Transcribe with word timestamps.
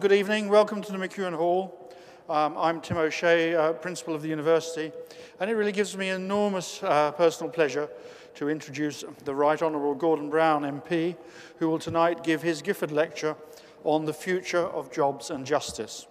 good 0.00 0.12
evening. 0.12 0.48
Welcome 0.48 0.80
to 0.80 0.92
the 0.92 0.96
McEwan 0.96 1.36
Hall. 1.36 1.92
Um, 2.26 2.56
I'm 2.56 2.80
Tim 2.80 2.96
O'Shea, 2.96 3.54
uh, 3.54 3.74
Principal 3.74 4.14
of 4.14 4.22
the 4.22 4.30
University, 4.30 4.92
and 5.38 5.50
it 5.50 5.52
really 5.52 5.72
gives 5.72 5.94
me 5.94 6.08
enormous 6.08 6.82
uh, 6.82 7.12
personal 7.12 7.52
pleasure 7.52 7.86
to 8.36 8.48
introduce 8.48 9.04
the 9.26 9.34
Right 9.34 9.60
Honourable 9.60 9.94
Gordon 9.94 10.30
Brown 10.30 10.62
MP, 10.62 11.16
who 11.58 11.68
will 11.68 11.78
tonight 11.78 12.24
give 12.24 12.40
his 12.40 12.62
Gifford 12.62 12.90
Lecture 12.90 13.36
on 13.84 14.06
the 14.06 14.14
future 14.14 14.64
of 14.68 14.90
jobs 14.90 15.28
and 15.28 15.44
justice. 15.44 16.06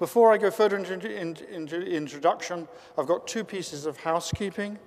Before 0.00 0.32
I 0.32 0.36
go 0.36 0.50
further 0.50 0.76
into, 0.76 1.08
into 1.08 1.80
introduction, 1.80 2.66
I've 2.98 3.06
got 3.06 3.28
two 3.28 3.44
pieces 3.44 3.86
of 3.86 3.98
housekeeping. 3.98 4.80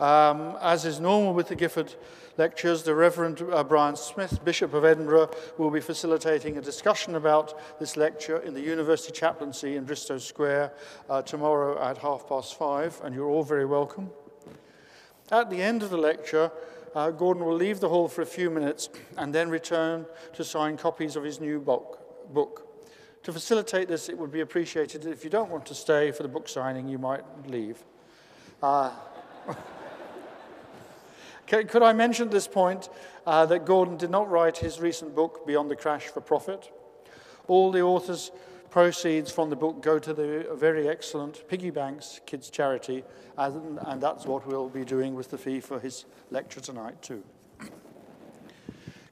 Um, 0.00 0.56
as 0.60 0.84
is 0.84 1.00
normal 1.00 1.34
with 1.34 1.48
the 1.48 1.54
Gifford 1.54 1.94
lectures, 2.38 2.82
the 2.82 2.94
Reverend 2.94 3.42
uh, 3.52 3.62
Brian 3.64 3.96
Smith, 3.96 4.44
Bishop 4.44 4.74
of 4.74 4.84
Edinburgh, 4.84 5.30
will 5.58 5.70
be 5.70 5.80
facilitating 5.80 6.56
a 6.56 6.62
discussion 6.62 7.14
about 7.14 7.78
this 7.78 7.96
lecture 7.96 8.38
in 8.38 8.54
the 8.54 8.60
University 8.60 9.12
Chaplaincy 9.12 9.76
in 9.76 9.84
Bristo 9.84 10.18
Square 10.20 10.72
uh, 11.10 11.22
tomorrow 11.22 11.80
at 11.82 11.98
half 11.98 12.28
past 12.28 12.58
five, 12.58 13.00
and 13.04 13.14
you're 13.14 13.28
all 13.28 13.44
very 13.44 13.66
welcome. 13.66 14.10
At 15.30 15.50
the 15.50 15.62
end 15.62 15.82
of 15.82 15.90
the 15.90 15.96
lecture, 15.96 16.50
uh, 16.94 17.10
Gordon 17.10 17.44
will 17.44 17.56
leave 17.56 17.80
the 17.80 17.88
hall 17.88 18.08
for 18.08 18.22
a 18.22 18.26
few 18.26 18.50
minutes 18.50 18.88
and 19.16 19.34
then 19.34 19.48
return 19.48 20.06
to 20.34 20.44
sign 20.44 20.76
copies 20.76 21.16
of 21.16 21.24
his 21.24 21.40
new 21.40 21.60
book. 21.60 22.32
book. 22.32 22.68
To 23.22 23.32
facilitate 23.32 23.88
this, 23.88 24.08
it 24.08 24.18
would 24.18 24.32
be 24.32 24.40
appreciated 24.40 25.06
if 25.06 25.22
you 25.24 25.30
don't 25.30 25.50
want 25.50 25.64
to 25.66 25.74
stay 25.74 26.10
for 26.10 26.22
the 26.22 26.28
book 26.28 26.48
signing, 26.48 26.88
you 26.88 26.98
might 26.98 27.22
leave. 27.46 27.82
Could 31.46 31.82
I 31.82 31.92
mention 31.92 32.28
at 32.28 32.32
this 32.32 32.48
point 32.48 32.88
uh, 33.26 33.44
that 33.46 33.66
Gordon 33.66 33.96
did 33.96 34.10
not 34.10 34.30
write 34.30 34.56
his 34.58 34.80
recent 34.80 35.14
book, 35.14 35.46
Beyond 35.46 35.70
the 35.70 35.76
Crash, 35.76 36.06
for 36.06 36.20
profit? 36.20 36.70
All 37.46 37.70
the 37.70 37.82
author's 37.82 38.30
proceeds 38.70 39.30
from 39.30 39.50
the 39.50 39.56
book 39.56 39.82
go 39.82 39.98
to 39.98 40.14
the 40.14 40.48
very 40.54 40.88
excellent 40.88 41.46
Piggy 41.48 41.68
Banks 41.68 42.20
Kids 42.24 42.48
Charity, 42.48 43.04
and, 43.36 43.78
and 43.82 44.02
that's 44.02 44.24
what 44.24 44.46
we'll 44.46 44.70
be 44.70 44.84
doing 44.84 45.14
with 45.14 45.30
the 45.30 45.36
fee 45.36 45.60
for 45.60 45.78
his 45.78 46.06
lecture 46.30 46.60
tonight, 46.60 47.02
too. 47.02 47.22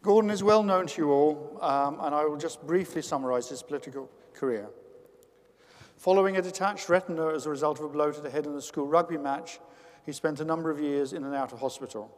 Gordon 0.03 0.31
is 0.31 0.43
well 0.43 0.63
known 0.63 0.87
to 0.87 1.03
you 1.03 1.11
all, 1.11 1.59
um, 1.61 1.99
and 2.01 2.15
I 2.15 2.25
will 2.25 2.39
just 2.39 2.67
briefly 2.67 3.03
summarize 3.03 3.51
his 3.51 3.63
political 3.63 4.11
career. 4.33 4.71
Following 5.99 6.39
a 6.39 6.43
detached 6.43 6.89
retina 6.89 7.35
as 7.35 7.45
a 7.45 7.51
result 7.51 7.79
of 7.79 7.85
a 7.85 7.89
blow 7.91 8.11
to 8.11 8.21
the 8.23 8.31
head 8.31 8.47
in 8.47 8.55
a 8.55 8.63
school 8.63 8.87
rugby 8.87 9.19
match, 9.19 9.61
he 10.11 10.15
spent 10.15 10.41
a 10.41 10.45
number 10.45 10.73
of 10.73 10.81
years 10.81 11.13
in 11.13 11.23
and 11.23 11.37
out 11.37 11.53
of 11.53 11.61
hospital. 11.61 12.11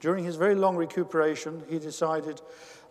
During 0.00 0.24
his 0.24 0.34
very 0.34 0.56
long 0.56 0.74
recuperation, 0.74 1.62
he 1.68 1.78
decided 1.78 2.40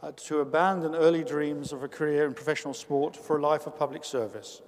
uh, 0.01 0.13
to 0.27 0.39
abandon 0.39 0.95
early 0.95 1.21
dreams 1.21 1.73
of 1.73 1.83
a 1.83 1.89
career 1.89 2.25
in 2.25 2.33
professional 2.33 2.73
sport 2.73 3.17
for 3.17 3.37
a 3.37 3.41
life 3.41 3.67
of 3.67 3.77
public 3.77 4.05
service. 4.05 4.61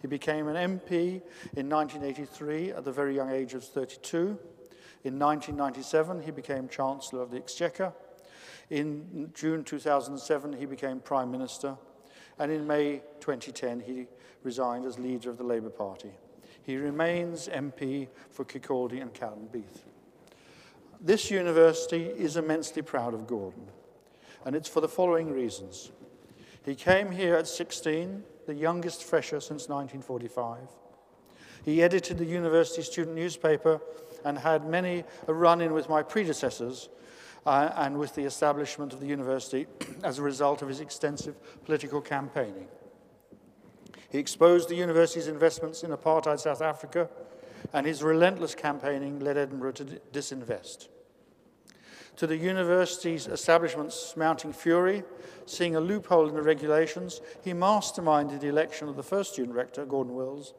He 0.00 0.06
became 0.06 0.46
an 0.46 0.78
MP 0.78 1.20
in 1.56 1.68
1983 1.68 2.70
at 2.70 2.84
the 2.84 2.92
very 2.92 3.12
young 3.12 3.32
age 3.32 3.54
of 3.54 3.64
32. 3.64 4.38
In 5.02 5.18
1997, 5.18 6.22
he 6.22 6.30
became 6.30 6.68
Chancellor 6.68 7.22
of 7.22 7.32
the 7.32 7.38
Exchequer. 7.38 7.92
In 8.70 9.32
June 9.34 9.64
2007, 9.64 10.52
he 10.52 10.64
became 10.64 11.00
Prime 11.00 11.32
Minister. 11.32 11.76
And 12.38 12.52
in 12.52 12.68
May 12.68 13.02
2010, 13.18 13.80
he 13.80 14.06
resigned 14.44 14.86
as 14.86 14.96
leader 14.96 15.28
of 15.28 15.38
the 15.38 15.44
Labour 15.44 15.70
Party. 15.70 16.12
He 16.62 16.76
remains 16.76 17.48
MP 17.48 18.08
for 18.30 18.44
Kirkcaldy 18.44 19.00
and 19.00 19.12
Cowdenbeath. 19.12 19.84
This 21.00 21.30
university 21.30 22.04
is 22.04 22.36
immensely 22.36 22.82
proud 22.82 23.14
of 23.14 23.26
Gordon, 23.26 23.66
and 24.44 24.54
it's 24.54 24.68
for 24.68 24.80
the 24.80 24.88
following 24.88 25.32
reasons. 25.32 25.90
He 26.64 26.74
came 26.74 27.10
here 27.10 27.36
at 27.36 27.48
16, 27.48 28.22
the 28.46 28.54
youngest 28.54 29.04
fresher 29.04 29.40
since 29.40 29.68
1945. 29.68 30.58
He 31.64 31.82
edited 31.82 32.18
the 32.18 32.24
university 32.24 32.82
student 32.82 33.16
newspaper 33.16 33.80
and 34.24 34.38
had 34.38 34.66
many 34.66 35.04
a 35.26 35.34
run-in 35.34 35.72
with 35.72 35.88
my 35.88 36.02
predecessors 36.02 36.88
uh, 37.46 37.70
and 37.76 37.98
with 37.98 38.14
the 38.14 38.24
establishment 38.24 38.92
of 38.92 39.00
the 39.00 39.06
university 39.06 39.66
as 40.04 40.18
a 40.18 40.22
result 40.22 40.62
of 40.62 40.68
his 40.68 40.80
extensive 40.80 41.36
political 41.64 42.00
campaigning. 42.00 42.66
He 44.10 44.18
exposed 44.18 44.68
the 44.68 44.74
university's 44.74 45.28
investments 45.28 45.82
in 45.82 45.90
apartheid 45.90 46.40
South 46.40 46.60
Africa 46.60 47.08
and 47.72 47.86
his 47.86 48.02
relentless 48.02 48.54
campaigning 48.54 49.20
led 49.20 49.36
Edinburgh 49.36 49.72
to 49.72 49.84
disinvest. 50.12 50.88
To 52.16 52.26
the 52.26 52.36
university's 52.36 53.28
establishment's 53.28 54.14
mounting 54.16 54.52
fury, 54.52 55.04
seeing 55.46 55.76
a 55.76 55.80
loophole 55.80 56.28
in 56.28 56.34
the 56.34 56.42
regulations, 56.42 57.20
he 57.42 57.52
masterminded 57.52 58.40
the 58.40 58.48
election 58.48 58.88
of 58.88 58.96
the 58.96 59.02
first 59.02 59.32
student 59.32 59.56
rector, 59.56 59.86
Gordon 59.86 60.14
Wills, 60.14 60.52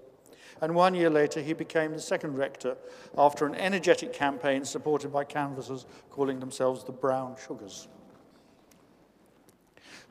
and 0.61 0.73
one 0.73 0.95
year 0.95 1.09
later 1.09 1.41
he 1.41 1.53
became 1.53 1.91
the 1.91 1.99
second 1.99 2.37
rector 2.37 2.77
after 3.17 3.45
an 3.45 3.55
energetic 3.55 4.13
campaign 4.13 4.63
supported 4.63 5.11
by 5.11 5.23
canvassers 5.23 5.85
calling 6.09 6.39
themselves 6.39 6.83
the 6.83 6.91
Brown 6.91 7.35
Sugars. 7.45 7.87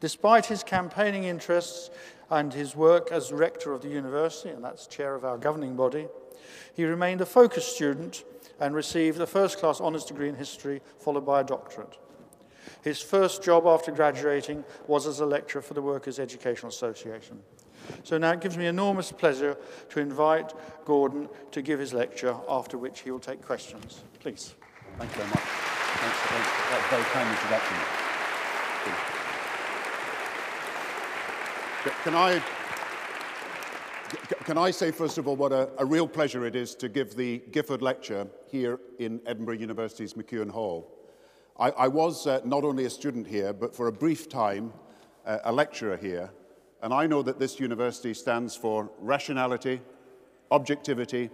Despite 0.01 0.47
his 0.47 0.65
campaigning 0.65 1.25
interests 1.25 1.91
and 2.31 2.53
his 2.53 2.75
work 2.75 3.13
as 3.13 3.33
rector 3.33 3.73
of 3.73 3.83
the 3.83 3.89
university, 3.89 4.51
and 4.51 4.65
that's 4.65 4.87
chair 4.87 5.15
of 5.15 5.25
our 5.25 5.37
governing 5.37 5.77
body, 5.77 6.09
he 6.75 6.85
remained 6.85 7.21
a 7.21 7.27
focused 7.27 7.75
student 7.75 8.25
and 8.59 8.75
received 8.75 9.21
a 9.21 9.27
first-class 9.27 9.81
honours 9.81 10.05
degree 10.05 10.29
in 10.29 10.35
history, 10.35 10.81
followed 10.99 11.27
by 11.27 11.41
a 11.41 11.45
doctorate. 11.45 11.99
His 12.83 13.01
first 13.01 13.43
job 13.43 13.67
after 13.67 13.93
graduating 13.93 14.65
was 14.87 15.07
as 15.07 15.21
a 15.21 15.27
lecturer 15.27 15.63
for 15.63 15.75
the 15.75 15.83
Workers' 15.83 16.19
Educational 16.19 16.71
Association. 16.71 17.41
So 18.05 18.19
now 18.19 18.33
it 18.33 18.41
gives 18.41 18.57
me 18.57 18.67
enormous 18.67 19.13
pleasure 19.13 19.57
to 19.91 20.01
invite 20.01 20.53
Gordon 20.85 21.29
to 21.51 21.63
give 21.63 21.79
his 21.79 21.93
lecture, 21.93 22.37
after 22.49 22.79
which 22.79 23.01
he 23.01 23.11
will 23.11 23.19
take 23.19 23.43
questions. 23.43 24.03
Please. 24.21 24.55
Thank 24.99 25.11
you 25.13 25.19
very 25.19 25.29
much. 25.29 25.41
Thanks 25.41 26.19
for 26.19 26.35
that 26.71 26.87
very 26.91 27.05
kind 27.05 27.29
introduction. 27.31 29.10
Can 31.83 32.15
I, 32.15 32.43
can 34.45 34.59
I 34.59 34.71
say, 34.71 34.91
first 34.91 35.17
of 35.17 35.27
all, 35.27 35.35
what 35.35 35.51
a, 35.51 35.71
a, 35.79 35.85
real 35.85 36.07
pleasure 36.07 36.45
it 36.45 36.55
is 36.55 36.75
to 36.75 36.91
give 36.91 37.17
the 37.17 37.39
Gifford 37.53 37.81
Lecture 37.81 38.27
here 38.49 38.79
in 38.99 39.19
Edinburgh 39.25 39.55
University's 39.55 40.13
McEwan 40.13 40.51
Hall. 40.51 40.95
I, 41.59 41.71
I 41.71 41.89
was 41.89 42.27
uh, 42.27 42.43
not 42.45 42.65
only 42.65 42.85
a 42.85 42.91
student 42.91 43.27
here, 43.27 43.55
but 43.55 43.75
for 43.75 43.87
a 43.87 43.93
brief 43.93 44.29
time, 44.29 44.75
uh, 45.25 45.39
a 45.45 45.53
lecturer 45.53 45.97
here. 45.97 46.31
And 46.83 46.93
I 46.93 47.07
know 47.07 47.23
that 47.23 47.39
this 47.39 47.59
university 47.59 48.13
stands 48.13 48.55
for 48.55 48.91
rationality, 48.99 49.81
objectivity, 50.51 51.31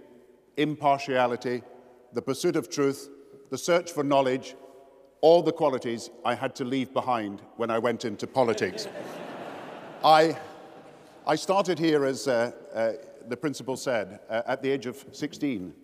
impartiality, 0.56 1.64
the 2.12 2.22
pursuit 2.22 2.54
of 2.54 2.70
truth, 2.70 3.08
the 3.50 3.58
search 3.58 3.90
for 3.90 4.04
knowledge, 4.04 4.54
all 5.22 5.42
the 5.42 5.50
qualities 5.50 6.08
I 6.24 6.36
had 6.36 6.54
to 6.56 6.64
leave 6.64 6.92
behind 6.92 7.42
when 7.56 7.68
I 7.72 7.80
went 7.80 8.04
into 8.04 8.28
politics. 8.28 8.86
I, 10.04 10.38
I 11.26 11.36
started 11.36 11.78
here, 11.78 12.04
as 12.04 12.28
uh, 12.28 12.52
uh, 12.74 12.92
the 13.28 13.36
principal 13.36 13.76
said, 13.76 14.20
uh, 14.28 14.42
at 14.46 14.62
the 14.62 14.70
age 14.70 14.86
of 14.86 15.04
16. 15.12 15.74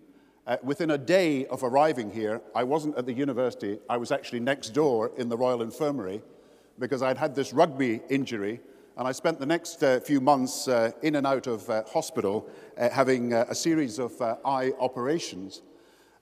Uh, 0.45 0.57
within 0.61 0.91
a 0.91 0.97
day 0.97 1.45
of 1.47 1.63
arriving 1.63 2.11
here, 2.11 2.41
I 2.55 2.63
wasn't 2.63 2.97
at 2.97 3.05
the 3.05 3.13
university, 3.13 3.79
I 3.89 3.97
was 3.97 4.11
actually 4.11 4.41
next 4.41 4.69
door 4.69 5.11
in 5.17 5.29
the 5.29 5.37
Royal 5.37 5.61
Infirmary 5.61 6.21
because 6.79 7.01
I'd 7.01 7.17
had 7.17 7.33
this 7.33 7.53
rugby 7.53 8.01
injury 8.09 8.59
and 8.97 9.07
I 9.07 9.11
spent 9.11 9.39
the 9.39 9.45
next 9.45 9.81
uh, 9.81 9.99
few 9.99 10.21
months 10.21 10.67
uh, 10.67 10.91
in 11.01 11.15
and 11.15 11.25
out 11.25 11.47
of 11.47 11.67
uh, 11.69 11.83
hospital 11.85 12.47
uh, 12.77 12.89
having 12.89 13.33
uh, 13.33 13.45
a 13.49 13.55
series 13.55 13.99
of 13.99 14.21
eye 14.21 14.71
operations. 14.79 15.61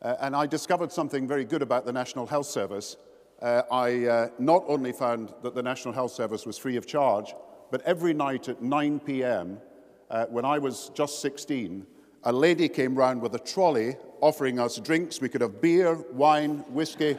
And 0.01 0.35
I 0.35 0.47
discovered 0.47 0.91
something 0.91 1.27
very 1.27 1.45
good 1.45 1.61
about 1.61 1.85
the 1.85 1.93
National 1.93 2.25
Health 2.25 2.47
Service. 2.47 2.97
I 3.41 4.29
not 4.39 4.63
only 4.67 4.93
found 4.93 5.31
that 5.43 5.53
the 5.53 5.61
National 5.61 5.93
Health 5.93 6.11
Service 6.11 6.43
was 6.43 6.57
free 6.57 6.75
of 6.75 6.87
charge, 6.87 7.35
but 7.71 7.81
every 7.81 8.13
night 8.13 8.49
at 8.49 8.61
9 8.61 8.99
p.m., 8.99 9.59
uh, 10.09 10.25
when 10.25 10.45
I 10.45 10.59
was 10.59 10.91
just 10.93 11.21
16, 11.21 11.87
a 12.25 12.31
lady 12.31 12.67
came 12.67 12.95
round 12.95 13.21
with 13.21 13.33
a 13.33 13.39
trolley 13.39 13.95
offering 14.19 14.59
us 14.59 14.77
drinks. 14.77 15.21
We 15.21 15.29
could 15.29 15.41
have 15.41 15.61
beer, 15.61 15.95
wine, 16.11 16.59
whiskey. 16.69 17.17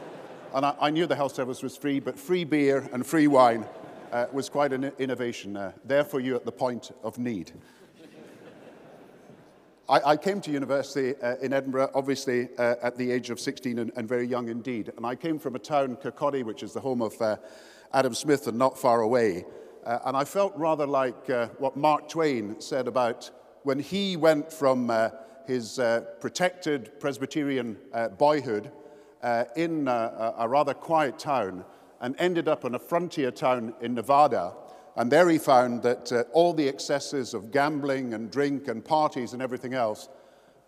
and 0.54 0.66
I, 0.66 0.76
I, 0.80 0.90
knew 0.90 1.06
the 1.06 1.16
health 1.16 1.34
service 1.34 1.62
was 1.62 1.76
free, 1.76 1.98
but 1.98 2.18
free 2.18 2.44
beer 2.44 2.88
and 2.92 3.04
free 3.04 3.26
wine 3.26 3.64
uh, 4.12 4.26
was 4.32 4.48
quite 4.48 4.72
an 4.72 4.92
innovation 4.98 5.58
there 5.84 6.04
for 6.04 6.20
you 6.20 6.36
at 6.36 6.44
the 6.44 6.52
point 6.52 6.92
of 7.02 7.18
need. 7.18 7.52
I, 9.88 10.00
I 10.12 10.16
came 10.16 10.40
to 10.42 10.50
university 10.50 11.14
uh, 11.20 11.36
in 11.42 11.52
Edinburgh, 11.52 11.90
obviously, 11.94 12.48
uh, 12.56 12.76
at 12.82 12.96
the 12.96 13.10
age 13.10 13.28
of 13.28 13.38
16 13.38 13.78
and, 13.78 13.92
and, 13.96 14.08
very 14.08 14.26
young 14.26 14.48
indeed. 14.48 14.90
And 14.96 15.04
I 15.04 15.14
came 15.14 15.38
from 15.38 15.56
a 15.56 15.58
town, 15.58 15.96
Kirkcaldy, 15.96 16.42
which 16.42 16.62
is 16.62 16.72
the 16.72 16.80
home 16.80 17.02
of 17.02 17.20
uh, 17.20 17.36
Adam 17.92 18.14
Smith 18.14 18.46
and 18.46 18.58
not 18.58 18.78
far 18.78 19.02
away. 19.02 19.44
Uh, 19.84 19.98
and 20.06 20.16
I 20.16 20.24
felt 20.24 20.56
rather 20.56 20.86
like 20.86 21.28
uh, 21.28 21.48
what 21.58 21.76
Mark 21.76 22.08
Twain 22.08 22.58
said 22.58 22.88
about 22.88 23.30
when 23.64 23.78
he 23.78 24.16
went 24.16 24.50
from 24.50 24.88
uh, 24.88 25.10
his 25.46 25.78
uh, 25.78 26.02
protected 26.20 26.98
Presbyterian 27.00 27.76
uh, 27.92 28.08
boyhood 28.08 28.70
uh, 29.22 29.44
in 29.56 29.88
a 29.88 30.46
rather 30.48 30.74
quiet 30.74 31.18
town 31.18 31.64
and 32.00 32.14
ended 32.18 32.48
up 32.48 32.64
in 32.64 32.74
a 32.74 32.78
frontier 32.78 33.30
town 33.30 33.74
in 33.80 33.94
Nevada 33.94 34.54
And 34.96 35.10
there 35.10 35.28
he 35.28 35.38
found 35.38 35.82
that 35.82 36.28
all 36.32 36.52
the 36.54 36.68
excesses 36.68 37.34
of 37.34 37.50
gambling 37.50 38.14
and 38.14 38.30
drink 38.30 38.68
and 38.68 38.84
parties 38.84 39.32
and 39.32 39.42
everything 39.42 39.74
else. 39.74 40.08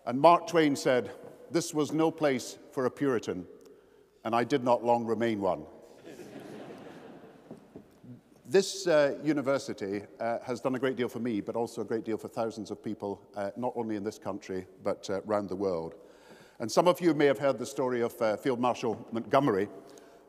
And 0.05 0.19
Mark 0.19 0.47
Twain 0.47 0.75
said, 0.75 1.11
This 1.51 1.73
was 1.73 1.91
no 1.91 2.11
place 2.11 2.57
for 2.71 2.85
a 2.85 2.91
Puritan, 2.91 3.45
and 4.23 4.35
I 4.35 4.43
did 4.43 4.63
not 4.63 4.83
long 4.83 5.05
remain 5.05 5.39
one. 5.39 5.65
This 8.49 8.87
uh, 8.87 9.15
university 9.25 10.03
uh, 10.21 10.37
has 10.41 10.61
done 10.61 10.73
a 10.73 10.79
great 10.79 10.95
deal 10.95 11.09
for 11.09 11.19
me, 11.19 11.41
but 11.41 11.57
also 11.57 11.81
a 11.81 11.83
great 11.83 12.05
deal 12.05 12.17
for 12.17 12.29
thousands 12.29 12.71
of 12.71 12.81
people, 12.81 13.21
uh, 13.35 13.49
not 13.57 13.73
only 13.75 13.97
in 13.97 14.05
this 14.05 14.17
country, 14.17 14.65
but 14.85 15.09
uh, 15.09 15.19
around 15.23 15.49
the 15.49 15.55
world. 15.57 15.95
And 16.59 16.71
some 16.71 16.87
of 16.87 17.01
you 17.01 17.13
may 17.13 17.25
have 17.25 17.39
heard 17.39 17.59
the 17.59 17.65
story 17.65 18.01
of 18.01 18.13
uh, 18.21 18.37
Field 18.37 18.61
Marshal 18.61 19.05
Montgomery. 19.11 19.67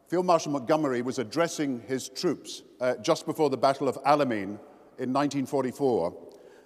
Field 0.08 0.26
Marshal 0.26 0.50
Montgomery 0.50 1.00
was 1.00 1.20
addressing 1.20 1.80
his 1.86 2.08
troops 2.08 2.64
uh, 2.80 2.96
just 2.96 3.24
before 3.24 3.50
the 3.50 3.56
Battle 3.56 3.86
of 3.86 3.94
Alamein 4.02 4.58
in 4.98 5.12
1944. 5.12 6.12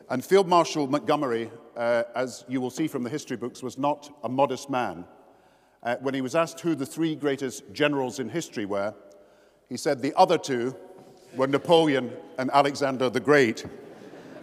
And 0.08 0.24
Field 0.24 0.48
Marshal 0.48 0.86
Montgomery, 0.86 1.50
as 1.76 2.46
you 2.48 2.62
will 2.62 2.70
see 2.70 2.88
from 2.88 3.02
the 3.02 3.10
history 3.10 3.36
books, 3.36 3.62
was 3.62 3.76
not 3.76 4.10
a 4.24 4.28
modest 4.28 4.70
man. 4.70 5.04
when 6.00 6.14
he 6.14 6.22
was 6.22 6.34
asked 6.34 6.60
who 6.60 6.74
the 6.74 6.86
three 6.86 7.14
greatest 7.14 7.62
generals 7.74 8.20
in 8.20 8.30
history 8.30 8.64
were, 8.64 8.94
he 9.68 9.76
said 9.76 10.00
the 10.00 10.14
other 10.16 10.38
two 10.38 10.74
were 11.34 11.46
Napoleon 11.46 12.12
and 12.38 12.50
Alexander 12.52 13.10
the 13.10 13.20
Great. 13.20 13.64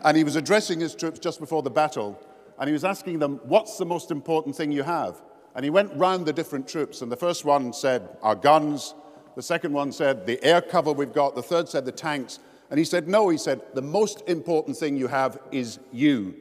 And 0.04 0.16
he 0.16 0.24
was 0.24 0.36
addressing 0.36 0.80
his 0.80 0.96
troops 0.96 1.20
just 1.20 1.40
before 1.40 1.62
the 1.62 1.70
battle, 1.70 2.20
and 2.58 2.68
he 2.68 2.74
was 2.74 2.84
asking 2.84 3.20
them, 3.20 3.40
What's 3.44 3.78
the 3.78 3.86
most 3.86 4.12
important 4.12 4.56
thing 4.56 4.72
you 4.72 4.84
have? 4.84 5.22
And 5.56 5.64
he 5.64 5.70
went 5.70 5.92
round 5.96 6.26
the 6.26 6.34
different 6.34 6.68
troops, 6.68 7.02
and 7.02 7.12
the 7.12 7.18
first 7.18 7.46
one 7.46 7.74
said, 7.74 8.08
Our 8.22 8.36
guns. 8.36 8.94
The 9.36 9.44
second 9.44 9.74
one 9.74 9.92
said, 9.92 10.26
The 10.26 10.44
air 10.44 10.62
cover 10.62 10.92
we've 10.92 11.14
got. 11.14 11.36
The 11.36 11.44
third 11.44 11.70
said, 11.70 11.86
The 11.86 11.92
tanks. 11.92 12.40
And 12.70 12.78
he 12.78 12.86
said, 12.86 13.08
No, 13.08 13.30
he 13.30 13.38
said, 13.38 13.62
The 13.74 13.82
most 13.82 14.24
important 14.28 14.78
thing 14.78 14.96
you 14.96 15.08
have 15.08 15.40
is 15.52 15.80
you. 15.92 16.36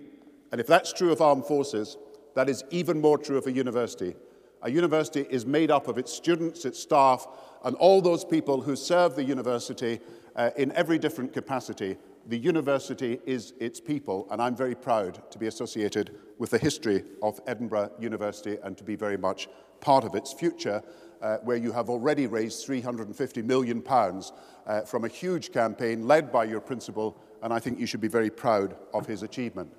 And 0.52 0.60
if 0.60 0.66
that's 0.66 0.92
true 0.92 1.12
of 1.12 1.20
armed 1.20 1.46
forces, 1.46 1.96
that 2.34 2.48
is 2.48 2.64
even 2.70 3.00
more 3.00 3.18
true 3.18 3.36
of 3.36 3.46
a 3.46 3.52
university. 3.52 4.14
A 4.62 4.70
university 4.70 5.26
is 5.30 5.46
made 5.46 5.70
up 5.70 5.88
of 5.88 5.98
its 5.98 6.12
students, 6.12 6.64
its 6.64 6.80
staff, 6.80 7.26
and 7.64 7.76
all 7.76 8.00
those 8.00 8.24
people 8.24 8.60
who 8.60 8.76
serve 8.76 9.14
the 9.14 9.24
university 9.24 10.00
uh, 10.38 10.50
in 10.56 10.72
every 10.72 10.98
different 10.98 11.32
capacity. 11.32 11.96
The 12.28 12.38
university 12.38 13.18
is 13.26 13.52
its 13.58 13.80
people, 13.80 14.28
and 14.30 14.40
I'm 14.40 14.54
very 14.54 14.74
proud 14.74 15.30
to 15.32 15.38
be 15.38 15.48
associated 15.48 16.14
with 16.38 16.50
the 16.50 16.58
history 16.58 17.02
of 17.22 17.40
Edinburgh 17.46 17.90
University 17.98 18.56
and 18.62 18.78
to 18.78 18.84
be 18.84 18.94
very 18.94 19.16
much 19.16 19.48
part 19.80 20.04
of 20.04 20.14
its 20.14 20.32
future, 20.32 20.82
uh, 21.20 21.38
where 21.38 21.56
you 21.56 21.72
have 21.72 21.90
already 21.90 22.26
raised 22.26 22.64
350 22.64 23.42
million 23.42 23.82
pounds 23.82 24.32
uh, 24.66 24.82
from 24.82 25.04
a 25.04 25.08
huge 25.08 25.52
campaign 25.52 26.06
led 26.06 26.30
by 26.30 26.44
your 26.44 26.60
principal, 26.60 27.20
and 27.42 27.52
I 27.52 27.58
think 27.58 27.80
you 27.80 27.86
should 27.86 28.00
be 28.00 28.08
very 28.08 28.30
proud 28.30 28.76
of 28.94 29.06
his 29.06 29.22
achievement. 29.24 29.72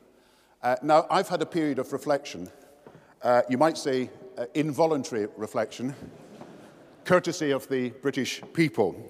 Uh, 0.61 0.75
now, 0.83 1.07
I've 1.09 1.29
had 1.29 1.41
a 1.41 1.45
period 1.45 1.79
of 1.79 1.93
reflection, 1.93 2.49
uh, 3.21 3.43
you 3.49 3.57
might 3.57 3.77
say 3.77 4.09
uh, 4.37 4.45
involuntary 4.53 5.27
reflection, 5.37 5.95
courtesy 7.05 7.51
of 7.51 7.67
the 7.69 7.89
British 8.01 8.41
people. 8.53 9.09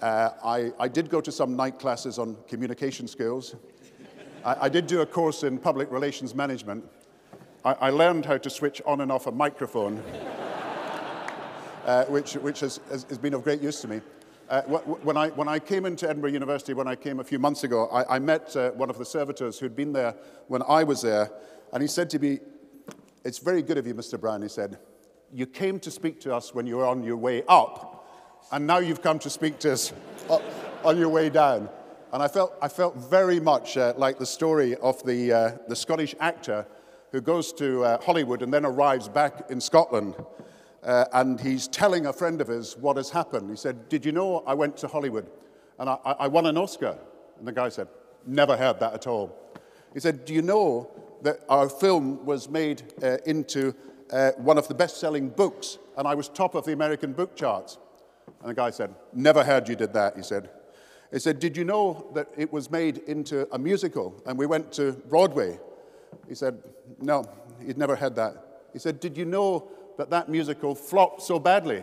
Uh, 0.00 0.30
I, 0.44 0.72
I, 0.78 0.86
did 0.86 1.10
go 1.10 1.20
to 1.20 1.32
some 1.32 1.56
night 1.56 1.80
classes 1.80 2.20
on 2.20 2.36
communication 2.46 3.08
skills. 3.08 3.56
I, 4.44 4.66
I 4.66 4.68
did 4.68 4.86
do 4.86 5.00
a 5.00 5.06
course 5.06 5.42
in 5.42 5.58
public 5.58 5.90
relations 5.90 6.36
management. 6.36 6.84
I, 7.64 7.72
I, 7.72 7.90
learned 7.90 8.24
how 8.24 8.38
to 8.38 8.48
switch 8.48 8.80
on 8.86 9.00
and 9.00 9.10
off 9.10 9.26
a 9.26 9.32
microphone, 9.32 9.98
uh, 11.84 12.04
which, 12.04 12.34
which 12.34 12.60
has, 12.60 12.78
has, 12.90 13.04
been 13.18 13.34
of 13.34 13.42
great 13.42 13.60
use 13.60 13.80
to 13.80 13.88
me. 13.88 14.00
Uh, 14.48 14.62
when, 14.62 15.16
I, 15.16 15.30
when 15.30 15.48
I 15.48 15.58
came 15.58 15.84
into 15.84 16.08
Edinburgh 16.08 16.30
University, 16.30 16.74
when 16.74 16.86
I 16.86 16.94
came 16.94 17.18
a 17.18 17.24
few 17.24 17.40
months 17.40 17.64
ago, 17.64 17.88
I, 17.88 18.16
I 18.16 18.18
met 18.20 18.54
uh, 18.54 18.70
one 18.70 18.90
of 18.90 18.98
the 18.98 19.04
servitors 19.04 19.58
who'd 19.58 19.74
been 19.74 19.92
there 19.92 20.14
when 20.46 20.62
I 20.68 20.84
was 20.84 21.02
there, 21.02 21.28
and 21.72 21.82
he 21.82 21.88
said 21.88 22.08
to 22.10 22.20
me, 22.20 22.38
It's 23.24 23.38
very 23.38 23.62
good 23.62 23.78
of 23.78 23.86
you, 23.86 23.94
Mr. 23.94 24.18
Brown, 24.18 24.42
he 24.42 24.48
said. 24.48 24.78
You 25.32 25.46
came 25.46 25.80
to 25.80 25.90
speak 25.90 26.20
to 26.20 26.34
us 26.34 26.54
when 26.54 26.68
you 26.68 26.76
were 26.76 26.86
on 26.86 27.02
your 27.02 27.16
way 27.16 27.42
up, 27.48 27.97
and 28.50 28.66
now 28.66 28.78
you've 28.78 29.02
come 29.02 29.18
to 29.20 29.30
speak 29.30 29.58
to 29.60 29.72
us 29.72 29.92
on 30.84 30.98
your 30.98 31.08
way 31.08 31.28
down. 31.28 31.68
And 32.12 32.22
I 32.22 32.28
felt, 32.28 32.54
I 32.62 32.68
felt 32.68 32.96
very 32.96 33.38
much 33.38 33.76
uh, 33.76 33.92
like 33.96 34.18
the 34.18 34.26
story 34.26 34.74
of 34.76 35.04
the, 35.04 35.32
uh, 35.32 35.50
the 35.68 35.76
Scottish 35.76 36.14
actor 36.20 36.66
who 37.12 37.20
goes 37.20 37.52
to 37.54 37.84
uh, 37.84 38.00
Hollywood 38.00 38.42
and 38.42 38.52
then 38.52 38.64
arrives 38.64 39.08
back 39.08 39.50
in 39.50 39.60
Scotland. 39.60 40.14
Uh, 40.82 41.04
and 41.12 41.40
he's 41.40 41.68
telling 41.68 42.06
a 42.06 42.12
friend 42.12 42.40
of 42.40 42.48
his 42.48 42.76
what 42.78 42.96
has 42.96 43.10
happened. 43.10 43.50
He 43.50 43.56
said, 43.56 43.88
Did 43.88 44.06
you 44.06 44.12
know 44.12 44.42
I 44.46 44.54
went 44.54 44.76
to 44.78 44.88
Hollywood 44.88 45.28
and 45.78 45.90
I, 45.90 45.98
I 46.04 46.28
won 46.28 46.46
an 46.46 46.56
Oscar? 46.56 46.96
And 47.38 47.46
the 47.46 47.52
guy 47.52 47.68
said, 47.68 47.88
Never 48.26 48.56
heard 48.56 48.80
that 48.80 48.94
at 48.94 49.06
all. 49.06 49.36
He 49.92 50.00
said, 50.00 50.24
Do 50.24 50.32
you 50.32 50.42
know 50.42 50.90
that 51.22 51.40
our 51.48 51.68
film 51.68 52.24
was 52.24 52.48
made 52.48 52.82
uh, 53.02 53.18
into 53.26 53.74
uh, 54.10 54.32
one 54.36 54.56
of 54.56 54.68
the 54.68 54.74
best 54.74 54.98
selling 54.98 55.28
books 55.28 55.78
and 55.96 56.08
I 56.08 56.14
was 56.14 56.28
top 56.28 56.54
of 56.54 56.64
the 56.64 56.72
American 56.72 57.12
book 57.12 57.36
charts? 57.36 57.76
And 58.40 58.50
the 58.50 58.54
guy 58.54 58.70
said, 58.70 58.94
Never 59.12 59.44
heard 59.44 59.68
you 59.68 59.76
did 59.76 59.92
that, 59.94 60.16
he 60.16 60.22
said. 60.22 60.50
He 61.12 61.18
said, 61.18 61.40
Did 61.40 61.56
you 61.56 61.64
know 61.64 62.10
that 62.14 62.28
it 62.36 62.52
was 62.52 62.70
made 62.70 62.98
into 62.98 63.48
a 63.52 63.58
musical 63.58 64.22
and 64.26 64.38
we 64.38 64.46
went 64.46 64.72
to 64.72 64.92
Broadway? 65.08 65.58
He 66.28 66.34
said, 66.34 66.62
No, 67.00 67.24
he'd 67.64 67.78
never 67.78 67.96
heard 67.96 68.14
that. 68.16 68.66
He 68.72 68.78
said, 68.78 69.00
Did 69.00 69.16
you 69.16 69.24
know 69.24 69.68
that 69.96 70.10
that 70.10 70.28
musical 70.28 70.74
flopped 70.74 71.22
so 71.22 71.38
badly 71.38 71.82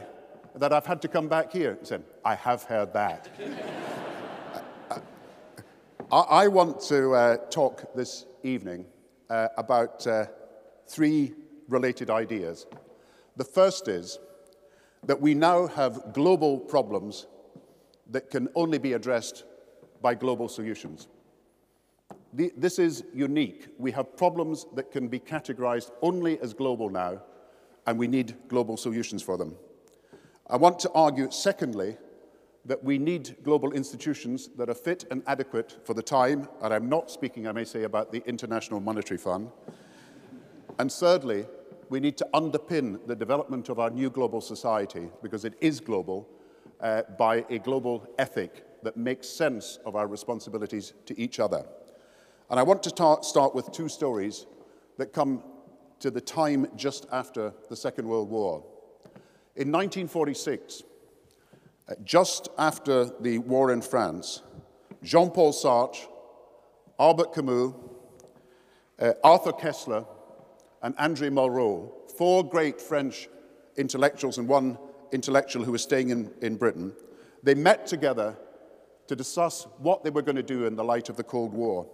that 0.55 0.71
I've 0.71 0.85
had 0.85 1.01
to 1.01 1.07
come 1.07 1.27
back 1.27 1.51
here? 1.51 1.77
He 1.79 1.85
said, 1.85 2.03
I 2.23 2.35
have 2.35 2.63
heard 2.63 2.93
that. 2.93 3.27
I, 6.11 6.19
I, 6.19 6.47
want 6.47 6.79
to 6.81 7.13
uh, 7.13 7.37
talk 7.49 7.95
this 7.95 8.25
evening 8.43 8.85
uh, 9.29 9.47
about 9.57 10.05
uh, 10.05 10.25
three 10.87 11.33
related 11.67 12.11
ideas. 12.11 12.67
The 13.37 13.43
first 13.43 13.87
is 13.87 14.19
that 15.05 15.21
we 15.21 15.33
now 15.33 15.67
have 15.67 16.13
global 16.13 16.59
problems 16.59 17.27
that 18.11 18.29
can 18.29 18.49
only 18.55 18.77
be 18.77 18.93
addressed 18.93 19.43
by 20.01 20.13
global 20.13 20.47
solutions. 20.47 21.07
The, 22.33 22.51
this 22.57 22.79
is 22.79 23.03
unique. 23.13 23.67
We 23.77 23.91
have 23.91 24.17
problems 24.17 24.65
that 24.75 24.91
can 24.91 25.07
be 25.07 25.19
categorized 25.19 25.91
only 26.01 26.39
as 26.39 26.53
global 26.53 26.89
now, 26.89 27.21
and 27.87 27.97
we 27.97 28.07
need 28.07 28.35
global 28.47 28.77
solutions 28.77 29.21
for 29.23 29.37
them. 29.37 29.55
I 30.49 30.57
want 30.57 30.79
to 30.79 30.91
argue, 30.93 31.31
secondly, 31.31 31.97
that 32.65 32.83
we 32.83 32.97
need 32.97 33.37
global 33.43 33.71
institutions 33.71 34.49
that 34.57 34.69
are 34.69 34.75
fit 34.75 35.05
and 35.11 35.23
adequate 35.27 35.79
for 35.83 35.93
the 35.93 36.01
time, 36.01 36.49
and 36.61 36.73
I'm 36.73 36.89
not 36.89 37.09
speaking, 37.09 37.47
I 37.47 37.51
may 37.51 37.63
say, 37.63 37.83
about 37.83 38.11
the 38.11 38.23
International 38.27 38.79
Monetary 38.79 39.19
Fund. 39.19 39.49
And 40.77 40.91
thirdly, 40.91 41.45
we 41.89 41.99
need 41.99 42.17
to 42.17 42.27
underpin 42.33 43.05
the 43.07 43.15
development 43.15 43.69
of 43.69 43.79
our 43.79 43.89
new 43.89 44.09
global 44.09 44.41
society, 44.41 45.09
because 45.21 45.45
it 45.45 45.53
is 45.61 45.79
global, 45.79 46.27
uh, 46.81 47.03
by 47.17 47.45
a 47.49 47.59
global 47.59 48.07
ethic 48.17 48.65
that 48.83 48.97
makes 48.97 49.27
sense 49.27 49.79
of 49.85 49.95
our 49.95 50.07
responsibilities 50.07 50.93
to 51.05 51.19
each 51.19 51.39
other. 51.39 51.65
And 52.49 52.59
I 52.59 52.63
want 52.63 52.83
to 52.83 52.89
start, 52.89 53.55
with 53.55 53.71
two 53.71 53.89
stories 53.89 54.45
that 54.97 55.13
come 55.13 55.43
to 55.99 56.11
the 56.11 56.21
time 56.21 56.67
just 56.75 57.07
after 57.11 57.53
the 57.69 57.75
Second 57.75 58.07
World 58.07 58.29
War. 58.29 58.63
In 59.55 59.71
1946, 59.71 60.83
uh, 61.87 61.93
just 62.03 62.49
after 62.57 63.05
the 63.19 63.39
war 63.39 63.71
in 63.71 63.81
France, 63.81 64.41
Jean 65.01 65.29
Paul 65.29 65.53
Sartre, 65.53 66.07
Albert 66.99 67.33
Camus, 67.33 67.73
uh, 68.99 69.13
Arthur 69.23 69.51
Koestler, 69.51 70.05
and 70.85 70.95
André 70.97 71.31
Malraux, 71.31 71.89
four 72.15 72.47
great 72.47 72.79
French 72.79 73.27
intellectuals 73.75 74.37
and 74.37 74.47
one 74.47 74.77
intellectual 75.11 75.65
who 75.65 75.71
was 75.71 75.81
staying 75.81 76.11
in, 76.11 76.31
in 76.43 76.57
Britain, 76.57 76.93
they 77.41 77.55
met 77.55 77.87
together 77.87 78.37
to 79.07 79.15
discuss 79.15 79.65
what 79.79 80.03
they 80.03 80.11
were 80.11 80.21
going 80.21 80.35
to 80.35 80.43
do 80.43 80.67
in 80.67 80.75
the 80.75 80.83
light 80.83 81.09
of 81.09 81.17
the 81.17 81.23
Cold 81.23 81.53
War. 81.53 81.87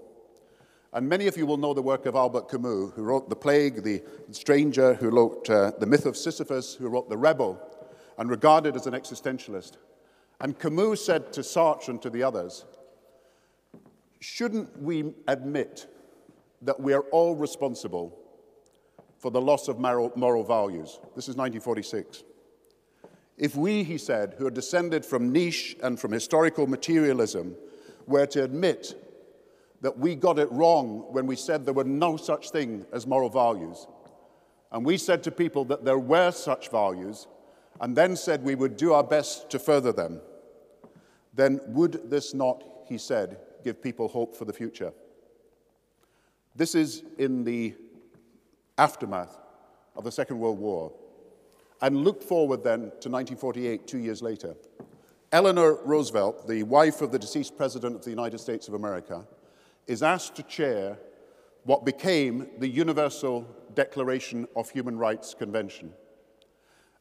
And 0.92 1.08
many 1.08 1.28
of 1.28 1.38
you 1.38 1.46
will 1.46 1.56
know 1.56 1.74
the 1.74 1.82
work 1.82 2.06
of 2.06 2.16
Albert 2.16 2.50
Camus, 2.50 2.92
who 2.94 3.04
wrote 3.04 3.30
The 3.30 3.36
Plague, 3.36 3.82
The 3.82 4.04
Stranger, 4.32 4.96
who 4.96 5.10
wrote 5.10 5.50
uh, 5.50 5.72
The 5.80 5.86
Myth 5.86 6.06
of 6.06 6.18
Sisyphus, 6.18 6.76
who 6.76 6.90
wrote 6.90 7.08
The 7.08 7.18
Rebel, 7.18 7.62
and 8.18 8.30
regarded 8.30 8.76
as 8.76 8.88
an 8.88 8.94
existentialist. 8.94 9.78
And 10.42 10.60
Camus 10.60 11.06
said 11.06 11.32
to 11.32 11.42
Sartre 11.42 11.88
and 11.88 12.02
to 12.02 12.10
the 12.10 12.24
others, 12.24 12.66
Shouldn't 14.20 14.82
we 14.82 15.14
admit 15.30 15.88
that 16.62 16.78
we 16.78 16.92
are 16.92 17.04
all 17.12 17.38
responsible 17.38 18.18
for 19.22 19.30
the 19.30 19.40
loss 19.40 19.68
of 19.68 19.80
moral, 19.80 20.12
moral 20.16 20.44
values. 20.44 21.00
This 21.16 21.30
is 21.30 21.38
1946. 21.38 22.24
If 23.38 23.56
we, 23.56 23.84
he 23.84 24.00
said, 24.00 24.36
who 24.38 24.48
are 24.48 24.52
descended 24.52 25.06
from 25.06 25.32
Nietzsche 25.32 25.78
and 25.84 26.00
from 26.00 26.12
historical 26.12 26.66
materialism, 26.66 27.56
were 28.08 28.26
to 28.26 28.44
admit 28.44 28.96
that 29.82 29.98
we 29.98 30.16
got 30.16 30.40
it 30.40 30.52
wrong 30.52 31.06
when 31.12 31.28
we 31.28 31.36
said 31.36 31.66
there 31.66 31.74
were 31.74 31.84
no 31.84 32.18
such 32.18 32.50
thing 32.50 32.86
as 32.92 33.06
moral 33.06 33.30
values, 33.30 33.88
and 34.72 34.84
we 34.84 34.98
said 34.98 35.24
to 35.24 35.32
people 35.32 35.66
that 35.66 35.86
there 35.86 36.00
were 36.00 36.32
such 36.32 36.70
values, 36.70 37.28
and 37.80 37.96
then 37.96 38.16
said 38.16 38.44
we 38.44 38.56
would 38.56 38.76
do 38.76 38.94
our 38.94 39.04
best 39.04 39.50
to 39.52 39.60
further 39.60 39.92
them, 39.92 40.20
then 41.34 41.62
would 41.68 42.10
this 42.10 42.34
not, 42.34 42.64
he 42.88 42.98
said, 42.98 43.38
give 43.64 43.82
people 43.82 44.08
hope 44.08 44.36
for 44.36 44.46
the 44.46 44.54
future? 44.54 44.92
This 46.56 46.76
is 46.76 47.04
in 47.18 47.44
the 47.44 47.76
aftermath 48.78 49.38
of 49.96 50.04
the 50.04 50.12
Second 50.12 50.40
World 50.40 50.60
War. 50.60 50.92
And 51.82 52.04
look 52.04 52.22
forward 52.22 52.64
then 52.64 52.80
to 52.80 53.10
1948, 53.10 53.88
two 53.88 53.98
years 53.98 54.22
later. 54.22 54.56
Eleanor 55.32 55.80
Roosevelt, 55.84 56.48
the 56.48 56.64
wife 56.64 57.02
of 57.02 57.12
the 57.12 57.20
deceased 57.20 57.58
President 57.58 57.96
of 57.96 58.04
the 58.04 58.10
United 58.10 58.40
States 58.40 58.68
of 58.68 58.74
America, 58.74 59.26
is 59.88 60.04
asked 60.04 60.36
to 60.36 60.44
chair 60.44 60.98
what 61.64 61.86
became 61.86 62.50
the 62.60 62.68
Universal 62.68 63.48
Declaration 63.74 64.48
of 64.56 64.70
Human 64.70 64.98
Rights 64.98 65.34
Convention. 65.34 65.94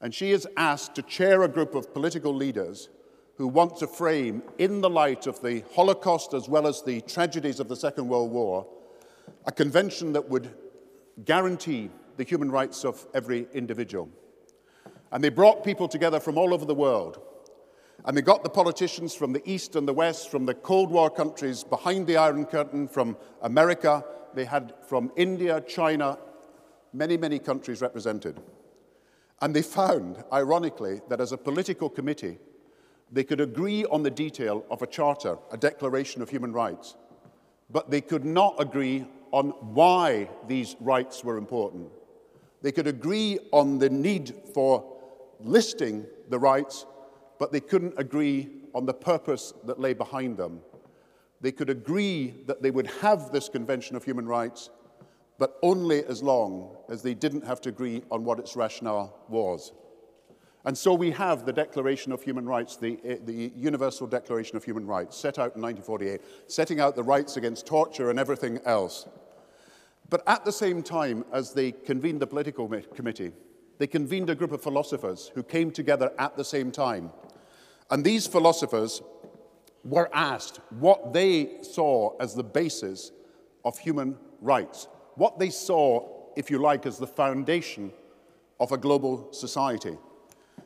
And 0.00 0.15
she 0.15 0.31
is 0.31 0.47
asked 0.57 0.95
to 0.95 1.03
chair 1.03 1.43
a 1.43 1.49
group 1.49 1.75
of 1.75 1.93
political 1.93 2.35
leaders 2.35 2.89
who 3.37 3.49
want 3.49 3.77
to 3.79 3.87
frame, 3.87 4.43
in 4.59 4.81
the 4.81 4.91
light 4.91 5.27
of 5.27 5.41
the 5.41 5.65
Holocaust 5.75 6.35
as 6.35 6.49
well 6.49 6.67
as 6.67 6.83
the 6.83 7.00
tragedies 7.03 7.59
of 7.59 7.69
the 7.69 7.77
Second 7.77 8.07
World 8.07 8.31
War, 8.31 8.67
a 9.47 9.53
convention 9.53 10.12
that 10.12 10.29
would 10.29 10.55
guarantee 11.25 11.90
the 12.17 12.25
human 12.25 12.50
rights 12.50 12.85
of 12.85 13.07
every 13.14 13.47
individual. 13.52 14.09
And 15.12 15.23
they 15.25 15.29
brought 15.29 15.64
people 15.64 15.88
together 15.88 16.21
from 16.21 16.38
all 16.38 16.55
over 16.55 16.64
the 16.64 16.75
world. 16.75 17.21
And 18.05 18.17
they 18.17 18.23
got 18.23 18.43
the 18.43 18.50
politicians 18.50 19.14
from 19.14 19.33
the 19.33 19.43
East 19.50 19.76
and 19.76 19.87
the 19.87 19.93
West, 19.93 20.31
from 20.31 20.47
the 20.47 20.55
Cold 20.55 20.90
War 20.90 21.11
countries 21.11 21.64
behind 21.64 22.07
the 22.07 22.17
Iron 22.17 22.47
Curtain, 22.47 22.88
from 22.88 23.17
America. 23.43 24.05
They 24.35 24.45
had 24.45 24.75
from 24.87 25.12
India, 25.17 25.61
China, 25.62 26.19
many, 26.93 27.17
many 27.17 27.38
countries 27.38 27.83
represented. 27.83 28.40
And 29.43 29.55
they 29.55 29.62
found, 29.62 30.23
ironically, 30.33 31.00
that 31.09 31.21
as 31.21 31.33
a 31.33 31.38
political 31.38 31.88
committee, 31.88 32.38
they 33.12 33.25
could 33.25 33.40
agree 33.40 33.85
on 33.87 34.02
the 34.02 34.11
detail 34.11 34.64
of 34.71 34.83
a 34.83 34.87
charter, 34.87 35.37
a 35.50 35.57
declaration 35.57 36.23
of 36.23 36.31
human 36.31 36.52
rights, 36.52 36.97
but 37.71 37.90
they 37.90 38.00
could 38.00 38.25
not 38.25 38.55
agree 38.59 39.07
on 39.33 39.51
why 39.75 40.29
these 40.47 40.77
rights 40.81 41.25
were 41.25 41.37
important. 41.37 41.91
They 42.63 42.73
could 42.73 42.87
agree 42.87 43.39
on 43.53 43.79
the 43.79 43.89
need 43.89 44.35
for 44.55 44.97
listing 45.41 46.07
the 46.29 46.39
rights, 46.39 46.87
but 47.39 47.53
they 47.53 47.61
couldn't 47.61 47.95
agree 47.97 48.49
on 48.75 48.87
the 48.87 48.95
purpose 48.95 49.53
that 49.65 49.81
lay 49.81 49.95
behind 49.95 50.37
them. 50.37 50.61
They 51.41 51.53
could 51.53 51.71
agree 51.71 52.35
that 52.47 52.63
they 52.63 52.71
would 52.71 52.87
have 53.01 53.33
this 53.33 53.49
Convention 53.49 53.97
of 53.97 54.05
Human 54.05 54.27
Rights, 54.27 54.71
but 55.39 55.59
only 55.63 56.05
as 56.05 56.23
long 56.23 56.77
as 56.91 57.03
they 57.03 57.15
didn't 57.15 57.47
have 57.47 57.61
to 57.63 57.71
agree 57.71 58.03
on 58.11 58.25
what 58.25 58.39
its 58.39 58.57
rationale 58.57 59.25
was. 59.29 59.73
And 60.64 60.76
so 60.76 60.93
we 60.93 61.11
have 61.12 61.47
the 61.47 61.52
Declaration 61.52 62.12
of 62.12 62.23
Human 62.23 62.47
Rights, 62.47 62.76
the, 62.76 62.99
eh, 63.02 63.17
the 63.25 63.50
Universal 63.57 64.09
Declaration 64.09 64.57
of 64.57 64.64
Human 64.64 64.87
Rights, 64.87 65.17
set 65.17 65.38
out 65.38 65.57
in 65.57 65.62
1948, 65.62 66.21
setting 66.49 66.81
out 66.81 66.97
the 66.97 67.02
rights 67.02 67.38
against 67.38 67.67
torture 67.67 68.11
and 68.11 68.19
everything 68.19 68.59
else. 68.67 69.07
But 70.11 70.23
at 70.26 70.45
the 70.45 70.52
same 70.52 70.83
time 70.83 71.25
as 71.33 71.55
they 71.55 71.73
convened 71.73 72.21
the 72.21 72.26
political 72.26 72.69
committee, 72.95 73.33
they 73.79 73.87
convened 73.87 74.29
a 74.29 74.35
group 74.35 74.52
of 74.52 74.62
philosophers 74.62 75.31
who 75.35 75.43
came 75.43 75.71
together 75.71 76.12
at 76.19 76.37
the 76.37 76.45
same 76.45 76.71
time. 76.71 77.11
And 77.90 78.05
these 78.05 78.26
philosophers 78.26 79.00
were 79.85 80.11
asked 80.12 80.61
what 80.79 81.14
they 81.14 81.62
saw 81.62 82.17
as 82.19 82.35
the 82.35 82.43
basis 82.43 83.12
of 83.64 83.79
human 83.79 84.19
rights, 84.43 84.88
what 85.14 85.38
they 85.38 85.49
saw, 85.49 86.07
if 86.37 86.50
you 86.50 86.59
like, 86.59 86.85
as 86.85 86.99
the 86.99 87.07
foundation 87.07 87.93
of 88.59 88.73
a 88.73 88.76
global 88.76 89.33
society. 89.33 89.97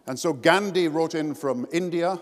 And 0.06 0.18
so 0.18 0.34
Gandhi 0.34 0.88
wrote 0.88 1.14
in 1.14 1.34
from 1.34 1.66
India. 1.72 2.20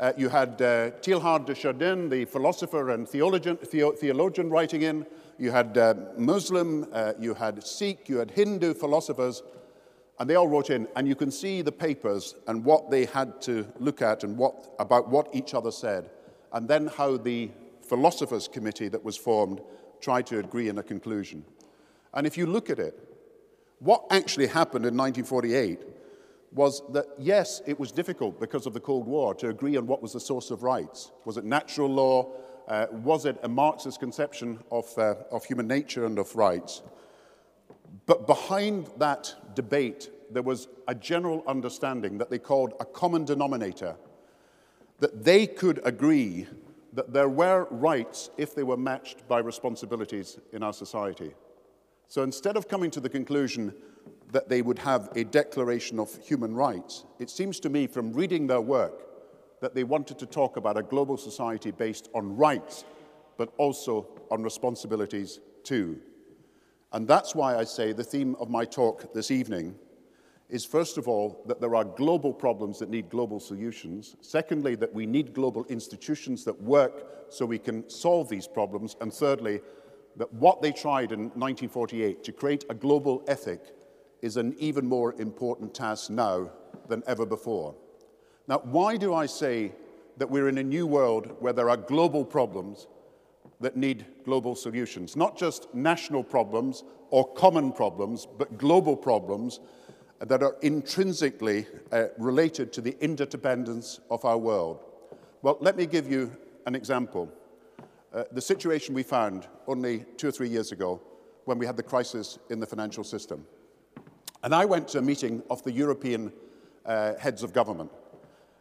Uh, 0.00 0.12
you 0.16 0.28
had 0.28 0.60
uh, 0.60 0.90
Teilhard 1.00 1.46
de 1.46 1.54
Chardin, 1.54 2.08
the 2.08 2.24
philosopher 2.24 2.90
and 2.90 3.08
theologian, 3.08 3.56
theo 3.56 3.92
theologian 3.92 4.50
writing 4.50 4.82
in. 4.82 5.06
You 5.38 5.52
had 5.52 5.78
uh, 5.78 5.94
Muslim, 6.16 6.88
uh, 6.92 7.12
you 7.20 7.34
had 7.34 7.64
Sikh, 7.64 8.08
you 8.08 8.16
had 8.16 8.32
Hindu 8.32 8.74
philosophers, 8.74 9.44
and 10.18 10.28
they 10.28 10.34
all 10.34 10.48
wrote 10.48 10.70
in. 10.70 10.88
And 10.96 11.06
you 11.06 11.14
can 11.14 11.30
see 11.30 11.62
the 11.62 11.70
papers 11.70 12.34
and 12.48 12.64
what 12.64 12.90
they 12.90 13.04
had 13.04 13.40
to 13.42 13.64
look 13.78 14.02
at 14.02 14.24
and 14.24 14.36
what, 14.36 14.74
about 14.80 15.08
what 15.08 15.28
each 15.32 15.54
other 15.54 15.70
said. 15.70 16.10
And 16.52 16.66
then 16.66 16.88
how 16.88 17.16
the 17.16 17.52
philosophers' 17.80 18.48
committee 18.48 18.88
that 18.88 19.04
was 19.04 19.16
formed 19.16 19.60
tried 20.00 20.26
to 20.26 20.40
agree 20.40 20.68
in 20.68 20.78
a 20.78 20.82
conclusion. 20.82 21.44
And 22.12 22.26
if 22.26 22.36
you 22.36 22.46
look 22.46 22.70
at 22.70 22.80
it, 22.80 22.98
what 23.78 24.04
actually 24.10 24.48
happened 24.48 24.84
in 24.84 24.96
1948 24.96 25.80
was 26.54 26.82
that, 26.92 27.06
yes, 27.18 27.60
it 27.66 27.78
was 27.78 27.90
difficult 27.90 28.38
because 28.38 28.66
of 28.66 28.72
the 28.72 28.80
Cold 28.80 29.06
War 29.06 29.34
to 29.34 29.48
agree 29.48 29.76
on 29.76 29.86
what 29.86 30.00
was 30.00 30.12
the 30.12 30.20
source 30.20 30.50
of 30.50 30.62
rights. 30.62 31.10
Was 31.24 31.36
it 31.36 31.44
natural 31.44 31.88
law? 31.88 32.32
Uh, 32.68 32.86
was 32.90 33.26
it 33.26 33.38
a 33.42 33.48
Marxist 33.48 34.00
conception 34.00 34.58
of, 34.70 34.86
uh, 34.96 35.16
of 35.30 35.44
human 35.44 35.66
nature 35.66 36.06
and 36.06 36.18
of 36.18 36.34
rights? 36.36 36.82
But 38.06 38.26
behind 38.26 38.88
that 38.98 39.34
debate, 39.54 40.10
there 40.30 40.42
was 40.42 40.68
a 40.88 40.94
general 40.94 41.42
understanding 41.46 42.18
that 42.18 42.30
they 42.30 42.38
called 42.38 42.74
a 42.80 42.84
common 42.84 43.24
denominator, 43.24 43.96
that 45.00 45.24
they 45.24 45.46
could 45.46 45.80
agree 45.84 46.46
that 46.92 47.12
there 47.12 47.28
were 47.28 47.66
rights 47.70 48.30
if 48.36 48.54
they 48.54 48.62
were 48.62 48.76
matched 48.76 49.26
by 49.28 49.40
responsibilities 49.40 50.38
in 50.52 50.62
our 50.62 50.72
society. 50.72 51.34
So 52.08 52.22
instead 52.22 52.56
of 52.56 52.68
coming 52.68 52.90
to 52.92 53.00
the 53.00 53.08
conclusion 53.08 53.74
that 54.34 54.48
they 54.48 54.62
would 54.62 54.80
have 54.80 55.10
a 55.14 55.22
declaration 55.22 56.00
of 56.00 56.12
human 56.26 56.56
rights. 56.56 57.04
It 57.20 57.30
seems 57.30 57.60
to 57.60 57.68
me 57.68 57.86
from 57.86 58.12
reading 58.12 58.48
their 58.48 58.60
work 58.60 59.06
that 59.60 59.76
they 59.76 59.84
wanted 59.84 60.18
to 60.18 60.26
talk 60.26 60.56
about 60.56 60.76
a 60.76 60.82
global 60.82 61.16
society 61.16 61.70
based 61.70 62.08
on 62.16 62.36
rights, 62.36 62.84
but 63.36 63.52
also 63.58 64.08
on 64.32 64.42
responsibilities 64.42 65.38
too. 65.62 66.00
And 66.92 67.06
that's 67.06 67.36
why 67.36 67.56
I 67.56 67.62
say 67.62 67.92
the 67.92 68.02
theme 68.02 68.34
of 68.40 68.50
my 68.50 68.64
talk 68.64 69.14
this 69.14 69.30
evening 69.30 69.76
is 70.48 70.64
first 70.64 70.98
of 70.98 71.06
all 71.06 71.44
that 71.46 71.60
there 71.60 71.76
are 71.76 71.84
global 71.84 72.32
problems 72.32 72.80
that 72.80 72.90
need 72.90 73.10
global 73.10 73.38
solutions. 73.38 74.16
Secondly, 74.20 74.74
that 74.74 74.92
we 74.92 75.06
need 75.06 75.32
global 75.32 75.64
institutions 75.66 76.44
that 76.44 76.60
work 76.60 77.06
so 77.28 77.46
we 77.46 77.60
can 77.60 77.88
solve 77.88 78.28
these 78.28 78.48
problems. 78.48 78.96
And 79.00 79.14
thirdly, 79.14 79.60
that 80.16 80.32
what 80.32 80.60
they 80.60 80.72
tried 80.72 81.12
in 81.12 81.30
1948 81.36 82.24
to 82.24 82.32
create 82.32 82.64
a 82.68 82.74
global 82.74 83.22
ethic 83.28 83.60
is 84.24 84.38
an 84.38 84.56
even 84.58 84.86
more 84.86 85.14
important 85.18 85.74
task 85.74 86.08
now 86.08 86.50
than 86.88 87.02
ever 87.06 87.26
before. 87.26 87.74
Now, 88.48 88.60
why 88.64 88.96
do 88.96 89.12
I 89.12 89.26
say 89.26 89.72
that 90.16 90.30
we're 90.30 90.48
in 90.48 90.56
a 90.56 90.62
new 90.62 90.86
world 90.86 91.36
where 91.40 91.52
there 91.52 91.68
are 91.68 91.76
global 91.76 92.24
problems 92.24 92.86
that 93.60 93.76
need 93.76 94.06
global 94.24 94.56
solutions? 94.56 95.14
Not 95.14 95.36
just 95.36 95.74
national 95.74 96.24
problems 96.24 96.84
or 97.10 97.30
common 97.34 97.70
problems, 97.70 98.26
but 98.38 98.56
global 98.56 98.96
problems 98.96 99.60
that 100.20 100.42
are 100.42 100.56
intrinsically 100.62 101.66
uh, 101.92 102.06
related 102.16 102.72
to 102.72 102.80
the 102.80 102.96
interdependence 103.04 104.00
of 104.10 104.24
our 104.24 104.38
world. 104.38 104.86
Well, 105.42 105.58
let 105.60 105.76
me 105.76 105.84
give 105.84 106.10
you 106.10 106.34
an 106.64 106.74
example. 106.74 107.30
Uh, 108.10 108.24
the 108.32 108.40
situation 108.40 108.94
we 108.94 109.02
found 109.02 109.48
only 109.66 110.06
two 110.16 110.28
or 110.28 110.32
three 110.32 110.48
years 110.48 110.72
ago 110.72 111.02
when 111.44 111.58
we 111.58 111.66
had 111.66 111.76
the 111.76 111.82
crisis 111.82 112.38
in 112.48 112.58
the 112.58 112.66
financial 112.66 113.04
system. 113.04 113.44
And 114.44 114.54
I 114.54 114.66
went 114.66 114.88
to 114.88 114.98
a 114.98 115.02
meeting 115.02 115.42
of 115.48 115.64
the 115.64 115.72
European 115.72 116.30
uh, 116.84 117.14
heads 117.14 117.42
of 117.42 117.54
government. 117.54 117.90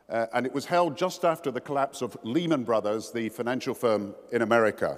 Uh, 0.08 0.28
and 0.34 0.46
it 0.46 0.54
was 0.54 0.64
held 0.64 0.98
just 0.98 1.26
after 1.26 1.52
the 1.52 1.60
collapse 1.60 2.02
of 2.02 2.16
Lehman 2.24 2.64
Brothers, 2.64 3.12
the 3.12 3.28
financial 3.28 3.74
firm 3.74 4.16
in 4.32 4.42
America. 4.42 4.98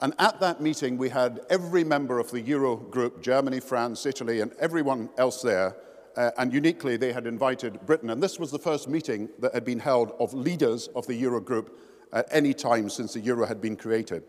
And 0.00 0.14
at 0.20 0.38
that 0.38 0.60
meeting, 0.60 0.98
we 0.98 1.08
had 1.08 1.40
every 1.50 1.82
member 1.82 2.20
of 2.20 2.30
the 2.30 2.40
Euro 2.42 2.76
group, 2.76 3.20
Germany, 3.20 3.58
France, 3.58 4.06
Italy, 4.06 4.38
and 4.38 4.52
everyone 4.60 5.10
else 5.18 5.42
there. 5.42 5.74
Uh, 6.16 6.30
and 6.38 6.52
uniquely, 6.52 6.96
they 6.96 7.12
had 7.12 7.26
invited 7.26 7.84
Britain. 7.84 8.10
And 8.10 8.22
this 8.22 8.38
was 8.38 8.52
the 8.52 8.58
first 8.60 8.88
meeting 8.88 9.28
that 9.40 9.52
had 9.52 9.64
been 9.64 9.80
held 9.80 10.12
of 10.20 10.32
leaders 10.32 10.86
of 10.94 11.08
the 11.08 11.14
Euro 11.14 11.40
group 11.40 11.76
at 12.12 12.28
any 12.30 12.54
time 12.54 12.88
since 12.88 13.14
the 13.14 13.20
Euro 13.20 13.46
had 13.46 13.60
been 13.60 13.74
created. 13.74 14.22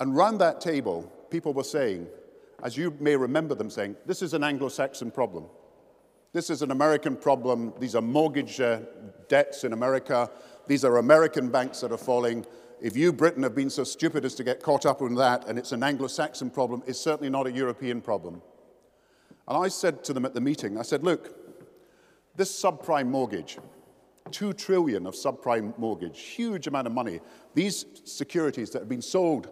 And 0.00 0.16
round 0.16 0.40
that 0.40 0.60
table, 0.60 1.12
people 1.30 1.54
were 1.54 1.62
saying, 1.62 2.08
as 2.64 2.78
you 2.78 2.96
may 2.98 3.14
remember 3.14 3.54
them 3.54 3.68
saying, 3.68 3.94
this 4.06 4.22
is 4.22 4.32
an 4.32 4.42
Anglo-Saxon 4.42 5.10
problem. 5.10 5.44
This 6.32 6.48
is 6.48 6.62
an 6.62 6.70
American 6.70 7.14
problem. 7.14 7.74
These 7.78 7.94
are 7.94 8.00
mortgage 8.00 8.58
uh, 8.58 8.80
debts 9.28 9.64
in 9.64 9.74
America. 9.74 10.30
These 10.66 10.82
are 10.82 10.96
American 10.96 11.50
banks 11.50 11.80
that 11.82 11.92
are 11.92 11.98
falling. 11.98 12.46
If 12.80 12.96
you, 12.96 13.12
Britain, 13.12 13.42
have 13.42 13.54
been 13.54 13.68
so 13.68 13.84
stupid 13.84 14.24
as 14.24 14.34
to 14.36 14.44
get 14.44 14.62
caught 14.62 14.86
up 14.86 15.02
in 15.02 15.14
that 15.16 15.46
and 15.46 15.58
it's 15.58 15.72
an 15.72 15.82
Anglo-Saxon 15.82 16.50
problem, 16.50 16.82
it's 16.86 16.98
certainly 16.98 17.28
not 17.28 17.46
a 17.46 17.52
European 17.52 18.00
problem. 18.00 18.40
And 19.46 19.58
I 19.58 19.68
said 19.68 20.02
to 20.04 20.14
them 20.14 20.24
at 20.24 20.32
the 20.32 20.40
meeting, 20.40 20.78
I 20.78 20.82
said, 20.82 21.04
look, 21.04 21.36
this 22.34 22.50
subprime 22.50 23.08
mortgage, 23.08 23.58
two 24.30 24.54
trillion 24.54 25.06
of 25.06 25.14
subprime 25.14 25.78
mortgage, 25.78 26.18
huge 26.18 26.66
amount 26.66 26.86
of 26.86 26.94
money, 26.94 27.20
these 27.54 27.84
securities 28.04 28.70
that 28.70 28.78
have 28.80 28.88
been 28.88 29.02
sold 29.02 29.50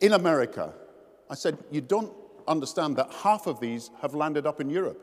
in 0.00 0.14
America, 0.14 0.72
I 1.28 1.34
said, 1.34 1.58
you 1.70 1.82
don't 1.82 2.12
understand 2.48 2.96
that 2.96 3.12
half 3.12 3.46
of 3.46 3.60
these 3.60 3.90
have 4.02 4.14
landed 4.14 4.46
up 4.46 4.60
in 4.60 4.70
Europe. 4.70 5.00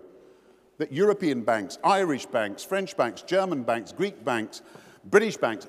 That 0.77 0.91
European 0.91 1.41
banks, 1.41 1.77
Irish 1.83 2.25
banks, 2.25 2.63
French 2.63 2.97
banks, 2.97 3.21
German 3.21 3.63
banks, 3.63 3.91
Greek 3.91 4.23
banks, 4.23 4.61
British 5.05 5.37
banks, 5.37 5.67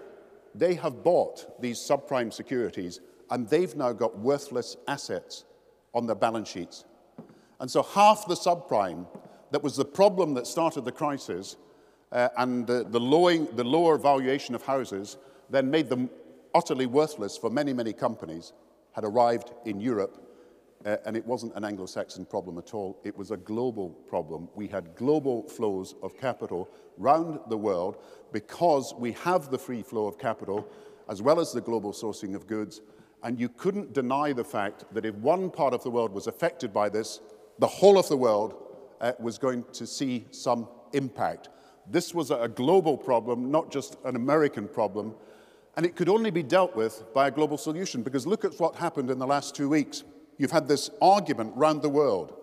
they 0.55 0.75
have 0.75 1.03
bought 1.03 1.61
these 1.61 1.79
subprime 1.79 2.33
securities 2.33 3.01
and 3.31 3.49
they've 3.49 3.75
now 3.75 3.93
got 3.93 4.19
worthless 4.19 4.77
assets 4.87 5.45
on 5.95 6.07
their 6.07 6.17
balance 6.17 6.49
sheets. 6.49 6.85
And 7.61 7.71
so 7.71 7.83
half 7.83 8.27
the 8.27 8.35
subprime 8.35 9.07
that 9.51 9.63
was 9.63 9.77
the 9.77 9.85
problem 9.85 10.35
that 10.35 10.47
started 10.47 10.85
the 10.85 10.93
crisis 10.93 11.57
uh, 12.11 12.29
and 12.39 12.67
the, 12.67 12.85
the, 12.85 13.49
the 13.55 13.65
lower 13.65 13.99
valuation 13.99 14.55
of 14.55 14.63
houses 14.63 15.17
then 15.51 15.71
made 15.71 15.89
them 15.89 16.11
utterly 16.55 16.87
worthless 16.87 17.37
for 17.37 17.51
many, 17.51 17.73
many 17.73 17.93
companies 17.93 18.53
had 18.93 19.05
arrived 19.05 19.53
in 19.65 19.81
Europe. 19.81 20.32
Uh, 20.85 20.97
and 21.05 21.17
it 21.17 21.25
wasn't 21.25 21.55
an 21.55 21.65
Anglo-Saxon 21.65 22.25
problem 22.25 22.59
at 22.59 22.75
all. 22.75 22.99
It 23.05 23.17
was 23.17 23.31
a 23.31 23.37
global 23.37 23.91
problem. 23.91 24.49
We 24.55 24.67
had 24.67 24.97
global 24.97 25.49
flows 25.49 25.95
of 26.03 26.19
capital 26.19 26.69
round 26.99 27.39
the 27.49 27.57
world 27.57 27.99
because 28.33 28.93
we 28.99 29.13
have 29.13 29.51
the 29.51 29.59
free 29.59 29.83
flow 29.83 30.07
of 30.07 30.19
capital 30.19 30.69
as 31.09 31.23
well 31.23 31.39
as 31.39 31.53
the 31.53 31.61
global 31.61 31.93
sourcing 31.93 32.35
of 32.35 32.47
goods. 32.47 32.81
And 33.23 33.39
you 33.39 33.49
couldn't 33.49 33.93
deny 33.93 34.33
the 34.33 34.45
fact 34.45 34.85
that 34.93 35.07
if 35.07 35.15
one 35.17 35.51
part 35.51 35.73
of 35.73 35.85
the 35.85 35.91
world 35.91 36.13
was 36.13 36.27
affected 36.27 36.73
by 36.73 36.89
this, 36.89 37.21
the 37.59 37.67
whole 37.67 37.99
of 37.99 38.09
the 38.09 38.17
world 38.17 38.55
uh, 39.01 39.13
was 39.21 39.39
going 39.39 39.65
to 39.75 39.87
see 39.87 40.27
some 40.31 40.69
impact. 40.93 41.49
This 41.89 42.15
was 42.15 42.31
a 42.31 42.49
global 42.49 42.97
problem, 42.97 43.51
not 43.51 43.71
just 43.71 43.99
an 44.05 44.17
American 44.17 44.67
problem. 44.67 45.15
And 45.77 45.87
it 45.87 45.97
could 45.97 46.09
only 46.09 46.31
be 46.31 46.43
dealt 46.43 46.75
with 46.75 47.03
by 47.15 47.29
a 47.29 47.31
global 47.31 47.59
solution 47.59 48.03
because 48.03 48.27
look 48.27 48.45
at 48.45 48.59
what 48.59 48.77
happened 48.77 49.11
in 49.11 49.19
the 49.19 49.27
last 49.27 49.55
two 49.55 49.69
weeks. 49.69 50.05
You've 50.43 50.51
had 50.51 50.67
this 50.67 50.91
argument 51.01 51.53
round 51.55 51.83
the 51.83 51.89
world. 51.89 52.35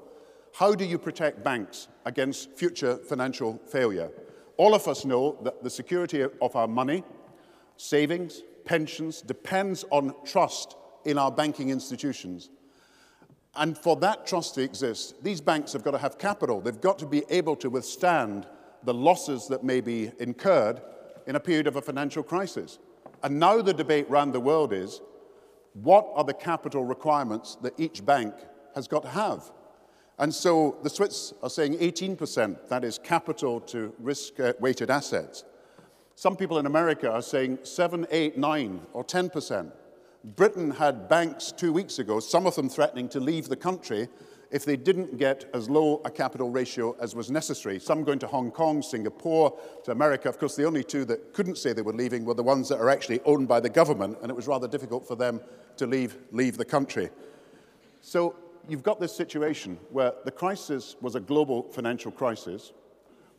How 0.54 0.74
do 0.74 0.86
you 0.86 0.98
protect 0.98 1.44
banks 1.44 1.90
against 2.06 2.50
future 2.54 2.96
financial 2.96 3.60
failure? 3.70 4.10
All 4.56 4.74
of 4.74 4.88
us 4.88 5.04
know 5.04 5.38
that 5.44 5.64
the 5.64 5.70
security 5.70 6.22
of 6.22 6.56
our 6.56 6.66
money, 6.66 7.04
savings, 7.76 8.42
pensions 8.64 9.22
depends 9.22 9.84
on 9.92 10.14
trust 10.24 10.78
in 11.04 11.18
our 11.18 11.30
banking 11.30 11.72
institutions. 11.72 12.50
And 13.56 13.78
for 13.78 13.98
that 13.98 14.26
trust 14.26 14.56
to 14.56 14.62
exist, 14.62 15.22
these 15.22 15.42
banks 15.42 15.74
have 15.74 15.84
got 15.84 15.92
to 15.92 15.98
have 15.98 16.18
capital. 16.18 16.62
They've 16.62 16.80
got 16.80 17.00
to 17.00 17.06
be 17.06 17.24
able 17.30 17.58
to 17.58 17.70
withstand 17.70 18.48
the 18.84 18.94
losses 18.94 19.50
that 19.50 19.66
may 19.66 19.82
be 19.82 20.14
incurred 20.20 20.80
in 21.28 21.36
a 21.36 21.40
period 21.42 21.68
of 21.68 21.76
a 21.76 21.82
financial 21.82 22.24
crisis. 22.24 22.80
And 23.24 23.38
now 23.38 23.62
the 23.62 23.74
debate 23.74 24.08
around 24.10 24.32
the 24.32 24.40
world 24.40 24.72
is 24.72 25.02
what 25.74 26.10
are 26.16 26.24
the 26.24 26.34
capital 26.34 26.84
requirements 26.84 27.58
that 27.62 27.80
each 27.80 28.06
bank 28.06 28.34
has 28.76 28.88
got 28.88 29.04
to 29.04 29.10
have? 29.10 29.52
And 30.18 30.34
so 30.34 30.78
the 30.84 30.90
Swiss 30.90 31.34
are 31.42 31.50
saying 31.50 31.78
18%, 31.78 32.68
that 32.68 32.84
is 32.84 33.00
capital 33.00 33.62
to 33.62 33.94
risk 34.00 34.40
uh, 34.40 34.54
weighted 34.60 34.90
assets. 34.90 35.46
Some 36.16 36.36
people 36.36 36.60
in 36.60 36.66
America 36.66 37.10
are 37.10 37.22
saying 37.22 37.60
7, 37.64 38.06
8, 38.12 38.38
9, 38.38 38.82
or 38.92 39.06
10%. 39.06 39.72
Britain 40.36 40.72
had 40.72 41.08
banks 41.08 41.54
two 41.54 41.72
weeks 41.72 42.00
ago, 42.00 42.20
some 42.20 42.46
of 42.46 42.56
them 42.56 42.68
threatening 42.68 43.08
to 43.10 43.22
leave 43.22 43.48
the 43.48 43.56
country 43.56 44.10
if 44.52 44.66
they 44.66 44.76
didn't 44.76 45.18
get 45.18 45.46
as 45.54 45.70
low 45.70 46.02
a 46.06 46.10
capital 46.10 46.50
ratio 46.50 46.96
as 47.00 47.16
was 47.16 47.30
necessary. 47.30 47.80
Some 47.80 48.04
going 48.04 48.20
to 48.20 48.28
Hong 48.28 48.50
Kong, 48.50 48.82
Singapore, 48.82 49.58
to 49.84 49.92
America. 49.92 50.28
Of 50.28 50.40
course, 50.40 50.56
the 50.56 50.66
only 50.66 50.84
two 50.84 51.06
that 51.06 51.34
couldn't 51.34 51.58
say 51.58 51.72
they 51.72 51.84
were 51.84 51.94
leaving 51.94 52.26
were 52.26 52.34
the 52.34 52.44
ones 52.44 52.70
that 52.70 52.80
are 52.80 52.90
actually 52.90 53.22
owned 53.26 53.48
by 53.48 53.60
the 53.60 53.70
government, 53.70 54.18
and 54.22 54.32
it 54.32 54.36
was 54.36 54.48
rather 54.48 54.68
difficult 54.68 55.08
for 55.08 55.16
them 55.16 55.40
to 55.78 55.86
leave, 55.86 56.18
leave 56.32 56.58
the 56.58 56.66
country. 56.66 57.10
So 58.02 58.36
you've 58.68 58.84
got 58.84 59.00
this 59.00 59.16
situation 59.16 59.78
where 59.92 60.14
the 60.26 60.32
crisis 60.32 60.96
was 61.00 61.16
a 61.16 61.20
global 61.20 61.64
financial 61.64 62.12
crisis. 62.12 62.74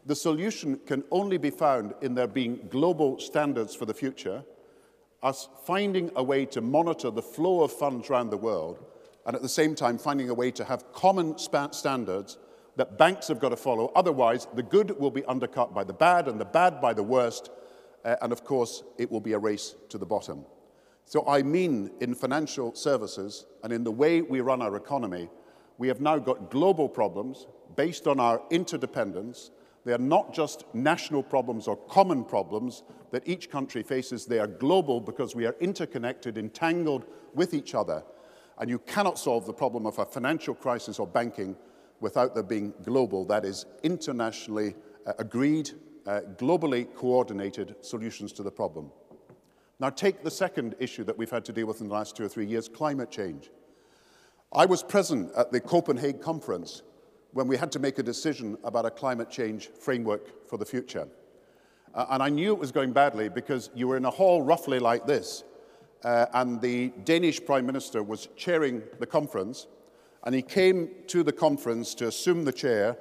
The 0.06 0.14
solution 0.14 0.78
can 0.86 1.04
only 1.10 1.38
be 1.38 1.50
found 1.50 1.94
in 2.02 2.14
there 2.14 2.28
being 2.28 2.68
global 2.70 3.18
standards 3.18 3.74
for 3.74 3.84
the 3.84 3.94
future, 3.94 4.44
us 5.22 5.48
finding 5.66 6.10
a 6.16 6.22
way 6.22 6.46
to 6.46 6.60
monitor 6.60 7.10
the 7.10 7.20
flow 7.20 7.62
of 7.62 7.72
funds 7.72 8.08
around 8.08 8.30
the 8.30 8.36
world, 8.36 8.78
and 9.30 9.36
at 9.36 9.42
the 9.42 9.48
same 9.48 9.76
time 9.76 9.96
finding 9.96 10.28
a 10.28 10.34
way 10.34 10.50
to 10.50 10.64
have 10.64 10.92
common 10.92 11.38
standards 11.38 12.36
that 12.74 12.98
banks 12.98 13.28
have 13.28 13.38
got 13.38 13.50
to 13.50 13.56
follow. 13.56 13.92
Otherwise, 13.94 14.48
the 14.54 14.62
good 14.64 14.98
will 14.98 15.12
be 15.12 15.24
undercut 15.26 15.72
by 15.72 15.84
the 15.84 15.92
bad, 15.92 16.26
and 16.26 16.40
the 16.40 16.44
bad 16.44 16.80
by 16.80 16.92
the 16.92 17.04
worst, 17.04 17.48
uh, 18.04 18.16
and 18.22 18.32
of 18.32 18.42
course, 18.42 18.82
it 18.98 19.08
will 19.08 19.20
be 19.20 19.34
a 19.34 19.38
race 19.38 19.76
to 19.88 19.98
the 19.98 20.04
bottom. 20.04 20.44
So 21.04 21.24
I 21.28 21.44
mean 21.44 21.92
in 22.00 22.12
financial 22.12 22.74
services 22.74 23.46
and 23.62 23.72
in 23.72 23.84
the 23.84 23.92
way 23.92 24.20
we 24.20 24.40
run 24.40 24.60
our 24.62 24.74
economy, 24.74 25.30
we 25.78 25.86
have 25.86 26.00
now 26.00 26.18
got 26.18 26.50
global 26.50 26.88
problems 26.88 27.46
based 27.76 28.08
on 28.08 28.18
our 28.18 28.42
interdependence. 28.50 29.52
They 29.84 29.92
are 29.92 29.98
not 29.98 30.34
just 30.34 30.64
national 30.74 31.22
problems 31.22 31.68
or 31.68 31.76
common 31.76 32.24
problems 32.24 32.82
that 33.12 33.28
each 33.28 33.48
country 33.48 33.84
faces. 33.84 34.26
They 34.26 34.40
are 34.40 34.48
global 34.48 35.00
because 35.00 35.36
we 35.36 35.46
are 35.46 35.54
interconnected, 35.60 36.36
entangled 36.36 37.04
with 37.32 37.54
each 37.54 37.76
other. 37.76 38.02
And 38.60 38.68
you 38.68 38.78
cannot 38.78 39.18
solve 39.18 39.46
the 39.46 39.52
problem 39.54 39.86
of 39.86 39.98
a 39.98 40.04
financial 40.04 40.54
crisis 40.54 40.98
or 40.98 41.06
banking 41.06 41.56
without 42.00 42.34
there 42.34 42.42
being 42.44 42.72
global, 42.84 43.24
that 43.24 43.44
is, 43.44 43.66
internationally 43.82 44.74
uh, 45.06 45.14
agreed, 45.18 45.70
uh, 46.06 46.20
globally 46.36 46.94
coordinated 46.94 47.74
solutions 47.80 48.32
to 48.32 48.42
the 48.42 48.50
problem. 48.50 48.90
Now, 49.80 49.88
take 49.88 50.22
the 50.22 50.30
second 50.30 50.74
issue 50.78 51.04
that 51.04 51.16
we've 51.16 51.30
had 51.30 51.44
to 51.46 51.52
deal 51.52 51.66
with 51.66 51.80
in 51.80 51.88
the 51.88 51.94
last 51.94 52.16
two 52.16 52.24
or 52.24 52.28
three 52.28 52.46
years 52.46 52.68
climate 52.68 53.10
change. 53.10 53.50
I 54.52 54.66
was 54.66 54.82
present 54.82 55.32
at 55.36 55.52
the 55.52 55.60
Copenhagen 55.60 56.20
conference 56.20 56.82
when 57.32 57.48
we 57.48 57.56
had 57.56 57.72
to 57.72 57.78
make 57.78 57.98
a 57.98 58.02
decision 58.02 58.58
about 58.64 58.84
a 58.84 58.90
climate 58.90 59.30
change 59.30 59.68
framework 59.68 60.48
for 60.48 60.58
the 60.58 60.66
future. 60.66 61.08
Uh, 61.94 62.06
and 62.10 62.22
I 62.22 62.28
knew 62.28 62.52
it 62.52 62.58
was 62.58 62.72
going 62.72 62.92
badly 62.92 63.28
because 63.28 63.70
you 63.74 63.88
were 63.88 63.96
in 63.96 64.04
a 64.04 64.10
hall 64.10 64.42
roughly 64.42 64.78
like 64.78 65.06
this, 65.06 65.44
uh, 66.04 66.26
and 66.34 66.60
the 66.60 66.88
Danish 67.04 67.44
Prime 67.44 67.66
Minister 67.66 68.02
was 68.02 68.28
chairing 68.36 68.82
the 68.98 69.06
conference, 69.06 69.66
and 70.24 70.34
he 70.34 70.42
came 70.42 70.90
to 71.08 71.22
the 71.22 71.32
conference 71.32 71.94
to 71.96 72.08
assume 72.08 72.44
the 72.44 72.52
chair, 72.52 72.96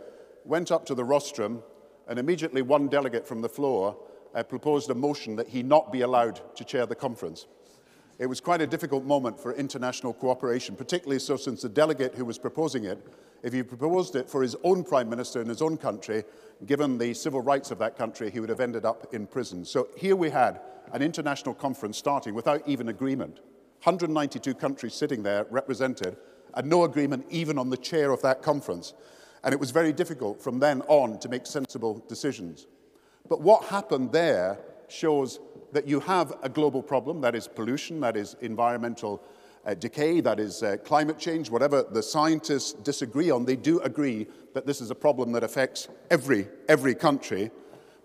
went 0.46 0.72
up 0.72 0.86
to 0.86 0.96
the 0.96 1.04
rostrum, 1.04 1.64
and 2.08 2.18
immediately 2.18 2.62
one 2.62 2.88
delegate 2.88 3.28
from 3.28 3.42
the 3.42 3.50
floor 3.50 3.98
uh, 4.36 4.44
proposed 4.44 4.90
a 4.90 4.96
motion 4.96 5.36
that 5.36 5.48
he 5.48 5.64
not 5.64 5.92
be 5.92 6.02
allowed 6.02 6.42
to 6.56 6.64
chair 6.64 6.86
the 6.86 6.96
conference. 6.96 7.48
It 8.20 8.26
was 8.26 8.42
quite 8.42 8.62
a 8.62 8.68
difficult 8.68 9.06
moment 9.06 9.40
for 9.40 9.54
international 9.54 10.14
cooperation, 10.14 10.76
particularly 10.76 11.20
so 11.20 11.38
since 11.38 11.62
the 11.62 11.70
delegate 11.70 12.16
who 12.16 12.26
was 12.26 12.38
proposing 12.38 12.84
it, 12.84 13.00
if 13.44 13.54
he 13.54 13.64
proposed 13.64 14.16
it 14.16 14.30
for 14.30 14.42
his 14.42 14.56
own 14.64 14.84
prime 14.84 15.10
minister 15.10 15.42
in 15.42 15.48
his 15.48 15.62
own 15.62 15.78
country, 15.78 16.24
given 16.66 16.98
the 16.98 17.14
civil 17.14 17.42
rights 17.42 17.72
of 17.72 17.80
that 17.80 17.98
country, 17.98 18.30
he 18.30 18.40
would 18.40 18.50
have 18.50 18.60
ended 18.60 18.86
up 18.86 19.14
in 19.14 19.28
prison. 19.28 19.64
So 19.64 19.88
here 19.96 20.16
we 20.16 20.30
had 20.30 20.60
an 20.92 21.02
international 21.02 21.56
conference 21.56 21.98
starting 21.98 22.34
without 22.34 22.68
even 22.68 22.90
agreement. 22.90 23.38
192 23.84 24.54
countries 24.56 24.94
sitting 24.94 25.24
there 25.24 25.46
represented, 25.50 26.18
and 26.54 26.70
no 26.70 26.84
agreement 26.84 27.26
even 27.30 27.58
on 27.58 27.70
the 27.70 27.78
chair 27.78 28.12
of 28.12 28.22
that 28.22 28.42
conference. 28.42 28.94
And 29.44 29.54
it 29.54 29.60
was 29.60 29.72
very 29.72 29.94
difficult 29.94 30.42
from 30.42 30.60
then 30.60 30.82
on 30.88 31.20
to 31.20 31.30
make 31.30 31.46
sensible 31.46 32.04
decisions. 32.10 32.68
But 33.30 33.42
what 33.42 33.66
happened 33.66 34.12
there 34.12 34.60
shows 34.90 35.40
that 35.72 35.88
you 35.88 36.00
have 36.02 36.34
a 36.42 36.50
global 36.50 36.82
problem, 36.82 37.22
that 37.22 37.36
is 37.36 37.48
pollution, 37.48 38.00
that 38.02 38.18
is 38.18 38.36
environmental 38.42 39.24
uh, 39.66 39.74
decay, 39.74 40.22
that 40.22 40.40
is 40.40 40.64
uh, 40.64 40.78
climate 40.84 41.20
change, 41.20 41.50
whatever 41.50 41.84
the 41.84 42.02
scientists 42.02 42.74
disagree 42.74 43.30
on, 43.30 43.46
they 43.46 43.56
do 43.56 43.80
agree 43.82 44.28
that 44.54 44.66
this 44.66 44.82
is 44.82 44.92
a 44.92 44.96
problem 44.96 45.32
that 45.34 45.44
affects 45.44 45.88
every, 46.10 46.48
every 46.68 46.96
country. 46.96 47.52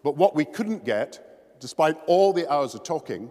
But 0.02 0.16
what 0.16 0.34
we 0.34 0.44
couldn't 0.44 0.84
get, 0.84 1.58
despite 1.60 1.96
all 2.06 2.32
the 2.32 2.50
hours 2.52 2.74
of 2.74 2.82
talking, 2.82 3.30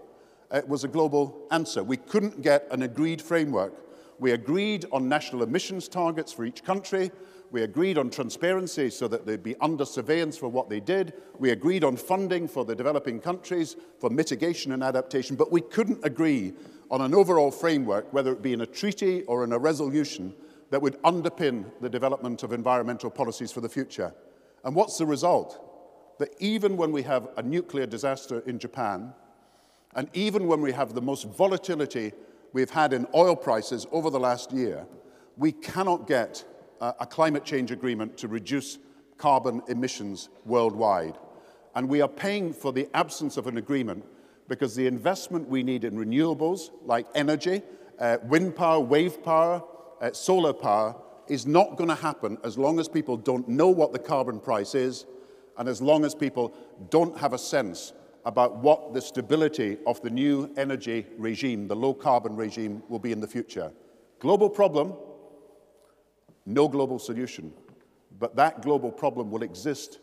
uh, 0.51 0.61
was 0.67 0.83
a 0.83 0.87
global 0.87 1.47
answer. 1.51 1.83
We 1.83 1.97
couldn't 1.97 2.41
get 2.41 2.67
an 2.71 2.83
agreed 2.83 3.21
framework. 3.21 3.73
We 4.19 4.31
agreed 4.31 4.85
on 4.91 5.09
national 5.09 5.43
emissions 5.43 5.87
targets 5.87 6.31
for 6.31 6.45
each 6.45 6.63
country. 6.63 7.11
We 7.53 7.61
agreed 7.61 7.99
on 7.99 8.09
transparency 8.09 8.89
so 8.89 9.07
that 9.09 9.27
they'd 9.27 9.43
be 9.43 9.55
under 9.61 9.85
surveillance 9.85 10.35
for 10.35 10.47
what 10.47 10.71
they 10.71 10.79
did. 10.79 11.13
We 11.37 11.51
agreed 11.51 11.83
on 11.83 11.97
funding 11.97 12.47
for 12.47 12.65
the 12.65 12.73
developing 12.73 13.19
countries 13.19 13.75
for 13.99 14.09
mitigation 14.09 14.71
and 14.71 14.81
adaptation, 14.81 15.35
but 15.35 15.51
we 15.51 15.61
couldn't 15.61 16.03
agree 16.03 16.53
on 16.89 17.01
an 17.01 17.13
overall 17.13 17.51
framework, 17.51 18.11
whether 18.11 18.31
it 18.31 18.41
be 18.41 18.53
in 18.53 18.61
a 18.61 18.65
treaty 18.65 19.21
or 19.25 19.43
in 19.43 19.51
a 19.51 19.59
resolution, 19.59 20.33
that 20.71 20.81
would 20.81 20.99
underpin 21.03 21.65
the 21.79 21.89
development 21.89 22.41
of 22.41 22.53
environmental 22.53 23.11
policies 23.11 23.51
for 23.51 23.61
the 23.61 23.69
future. 23.69 24.11
And 24.63 24.75
what's 24.75 24.97
the 24.97 25.05
result? 25.05 26.17
That 26.17 26.33
even 26.39 26.75
when 26.75 26.91
we 26.91 27.03
have 27.03 27.27
a 27.37 27.43
nuclear 27.43 27.85
disaster 27.85 28.39
in 28.47 28.57
Japan, 28.57 29.13
and 29.93 30.09
even 30.13 30.47
when 30.47 30.61
we 30.61 30.71
have 30.71 30.95
the 30.95 31.03
most 31.03 31.27
volatility 31.27 32.13
we've 32.51 32.71
had 32.71 32.93
in 32.93 33.05
oil 33.13 33.35
prices 33.35 33.85
over 33.91 34.09
the 34.09 34.19
last 34.19 34.51
year, 34.51 34.87
we 35.37 35.51
cannot 35.51 36.07
get 36.07 36.45
a 36.99 37.05
climate 37.05 37.45
change 37.45 37.71
agreement 37.71 38.17
to 38.17 38.27
reduce 38.27 38.77
carbon 39.17 39.61
emissions 39.67 40.29
worldwide. 40.45 41.17
And 41.75 41.87
we 41.87 42.01
are 42.01 42.07
paying 42.07 42.53
for 42.53 42.71
the 42.71 42.87
absence 42.93 43.37
of 43.37 43.47
an 43.47 43.57
agreement 43.57 44.05
because 44.47 44.75
the 44.75 44.87
investment 44.87 45.47
we 45.47 45.63
need 45.63 45.83
in 45.83 45.95
renewables 45.95 46.71
like 46.83 47.07
energy, 47.15 47.61
uh, 47.99 48.17
wind 48.23 48.55
power, 48.55 48.79
wave 48.79 49.23
power, 49.23 49.63
uh, 50.01 50.11
solar 50.11 50.53
power 50.53 50.95
is 51.27 51.45
not 51.45 51.77
going 51.77 51.89
to 51.89 51.95
happen 51.95 52.37
as 52.43 52.57
long 52.57 52.79
as 52.79 52.87
people 52.87 53.15
don't 53.15 53.47
know 53.47 53.69
what 53.69 53.93
the 53.93 53.99
carbon 53.99 54.39
price 54.39 54.75
is 54.75 55.05
and 55.57 55.69
as 55.69 55.81
long 55.81 56.03
as 56.03 56.13
people 56.13 56.53
don't 56.89 57.17
have 57.17 57.33
a 57.33 57.37
sense 57.37 57.93
about 58.25 58.57
what 58.57 58.93
the 58.93 59.01
stability 59.01 59.77
of 59.85 60.01
the 60.01 60.09
new 60.09 60.51
energy 60.57 61.05
regime, 61.17 61.67
the 61.67 61.75
low 61.75 61.93
carbon 61.93 62.35
regime, 62.35 62.81
will 62.89 62.99
be 62.99 63.11
in 63.11 63.19
the 63.19 63.27
future. 63.27 63.71
Global 64.19 64.49
problem, 64.49 64.93
no 66.45 66.67
global 66.67 66.99
solution. 66.99 67.53
But 68.19 68.35
that 68.35 68.61
global 68.61 68.91
problem 68.91 69.31
will 69.31 69.43
exist 69.43 69.99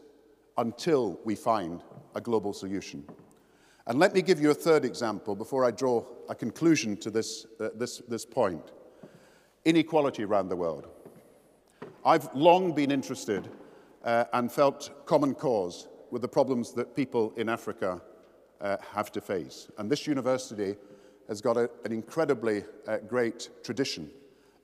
until 0.57 1.20
we 1.24 1.35
find 1.35 1.83
a 2.14 2.20
global 2.20 2.53
solution. 2.53 3.05
And 3.87 3.98
let 3.98 4.14
me 4.14 4.22
give 4.22 4.40
you 4.40 4.50
a 4.50 4.55
third 4.55 4.85
example 4.85 5.35
before 5.35 5.64
I 5.64 5.70
draw 5.70 6.05
a 6.29 6.35
conclusion 6.35 6.96
to 6.98 7.11
this, 7.11 7.46
uh, 7.59 7.70
this, 7.74 7.98
this 8.09 8.24
point. 8.24 8.72
Inequality 9.64 10.24
around 10.24 10.48
the 10.48 10.57
world. 10.57 10.87
I've 12.05 12.35
long 12.35 12.72
been 12.72 12.90
interested 12.90 13.48
uh, 14.05 14.24
and 14.33 14.50
felt 14.50 15.07
common 15.07 15.35
cause 15.35 15.88
with 16.11 16.22
the 16.22 16.29
problems 16.29 16.72
that 16.72 16.96
people 16.96 17.33
in 17.37 17.48
Africa 17.48 18.00
uh, 18.61 18.76
have 18.92 19.12
to 19.12 19.20
face. 19.20 19.68
And 19.79 19.90
this 19.90 20.07
university 20.07 20.76
has 21.29 21.40
got 21.40 21.57
a, 21.57 21.70
an 21.85 21.92
incredibly 21.92 22.64
uh, 22.87 22.98
great 22.98 23.50
tradition 23.62 24.11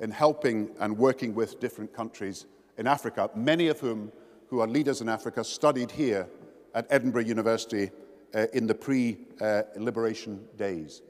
in 0.00 0.10
helping 0.10 0.70
and 0.80 0.96
working 0.96 1.34
with 1.34 1.60
different 1.60 1.92
countries 1.92 2.46
in 2.78 2.86
Africa, 2.86 3.30
many 3.34 3.68
of 3.68 3.80
whom 3.80 4.12
who 4.48 4.60
are 4.60 4.66
leaders 4.66 5.00
in 5.00 5.08
Africa 5.08 5.42
studied 5.42 5.90
here 5.90 6.28
at 6.74 6.86
Edinburgh 6.90 7.24
University 7.24 7.90
uh, 8.34 8.46
in 8.52 8.66
the 8.66 8.74
pre-liberation 8.74 10.46
days. 10.56 11.02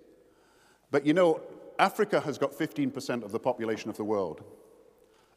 But 0.90 1.04
you 1.04 1.12
know, 1.12 1.40
Africa 1.78 2.20
has 2.20 2.38
got 2.38 2.52
15% 2.52 3.22
of 3.22 3.32
the 3.32 3.38
population 3.38 3.90
of 3.90 3.96
the 3.96 4.04
world, 4.04 4.42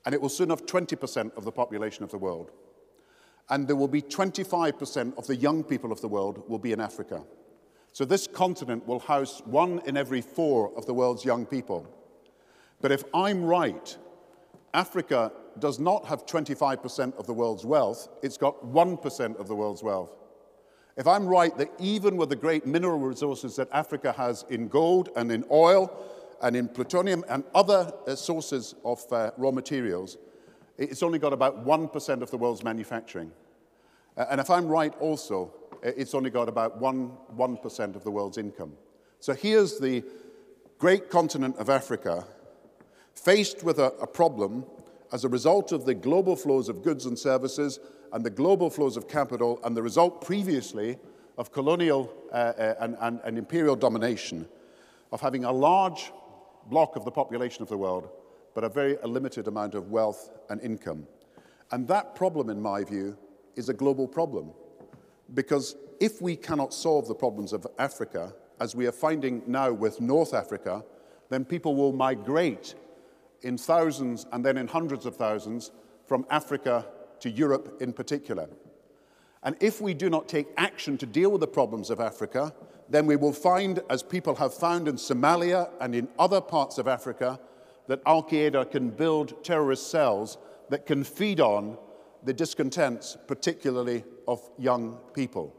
and 0.06 0.14
it 0.14 0.22
will 0.22 0.30
soon 0.30 0.50
have 0.52 0.66
20% 0.66 1.36
of 1.36 1.44
the 1.44 1.52
population 1.52 2.04
of 2.04 2.12
the 2.12 2.18
world. 2.18 2.52
And 3.50 3.68
there 3.68 3.76
will 3.76 3.88
be 3.88 4.02
25% 4.02 5.18
of 5.18 5.26
the 5.26 5.36
young 5.36 5.64
people 5.64 5.92
of 5.92 6.02
the 6.02 6.08
world 6.08 6.44
will 6.48 6.60
be 6.60 6.72
in 6.72 6.80
Africa. 6.80 7.24
So 7.92 8.06
this 8.06 8.28
continent 8.28 8.88
will 8.88 9.00
house 9.00 9.42
one 9.46 9.82
in 9.86 9.98
every 9.98 10.22
four 10.22 10.72
of 10.78 10.86
the 10.86 10.94
world's 10.94 11.26
young 11.26 11.46
people. 11.46 11.88
But 12.82 12.92
if 12.92 13.04
I'm 13.13 13.44
right, 13.44 13.98
Africa 14.74 15.32
does 15.58 15.80
not 15.80 16.06
have 16.06 16.26
25% 16.26 17.18
of 17.18 17.28
the 17.28 17.34
world's 17.34 17.65
wealth, 17.65 18.08
it's 18.22 18.38
got 18.38 18.63
1% 18.65 19.39
of 19.39 19.48
the 19.48 19.56
world's 19.56 19.84
wealth. 19.84 20.15
If 20.96 21.08
I'm 21.08 21.26
right 21.26 21.56
that 21.58 21.72
even 21.80 22.18
with 22.18 22.30
the 22.30 22.36
great 22.36 22.65
mineral 22.65 23.00
resources 23.00 23.56
that 23.56 23.70
Africa 23.72 24.12
has 24.12 24.46
in 24.50 24.68
gold 24.68 25.10
and 25.15 25.32
in 25.32 25.46
oil 25.50 25.92
and 26.42 26.56
in 26.56 26.68
plutonium 26.68 27.24
and 27.30 27.44
other 27.56 27.92
uh, 28.08 28.15
sources 28.15 28.76
of 28.84 29.02
uh, 29.12 29.32
raw 29.38 29.52
materials, 29.52 30.18
it's 30.78 31.04
only 31.04 31.20
got 31.20 31.34
about 31.34 31.65
1% 31.65 32.22
of 32.22 32.32
the 32.32 32.38
world's 32.38 32.63
manufacturing. 32.63 33.32
Uh, 34.18 34.26
and 34.32 34.39
if 34.42 34.50
I'm 34.50 34.68
right 34.68 34.94
also, 35.00 35.54
it's 35.82 36.13
only 36.13 36.30
got 36.30 36.50
about 36.50 36.80
1, 36.80 37.12
1% 37.38 37.96
of 37.96 38.04
the 38.04 38.12
world's 38.12 38.38
income. 38.38 38.74
So 39.20 39.34
here's 39.34 39.80
the 39.80 40.04
great 40.78 41.10
continent 41.10 41.58
of 41.58 41.70
Africa 41.70 42.26
faced 43.24 43.64
with 43.64 43.80
a, 43.80 43.92
a 44.02 44.08
problem 44.08 44.66
as 45.12 45.24
a 45.24 45.30
result 45.30 45.72
of 45.72 45.86
the 45.86 45.94
global 45.94 46.36
flows 46.36 46.70
of 46.70 46.84
goods 46.84 47.06
and 47.06 47.18
services 47.18 47.80
and 48.14 48.24
the 48.24 48.30
global 48.30 48.70
flows 48.70 48.98
of 48.98 49.08
capital 49.08 49.60
and 49.64 49.76
the 49.76 49.84
result 49.84 50.24
previously 50.24 50.98
of 51.38 51.52
colonial 51.52 52.14
uh, 52.32 52.36
uh, 52.36 52.76
and, 52.80 52.96
and, 53.02 53.20
and 53.24 53.38
imperial 53.38 53.76
domination 53.76 54.48
of 55.12 55.22
having 55.22 55.46
a 55.46 55.52
large 55.52 56.12
block 56.68 56.96
of 56.96 57.06
the 57.06 57.12
population 57.12 57.62
of 57.62 57.70
the 57.70 57.78
world, 57.78 58.10
but 58.54 58.64
a 58.64 58.70
very 58.70 58.98
limited 59.04 59.48
amount 59.48 59.74
of 59.74 59.90
wealth 59.90 60.32
and 60.50 60.62
income. 60.62 61.08
And 61.72 61.88
that 61.88 62.16
problem, 62.16 62.50
in 62.50 62.62
my 62.62 62.84
view, 62.84 63.18
is 63.56 63.70
a 63.70 63.74
global 63.74 64.08
problem. 64.08 64.52
Because 65.34 65.76
if 66.00 66.22
we 66.22 66.36
cannot 66.36 66.74
solve 66.74 67.08
the 67.08 67.16
problems 67.16 67.54
of 67.54 67.66
Africa, 67.78 68.34
as 68.60 68.76
we 68.76 68.88
are 68.88 68.92
finding 68.92 69.42
now 69.48 69.72
with 69.72 70.02
North 70.02 70.34
Africa, 70.34 70.84
then 71.30 71.46
people 71.46 71.76
will 71.76 71.94
migrate 71.94 72.76
in 73.41 73.58
thousands 73.58 74.25
and 74.32 74.45
then 74.45 74.58
in 74.58 74.67
hundreds 74.67 75.06
of 75.06 75.15
thousands 75.15 75.71
from 76.06 76.25
Africa 76.30 76.86
to 77.19 77.30
Europe 77.30 77.78
in 77.82 77.93
particular. 77.93 78.49
And 79.43 79.56
if 79.60 79.80
we 79.80 79.93
do 79.93 80.10
not 80.10 80.28
take 80.28 80.47
action 80.58 80.97
to 80.97 81.06
deal 81.06 81.32
with 81.32 81.41
the 81.41 81.47
problems 81.47 81.89
of 81.89 81.99
Africa, 81.99 82.54
then 82.89 83.06
we 83.06 83.15
will 83.15 83.34
find, 83.34 83.82
as 83.89 84.04
people 84.04 84.36
have 84.36 84.54
found 84.54 84.88
in 84.88 84.95
Somalia 84.95 85.69
and 85.80 85.95
in 85.95 86.08
other 86.17 86.41
parts 86.41 86.78
of 86.78 86.88
Africa, 86.88 87.39
that 87.88 88.02
Al 88.06 88.23
Qaeda 88.23 88.69
can 88.69 88.89
build 88.89 89.43
terrorist 89.43 89.89
cells 89.89 90.38
that 90.69 90.86
can 90.86 91.04
feed 91.04 91.39
on 91.39 91.78
the 92.23 92.34
discontents, 92.34 93.17
particularly 93.28 94.04
of 94.28 94.41
young 94.58 94.97
people. 95.13 95.56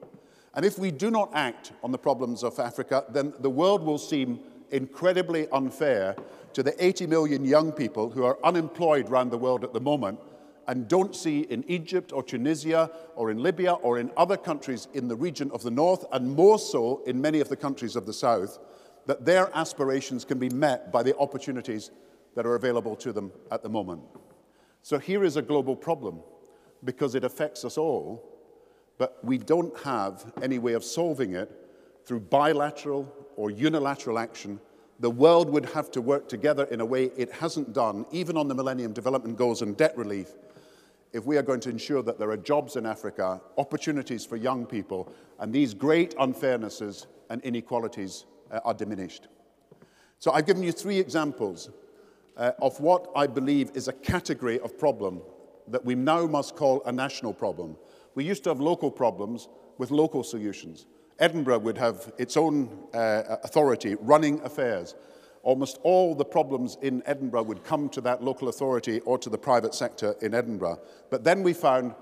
And 0.54 0.64
if 0.64 0.78
we 0.78 0.90
do 0.90 1.10
not 1.10 1.30
act 1.34 1.72
on 1.82 1.92
the 1.92 1.98
problems 1.98 2.42
of 2.42 2.58
Africa, 2.58 3.04
then 3.08 3.32
the 3.40 3.50
world 3.50 3.82
will 3.82 3.98
seem 3.98 4.40
incredibly 4.70 5.48
unfair 5.50 6.16
to 6.52 6.62
the 6.62 6.84
80 6.84 7.06
million 7.06 7.44
young 7.44 7.72
people 7.72 8.10
who 8.10 8.24
are 8.24 8.38
unemployed 8.44 9.08
around 9.08 9.30
the 9.30 9.38
world 9.38 9.64
at 9.64 9.72
the 9.72 9.80
moment 9.80 10.18
and 10.66 10.86
don't 10.86 11.16
see 11.16 11.40
in 11.40 11.64
Egypt 11.68 12.12
or 12.12 12.22
Tunisia 12.22 12.90
or 13.16 13.30
in 13.30 13.42
Libya 13.42 13.72
or 13.72 13.98
in 13.98 14.10
other 14.16 14.36
countries 14.36 14.88
in 14.94 15.08
the 15.08 15.16
region 15.16 15.50
of 15.52 15.62
the 15.62 15.70
north, 15.70 16.04
and 16.12 16.30
more 16.30 16.58
so 16.58 17.02
in 17.06 17.20
many 17.20 17.40
of 17.40 17.48
the 17.48 17.56
countries 17.56 17.96
of 17.96 18.06
the 18.06 18.12
south, 18.12 18.58
that 19.06 19.24
their 19.24 19.50
aspirations 19.56 20.24
can 20.24 20.38
be 20.38 20.50
met 20.50 20.92
by 20.92 21.02
the 21.02 21.16
opportunities 21.18 21.90
that 22.36 22.46
are 22.46 22.54
available 22.54 22.94
to 22.94 23.12
them 23.12 23.32
at 23.50 23.62
the 23.62 23.68
moment. 23.68 24.02
So 24.82 24.98
here 24.98 25.24
is 25.24 25.36
a 25.36 25.42
global 25.42 25.74
problem 25.74 26.20
because 26.84 27.14
it 27.14 27.24
affects 27.24 27.64
us 27.64 27.76
all, 27.76 28.24
but 28.98 29.18
we 29.24 29.38
don't 29.38 29.76
have 29.80 30.32
any 30.42 30.58
way 30.58 30.74
of 30.74 30.84
solving 30.84 31.34
it 31.34 31.50
through 32.04 32.20
bilateral 32.20 33.12
or 33.36 33.50
unilateral 33.50 34.18
action 34.18 34.60
the 35.00 35.10
world 35.10 35.48
would 35.48 35.64
have 35.64 35.90
to 35.90 36.02
work 36.02 36.28
together 36.28 36.64
in 36.64 36.80
a 36.80 36.84
way 36.84 37.10
it 37.16 37.32
hasn't 37.32 37.72
done, 37.72 38.04
even 38.12 38.36
on 38.36 38.48
the 38.48 38.54
Millennium 38.54 38.92
Development 38.92 39.36
Goals 39.36 39.62
and 39.62 39.74
debt 39.76 39.96
relief, 39.96 40.28
if 41.12 41.24
we 41.24 41.38
are 41.38 41.42
going 41.42 41.60
to 41.60 41.70
ensure 41.70 42.02
that 42.02 42.18
there 42.18 42.30
are 42.30 42.36
jobs 42.36 42.76
in 42.76 42.84
Africa, 42.84 43.40
opportunities 43.56 44.26
for 44.26 44.36
young 44.36 44.66
people, 44.66 45.12
and 45.38 45.52
these 45.52 45.72
great 45.72 46.14
unfairnesses 46.16 47.06
and 47.30 47.42
inequalities 47.42 48.26
uh, 48.52 48.60
are 48.64 48.74
diminished. 48.74 49.28
So 50.18 50.32
I've 50.32 50.46
given 50.46 50.62
you 50.62 50.70
three 50.70 50.98
examples 50.98 51.70
uh, 52.36 52.52
of 52.60 52.78
what 52.80 53.10
I 53.16 53.26
believe 53.26 53.70
is 53.74 53.88
a 53.88 53.92
category 53.94 54.60
of 54.60 54.78
problem 54.78 55.22
that 55.68 55.84
we 55.84 55.94
now 55.94 56.26
must 56.26 56.56
call 56.56 56.82
a 56.84 56.92
national 56.92 57.32
problem. 57.32 57.76
We 58.14 58.24
used 58.24 58.44
to 58.44 58.50
have 58.50 58.60
local 58.60 58.90
problems 58.90 59.48
with 59.78 59.90
local 59.90 60.22
solutions. 60.22 60.84
Edinburgh 61.20 61.58
would 61.60 61.78
have 61.78 62.12
its 62.18 62.36
own 62.36 62.86
uh, 62.94 63.36
authority 63.44 63.94
running 64.00 64.40
affairs. 64.40 64.94
Almost 65.42 65.78
all 65.82 66.14
the 66.14 66.24
problems 66.24 66.76
in 66.82 67.02
Edinburgh 67.06 67.44
would 67.44 67.62
come 67.62 67.88
to 67.90 68.00
that 68.02 68.22
local 68.22 68.48
authority 68.48 69.00
or 69.00 69.18
to 69.18 69.30
the 69.30 69.38
private 69.38 69.74
sector 69.74 70.14
in 70.20 70.34
Edinburgh. 70.34 70.80
But 71.10 71.24
then 71.24 71.42
we 71.42 71.52
found 71.52 71.94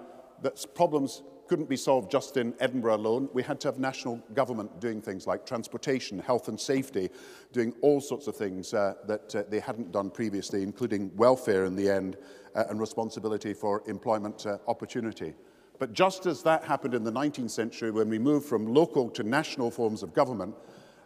that 0.43 0.65
problems 0.75 1.23
couldn't 1.49 1.69
be 1.69 1.77
solved 1.77 2.11
just 2.11 2.37
in 2.37 2.55
Edinburgh 2.61 2.97
alone. 2.97 3.29
We 3.33 3.43
had 3.43 3.59
to 3.61 3.69
have 3.69 3.79
national 3.79 4.17
government 4.35 4.81
doing 4.81 5.01
things 5.01 5.27
like 5.27 5.47
transportation, 5.47 6.19
health 6.19 6.49
and 6.49 6.61
safety, 6.61 7.09
doing 7.53 7.73
all 7.81 8.01
sorts 8.01 8.27
of 8.27 8.37
things 8.37 8.75
uh, 8.75 8.95
that 9.07 9.35
uh, 9.35 9.43
they 9.49 9.59
hadn't 9.59 9.91
done 9.91 10.11
previously, 10.11 10.63
including 10.63 11.11
welfare 11.17 11.65
in 11.65 11.75
the 11.75 11.89
end 11.89 12.19
uh, 12.55 12.65
and 12.69 12.79
responsibility 12.79 13.55
for 13.55 13.83
employment 13.87 14.47
uh, 14.47 14.59
opportunity. 14.69 15.35
But 15.79 15.93
just 15.93 16.27
as 16.27 16.43
that 16.43 16.65
happened 16.65 16.95
in 16.95 17.05
the 17.05 17.13
19th 17.13 17.51
century 17.51 17.91
when 17.91 18.09
we 18.09 18.19
moved 18.19 18.47
from 18.47 18.67
local 18.73 19.09
to 19.11 19.23
national 19.23 19.71
forms 19.71 20.03
of 20.03 20.13
government, 20.13 20.55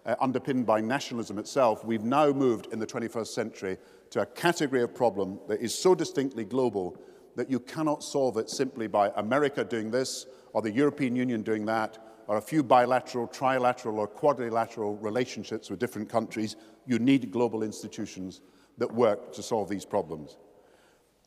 uh, 0.04 0.16
underpinned 0.20 0.66
by 0.66 0.80
nationalism 0.80 1.38
itself, 1.38 1.84
we've 1.84 2.04
now 2.04 2.32
moved 2.32 2.68
in 2.72 2.78
the 2.78 2.86
21st 2.86 3.28
century 3.28 3.78
to 4.10 4.22
a 4.22 4.26
category 4.26 4.82
of 4.82 4.94
problem 4.94 5.38
that 5.48 5.60
is 5.60 5.74
so 5.74 5.94
distinctly 5.94 6.44
global 6.44 6.96
that 7.36 7.50
you 7.50 7.60
cannot 7.60 8.02
solve 8.02 8.36
it 8.36 8.50
simply 8.50 8.86
by 8.86 9.10
America 9.16 9.64
doing 9.64 9.90
this 9.90 10.26
or 10.52 10.60
the 10.60 10.70
European 10.70 11.16
Union 11.16 11.42
doing 11.42 11.64
that 11.66 11.98
or 12.26 12.36
a 12.36 12.42
few 12.42 12.62
bilateral, 12.62 13.26
trilateral, 13.28 13.94
or 13.94 14.06
quadrilateral 14.06 14.96
relationships 14.96 15.70
with 15.70 15.78
different 15.78 16.08
countries. 16.08 16.56
You 16.86 16.98
need 16.98 17.30
global 17.30 17.62
institutions 17.62 18.40
that 18.78 18.92
work 18.92 19.32
to 19.32 19.42
solve 19.42 19.68
these 19.68 19.84
problems. 19.84 20.36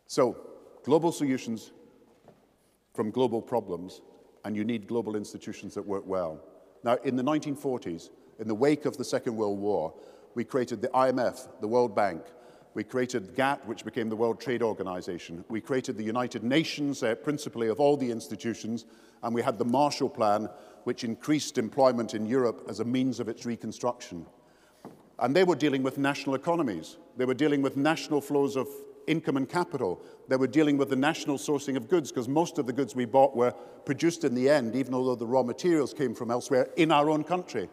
So, 0.08 0.38
global 0.84 1.12
solutions 1.12 1.72
from 2.96 3.12
global 3.12 3.42
problems, 3.42 4.02
and 4.44 4.56
you 4.56 4.64
need 4.64 4.88
global 4.88 5.16
institutions 5.16 5.74
that 5.76 5.86
work 5.86 6.06
well. 6.06 6.42
Now, 6.84 6.98
in 7.04 7.16
the 7.16 7.24
1940s, 7.24 8.10
in 8.40 8.48
the 8.48 8.56
wake 8.56 8.86
of 8.86 8.98
the 8.98 9.04
Second 9.04 9.36
World 9.36 9.60
War, 9.60 9.94
we 10.36 10.44
created 10.44 10.82
the 10.82 10.90
IMF, 10.90 11.48
the 11.62 11.68
World 11.68 11.96
Bank. 11.96 12.22
We 12.74 12.84
created 12.84 13.36
GATT, 13.36 13.66
which 13.66 13.86
became 13.86 14.10
the 14.10 14.16
World 14.16 14.40
Trade 14.40 14.62
Organization. 14.62 15.46
We 15.50 15.62
created 15.62 15.98
the 15.98 16.04
United 16.04 16.44
Nations, 16.44 17.04
uh, 17.04 17.16
principally 17.16 17.70
of 17.70 17.80
all 17.80 17.96
the 17.96 18.12
institutions, 18.12 18.86
and 19.24 19.34
we 19.34 19.42
had 19.42 19.58
the 19.58 19.66
Marshall 19.66 20.10
Plan, 20.10 20.50
which 20.84 21.04
increased 21.04 21.58
employment 21.58 22.14
in 22.14 22.26
Europe 22.26 22.66
as 22.70 22.82
a 22.82 22.86
means 22.86 23.20
of 23.20 23.30
its 23.30 23.46
reconstruction. 23.46 24.26
And 25.20 25.36
they 25.36 25.46
were 25.46 25.56
dealing 25.56 25.84
with 25.84 25.98
national 25.98 26.36
economies. 26.36 26.98
They 27.16 27.26
were 27.26 27.34
dealing 27.34 27.62
with 27.62 27.78
national 27.78 28.20
flows 28.22 28.58
of 28.58 28.68
income 29.08 29.38
and 29.38 29.48
capital. 29.48 30.02
They 30.28 30.36
were 30.36 30.48
dealing 30.48 30.78
with 30.78 30.90
the 30.90 30.96
national 30.96 31.38
sourcing 31.38 31.76
of 31.76 31.90
goods 31.90 32.12
because 32.12 32.28
most 32.28 32.58
of 32.58 32.66
the 32.66 32.74
goods 32.74 32.96
we 32.96 33.06
bought 33.06 33.36
were 33.36 33.52
produced 33.86 34.24
in 34.24 34.36
the 34.36 34.50
end, 34.50 34.76
even 34.76 34.92
though 34.92 35.16
the 35.16 35.28
raw 35.28 35.44
materials 35.44 35.94
came 35.94 36.14
from 36.16 36.32
elsewhere, 36.32 36.70
in 36.76 36.92
our 36.92 37.10
own 37.10 37.24
country. 37.24 37.70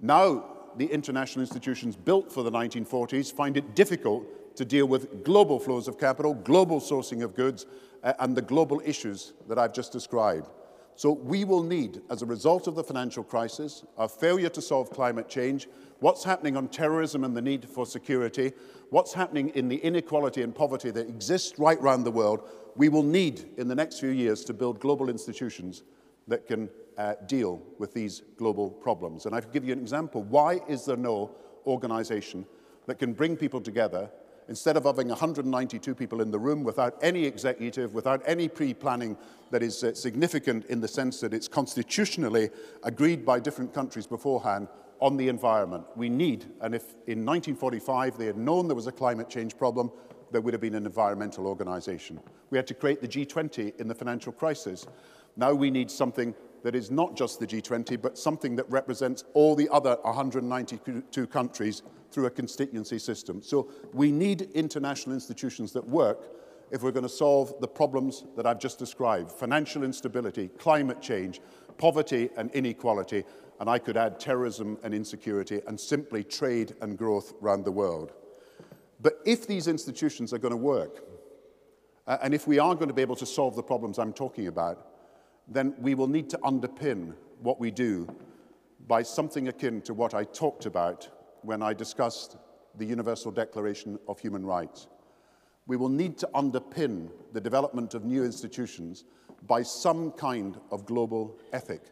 Now, 0.00 0.44
the 0.76 0.86
international 0.86 1.42
institutions 1.42 1.96
built 1.96 2.32
for 2.32 2.42
the 2.42 2.50
1940s 2.50 3.32
find 3.32 3.56
it 3.56 3.74
difficult 3.74 4.56
to 4.56 4.64
deal 4.64 4.86
with 4.86 5.24
global 5.24 5.58
flows 5.58 5.88
of 5.88 5.98
capital, 5.98 6.34
global 6.34 6.80
sourcing 6.80 7.22
of 7.22 7.34
goods, 7.34 7.66
uh, 8.02 8.12
and 8.20 8.36
the 8.36 8.42
global 8.42 8.80
issues 8.84 9.32
that 9.48 9.58
I've 9.58 9.72
just 9.72 9.92
described. 9.92 10.48
So 10.96 11.10
we 11.10 11.44
will 11.44 11.62
need, 11.62 12.02
as 12.08 12.22
a 12.22 12.26
result 12.26 12.66
of 12.66 12.76
the 12.76 12.84
financial 12.84 13.24
crisis, 13.24 13.84
our 13.98 14.08
failure 14.08 14.48
to 14.50 14.62
solve 14.62 14.90
climate 14.90 15.28
change, 15.28 15.68
what's 15.98 16.22
happening 16.22 16.56
on 16.56 16.68
terrorism 16.68 17.24
and 17.24 17.36
the 17.36 17.42
need 17.42 17.68
for 17.68 17.84
security, 17.84 18.52
what's 18.90 19.12
happening 19.12 19.48
in 19.50 19.68
the 19.68 19.76
inequality 19.76 20.42
and 20.42 20.54
poverty 20.54 20.90
that 20.92 21.08
exists 21.08 21.58
right 21.58 21.78
around 21.78 22.04
the 22.04 22.10
world, 22.10 22.48
we 22.76 22.88
will 22.88 23.02
need 23.02 23.50
in 23.56 23.66
the 23.68 23.74
next 23.74 23.98
few 23.98 24.10
years 24.10 24.44
to 24.44 24.54
build 24.54 24.78
global 24.80 25.08
institutions 25.08 25.82
that 26.28 26.46
can 26.46 26.70
uh, 26.96 27.14
deal 27.26 27.60
with 27.78 27.92
these 27.92 28.22
global 28.36 28.70
problems. 28.70 29.26
And 29.26 29.34
I 29.34 29.40
can 29.40 29.50
give 29.50 29.64
you 29.64 29.72
an 29.72 29.80
example. 29.80 30.22
Why 30.22 30.60
is 30.68 30.84
there 30.84 30.96
no 30.96 31.32
organization 31.66 32.46
that 32.86 32.98
can 32.98 33.12
bring 33.12 33.36
people 33.36 33.60
together 33.60 34.10
instead 34.48 34.76
of 34.76 34.84
having 34.84 35.08
192 35.08 35.94
people 35.94 36.20
in 36.20 36.30
the 36.30 36.38
room 36.38 36.64
without 36.64 36.96
any 37.02 37.24
executive, 37.24 37.94
without 37.94 38.22
any 38.26 38.48
pre-planning 38.48 39.16
that 39.50 39.62
is 39.62 39.82
uh, 39.84 39.94
significant 39.94 40.64
in 40.66 40.80
the 40.80 40.88
sense 40.88 41.20
that 41.20 41.32
it's 41.32 41.48
constitutionally 41.48 42.50
agreed 42.82 43.24
by 43.24 43.38
different 43.38 43.72
countries 43.72 44.06
beforehand 44.06 44.68
on 45.00 45.16
the 45.16 45.28
environment. 45.28 45.84
We 45.96 46.08
need, 46.08 46.46
and 46.60 46.74
if 46.74 46.82
in 47.06 47.24
1945 47.24 48.18
they 48.18 48.26
had 48.26 48.36
known 48.36 48.68
there 48.68 48.76
was 48.76 48.86
a 48.86 48.92
climate 48.92 49.28
change 49.28 49.56
problem, 49.56 49.90
there 50.30 50.40
would 50.40 50.54
have 50.54 50.60
been 50.60 50.74
an 50.74 50.86
environmental 50.86 51.46
organization. 51.46 52.20
We 52.50 52.58
had 52.58 52.66
to 52.68 52.74
create 52.74 53.00
the 53.00 53.08
G20 53.08 53.80
in 53.80 53.88
the 53.88 53.94
financial 53.94 54.32
crisis. 54.32 54.86
Now 55.36 55.52
we 55.52 55.70
need 55.70 55.90
something 55.90 56.34
that 56.64 56.74
is 56.74 56.90
not 56.90 57.14
just 57.14 57.38
the 57.38 57.46
G20, 57.46 58.00
but 58.00 58.16
something 58.18 58.56
that 58.56 58.68
represents 58.70 59.22
all 59.34 59.54
the 59.54 59.68
other 59.68 59.98
192 60.02 61.26
countries 61.26 61.82
through 62.10 62.24
a 62.24 62.30
constituency 62.30 62.98
system. 62.98 63.42
So 63.42 63.70
we 63.92 64.10
need 64.10 64.48
international 64.54 65.14
institutions 65.14 65.72
that 65.72 65.86
work 65.86 66.24
if 66.70 66.82
we're 66.82 66.90
going 66.90 67.04
to 67.04 67.08
solve 67.08 67.54
the 67.60 67.68
problems 67.68 68.24
that 68.36 68.46
I've 68.46 68.58
just 68.58 68.78
described, 68.78 69.30
financial 69.30 69.84
instability, 69.84 70.48
climate 70.48 71.02
change, 71.02 71.42
poverty 71.76 72.30
and 72.38 72.50
inequality, 72.52 73.24
and 73.60 73.68
I 73.68 73.78
could 73.78 73.98
add 73.98 74.18
terrorism 74.18 74.78
and 74.82 74.94
insecurity, 74.94 75.60
and 75.66 75.78
simply 75.78 76.24
trade 76.24 76.74
and 76.80 76.96
growth 76.96 77.34
around 77.42 77.66
the 77.66 77.72
world. 77.72 78.14
But 79.02 79.18
if 79.26 79.46
these 79.46 79.68
institutions 79.68 80.32
are 80.32 80.38
going 80.38 80.52
to 80.52 80.56
work, 80.56 81.04
uh, 82.06 82.16
and 82.22 82.32
if 82.32 82.46
we 82.46 82.58
are 82.58 82.74
going 82.74 82.88
to 82.88 82.94
be 82.94 83.02
able 83.02 83.16
to 83.16 83.26
solve 83.26 83.54
the 83.54 83.62
problems 83.62 83.98
I'm 83.98 84.14
talking 84.14 84.46
about, 84.46 84.93
then 85.48 85.74
we 85.78 85.94
will 85.94 86.08
need 86.08 86.30
to 86.30 86.38
underpin 86.38 87.14
what 87.40 87.60
we 87.60 87.70
do 87.70 88.08
by 88.86 89.02
something 89.02 89.48
akin 89.48 89.80
to 89.82 89.94
what 89.94 90.14
I 90.14 90.24
talked 90.24 90.66
about 90.66 91.08
when 91.42 91.62
I 91.62 91.74
discussed 91.74 92.36
the 92.76 92.84
Universal 92.84 93.32
Declaration 93.32 93.98
of 94.08 94.18
Human 94.18 94.44
Rights. 94.44 94.88
We 95.66 95.76
will 95.76 95.88
need 95.88 96.18
to 96.18 96.28
underpin 96.34 97.10
the 97.32 97.40
development 97.40 97.94
of 97.94 98.04
new 98.04 98.24
institutions 98.24 99.04
by 99.46 99.62
some 99.62 100.12
kind 100.12 100.58
of 100.70 100.86
global 100.86 101.38
ethic. 101.52 101.82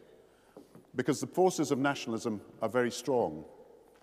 Because 0.95 1.19
the 1.19 1.27
forces 1.27 1.71
of 1.71 1.79
nationalism 1.79 2.41
are 2.61 2.69
very 2.69 2.91
strong. 2.91 3.45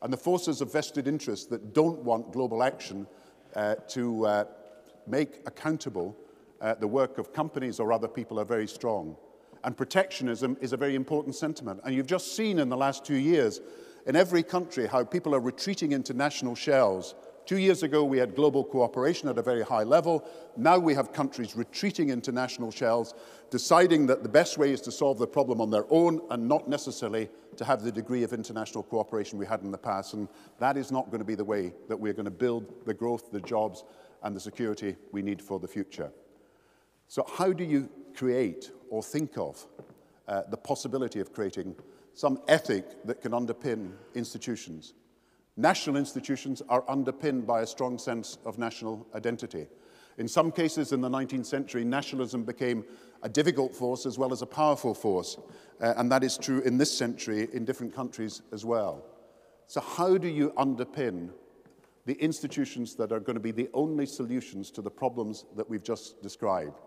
And 0.03 0.13
the 0.13 0.17
forces 0.17 0.61
of 0.61 0.73
vested 0.73 1.07
interest 1.07 1.51
that 1.51 1.73
don't 1.73 1.99
want 2.01 2.33
global 2.33 2.63
action 2.63 3.07
uh, 3.55 3.77
to 3.89 4.27
uh, 4.27 4.45
make 5.07 5.41
accountable 5.47 6.17
uh, 6.61 6.75
the 6.75 6.87
work 6.87 7.19
of 7.19 7.33
companies 7.33 7.79
or 7.81 7.93
other 7.93 8.09
people 8.09 8.41
are 8.41 8.45
very 8.45 8.67
strong. 8.67 9.17
And 9.65 9.77
protectionism 9.77 10.57
is 10.61 10.73
a 10.73 10.77
very 10.77 10.95
important 10.95 11.35
sentiment. 11.35 11.81
And 11.85 11.95
you've 11.95 12.07
just 12.07 12.35
seen 12.35 12.59
in 12.59 12.69
the 12.69 12.77
last 12.77 13.05
two 13.05 13.17
years 13.17 13.61
in 14.07 14.17
every 14.17 14.43
country 14.43 14.87
how 14.87 15.05
people 15.05 15.35
are 15.35 15.41
retreating 15.41 15.93
into 15.93 16.15
national 16.15 16.55
shells. 16.55 17.15
Two 17.47 17.59
years 17.59 17.83
ago, 17.83 18.05
we 18.05 18.19
had 18.19 18.35
global 18.35 18.63
cooperation 18.65 19.29
at 19.29 19.37
a 19.37 19.43
very 19.43 19.63
high 19.63 19.83
level. 19.83 20.25
Now 20.57 20.79
we 20.79 20.95
have 20.95 21.13
countries 21.13 21.57
retreating 21.57 22.11
into 22.11 22.33
national 22.33 22.71
shells, 22.71 23.15
deciding 23.51 24.07
that 24.07 24.23
the 24.23 24.29
best 24.29 24.57
way 24.57 24.73
is 24.73 24.81
to 24.83 24.93
solve 24.93 25.19
the 25.19 25.27
problem 25.27 25.61
on 25.61 25.71
their 25.71 25.85
own 25.91 26.21
and 26.31 26.49
not 26.49 26.69
necessarily 26.69 27.29
to 27.57 27.65
have 27.65 27.83
the 27.83 27.93
degree 27.93 28.23
of 28.23 28.33
international 28.33 28.85
cooperation 28.85 29.39
we 29.39 29.47
had 29.47 29.63
in 29.63 29.71
the 29.71 29.79
past. 29.79 30.15
And 30.15 30.29
that 30.59 30.77
is 30.77 30.93
not 30.93 31.07
going 31.07 31.19
to 31.19 31.25
be 31.25 31.35
the 31.35 31.45
way 31.45 31.73
that 31.89 31.97
we're 31.97 32.13
going 32.13 32.25
to 32.25 32.31
build 32.31 32.87
the 32.87 32.95
growth, 32.95 33.33
the 33.33 33.41
jobs, 33.41 33.85
and 34.23 34.35
the 34.37 34.41
security 34.41 34.97
we 35.13 35.23
need 35.23 35.43
for 35.43 35.59
the 35.59 35.69
future. 35.69 36.13
So 37.09 37.27
how 37.37 37.53
do 37.53 37.65
you 37.65 37.89
create 38.15 38.71
or 38.91 39.03
think 39.03 39.37
of 39.37 39.67
uh, 40.29 40.43
the 40.51 40.57
possibility 40.57 41.21
of 41.21 41.33
creating 41.33 41.75
some 42.15 42.41
ethic 42.49 42.85
that 43.05 43.21
can 43.21 43.33
underpin 43.33 43.93
institutions. 44.15 44.95
National 45.57 45.97
institutions 45.97 46.63
are 46.69 46.85
underpinned 46.89 47.47
by 47.47 47.63
a 47.63 47.67
strong 47.67 47.99
sense 47.99 48.39
of 48.45 48.59
national 48.59 49.07
identity. 49.15 49.67
In 50.19 50.29
some 50.29 50.53
cases 50.53 50.93
in 50.93 51.01
the 51.01 51.09
19th 51.09 51.47
century, 51.47 51.85
nationalism 51.85 52.45
became 52.45 52.85
a 53.23 53.29
difficult 53.29 53.75
force 53.75 54.07
as 54.07 54.19
well 54.19 54.33
as 54.33 54.43
a 54.43 54.47
powerful 54.47 54.95
force. 54.95 55.39
Uh, 55.81 55.95
and 55.97 56.11
that 56.13 56.23
is 56.23 56.37
true 56.37 56.61
in 56.61 56.79
this 56.79 56.97
century 56.97 57.49
in 57.53 57.65
different 57.65 57.95
countries 57.95 58.43
as 58.53 58.65
well. 58.65 59.05
So, 59.67 59.81
how 59.81 60.19
do 60.19 60.29
you 60.29 60.51
underpin 60.59 61.31
the 62.07 62.15
institutions 62.15 62.95
that 62.97 63.13
are 63.13 63.21
going 63.21 63.35
to 63.35 63.41
be 63.41 63.53
the 63.53 63.71
only 63.73 64.05
solutions 64.05 64.71
to 64.73 64.83
the 64.83 64.91
problems 64.91 65.45
that 65.57 65.69
we've 65.69 65.83
just 65.83 66.23
described? 66.23 66.81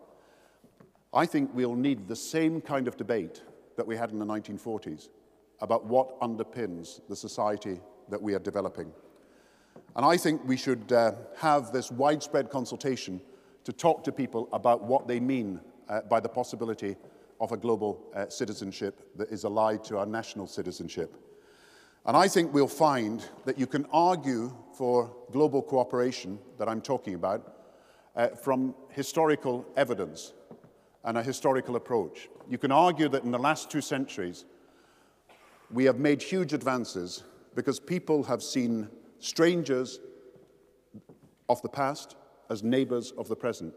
I 1.13 1.27
think 1.27 1.51
we'll 1.53 1.75
need 1.75 2.07
the 2.07 2.15
same 2.15 2.59
kind 2.59 2.87
of 2.87 2.97
debate 2.97 3.43
that 3.77 3.85
we 3.85 3.95
had 3.95 4.11
in 4.11 4.17
the 4.17 4.25
1940s 4.25 5.09
about 5.61 5.85
what 5.85 6.19
underpins 6.21 7.01
the 7.07 7.15
society 7.15 7.79
that 8.09 8.21
we 8.21 8.33
are 8.33 8.39
developing. 8.39 8.91
And 9.95 10.05
I 10.05 10.17
think 10.17 10.41
we 10.45 10.57
should 10.57 10.91
uh, 10.91 11.13
have 11.37 11.71
this 11.71 11.91
widespread 11.91 12.49
consultation 12.49 13.21
to 13.63 13.71
talk 13.71 14.03
to 14.05 14.11
people 14.11 14.49
about 14.51 14.83
what 14.83 15.07
they 15.07 15.19
mean 15.19 15.61
uh, 15.87 16.01
by 16.01 16.19
the 16.19 16.29
possibility 16.29 16.95
of 17.39 17.51
a 17.51 17.57
global 17.57 18.03
uh, 18.15 18.27
citizenship 18.29 19.15
that 19.15 19.29
is 19.29 19.43
allied 19.43 19.83
to 19.83 19.99
our 19.99 20.05
national 20.07 20.47
citizenship. 20.47 21.15
And 22.05 22.17
I 22.17 22.27
think 22.27 22.53
we'll 22.53 22.67
find 22.67 23.23
that 23.45 23.59
you 23.59 23.67
can 23.67 23.85
argue 23.93 24.53
for 24.75 25.15
global 25.31 25.61
cooperation 25.61 26.39
that 26.57 26.67
I'm 26.67 26.81
talking 26.81 27.13
about 27.13 27.55
uh, 28.15 28.29
from 28.29 28.75
historical 28.89 29.65
evidence 29.77 30.33
and 31.03 31.17
a 31.17 31.23
historical 31.23 31.75
approach. 31.75 32.29
You 32.49 32.57
can 32.57 32.71
argue 32.71 33.09
that 33.09 33.23
in 33.23 33.31
the 33.31 33.39
last 33.39 33.69
two 33.69 33.81
centuries, 33.81 34.45
we 35.71 35.85
have 35.85 35.97
made 35.97 36.21
huge 36.21 36.53
advances 36.53 37.23
because 37.55 37.79
people 37.79 38.23
have 38.23 38.41
seen 38.41 38.89
strangers 39.19 39.99
of 41.49 41.61
the 41.61 41.69
past 41.69 42.15
as 42.49 42.63
neighbors 42.63 43.11
of 43.17 43.27
the 43.27 43.35
present. 43.35 43.73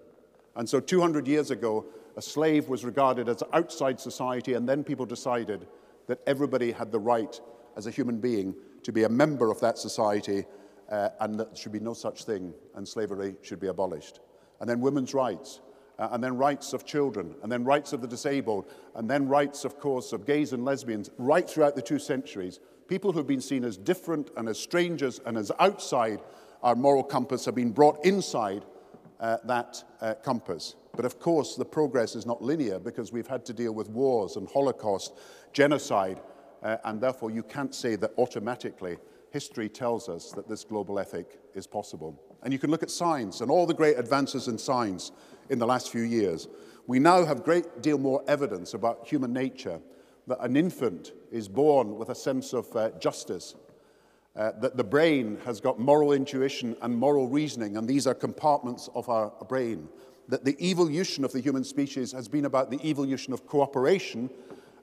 And 0.55 0.69
so 0.69 0.81
200 0.81 1.27
years 1.27 1.51
ago, 1.51 1.85
a 2.17 2.23
slave 2.23 2.69
was 2.69 2.85
regarded 2.85 3.29
as 3.29 3.43
outside 3.53 4.01
society, 4.01 4.55
and 4.55 4.69
then 4.69 4.83
people 4.83 5.05
decided 5.05 5.67
that 6.07 6.21
everybody 6.27 6.73
had 6.73 6.91
the 6.91 6.99
right 6.99 7.39
as 7.77 7.87
a 7.87 7.91
human 7.91 8.19
being 8.19 8.55
to 8.83 8.93
be 8.93 9.05
a 9.05 9.09
member 9.09 9.51
of 9.51 9.61
that 9.61 9.77
society 9.79 10.45
uh, 10.91 11.11
and 11.21 11.39
that 11.39 11.51
there 11.51 11.57
should 11.57 11.73
be 11.73 11.81
no 11.81 11.93
such 11.93 12.25
thing, 12.25 12.55
and 12.75 12.87
slavery 12.87 13.35
should 13.43 13.61
be 13.61 13.67
abolished. 13.67 14.21
And 14.61 14.71
then 14.71 14.81
women's 14.81 15.13
rights 15.13 15.61
uh, 15.99 16.09
and 16.13 16.23
then 16.23 16.37
rights 16.37 16.73
of 16.73 16.85
children, 16.85 17.35
and 17.43 17.51
then 17.51 17.65
rights 17.65 17.93
of 17.93 18.01
the 18.01 18.07
disabled, 18.09 18.67
and 18.95 19.09
then 19.09 19.29
rights, 19.29 19.65
of 19.65 19.79
course, 19.79 20.13
of 20.13 20.27
gays 20.27 20.53
and 20.53 20.65
lesbians, 20.65 21.11
right 21.19 21.49
throughout 21.49 21.75
the 21.75 21.83
two 21.83 21.99
centuries. 21.99 22.61
People 22.89 23.13
who've 23.13 23.27
been 23.27 23.41
seen 23.41 23.65
as 23.65 23.77
different 23.77 24.31
and 24.37 24.49
as 24.49 24.59
strangers 24.59 25.21
and 25.27 25.37
as 25.37 25.51
outside 25.59 26.21
our 26.63 26.75
moral 26.75 27.03
compass 27.03 27.45
have 27.45 27.55
been 27.55 27.73
brought 27.73 28.05
inside 28.05 28.65
uh, 29.21 29.39
that 29.45 29.83
uh, 30.01 30.15
compass. 30.15 30.75
But 30.95 31.05
of 31.05 31.19
course, 31.19 31.57
the 31.57 31.65
progress 31.65 32.15
is 32.15 32.27
not 32.27 32.43
linear 32.43 32.79
because 32.79 33.13
we've 33.13 33.27
had 33.27 33.45
to 33.47 33.53
deal 33.53 33.73
with 33.73 33.89
wars 33.91 34.37
and 34.37 34.49
Holocaust, 34.49 35.15
genocide, 35.53 36.21
uh, 36.63 36.77
and 36.85 37.01
therefore 37.01 37.31
you 37.31 37.43
can't 37.43 37.75
say 37.75 37.97
that 37.97 38.13
automatically 38.19 38.99
history 39.31 39.69
tells 39.69 40.09
us 40.09 40.33
that 40.33 40.49
this 40.49 40.65
global 40.65 40.99
ethic 40.99 41.39
is 41.55 41.67
possible. 41.67 42.21
And 42.47 42.53
you 42.53 42.61
can 42.61 42.71
look 42.71 42.85
at 42.85 42.93
science 42.93 43.41
and 43.41 43.51
all 43.51 43.67
the 43.67 43.75
great 43.75 43.99
advances 43.99 44.47
in 44.47 44.57
science 44.57 45.11
in 45.51 45.59
the 45.59 45.67
last 45.67 45.91
few 45.91 46.03
years. 46.03 46.47
We 46.87 47.01
now 47.01 47.25
have 47.25 47.41
a 47.41 47.43
great 47.43 47.83
deal 47.83 47.99
more 47.99 48.23
evidence 48.29 48.73
about 48.73 49.05
human 49.05 49.33
nature, 49.33 49.81
that 50.29 50.39
an 50.41 50.57
infant 50.57 51.11
is 51.33 51.49
born 51.49 51.99
with 51.99 52.09
a 52.11 52.15
sense 52.15 52.53
of 52.53 52.77
uh, 52.77 52.91
justice, 53.01 53.57
uh, 54.37 54.53
that 54.61 54.77
the 54.77 54.85
brain 54.85 55.39
has 55.45 55.61
got 55.61 55.81
moral 55.81 56.13
intuition 56.13 56.77
and 56.83 56.97
moral 56.97 57.29
reasoning, 57.29 57.77
and 57.77 57.89
these 57.89 58.07
are 58.07 58.15
compartments 58.15 58.89
of 58.95 59.09
our 59.09 59.33
brain, 59.49 59.89
that 60.29 60.45
the 60.45 60.57
evolution 60.65 61.25
of 61.25 61.33
the 61.33 61.41
human 61.41 61.65
species 61.65 62.13
has 62.13 62.29
been 62.29 62.45
about 62.45 62.71
the 62.71 62.79
evolution 62.89 63.33
of 63.33 63.45
cooperation 63.49 64.31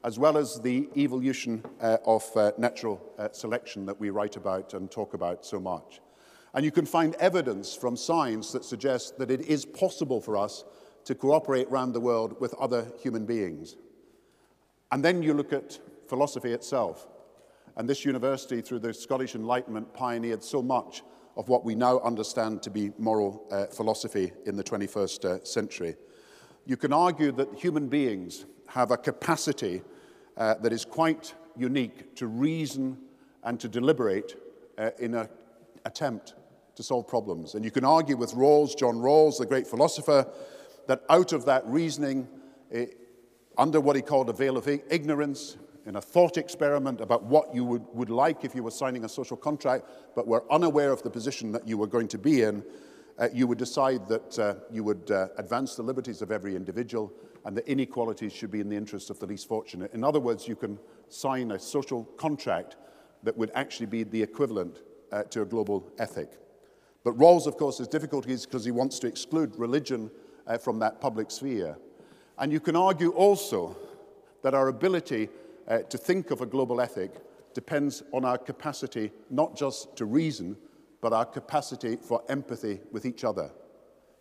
as 0.03 0.19
well 0.19 0.37
as 0.37 0.59
the 0.59 0.89
evolution 0.97 1.63
uh, 1.79 1.95
of 2.05 2.29
uh, 2.35 2.51
natural 2.57 3.01
uh, 3.17 3.29
selection 3.31 3.85
that 3.85 3.97
we 4.01 4.09
write 4.09 4.35
about 4.35 4.73
and 4.73 4.91
talk 4.91 5.13
about 5.13 5.45
so 5.45 5.61
much. 5.61 6.01
And 6.53 6.63
you 6.63 6.71
can 6.71 6.85
find 6.85 7.15
evidence 7.15 7.75
from 7.75 7.97
science 7.97 8.51
that 8.51 8.63
suggests 8.63 9.11
that 9.11 9.31
it 9.31 9.41
is 9.41 9.65
possible 9.65 10.21
for 10.21 10.37
us 10.37 10.63
to 11.05 11.15
cooperate 11.15 11.67
around 11.67 11.93
the 11.93 11.99
world 11.99 12.39
with 12.39 12.53
other 12.55 12.91
human 13.01 13.25
beings. 13.25 13.75
And 14.91 15.03
then 15.03 15.23
you 15.23 15.33
look 15.33 15.51
at 15.51 15.79
philosophy 16.07 16.51
itself. 16.51 17.07
And 17.75 17.89
this 17.89 18.05
university, 18.05 18.61
through 18.61 18.79
the 18.79 18.93
Scottish 18.93 19.33
Enlightenment, 19.33 19.93
pioneered 19.93 20.43
so 20.43 20.61
much 20.61 21.01
of 21.35 21.49
what 21.49 21.65
we 21.65 21.73
now 21.73 21.99
understand 22.01 22.61
to 22.61 22.69
be 22.69 22.91
moral 22.99 23.47
uh, 23.51 23.65
philosophy 23.65 24.31
in 24.45 24.55
the 24.55 24.63
21st 24.63 25.25
uh, 25.25 25.43
century. 25.43 25.95
You 26.65 26.77
can 26.77 26.93
argue 26.93 27.31
that 27.31 27.53
human 27.55 27.87
beings 27.87 28.45
have 28.67 28.91
a 28.91 28.97
capacity 28.97 29.81
uh, 30.37 30.55
that 30.55 30.71
is 30.71 30.85
quite 30.85 31.33
unique 31.57 32.15
to 32.15 32.27
reason 32.27 32.97
and 33.43 33.59
to 33.59 33.67
deliberate 33.67 34.37
uh, 34.77 34.91
in 34.99 35.15
an 35.15 35.27
attempt 35.85 36.35
to 36.75 36.83
solve 36.83 37.07
problems. 37.07 37.55
And 37.55 37.63
you 37.63 37.71
can 37.71 37.85
argue 37.85 38.17
with 38.17 38.33
Rawls, 38.33 38.77
John 38.77 38.95
Rawls, 38.95 39.37
the 39.37 39.45
great 39.45 39.67
philosopher, 39.67 40.27
that 40.87 41.03
out 41.09 41.33
of 41.33 41.45
that 41.45 41.65
reasoning, 41.67 42.27
eh, 42.71 42.87
under 43.57 43.79
what 43.79 43.95
he 43.95 44.01
called 44.01 44.29
a 44.29 44.33
veil 44.33 44.57
of 44.57 44.67
ignorance, 44.67 45.57
in 45.85 45.97
a 45.97 46.01
thought 46.01 46.37
experiment 46.37 47.01
about 47.01 47.23
what 47.23 47.53
you 47.53 47.65
would, 47.65 47.85
would 47.93 48.09
like 48.09 48.45
if 48.45 48.55
you 48.55 48.63
were 48.63 48.71
signing 48.71 49.03
a 49.03 49.09
social 49.09 49.37
contract, 49.37 49.89
but 50.15 50.27
were 50.27 50.43
unaware 50.51 50.91
of 50.91 51.03
the 51.03 51.09
position 51.09 51.51
that 51.51 51.67
you 51.67 51.77
were 51.77 51.87
going 51.87 52.07
to 52.07 52.17
be 52.17 52.41
in, 52.41 52.63
uh, 53.19 53.27
you 53.33 53.45
would 53.45 53.57
decide 53.57 54.07
that 54.07 54.39
uh, 54.39 54.55
you 54.71 54.83
would 54.83 55.11
uh, 55.11 55.27
advance 55.37 55.75
the 55.75 55.83
liberties 55.83 56.21
of 56.21 56.31
every 56.31 56.55
individual 56.55 57.11
and 57.45 57.55
that 57.57 57.67
inequalities 57.67 58.31
should 58.31 58.49
be 58.49 58.61
in 58.61 58.69
the 58.69 58.75
interest 58.75 59.09
of 59.09 59.19
the 59.19 59.25
least 59.25 59.47
fortunate. 59.47 59.93
In 59.93 60.03
other 60.03 60.19
words, 60.19 60.47
you 60.47 60.55
can 60.55 60.79
sign 61.09 61.51
a 61.51 61.59
social 61.59 62.05
contract 62.17 62.77
that 63.23 63.37
would 63.37 63.51
actually 63.53 63.85
be 63.85 64.03
the 64.03 64.21
equivalent 64.21 64.79
uh, 65.11 65.23
to 65.23 65.41
a 65.41 65.45
global 65.45 65.91
ethic. 65.99 66.31
But 67.03 67.17
Rawls, 67.17 67.47
of 67.47 67.57
course, 67.57 67.79
has 67.79 67.87
difficulties 67.87 68.45
because 68.45 68.63
he 68.63 68.71
wants 68.71 68.99
to 68.99 69.07
exclude 69.07 69.55
religion 69.57 70.09
uh, 70.47 70.57
from 70.57 70.79
that 70.79 71.01
public 71.01 71.31
sphere. 71.31 71.77
And 72.37 72.51
you 72.51 72.59
can 72.59 72.75
argue 72.75 73.11
also 73.11 73.75
that 74.41 74.53
our 74.53 74.69
ability 74.69 75.29
uh, 75.67 75.79
to 75.79 75.97
think 75.97 76.31
of 76.31 76.41
a 76.41 76.45
global 76.45 76.81
ethic 76.81 77.11
depends 77.53 78.03
on 78.11 78.25
our 78.25 78.37
capacity 78.37 79.11
not 79.29 79.55
just 79.55 79.95
to 79.97 80.05
reason, 80.05 80.57
but 81.01 81.13
our 81.13 81.25
capacity 81.25 81.97
for 81.97 82.23
empathy 82.29 82.79
with 82.91 83.05
each 83.05 83.23
other. 83.23 83.51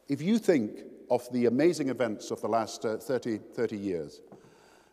If 0.08 0.20
you 0.20 0.38
think 0.38 0.80
of 1.10 1.30
the 1.32 1.46
amazing 1.46 1.88
events 1.88 2.30
of 2.30 2.40
the 2.40 2.48
last 2.48 2.84
uh, 2.84 2.96
30, 2.96 3.38
30 3.54 3.76
years, 3.76 4.20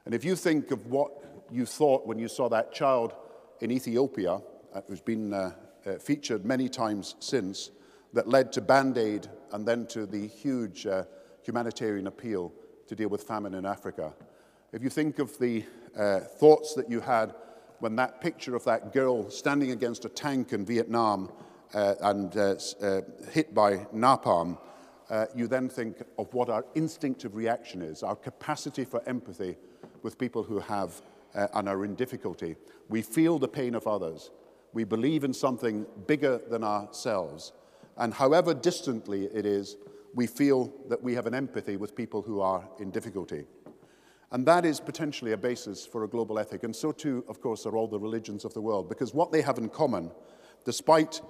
and 0.05 0.13
if 0.13 0.23
you 0.23 0.35
think 0.35 0.71
of 0.71 0.87
what 0.87 1.11
you 1.51 1.65
thought 1.65 2.05
when 2.05 2.19
you 2.19 2.27
saw 2.27 2.47
that 2.49 2.73
child 2.73 3.13
in 3.61 3.71
Ethiopia, 3.71 4.39
uh, 4.73 4.81
who's 4.87 5.01
been 5.01 5.33
uh, 5.33 5.51
uh, 5.85 5.93
featured 5.93 6.45
many 6.45 6.69
times 6.69 7.15
since, 7.19 7.71
that 8.13 8.27
led 8.27 8.51
to 8.53 8.61
Band 8.61 8.97
Aid 8.97 9.27
and 9.51 9.67
then 9.67 9.85
to 9.87 10.05
the 10.05 10.27
huge 10.27 10.85
uh, 10.85 11.03
humanitarian 11.43 12.07
appeal 12.07 12.53
to 12.87 12.95
deal 12.95 13.09
with 13.09 13.23
famine 13.23 13.53
in 13.53 13.65
Africa. 13.65 14.13
If 14.71 14.83
you 14.83 14.89
think 14.89 15.19
of 15.19 15.37
the 15.39 15.63
uh, 15.97 16.19
thoughts 16.19 16.73
that 16.75 16.89
you 16.89 16.99
had 16.99 17.33
when 17.79 17.95
that 17.95 18.21
picture 18.21 18.55
of 18.55 18.63
that 18.65 18.93
girl 18.93 19.29
standing 19.29 19.71
against 19.71 20.05
a 20.05 20.09
tank 20.09 20.53
in 20.53 20.65
Vietnam 20.65 21.31
uh, 21.73 21.95
and 22.01 22.35
uh, 22.35 22.55
uh, 22.81 23.01
hit 23.31 23.53
by 23.53 23.77
napalm, 23.93 24.57
uh, 25.09 25.25
you 25.35 25.47
then 25.47 25.69
think 25.69 26.03
of 26.17 26.31
what 26.33 26.49
our 26.49 26.65
instinctive 26.75 27.35
reaction 27.35 27.81
is, 27.81 28.03
our 28.03 28.15
capacity 28.15 28.85
for 28.85 29.01
empathy 29.07 29.55
with 30.03 30.17
people 30.17 30.43
who 30.43 30.59
have 30.59 31.01
and 31.53 31.69
are 31.69 31.85
in 31.85 31.95
difficulty. 31.95 32.55
We 32.89 33.01
feel 33.01 33.37
the 33.37 33.47
pain 33.47 33.75
of 33.75 33.85
others. 33.85 34.31
We 34.73 34.83
believe 34.83 35.23
in 35.23 35.33
something 35.33 35.85
bigger 36.07 36.39
than 36.49 36.63
ourselves. 36.63 37.53
And 37.99 38.13
however 38.13 38.53
distantly 38.53 39.25
it 39.25 39.45
is, 39.45 39.77
we 40.15 40.25
feel 40.25 40.73
that 40.87 41.03
we 41.03 41.13
have 41.13 41.27
an 41.27 41.35
empathy 41.35 41.77
with 41.77 41.95
people 41.95 42.21
who 42.21 42.41
are 42.41 42.67
in 42.79 42.89
difficulty. 42.89 43.45
And 44.31 44.45
that 44.45 44.65
is 44.65 44.79
potentially 44.79 45.33
a 45.33 45.37
basis 45.37 45.85
for 45.85 46.03
a 46.03 46.07
global 46.07 46.39
ethic. 46.39 46.63
And 46.63 46.75
so, 46.75 46.91
too, 46.91 47.23
of 47.27 47.41
course, 47.41 47.65
are 47.65 47.75
all 47.75 47.87
the 47.87 47.99
religions 47.99 48.45
of 48.45 48.53
the 48.53 48.61
world, 48.61 48.89
because 48.89 49.13
what 49.13 49.31
they 49.31 49.41
have 49.41 49.57
in 49.57 49.69
common, 49.69 50.11
despite 50.65 51.21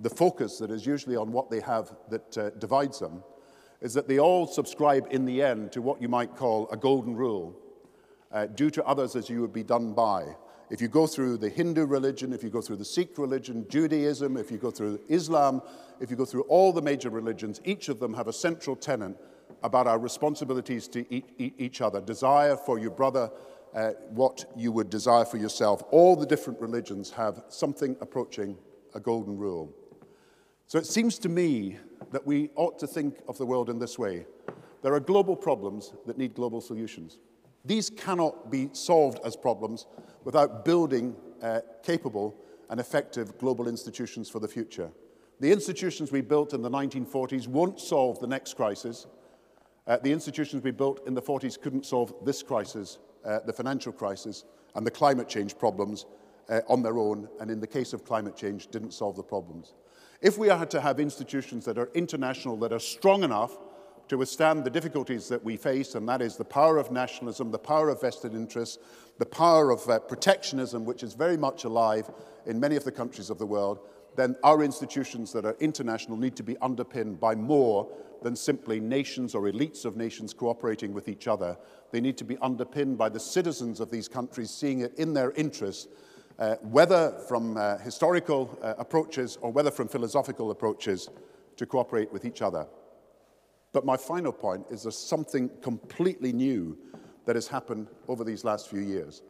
the 0.00 0.10
focus 0.10 0.58
that 0.58 0.70
is 0.70 0.86
usually 0.86 1.16
on 1.16 1.32
what 1.32 1.50
they 1.50 1.60
have 1.60 1.94
that 2.08 2.38
uh, 2.38 2.50
divides 2.50 2.98
them, 2.98 3.22
is 3.80 3.94
that 3.94 4.08
they 4.08 4.18
all 4.18 4.46
subscribe 4.46 5.06
in 5.10 5.24
the 5.24 5.42
end 5.42 5.72
to 5.72 5.82
what 5.82 6.00
you 6.00 6.08
might 6.08 6.34
call 6.34 6.68
a 6.70 6.76
golden 6.76 7.14
rule 7.14 7.56
uh, 8.32 8.46
do 8.46 8.70
to 8.70 8.84
others 8.84 9.16
as 9.16 9.28
you 9.28 9.40
would 9.40 9.52
be 9.52 9.62
done 9.62 9.92
by. 9.92 10.24
If 10.70 10.80
you 10.80 10.86
go 10.86 11.08
through 11.08 11.38
the 11.38 11.48
Hindu 11.48 11.84
religion, 11.84 12.32
if 12.32 12.44
you 12.44 12.48
go 12.48 12.60
through 12.60 12.76
the 12.76 12.84
Sikh 12.84 13.18
religion, 13.18 13.66
Judaism, 13.68 14.36
if 14.36 14.52
you 14.52 14.56
go 14.56 14.70
through 14.70 15.00
Islam, 15.08 15.62
if 15.98 16.10
you 16.10 16.16
go 16.16 16.24
through 16.24 16.42
all 16.42 16.72
the 16.72 16.80
major 16.80 17.10
religions, 17.10 17.60
each 17.64 17.88
of 17.88 17.98
them 17.98 18.14
have 18.14 18.28
a 18.28 18.32
central 18.32 18.76
tenet 18.76 19.16
about 19.64 19.88
our 19.88 19.98
responsibilities 19.98 20.86
to 20.88 21.04
each 21.38 21.80
other, 21.80 22.00
desire 22.00 22.56
for 22.56 22.78
your 22.78 22.92
brother 22.92 23.30
uh, 23.74 23.90
what 24.10 24.44
you 24.56 24.70
would 24.70 24.90
desire 24.90 25.24
for 25.24 25.38
yourself. 25.38 25.82
All 25.90 26.14
the 26.14 26.26
different 26.26 26.60
religions 26.60 27.10
have 27.10 27.42
something 27.48 27.96
approaching 28.00 28.56
a 28.94 29.00
golden 29.00 29.36
rule. 29.36 29.72
So 30.66 30.78
it 30.78 30.86
seems 30.86 31.18
to 31.20 31.28
me 31.28 31.78
that 32.12 32.24
we 32.24 32.50
ought 32.54 32.78
to 32.78 32.86
think 32.86 33.18
of 33.28 33.38
the 33.38 33.46
world 33.46 33.70
in 33.70 33.80
this 33.80 33.98
way. 33.98 34.26
There 34.82 34.94
are 34.94 35.00
global 35.00 35.36
problems 35.36 35.92
that 36.06 36.16
need 36.16 36.34
global 36.34 36.60
solutions. 36.60 37.18
These 37.64 37.90
cannot 37.90 38.50
be 38.50 38.70
solved 38.72 39.20
as 39.24 39.36
problems 39.36 39.86
without 40.24 40.64
building 40.64 41.16
uh, 41.42 41.60
capable 41.82 42.34
and 42.68 42.80
effective 42.80 43.36
global 43.38 43.68
institutions 43.68 44.30
for 44.30 44.38
the 44.38 44.48
future. 44.48 44.90
The 45.40 45.52
institutions 45.52 46.12
we 46.12 46.20
built 46.20 46.52
in 46.52 46.62
the 46.62 46.70
1940s 46.70 47.48
won't 47.48 47.80
solve 47.80 48.20
the 48.20 48.26
next 48.26 48.54
crisis. 48.54 49.06
Uh, 49.86 49.96
the 50.02 50.12
institutions 50.12 50.62
we 50.62 50.70
built 50.70 51.06
in 51.06 51.14
the 51.14 51.22
40s 51.22 51.60
couldn't 51.60 51.86
solve 51.86 52.14
this 52.24 52.42
crisis, 52.42 52.98
uh, 53.24 53.40
the 53.46 53.52
financial 53.52 53.92
crisis, 53.92 54.44
and 54.74 54.86
the 54.86 54.90
climate 54.90 55.28
change 55.28 55.58
problems 55.58 56.06
uh, 56.48 56.60
on 56.68 56.82
their 56.82 56.98
own, 56.98 57.28
and 57.40 57.50
in 57.50 57.60
the 57.60 57.66
case 57.66 57.92
of 57.92 58.04
climate 58.04 58.36
change, 58.36 58.68
didn't 58.68 58.92
solve 58.92 59.16
the 59.16 59.22
problems. 59.22 59.74
If 60.20 60.36
we 60.36 60.50
are 60.50 60.66
to 60.66 60.80
have 60.80 61.00
institutions 61.00 61.64
that 61.64 61.78
are 61.78 61.90
international, 61.94 62.56
that 62.58 62.72
are 62.72 62.78
strong 62.78 63.24
enough 63.24 63.56
to 64.10 64.18
withstand 64.18 64.64
the 64.64 64.70
difficulties 64.70 65.28
that 65.28 65.44
we 65.44 65.56
face, 65.56 65.94
and 65.94 66.08
that 66.08 66.20
is 66.20 66.36
the 66.36 66.44
power 66.44 66.78
of 66.78 66.90
nationalism, 66.90 67.52
the 67.52 67.58
power 67.58 67.88
of 67.88 68.00
vested 68.00 68.34
interests, 68.34 68.76
the 69.18 69.24
power 69.24 69.70
of 69.70 69.88
uh, 69.88 70.00
protectionism, 70.00 70.84
which 70.84 71.04
is 71.04 71.14
very 71.14 71.36
much 71.36 71.62
alive 71.62 72.10
in 72.44 72.58
many 72.58 72.74
of 72.74 72.82
the 72.82 72.90
countries 72.90 73.30
of 73.30 73.38
the 73.38 73.46
world, 73.46 73.78
then 74.16 74.34
our 74.42 74.64
institutions 74.64 75.32
that 75.32 75.44
are 75.44 75.56
international 75.60 76.16
need 76.16 76.34
to 76.34 76.42
be 76.42 76.58
underpinned 76.58 77.20
by 77.20 77.36
more 77.36 77.88
than 78.20 78.34
simply 78.34 78.80
nations 78.80 79.32
or 79.32 79.42
elites 79.42 79.84
of 79.84 79.96
nations 79.96 80.34
cooperating 80.34 80.92
with 80.92 81.08
each 81.08 81.28
other. 81.28 81.56
They 81.92 82.00
need 82.00 82.18
to 82.18 82.24
be 82.24 82.36
underpinned 82.38 82.98
by 82.98 83.10
the 83.10 83.20
citizens 83.20 83.78
of 83.78 83.92
these 83.92 84.08
countries 84.08 84.50
seeing 84.50 84.80
it 84.80 84.92
in 84.98 85.14
their 85.14 85.30
interest, 85.32 85.88
uh, 86.36 86.56
whether 86.62 87.12
from 87.28 87.56
uh, 87.56 87.78
historical 87.78 88.58
uh, 88.60 88.74
approaches 88.76 89.38
or 89.40 89.52
whether 89.52 89.70
from 89.70 89.86
philosophical 89.86 90.50
approaches, 90.50 91.08
to 91.56 91.66
cooperate 91.66 92.10
with 92.10 92.24
each 92.24 92.42
other. 92.42 92.66
But 93.72 93.84
my 93.84 93.96
final 93.96 94.32
point 94.32 94.66
is 94.70 94.82
there's 94.82 94.98
something 94.98 95.50
completely 95.62 96.32
new 96.32 96.76
that 97.26 97.36
has 97.36 97.46
happened 97.46 97.88
over 98.08 98.24
these 98.24 98.44
last 98.44 98.68
few 98.68 98.80
years. 98.80 99.22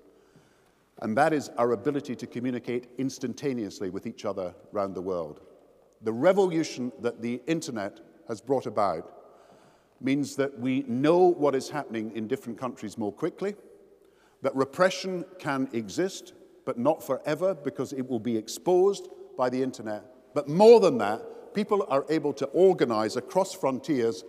And 1.03 1.17
that 1.17 1.33
is 1.33 1.51
our 1.57 1.73
ability 1.73 2.15
to 2.17 2.27
communicate 2.27 2.89
instantaneously 2.99 3.91
with 3.91 4.07
each 4.07 4.25
other 4.25 4.55
around 4.73 4.95
the 4.95 5.03
world. 5.03 5.41
The 6.03 6.13
revolution 6.13 6.93
that 7.01 7.21
the 7.21 7.41
internet 7.47 8.01
has 8.29 8.41
brought 8.41 8.67
about 8.67 9.13
means 10.01 10.37
that 10.37 10.59
we 10.59 10.85
know 10.89 11.19
what 11.19 11.55
is 11.55 11.69
happening 11.69 12.13
in 12.15 12.27
different 12.27 12.59
countries 12.59 12.97
more 12.97 13.13
quickly, 13.13 13.55
that 14.43 14.55
repression 14.57 15.25
can 15.39 15.69
exist, 15.73 16.33
but 16.65 16.79
not 16.79 17.03
forever 17.03 17.55
because 17.55 17.93
it 17.93 18.09
will 18.09 18.19
be 18.19 18.37
exposed 18.37 19.09
by 19.37 19.51
the 19.51 19.63
internet. 19.63 20.05
But 20.35 20.49
more 20.49 20.81
than 20.81 20.99
that, 20.99 21.23
people 21.55 21.87
are 21.89 22.05
able 22.09 22.33
to 22.35 22.47
organize 22.47 23.17
across 23.17 23.53
frontiers 23.55 24.25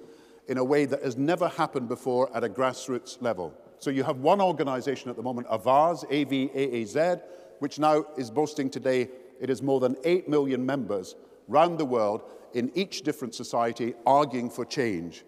in 0.48 0.58
a 0.58 0.64
way 0.64 0.86
that 0.86 1.04
has 1.04 1.18
never 1.18 1.48
happened 1.48 1.88
before 1.88 2.36
at 2.36 2.44
a 2.44 2.50
grassroots 2.50 3.22
level. 3.22 3.54
So 3.80 3.90
you 3.90 4.04
have 4.04 4.18
one 4.18 4.42
organization 4.42 5.10
at 5.10 5.16
the 5.16 5.24
moment, 5.24 5.48
Avaaz, 5.48 6.04
A-V-A-A-Z, 6.10 7.22
which 7.60 7.80
now 7.80 8.06
is 8.18 8.30
boasting 8.30 8.70
today 8.70 9.10
it 9.40 9.50
has 9.50 9.62
more 9.62 9.80
than 9.80 9.96
8 10.04 10.30
million 10.30 10.66
members 10.66 11.16
around 11.50 11.78
the 11.78 11.86
world 11.86 12.22
in 12.54 12.72
each 12.76 13.02
different 13.02 13.34
society 13.34 13.96
arguing 14.06 14.50
for 14.50 14.66
change. 14.66 15.24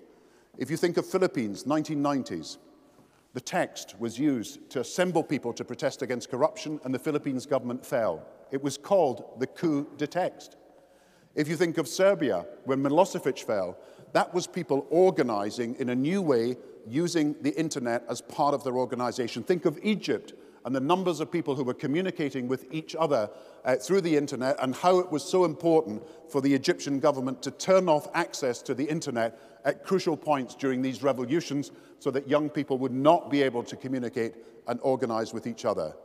If 0.58 0.70
you 0.70 0.78
think 0.78 0.98
of 0.98 1.06
Philippines, 1.06 1.64
1990s, 1.64 2.58
the 3.34 3.42
text 3.42 4.00
was 4.00 4.20
used 4.20 4.70
to 4.70 4.82
assemble 4.82 5.24
people 5.24 5.52
to 5.54 5.66
protest 5.66 6.04
against 6.04 6.30
corruption, 6.30 6.80
and 6.84 6.94
the 6.94 7.00
Philippines 7.00 7.48
government 7.48 7.84
fell. 7.84 8.24
It 8.52 8.62
was 8.62 8.78
called 8.78 9.40
the 9.40 9.48
coup 9.48 9.88
de 9.98 10.06
text. 10.06 10.58
If 11.36 11.48
you 11.48 11.56
think 11.56 11.78
of 11.78 11.88
Serbia, 11.88 12.46
when 12.66 12.84
Milosevic 12.84 13.44
fell, 13.44 13.78
That 14.14 14.34
was 14.34 14.46
people 14.46 14.86
organizing 14.92 15.76
in 15.80 15.90
a 15.90 15.96
new 15.96 16.22
way 16.22 16.56
using 16.88 17.36
the 17.42 17.58
internet 17.60 18.04
as 18.08 18.22
part 18.22 18.54
of 18.54 18.64
their 18.64 18.78
organization. 18.78 19.44
Think 19.44 19.66
of 19.66 19.80
Egypt 19.82 20.34
and 20.66 20.74
the 20.74 20.80
numbers 20.80 21.20
of 21.20 21.32
people 21.32 21.56
who 21.56 21.64
were 21.64 21.74
communicating 21.74 22.48
with 22.48 22.72
each 22.72 22.96
other 22.96 23.30
uh, 23.66 23.76
through 23.76 24.02
the 24.02 24.16
internet 24.16 24.56
and 24.62 24.76
how 24.76 25.00
it 25.00 25.12
was 25.12 25.24
so 25.24 25.46
important 25.46 26.04
for 26.30 26.42
the 26.42 26.54
Egyptian 26.54 27.00
government 27.00 27.42
to 27.42 27.52
turn 27.52 27.90
off 27.90 28.08
access 28.14 28.62
to 28.62 28.74
the 28.74 28.86
internet 28.86 29.40
at 29.66 29.84
crucial 29.84 30.16
points 30.16 30.56
during 30.56 30.82
these 30.82 31.04
revolutions 31.04 31.72
so 32.00 32.12
that 32.12 32.30
young 32.30 32.50
people 32.50 32.78
would 32.78 32.94
not 32.94 33.32
be 33.32 33.42
able 33.42 33.64
to 33.64 33.76
communicate 33.76 34.36
and 34.68 34.80
organize 34.84 35.34
with 35.34 35.48
each 35.48 35.66
other. 35.66 35.96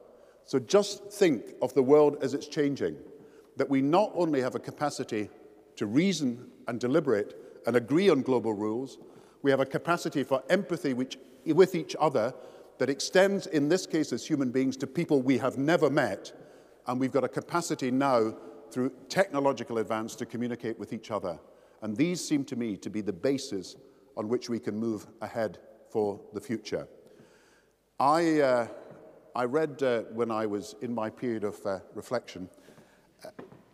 So 0.44 0.58
just 0.58 1.12
think 1.12 1.54
of 1.60 1.74
the 1.74 1.82
world 1.82 2.16
as 2.22 2.34
it's 2.34 2.48
changing, 2.48 2.96
that 3.58 3.68
we 3.68 3.82
not 3.82 4.10
only 4.14 4.40
have 4.40 4.54
a 4.54 4.60
capacity 4.60 5.28
to 5.76 5.86
reason 5.86 6.48
and 6.68 6.80
deliberate 6.80 7.60
and 7.66 7.76
agree 7.76 8.08
on 8.08 8.22
global 8.22 8.52
rules, 8.52 8.98
we 9.42 9.50
have 9.50 9.60
a 9.60 9.66
capacity 9.66 10.22
for 10.24 10.42
empathy 10.48 10.94
which, 10.94 11.18
with 11.44 11.74
each 11.74 11.94
other 12.00 12.32
that 12.78 12.88
extends, 12.88 13.46
in 13.48 13.68
this 13.68 13.86
case, 13.86 14.12
as 14.12 14.24
human 14.24 14.50
beings, 14.50 14.76
to 14.76 14.86
people 14.86 15.20
we 15.20 15.38
have 15.38 15.58
never 15.58 15.90
met. 15.90 16.32
And 16.86 17.00
we've 17.00 17.12
got 17.12 17.24
a 17.24 17.28
capacity 17.28 17.90
now, 17.90 18.34
through 18.70 18.92
technological 19.08 19.78
advance, 19.78 20.14
to 20.16 20.26
communicate 20.26 20.78
with 20.78 20.92
each 20.92 21.10
other. 21.10 21.38
And 21.82 21.96
these 21.96 22.26
seem 22.26 22.44
to 22.44 22.56
me 22.56 22.76
to 22.76 22.90
be 22.90 23.00
the 23.00 23.12
basis 23.12 23.76
on 24.16 24.28
which 24.28 24.48
we 24.48 24.60
can 24.60 24.76
move 24.76 25.06
ahead 25.20 25.58
for 25.90 26.20
the 26.32 26.40
future. 26.40 26.86
I, 27.98 28.40
uh, 28.40 28.66
I 29.34 29.44
read, 29.44 29.82
uh, 29.82 30.02
when 30.12 30.30
I 30.30 30.46
was 30.46 30.76
in 30.80 30.94
my 30.94 31.10
period 31.10 31.42
of 31.42 31.64
uh, 31.66 31.80
reflection, 31.94 32.48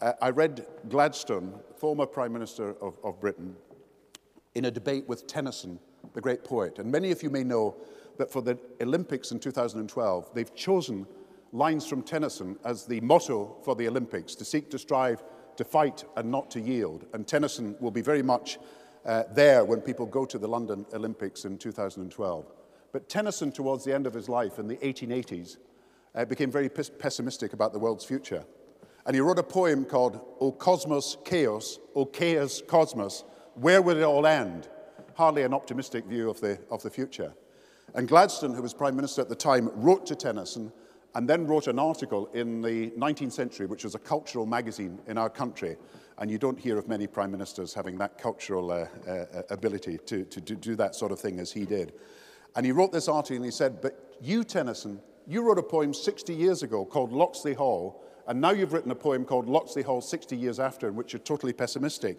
Uh, 0.00 0.12
I 0.20 0.30
read 0.30 0.66
Gladstone, 0.88 1.60
former 1.76 2.06
Prime 2.06 2.32
Minister 2.32 2.74
of, 2.80 2.98
of 3.04 3.20
Britain, 3.20 3.54
in 4.54 4.64
a 4.64 4.70
debate 4.70 5.08
with 5.08 5.26
Tennyson, 5.26 5.78
the 6.14 6.20
great 6.20 6.44
poet. 6.44 6.78
And 6.78 6.90
many 6.90 7.10
of 7.12 7.22
you 7.22 7.30
may 7.30 7.44
know 7.44 7.76
that 8.18 8.30
for 8.30 8.42
the 8.42 8.58
Olympics 8.80 9.30
in 9.30 9.38
2012, 9.38 10.34
they've 10.34 10.54
chosen 10.54 11.06
lines 11.52 11.86
from 11.86 12.02
Tennyson 12.02 12.58
as 12.64 12.84
the 12.84 13.00
motto 13.00 13.56
for 13.64 13.76
the 13.76 13.86
Olympics, 13.86 14.34
to 14.34 14.44
seek 14.44 14.68
to 14.70 14.78
strive, 14.78 15.22
to 15.56 15.64
fight 15.64 16.04
and 16.16 16.30
not 16.30 16.50
to 16.50 16.60
yield. 16.60 17.06
And 17.12 17.26
Tennyson 17.26 17.76
will 17.80 17.92
be 17.92 18.02
very 18.02 18.22
much 18.22 18.58
uh, 19.06 19.24
there 19.32 19.64
when 19.64 19.80
people 19.80 20.06
go 20.06 20.24
to 20.24 20.38
the 20.38 20.48
London 20.48 20.84
Olympics 20.92 21.44
in 21.44 21.56
2012. 21.58 22.52
But 22.92 23.08
Tennyson, 23.08 23.52
towards 23.52 23.84
the 23.84 23.94
end 23.94 24.06
of 24.06 24.14
his 24.14 24.28
life 24.28 24.58
in 24.58 24.66
the 24.66 24.76
1880s, 24.76 25.58
uh, 26.14 26.24
became 26.24 26.50
very 26.50 26.68
pessimistic 26.68 27.52
about 27.52 27.72
the 27.72 27.78
world's 27.78 28.04
future. 28.04 28.44
And 29.06 29.14
he 29.14 29.20
wrote 29.20 29.38
a 29.38 29.42
poem 29.42 29.84
called 29.84 30.20
O 30.40 30.50
Cosmos 30.50 31.18
Chaos, 31.24 31.78
O 31.94 32.06
Chaos 32.06 32.62
Cosmos, 32.66 33.24
Where 33.54 33.82
Will 33.82 33.98
It 33.98 34.02
All 34.02 34.26
End? 34.26 34.68
Hardly 35.14 35.42
an 35.42 35.52
optimistic 35.52 36.06
view 36.06 36.30
of 36.30 36.40
the, 36.40 36.58
of 36.70 36.82
the 36.82 36.90
future. 36.90 37.34
And 37.94 38.08
Gladstone, 38.08 38.54
who 38.54 38.62
was 38.62 38.74
Prime 38.74 38.96
Minister 38.96 39.20
at 39.20 39.28
the 39.28 39.36
time, 39.36 39.70
wrote 39.74 40.06
to 40.06 40.14
Tennyson 40.14 40.72
and 41.14 41.28
then 41.28 41.46
wrote 41.46 41.68
an 41.68 41.78
article 41.78 42.26
in 42.34 42.60
the 42.60 42.90
19th 42.90 43.32
century, 43.32 43.66
which 43.66 43.84
was 43.84 43.94
a 43.94 44.00
cultural 44.00 44.46
magazine 44.46 44.98
in 45.06 45.16
our 45.16 45.30
country. 45.30 45.76
And 46.18 46.30
you 46.30 46.38
don't 46.38 46.58
hear 46.58 46.76
of 46.76 46.88
many 46.88 47.06
prime 47.06 47.30
ministers 47.30 47.72
having 47.72 47.98
that 47.98 48.18
cultural 48.18 48.70
uh, 48.72 48.86
uh, 49.08 49.42
ability 49.50 49.98
to, 50.06 50.24
to, 50.24 50.40
to 50.40 50.54
do 50.56 50.74
that 50.76 50.94
sort 50.94 51.12
of 51.12 51.20
thing 51.20 51.38
as 51.38 51.52
he 51.52 51.64
did. 51.64 51.92
And 52.56 52.66
he 52.66 52.72
wrote 52.72 52.92
this 52.92 53.08
article 53.08 53.36
and 53.36 53.44
he 53.44 53.50
said, 53.50 53.80
But 53.80 54.16
you, 54.20 54.44
Tennyson, 54.44 55.00
you 55.26 55.42
wrote 55.42 55.58
a 55.58 55.62
poem 55.62 55.94
60 55.94 56.34
years 56.34 56.62
ago 56.62 56.84
called 56.84 57.12
Locksley 57.12 57.54
Hall, 57.54 58.04
and 58.26 58.40
now 58.40 58.50
you've 58.50 58.72
written 58.72 58.90
a 58.90 58.94
poem 58.94 59.24
called 59.24 59.46
Locksley 59.46 59.82
Hall 59.82 60.00
60 60.00 60.36
years 60.36 60.58
after, 60.58 60.88
in 60.88 60.94
which 60.94 61.12
you're 61.12 61.20
totally 61.20 61.52
pessimistic. 61.52 62.18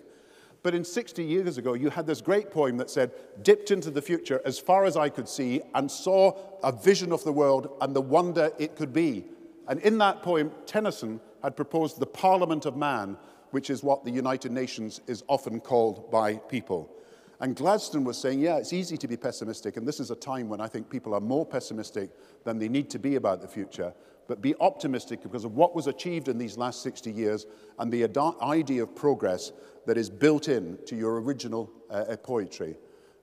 But 0.62 0.74
in 0.74 0.84
60 0.84 1.24
years 1.24 1.58
ago, 1.58 1.74
you 1.74 1.90
had 1.90 2.08
this 2.08 2.22
great 2.22 2.50
poem 2.50 2.78
that 2.78 2.90
said, 2.90 3.12
dipped 3.44 3.70
into 3.70 3.92
the 3.92 4.02
future 4.02 4.42
as 4.46 4.58
far 4.58 4.86
as 4.86 4.98
I 4.98 5.10
could 5.10 5.30
see 5.30 5.62
and 5.76 5.90
saw 5.90 6.40
a 6.64 6.72
vision 6.72 7.12
of 7.12 7.24
the 7.24 7.32
world 7.32 7.78
and 7.82 7.96
the 7.96 8.02
wonder 8.02 8.52
it 8.58 8.76
could 8.76 8.92
be. 8.92 9.26
And 9.68 9.80
in 9.82 9.98
that 10.00 10.24
poem, 10.24 10.52
Tennyson 10.66 11.20
had 11.44 11.56
proposed 11.56 12.00
the 12.00 12.08
Parliament 12.08 12.66
of 12.66 12.76
Man, 12.76 13.18
which 13.52 13.70
is 13.70 13.84
what 13.84 14.04
the 14.04 14.12
United 14.12 14.52
Nations 14.52 15.02
is 15.06 15.24
often 15.28 15.60
called 15.60 16.10
by 16.10 16.36
people. 16.36 16.92
And 17.40 17.56
Gladstone 17.56 18.04
was 18.04 18.18
saying, 18.18 18.40
yeah, 18.40 18.58
it's 18.58 18.74
easy 18.74 18.98
to 18.98 19.08
be 19.08 19.18
pessimistic, 19.18 19.78
and 19.78 19.88
this 19.88 20.00
is 20.00 20.10
a 20.10 20.16
time 20.16 20.50
when 20.50 20.62
I 20.62 20.68
think 20.68 20.90
people 20.90 21.14
are 21.14 21.22
more 21.22 21.46
pessimistic 21.46 22.10
than 22.44 22.58
they 22.58 22.70
need 22.70 22.90
to 22.92 23.00
be 23.00 23.16
about 23.16 23.42
the 23.42 23.48
future 23.48 23.94
but 24.28 24.42
be 24.42 24.56
optimistic 24.60 25.22
because 25.22 25.46
of 25.46 25.56
what 25.56 25.76
was 25.76 25.88
achieved 25.88 26.28
in 26.28 26.38
these 26.38 26.58
last 26.58 26.82
60 26.82 27.12
years 27.12 27.46
and 27.80 27.92
the 27.92 28.04
idea 28.42 28.84
of 28.84 28.96
progress 28.96 29.52
that 29.86 29.98
is 29.98 30.10
built 30.10 30.48
in 30.48 30.78
to 30.86 30.96
your 30.96 31.22
original 31.22 31.72
uh, 31.90 32.06
uh, 32.10 32.18
poetry. 32.18 32.78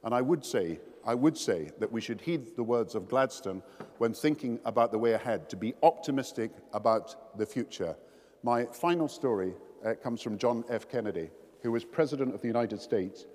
And 0.05 0.14
I 0.14 0.20
would 0.20 0.44
say, 0.44 0.80
I 1.05 1.14
would 1.14 1.36
say 1.36 1.70
that 1.78 1.90
we 1.90 2.00
should 2.00 2.20
heed 2.20 2.55
the 2.57 2.62
words 2.62 2.94
of 2.94 3.09
Gladstone 3.09 3.62
when 3.98 4.14
thinking 4.14 4.61
about 4.64 4.92
the 4.92 4.98
way 4.98 5.12
ahead, 5.12 5.48
to 5.50 5.57
be 5.57 5.74
optimistic 5.82 6.53
about 6.72 7.36
the 7.38 7.46
future. 7.46 7.96
My 8.42 8.64
final 8.66 9.09
story 9.09 9.55
uh, 9.84 9.94
comes 9.94 10.22
from 10.22 10.38
John 10.38 10.64
F. 10.68 10.88
Kennedy, 10.88 11.30
who 11.62 11.72
was 11.72 11.84
President 11.84 12.34
of 12.34 12.40
the 12.40 12.48
United 12.48 12.80
States 12.80 13.26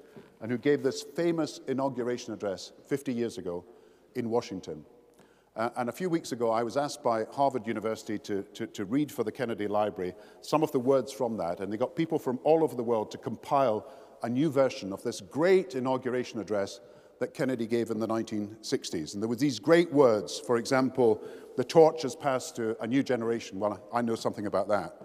and 0.41 0.51
who 0.51 0.57
gave 0.57 0.83
this 0.83 1.03
famous 1.15 1.59
inauguration 1.67 2.33
address 2.33 2.71
50 2.87 3.13
years 3.13 3.37
ago 3.37 3.65
in 4.15 4.29
Washington. 4.29 4.85
Uh, 5.57 5.71
and 5.77 5.89
a 5.89 5.91
few 5.91 6.07
weeks 6.07 6.33
ago, 6.33 6.51
I 6.51 6.61
was 6.61 6.77
asked 6.77 7.01
by 7.01 7.25
Harvard 7.31 7.65
University 7.65 8.19
to, 8.19 8.43
to, 8.53 8.67
to 8.67 8.85
read 8.85 9.11
for 9.11 9.23
the 9.23 9.31
Kennedy 9.31 9.67
Library 9.67 10.13
some 10.41 10.61
of 10.61 10.71
the 10.71 10.79
words 10.79 11.11
from 11.11 11.35
that. 11.37 11.61
And 11.61 11.73
they 11.73 11.77
got 11.77 11.95
people 11.95 12.19
from 12.19 12.39
all 12.43 12.63
over 12.63 12.75
the 12.75 12.83
world 12.83 13.09
to 13.11 13.17
compile 13.17 13.87
a 14.21 14.29
new 14.29 14.51
version 14.51 14.93
of 14.93 15.01
this 15.01 15.19
great 15.19 15.73
inauguration 15.73 16.39
address 16.39 16.79
that 17.19 17.33
Kennedy 17.33 17.65
gave 17.65 17.89
in 17.89 17.99
the 17.99 18.07
1960s. 18.07 19.15
And 19.15 19.23
there 19.23 19.27
were 19.27 19.35
these 19.35 19.57
great 19.57 19.91
words. 19.91 20.39
For 20.39 20.57
example, 20.57 21.23
the 21.55 21.63
torch 21.63 22.03
has 22.03 22.15
passed 22.15 22.55
to 22.57 22.79
a 22.79 22.85
new 22.85 23.01
generation. 23.01 23.59
Well, 23.59 23.81
I 23.91 24.03
know 24.03 24.13
something 24.13 24.45
about 24.45 24.67
that. 24.67 25.01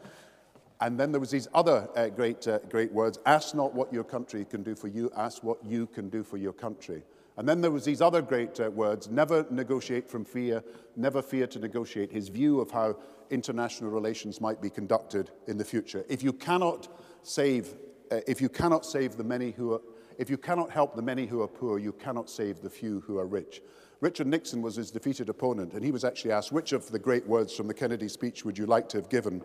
And 0.82 1.00
then 1.00 1.12
there 1.12 1.20
was 1.20 1.30
these 1.30 1.48
other 1.54 1.88
uh, 1.96 2.10
great, 2.10 2.46
uh, 2.46 2.58
great 2.68 2.92
words. 2.92 3.18
Ask 3.24 3.54
not 3.54 3.72
what 3.72 3.90
your 3.90 4.04
country 4.04 4.44
can 4.44 4.62
do 4.62 4.74
for 4.74 4.88
you. 4.88 5.10
Ask 5.16 5.42
what 5.42 5.64
you 5.64 5.86
can 5.86 6.10
do 6.10 6.22
for 6.22 6.36
your 6.36 6.52
country. 6.52 7.04
And 7.36 7.48
then 7.48 7.60
there 7.60 7.70
was 7.70 7.84
these 7.84 8.02
other 8.02 8.20
great 8.20 8.60
uh, 8.60 8.70
words, 8.70 9.08
never 9.08 9.46
negotiate 9.50 10.08
from 10.08 10.24
fear, 10.24 10.62
never 10.96 11.22
fear 11.22 11.46
to 11.46 11.58
negotiate, 11.58 12.12
his 12.12 12.28
view 12.28 12.60
of 12.60 12.70
how 12.70 12.96
international 13.30 13.90
relations 13.90 14.40
might 14.40 14.60
be 14.60 14.68
conducted 14.68 15.30
in 15.46 15.56
the 15.56 15.64
future. 15.64 16.04
If 16.08 16.22
you 16.22 16.32
cannot 16.32 16.88
save, 17.22 17.74
uh, 18.10 18.20
if 18.26 18.40
you 18.42 18.50
cannot 18.50 18.84
save 18.84 19.16
the 19.16 19.24
many 19.24 19.52
who 19.52 19.74
are, 19.74 19.80
if 20.18 20.28
you 20.28 20.36
cannot 20.36 20.70
help 20.70 20.94
the 20.94 21.02
many 21.02 21.26
who 21.26 21.40
are 21.40 21.48
poor, 21.48 21.78
you 21.78 21.92
cannot 21.92 22.28
save 22.28 22.60
the 22.60 22.68
few 22.68 23.00
who 23.00 23.18
are 23.18 23.26
rich. 23.26 23.62
Richard 24.00 24.26
Nixon 24.26 24.60
was 24.60 24.76
his 24.76 24.90
defeated 24.90 25.28
opponent, 25.28 25.72
and 25.72 25.82
he 25.82 25.90
was 25.90 26.04
actually 26.04 26.32
asked, 26.32 26.52
which 26.52 26.72
of 26.72 26.90
the 26.90 26.98
great 26.98 27.26
words 27.26 27.54
from 27.54 27.68
the 27.68 27.74
Kennedy 27.74 28.08
speech 28.08 28.44
would 28.44 28.58
you 28.58 28.66
like 28.66 28.88
to 28.90 28.98
have 28.98 29.08
given? 29.08 29.42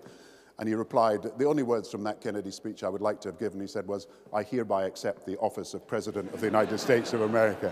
And 0.59 0.67
he 0.67 0.75
replied, 0.75 1.31
The 1.37 1.45
only 1.45 1.63
words 1.63 1.91
from 1.91 2.03
that 2.03 2.21
Kennedy 2.21 2.51
speech 2.51 2.83
I 2.83 2.89
would 2.89 3.01
like 3.01 3.21
to 3.21 3.29
have 3.29 3.39
given, 3.39 3.59
he 3.59 3.67
said, 3.67 3.87
was, 3.87 4.07
I 4.33 4.43
hereby 4.43 4.85
accept 4.85 5.25
the 5.25 5.37
office 5.37 5.73
of 5.73 5.87
President 5.87 6.33
of 6.33 6.39
the 6.39 6.47
United 6.47 6.79
States 6.79 7.13
of 7.13 7.21
America. 7.21 7.71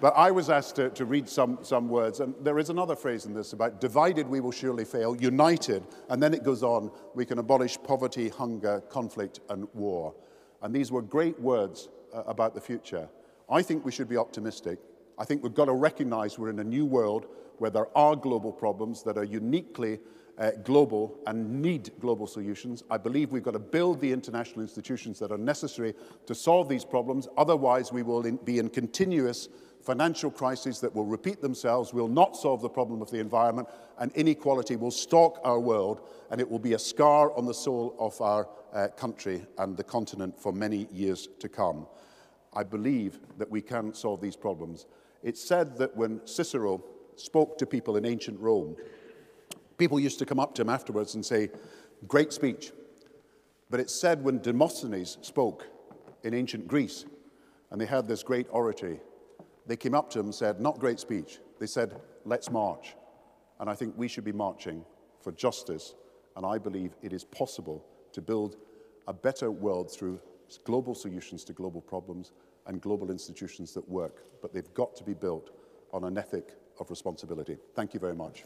But 0.00 0.14
I 0.16 0.30
was 0.30 0.48
asked 0.48 0.76
to, 0.76 0.88
to, 0.90 1.04
read 1.04 1.28
some, 1.28 1.58
some 1.62 1.88
words, 1.88 2.20
and 2.20 2.34
there 2.40 2.58
is 2.58 2.70
another 2.70 2.96
phrase 2.96 3.26
in 3.26 3.34
this 3.34 3.52
about 3.52 3.82
divided 3.82 4.26
we 4.26 4.40
will 4.40 4.50
surely 4.50 4.86
fail, 4.86 5.14
united, 5.14 5.84
and 6.08 6.22
then 6.22 6.32
it 6.32 6.42
goes 6.42 6.62
on, 6.62 6.90
we 7.14 7.26
can 7.26 7.38
abolish 7.38 7.76
poverty, 7.82 8.30
hunger, 8.30 8.80
conflict, 8.88 9.40
and 9.50 9.68
war. 9.74 10.14
And 10.62 10.74
these 10.74 10.90
were 10.90 11.02
great 11.02 11.38
words 11.38 11.90
uh, 12.14 12.22
about 12.26 12.54
the 12.54 12.62
future. 12.62 13.10
I 13.50 13.60
think 13.60 13.84
we 13.84 13.92
should 13.92 14.08
be 14.08 14.16
optimistic. 14.16 14.78
I 15.18 15.26
think 15.26 15.42
we've 15.42 15.54
got 15.54 15.66
to 15.66 15.74
recognize 15.74 16.38
we're 16.38 16.48
in 16.48 16.60
a 16.60 16.64
new 16.64 16.86
world 16.86 17.26
where 17.58 17.70
there 17.70 17.94
are 17.96 18.16
global 18.16 18.52
problems 18.52 19.02
that 19.02 19.18
are 19.18 19.24
uniquely 19.24 19.98
uh, 20.40 20.52
global 20.64 21.18
and 21.26 21.60
need 21.60 21.92
global 22.00 22.26
solutions. 22.26 22.82
I 22.90 22.96
believe 22.96 23.30
we've 23.30 23.42
got 23.42 23.52
to 23.52 23.58
build 23.58 24.00
the 24.00 24.10
international 24.10 24.62
institutions 24.62 25.18
that 25.18 25.30
are 25.30 25.38
necessary 25.38 25.94
to 26.26 26.34
solve 26.34 26.68
these 26.68 26.84
problems. 26.84 27.28
Otherwise, 27.36 27.92
we 27.92 28.02
will 28.02 28.24
in, 28.24 28.36
be 28.36 28.58
in 28.58 28.70
continuous 28.70 29.48
financial 29.82 30.30
crises 30.30 30.80
that 30.80 30.94
will 30.94 31.04
repeat 31.04 31.40
themselves, 31.40 31.92
will 31.92 32.08
not 32.08 32.36
solve 32.36 32.62
the 32.62 32.68
problem 32.68 33.02
of 33.02 33.10
the 33.10 33.18
environment, 33.18 33.68
and 33.98 34.12
inequality 34.12 34.76
will 34.76 34.90
stalk 34.90 35.38
our 35.44 35.60
world, 35.60 36.08
and 36.30 36.40
it 36.40 36.50
will 36.50 36.58
be 36.58 36.72
a 36.72 36.78
scar 36.78 37.36
on 37.36 37.46
the 37.46 37.54
soul 37.54 37.94
of 37.98 38.18
our 38.20 38.48
uh, 38.72 38.88
country 38.88 39.44
and 39.58 39.76
the 39.76 39.84
continent 39.84 40.38
for 40.38 40.52
many 40.52 40.86
years 40.90 41.28
to 41.38 41.48
come. 41.48 41.86
I 42.54 42.62
believe 42.62 43.20
that 43.38 43.50
we 43.50 43.60
can 43.60 43.94
solve 43.94 44.20
these 44.20 44.36
problems. 44.36 44.86
It's 45.22 45.42
said 45.42 45.76
that 45.78 45.96
when 45.96 46.26
Cicero 46.26 46.82
spoke 47.16 47.58
to 47.58 47.66
people 47.66 47.96
in 47.96 48.04
ancient 48.06 48.40
Rome, 48.40 48.76
People 49.80 49.98
used 49.98 50.18
to 50.18 50.26
come 50.26 50.38
up 50.38 50.54
to 50.56 50.60
him 50.60 50.68
afterwards 50.68 51.14
and 51.14 51.24
say, 51.24 51.48
Great 52.06 52.34
speech. 52.34 52.70
But 53.70 53.80
it's 53.80 53.94
said 53.94 54.22
when 54.22 54.38
Demosthenes 54.42 55.16
spoke 55.22 55.68
in 56.22 56.34
ancient 56.34 56.68
Greece 56.68 57.06
and 57.70 57.80
they 57.80 57.86
had 57.86 58.06
this 58.06 58.22
great 58.22 58.46
oratory, 58.50 59.00
they 59.66 59.78
came 59.78 59.94
up 59.94 60.10
to 60.10 60.18
him 60.18 60.26
and 60.26 60.34
said, 60.34 60.60
Not 60.60 60.78
great 60.78 61.00
speech. 61.00 61.38
They 61.58 61.66
said, 61.66 61.98
Let's 62.26 62.50
march. 62.50 62.94
And 63.58 63.70
I 63.70 63.74
think 63.74 63.94
we 63.96 64.06
should 64.06 64.22
be 64.22 64.32
marching 64.32 64.84
for 65.22 65.32
justice. 65.32 65.94
And 66.36 66.44
I 66.44 66.58
believe 66.58 66.92
it 67.00 67.14
is 67.14 67.24
possible 67.24 67.82
to 68.12 68.20
build 68.20 68.56
a 69.08 69.14
better 69.14 69.50
world 69.50 69.90
through 69.90 70.20
global 70.64 70.94
solutions 70.94 71.42
to 71.44 71.54
global 71.54 71.80
problems, 71.80 72.32
and 72.66 72.82
global 72.82 73.10
institutions 73.10 73.72
that 73.72 73.88
work. 73.88 74.24
But 74.42 74.52
they've 74.52 74.74
got 74.74 74.94
to 74.96 75.04
be 75.04 75.14
built 75.14 75.50
on 75.94 76.04
an 76.04 76.18
ethic 76.18 76.54
of 76.78 76.90
responsibility. 76.90 77.56
Thank 77.74 77.94
you 77.94 78.00
very 78.00 78.14
much. 78.14 78.44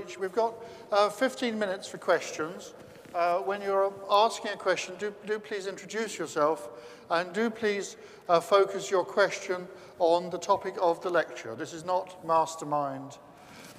Speech. 0.00 0.18
We've 0.18 0.32
got 0.32 0.54
uh, 0.92 1.08
15 1.08 1.58
minutes 1.58 1.88
for 1.88 1.98
questions. 1.98 2.74
Uh, 3.14 3.38
when 3.38 3.62
you're 3.62 3.92
asking 4.10 4.50
a 4.52 4.56
question, 4.56 4.94
do, 4.98 5.14
do 5.26 5.38
please 5.38 5.66
introduce 5.66 6.18
yourself 6.18 6.68
and 7.10 7.32
do 7.32 7.48
please 7.48 7.96
uh, 8.28 8.40
focus 8.40 8.90
your 8.90 9.04
question 9.04 9.66
on 9.98 10.28
the 10.28 10.38
topic 10.38 10.74
of 10.82 11.00
the 11.02 11.08
lecture. 11.08 11.54
This 11.54 11.72
is 11.72 11.84
not 11.84 12.24
mastermind 12.26 13.16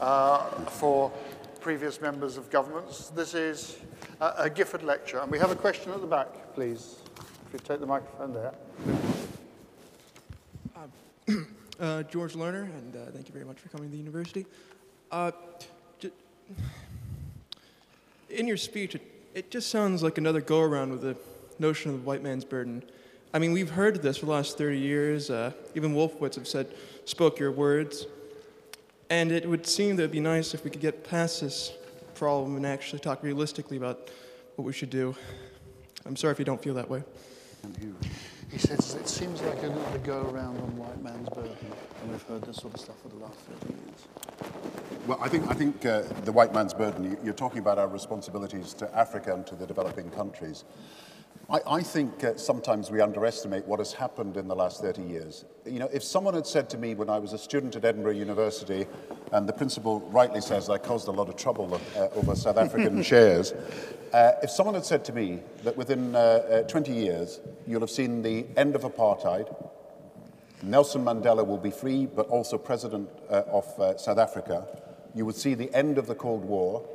uh, 0.01 0.39
for 0.65 1.11
previous 1.59 2.01
members 2.01 2.37
of 2.37 2.49
governments. 2.49 3.09
This 3.09 3.35
is 3.35 3.77
a, 4.19 4.33
a 4.37 4.49
Gifford 4.49 4.83
lecture. 4.83 5.19
And 5.19 5.29
we 5.29 5.37
have 5.37 5.51
a 5.51 5.55
question 5.55 5.91
at 5.91 6.01
the 6.01 6.07
back, 6.07 6.55
please. 6.55 6.95
If 7.47 7.53
you 7.53 7.59
take 7.59 7.79
the 7.79 7.85
microphone 7.85 8.33
there. 8.33 8.53
Uh, 11.79 12.03
George 12.09 12.33
Lerner, 12.33 12.63
and 12.63 12.95
uh, 12.95 13.11
thank 13.11 13.27
you 13.27 13.33
very 13.33 13.45
much 13.45 13.59
for 13.59 13.69
coming 13.69 13.89
to 13.89 13.91
the 13.91 13.99
university. 13.99 14.47
Uh, 15.11 15.31
in 18.29 18.47
your 18.47 18.57
speech, 18.57 18.95
it, 18.95 19.01
it 19.33 19.51
just 19.51 19.69
sounds 19.69 20.03
like 20.03 20.17
another 20.17 20.41
go 20.41 20.61
around 20.61 20.91
with 20.91 21.01
the 21.01 21.15
notion 21.59 21.91
of 21.91 22.01
the 22.01 22.03
white 22.05 22.21
man's 22.21 22.45
burden. 22.45 22.83
I 23.33 23.39
mean, 23.39 23.51
we've 23.51 23.69
heard 23.69 24.01
this 24.01 24.17
for 24.17 24.25
the 24.25 24.31
last 24.31 24.57
30 24.57 24.77
years. 24.77 25.29
Uh, 25.29 25.51
even 25.75 25.93
Wolfowitz 25.93 26.35
have 26.35 26.47
said, 26.47 26.73
spoke 27.05 27.39
your 27.39 27.51
words. 27.51 28.05
And 29.09 29.31
it 29.31 29.47
would 29.47 29.65
seem 29.65 29.95
that 29.95 30.03
it'd 30.03 30.11
be 30.11 30.19
nice 30.19 30.53
if 30.53 30.63
we 30.63 30.69
could 30.69 30.81
get 30.81 31.03
past 31.03 31.41
this 31.41 31.71
problem 32.15 32.55
and 32.55 32.65
actually 32.65 32.99
talk 32.99 33.23
realistically 33.23 33.77
about 33.77 34.09
what 34.55 34.65
we 34.65 34.73
should 34.73 34.89
do. 34.89 35.15
I'm 36.05 36.15
sorry 36.15 36.31
if 36.31 36.39
you 36.39 36.45
don't 36.45 36.61
feel 36.61 36.73
that 36.75 36.89
way. 36.89 37.03
He 38.49 38.57
says 38.57 38.95
it 38.95 39.09
seems 39.09 39.41
like 39.41 39.61
another 39.61 39.97
go 39.99 40.21
around 40.29 40.57
on 40.57 40.77
white 40.77 41.01
man's 41.03 41.27
burden, 41.29 41.57
and 42.01 42.11
we've 42.11 42.21
heard 42.23 42.43
this 42.43 42.57
sort 42.57 42.73
of 42.73 42.79
stuff 42.79 42.95
for 43.01 43.09
the 43.09 43.17
last 43.17 43.39
30 43.61 43.73
years. 43.73 44.07
Well, 45.05 45.19
I 45.21 45.27
think, 45.27 45.49
I 45.49 45.53
think 45.53 45.85
uh, 45.85 46.03
the 46.23 46.31
white 46.31 46.53
man's 46.53 46.73
burden, 46.73 47.17
you're 47.23 47.33
talking 47.33 47.59
about 47.59 47.77
our 47.77 47.87
responsibilities 47.87 48.73
to 48.75 48.97
Africa 48.97 49.33
and 49.33 49.45
to 49.47 49.55
the 49.55 49.65
developing 49.65 50.09
countries. 50.11 50.63
I, 51.49 51.59
I 51.65 51.81
think 51.81 52.23
uh, 52.23 52.35
sometimes 52.35 52.91
we 52.91 52.99
underestimate 52.99 53.65
what 53.65 53.79
has 53.79 53.93
happened 53.93 54.35
in 54.35 54.47
the 54.47 54.55
last 54.55 54.81
30 54.81 55.01
years. 55.03 55.45
You 55.65 55.79
know, 55.79 55.89
if 55.93 56.03
someone 56.03 56.33
had 56.33 56.45
said 56.45 56.69
to 56.71 56.77
me 56.77 56.93
when 56.93 57.09
I 57.09 57.19
was 57.19 57.31
a 57.31 57.37
student 57.37 57.75
at 57.77 57.85
Edinburgh 57.85 58.15
University, 58.15 58.85
and 59.31 59.47
the 59.47 59.53
principal 59.53 60.01
rightly 60.11 60.41
says 60.41 60.69
I 60.69 60.77
caused 60.77 61.07
a 61.07 61.11
lot 61.11 61.29
of 61.29 61.37
trouble 61.37 61.79
uh, 61.95 62.07
over 62.15 62.35
South 62.35 62.57
African 62.57 63.01
shares, 63.11 63.53
uh, 64.13 64.33
if 64.43 64.49
someone 64.49 64.75
had 64.75 64.85
said 64.85 65.05
to 65.05 65.13
me 65.13 65.39
that 65.63 65.77
within 65.77 66.15
uh, 66.15 66.19
uh, 66.19 66.61
20 66.63 66.93
years 66.93 67.39
you'll 67.65 67.81
have 67.81 67.89
seen 67.89 68.21
the 68.21 68.45
end 68.57 68.75
of 68.75 68.81
apartheid, 68.81 69.53
Nelson 70.63 71.05
Mandela 71.05 71.45
will 71.45 71.57
be 71.57 71.71
free, 71.71 72.07
but 72.07 72.27
also 72.27 72.57
president 72.57 73.09
uh, 73.29 73.43
of 73.47 73.65
South 73.99 74.17
Africa, 74.17 74.67
you 75.13 75.25
would 75.25 75.35
see 75.35 75.53
the 75.53 75.73
end 75.73 75.97
of 75.97 76.07
the 76.07 76.15
Cold 76.15 76.43
War. 76.43 76.85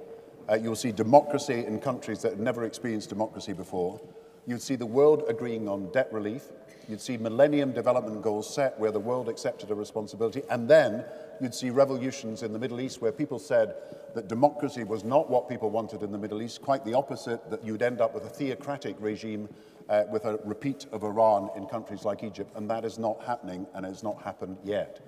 Uh, 0.50 0.56
you 0.56 0.68
will 0.68 0.76
see 0.76 0.92
democracy 0.92 1.64
in 1.64 1.78
countries 1.78 2.20
that 2.22 2.32
had 2.32 2.40
never 2.40 2.64
experienced 2.64 3.08
democracy 3.08 3.52
before. 3.52 4.00
You'd 4.46 4.62
see 4.62 4.76
the 4.76 4.86
world 4.86 5.24
agreeing 5.28 5.68
on 5.68 5.90
debt 5.92 6.12
relief. 6.12 6.48
You'd 6.88 7.00
see 7.00 7.16
Millennium 7.16 7.72
Development 7.72 8.20
Goals 8.22 8.52
set 8.52 8.78
where 8.78 8.90
the 8.90 9.00
world 9.00 9.28
accepted 9.28 9.70
a 9.70 9.74
responsibility. 9.74 10.42
And 10.50 10.68
then 10.68 11.04
you'd 11.40 11.54
see 11.54 11.70
revolutions 11.70 12.42
in 12.42 12.52
the 12.52 12.58
Middle 12.58 12.80
East 12.80 13.00
where 13.00 13.12
people 13.12 13.38
said 13.38 13.74
that 14.14 14.28
democracy 14.28 14.82
was 14.82 15.04
not 15.04 15.30
what 15.30 15.48
people 15.48 15.70
wanted 15.70 16.02
in 16.02 16.10
the 16.10 16.18
Middle 16.18 16.42
East, 16.42 16.60
quite 16.60 16.84
the 16.84 16.94
opposite, 16.94 17.48
that 17.50 17.64
you'd 17.64 17.82
end 17.82 18.00
up 18.00 18.14
with 18.14 18.24
a 18.24 18.28
theocratic 18.28 18.96
regime 18.98 19.48
uh, 19.88 20.04
with 20.10 20.24
a 20.24 20.38
repeat 20.44 20.86
of 20.92 21.04
Iran 21.04 21.50
in 21.56 21.66
countries 21.66 22.04
like 22.04 22.24
Egypt. 22.24 22.50
And 22.56 22.68
that 22.68 22.84
is 22.84 22.98
not 22.98 23.22
happening 23.24 23.66
and 23.74 23.86
has 23.86 24.02
not 24.02 24.20
happened 24.22 24.58
yet. 24.64 25.00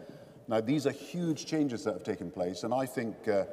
Now, 0.47 0.61
these 0.61 0.87
are 0.87 0.93
huge 0.93 1.47
changes 1.47 1.85
that 1.85 1.95
have 1.95 2.05
taken 2.05 2.30
place, 2.30 2.64
and 2.64 2.74
I 2.74 2.85
think 2.85 3.28
uh, 3.28 3.45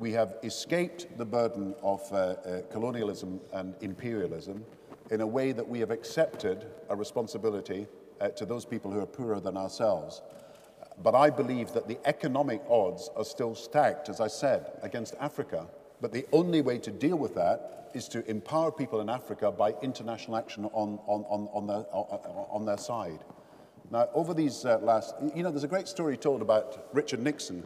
we 0.00 0.10
have 0.12 0.34
escaped 0.42 1.06
the 1.16 1.24
burden 1.24 1.74
of 1.82 2.00
uh, 2.12 2.16
uh, 2.16 2.62
colonialism 2.72 3.40
and 3.52 3.76
imperialism 3.80 4.64
in 5.12 5.20
a 5.20 5.26
way 5.26 5.52
that 5.52 5.68
we 5.68 5.78
have 5.78 5.90
accepted 5.90 6.66
a 6.88 6.96
responsibility 6.96 7.86
uh, 8.20 8.28
to 8.30 8.46
those 8.46 8.64
people 8.64 8.90
who 8.90 8.98
are 8.98 9.06
poorer 9.06 9.40
than 9.40 9.58
ourselves. 9.58 10.22
But 11.02 11.14
I 11.14 11.28
believe 11.28 11.72
that 11.74 11.86
the 11.86 11.98
economic 12.06 12.62
odds 12.68 13.10
are 13.14 13.24
still 13.24 13.54
stacked, 13.54 14.08
as 14.08 14.20
I 14.20 14.28
said, 14.28 14.72
against 14.82 15.14
Africa. 15.20 15.66
But 16.00 16.12
the 16.12 16.26
only 16.32 16.62
way 16.62 16.78
to 16.78 16.90
deal 16.90 17.16
with 17.16 17.34
that 17.34 17.90
is 17.92 18.08
to 18.08 18.28
empower 18.28 18.72
people 18.72 19.02
in 19.02 19.10
Africa 19.10 19.52
by 19.52 19.74
international 19.82 20.36
action 20.36 20.64
on, 20.72 20.98
on, 21.06 21.24
on, 21.28 21.48
on, 21.52 21.66
their, 21.66 21.84
on 21.92 22.64
their 22.64 22.78
side. 22.78 23.22
Now, 23.90 24.08
over 24.14 24.32
these 24.32 24.64
uh, 24.64 24.78
last, 24.78 25.14
you 25.34 25.42
know, 25.42 25.50
there's 25.50 25.64
a 25.64 25.68
great 25.68 25.88
story 25.88 26.16
told 26.16 26.40
about 26.40 26.86
Richard 26.94 27.20
Nixon. 27.20 27.64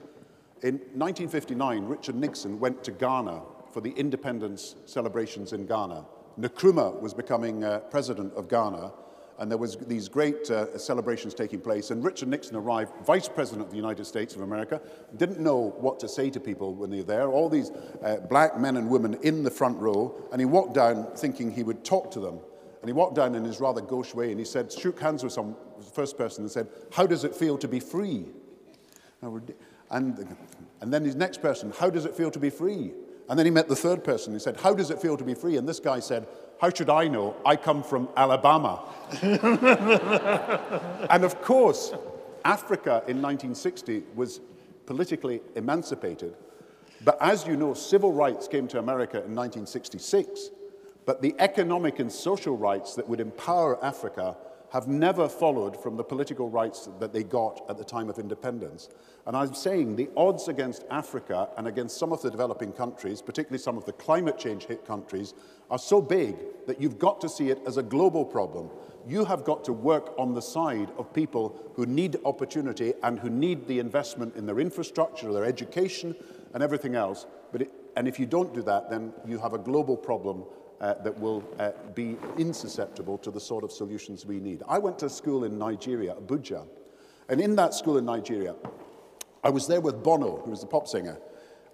In 0.63 0.79
1959, 0.95 1.85
Richard 1.85 2.17
Nixon 2.17 2.59
went 2.59 2.83
to 2.83 2.91
Ghana 2.91 3.43
for 3.73 3.81
the 3.81 3.93
independence 3.93 4.75
celebrations 4.87 5.53
in 5.53 5.67
Ghana. 5.67 6.05
Nkrumah 6.41 7.01
was 7.01 7.15
becoming 7.15 7.65
uh, 7.65 7.81
president 7.81 8.35
of 8.35 8.49
Ghana, 8.49 8.93
and 9.39 9.51
there 9.51 9.59
was 9.59 9.77
these 9.77 10.09
great 10.09 10.51
uh, 10.51 10.79
celebrations 10.79 11.35
taking 11.35 11.61
place. 11.61 11.91
And 11.91 12.03
Richard 12.03 12.29
Nixon 12.29 12.57
arrived, 12.57 12.93
vice 13.05 13.29
president 13.29 13.67
of 13.67 13.71
the 13.71 13.77
United 13.77 14.05
States 14.07 14.35
of 14.35 14.43
America, 14.43 14.81
didn't 15.17 15.41
know 15.41 15.75
what 15.79 16.01
to 16.01 16.09
say 16.09 16.31
to 16.31 16.41
people 16.41 16.75
when 16.75 16.91
they 16.91 16.99
were 16.99 17.05
there. 17.05 17.31
All 17.31 17.49
these 17.49 17.71
uh, 18.03 18.17
black 18.29 18.59
men 18.59 18.77
and 18.77 18.89
women 18.89 19.15
in 19.23 19.43
the 19.43 19.51
front 19.51 19.79
row, 19.79 20.15
and 20.33 20.41
he 20.41 20.47
walked 20.47 20.75
down 20.75 21.09
thinking 21.17 21.51
he 21.51 21.63
would 21.63 21.85
talk 21.85 22.11
to 22.13 22.21
them. 22.21 22.39
And 22.81 22.89
he 22.89 22.93
walked 22.93 23.17
down 23.17 23.35
in 23.35 23.45
his 23.45 23.61
rather 23.61 23.81
gauche 23.81 24.15
way, 24.15 24.31
and 24.31 24.39
he 24.39 24.45
said, 24.45 24.71
shook 24.73 25.01
hands 25.01 25.25
with 25.25 25.33
some 25.33 25.57
first 25.93 26.17
person 26.17 26.45
and 26.45 26.51
said, 26.51 26.69
How 26.93 27.07
does 27.07 27.25
it 27.25 27.35
feel 27.35 27.59
to 27.59 27.69
be 27.69 27.81
free? 27.81 28.27
And, 29.91 30.37
and 30.81 30.93
then 30.93 31.05
his 31.05 31.17
next 31.17 31.43
person, 31.43 31.73
How 31.79 31.91
does 31.91 32.05
it 32.05 32.15
feel 32.15 32.31
to 32.31 32.39
be 32.39 32.51
free? 32.51 32.93
And 33.29 33.39
then 33.39 33.47
he 33.47 33.51
met 33.51 33.69
the 33.69 33.77
third 33.77 34.05
person. 34.05 34.33
He 34.33 34.39
said, 34.39 34.57
How 34.59 34.73
does 34.75 34.91
it 34.91 35.01
feel 35.01 35.17
to 35.17 35.25
be 35.25 35.35
free? 35.35 35.57
And 35.57 35.69
this 35.69 35.81
guy 35.81 36.01
said, 36.01 36.27
How 36.61 36.71
should 36.71 36.91
I 36.91 37.09
know? 37.09 37.37
I 37.45 37.57
come 37.57 37.83
from 37.83 38.09
Alabama. 38.17 38.83
and 41.11 41.25
of 41.25 41.43
course, 41.43 41.93
Africa 42.45 43.03
in 43.09 43.21
1960 43.21 44.05
was 44.15 44.41
politically 44.87 45.41
emancipated. 45.57 46.37
But 47.05 47.21
as 47.21 47.47
you 47.47 47.57
know, 47.57 47.75
civil 47.75 48.13
rights 48.13 48.49
came 48.49 48.69
to 48.69 48.79
America 48.79 49.17
in 49.17 49.35
1966. 49.35 50.51
But 51.05 51.23
the 51.23 51.35
economic 51.39 51.99
and 51.99 52.11
social 52.11 52.57
rights 52.57 52.95
that 52.95 53.09
would 53.09 53.21
empower 53.21 53.83
Africa 53.85 54.37
have 54.77 54.89
never 54.89 55.27
followed 55.27 55.75
from 55.75 55.97
the 55.97 56.05
political 56.05 56.51
rights 56.51 56.91
that 57.01 57.11
they 57.11 57.23
got 57.23 57.65
at 57.71 57.79
the 57.79 57.85
time 57.85 58.11
of 58.11 58.19
independence. 58.19 58.91
And 59.27 59.35
I'm 59.35 59.55
saying 59.55 59.97
the 59.97 60.11
odds 60.19 60.49
against 60.49 60.85
Africa 60.91 61.49
and 61.57 61.67
against 61.67 61.97
some 61.97 62.13
of 62.13 62.21
the 62.21 62.31
developing 62.31 62.73
countries, 62.73 63.23
particularly 63.23 63.59
some 63.59 63.79
of 63.79 63.87
the 63.87 63.95
climate 63.95 64.39
change 64.39 64.67
hit 64.67 64.87
countries, 64.87 65.33
are 65.71 65.79
so 65.79 66.03
big 66.03 66.37
that 66.67 66.79
you've 66.79 66.99
got 66.99 67.23
to 67.23 67.29
see 67.31 67.49
it 67.49 67.59
as 67.67 67.79
a 67.79 67.83
global 67.83 68.23
problem. 68.23 68.69
You 69.09 69.25
have 69.25 69.45
got 69.45 69.65
to 69.65 69.73
work 69.73 70.15
on 70.19 70.35
the 70.35 70.43
side 70.43 70.91
of 70.99 71.11
people 71.15 71.59
who 71.75 71.87
need 71.87 72.19
opportunity 72.27 72.93
and 73.03 73.19
who 73.19 73.31
need 73.31 73.67
the 73.67 73.79
investment 73.79 74.37
in 74.37 74.45
their 74.45 74.61
infrastructure, 74.61 75.33
their 75.33 75.47
education, 75.47 76.15
and 76.53 76.63
everything 76.63 76.95
else. 76.95 77.25
But 77.51 77.63
it, 77.63 77.71
and 77.97 78.07
if 78.07 78.21
you 78.21 78.27
don't 78.27 78.53
do 78.53 78.61
that, 78.65 78.91
then 78.91 79.15
you 79.27 79.39
have 79.39 79.55
a 79.55 79.59
global 79.59 79.97
problem 79.97 80.45
uh, 80.81 80.95
that 81.03 81.19
will 81.19 81.45
uh, 81.59 81.73
be 81.95 82.17
insusceptible 82.37 83.21
to 83.23 83.31
the 83.31 83.41
sort 83.41 83.65
of 83.65 83.73
solutions 83.73 84.27
we 84.27 84.41
need. 84.41 84.63
I 84.69 84.79
went 84.79 84.99
to 85.01 85.11
school 85.11 85.45
in 85.45 85.59
Nigeria, 85.59 86.15
Abuja, 86.15 86.67
and 87.29 87.41
in 87.41 87.57
that 87.57 87.75
school 87.75 87.99
in 87.99 88.05
Nigeria, 88.05 88.55
I 89.43 89.51
was 89.51 89.67
there 89.67 89.81
with 89.81 90.03
Bono, 90.03 90.43
who 90.45 90.51
was 90.51 90.61
the 90.61 90.67
pop 90.67 90.89
singer, 90.89 91.19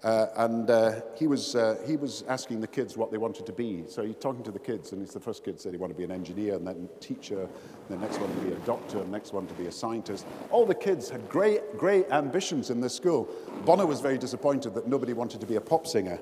uh, 0.03 0.27
and 0.35 0.69
uh, 0.69 0.99
he, 1.15 1.27
was, 1.27 1.55
uh, 1.55 1.77
he 1.87 1.95
was 1.95 2.23
asking 2.27 2.59
the 2.59 2.67
kids 2.67 2.97
what 2.97 3.09
they 3.09 3.17
wanted 3.17 3.45
to 3.45 3.53
be. 3.53 3.85
So 3.87 4.03
he's 4.03 4.17
talking 4.17 4.43
to 4.43 4.51
the 4.51 4.59
kids, 4.59 4.91
and 4.91 5.01
he's 5.01 5.13
the 5.13 5.19
first 5.19 5.45
kid 5.45 5.61
said 5.61 5.71
he 5.71 5.77
wanted 5.77 5.93
to 5.93 5.97
be 5.97 6.03
an 6.03 6.11
engineer, 6.11 6.55
and 6.55 6.67
then 6.67 6.89
teacher, 6.99 7.41
and 7.41 7.49
the 7.89 7.97
next 7.97 8.19
one 8.19 8.29
to 8.29 8.41
be 8.41 8.51
a 8.51 8.59
doctor, 8.65 8.97
and 8.97 9.07
the 9.07 9.11
next 9.11 9.31
one 9.31 9.47
to 9.47 9.53
be 9.53 9.67
a 9.67 9.71
scientist. 9.71 10.25
All 10.51 10.65
the 10.65 10.75
kids 10.75 11.09
had 11.09 11.27
great, 11.29 11.77
great 11.77 12.09
ambitions 12.11 12.69
in 12.69 12.81
this 12.81 12.93
school. 12.93 13.29
Bono 13.65 13.85
was 13.85 14.01
very 14.01 14.17
disappointed 14.17 14.73
that 14.75 14.87
nobody 14.87 15.13
wanted 15.13 15.39
to 15.39 15.47
be 15.47 15.55
a 15.55 15.61
pop 15.61 15.87
singer. 15.87 16.19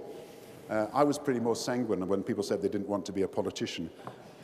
Uh, 0.72 0.88
I 0.94 1.04
was 1.04 1.20
pretty 1.20 1.42
more 1.42 1.56
sanguine 1.56 2.08
when 2.08 2.24
people 2.24 2.44
said 2.44 2.62
they 2.62 2.70
didn't 2.70 2.88
want 2.88 3.06
to 3.08 3.12
be 3.12 3.24
a 3.24 3.28
politician. 3.28 3.90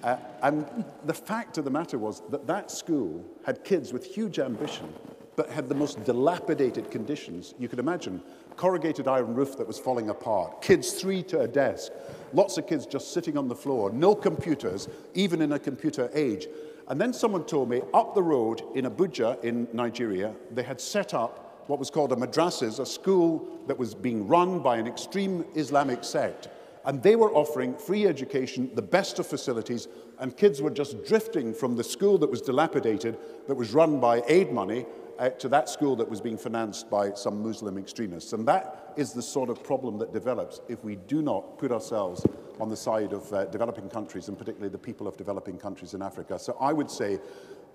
Uh, 0.03 0.17
and 0.43 0.85
the 1.05 1.13
fact 1.13 1.57
of 1.57 1.63
the 1.63 1.71
matter 1.71 1.97
was 1.97 2.21
that 2.29 2.45
that 2.45 2.69
school 2.69 3.23
had 3.45 3.63
kids 3.63 3.93
with 3.93 4.05
huge 4.05 4.37
ambition, 4.37 4.93
but 5.37 5.49
had 5.49 5.69
the 5.69 5.75
most 5.75 6.03
dilapidated 6.03 6.91
conditions 6.91 7.55
you 7.57 7.69
could 7.69 7.79
imagine. 7.79 8.21
Corrugated 8.57 9.07
iron 9.07 9.35
roof 9.35 9.57
that 9.57 9.65
was 9.65 9.79
falling 9.79 10.09
apart, 10.09 10.61
kids 10.61 10.91
three 10.91 11.23
to 11.23 11.39
a 11.39 11.47
desk, 11.47 11.93
lots 12.33 12.57
of 12.57 12.67
kids 12.67 12.85
just 12.85 13.13
sitting 13.13 13.37
on 13.37 13.47
the 13.47 13.55
floor, 13.55 13.89
no 13.91 14.13
computers, 14.13 14.89
even 15.13 15.41
in 15.41 15.53
a 15.53 15.59
computer 15.59 16.09
age. 16.13 16.47
And 16.89 16.99
then 16.99 17.13
someone 17.13 17.45
told 17.45 17.69
me 17.69 17.81
up 17.93 18.15
the 18.15 18.23
road 18.23 18.63
in 18.75 18.85
Abuja 18.85 19.41
in 19.43 19.67
Nigeria, 19.71 20.33
they 20.51 20.63
had 20.63 20.81
set 20.81 21.13
up 21.13 21.46
what 21.67 21.79
was 21.79 21.89
called 21.89 22.11
a 22.11 22.15
madrasas, 22.15 22.79
a 22.79 22.85
school 22.85 23.47
that 23.67 23.77
was 23.77 23.93
being 23.93 24.27
run 24.27 24.59
by 24.59 24.77
an 24.77 24.87
extreme 24.87 25.45
Islamic 25.55 26.03
sect. 26.03 26.49
And 26.85 27.03
they 27.03 27.17
were 27.17 27.33
offering 27.33 27.75
free 27.75 28.07
education, 28.07 28.71
the 28.73 28.81
best 28.81 29.19
of 29.19 29.27
facilities, 29.27 29.89
and 30.19 30.35
kids 30.35 30.61
were 30.61 30.69
just 30.69 31.05
drifting 31.05 31.53
from 31.53 31.75
the 31.75 31.83
school 31.83 32.17
that 32.19 32.31
was 32.31 32.41
dilapidated, 32.41 33.17
that 33.47 33.55
was 33.55 33.73
run 33.73 33.99
by 33.99 34.23
aid 34.27 34.51
money, 34.51 34.85
uh, 35.19 35.29
to 35.29 35.49
that 35.49 35.67
school 35.67 35.95
that 35.95 36.09
was 36.09 36.21
being 36.21 36.37
financed 36.37 36.89
by 36.89 37.11
some 37.13 37.43
Muslim 37.43 37.77
extremists. 37.77 38.33
And 38.33 38.47
that 38.47 38.93
is 38.95 39.13
the 39.13 39.21
sort 39.21 39.49
of 39.49 39.63
problem 39.63 39.97
that 39.97 40.13
develops 40.13 40.61
if 40.69 40.83
we 40.83 40.95
do 40.95 41.21
not 41.21 41.57
put 41.57 41.71
ourselves 41.71 42.25
on 42.59 42.69
the 42.69 42.77
side 42.77 43.13
of 43.13 43.31
uh, 43.33 43.45
developing 43.45 43.89
countries, 43.89 44.27
and 44.27 44.37
particularly 44.37 44.71
the 44.71 44.77
people 44.77 45.07
of 45.07 45.17
developing 45.17 45.57
countries 45.57 45.93
in 45.93 46.01
Africa. 46.01 46.39
So 46.39 46.55
I 46.59 46.71
would 46.71 46.89
say 46.89 47.19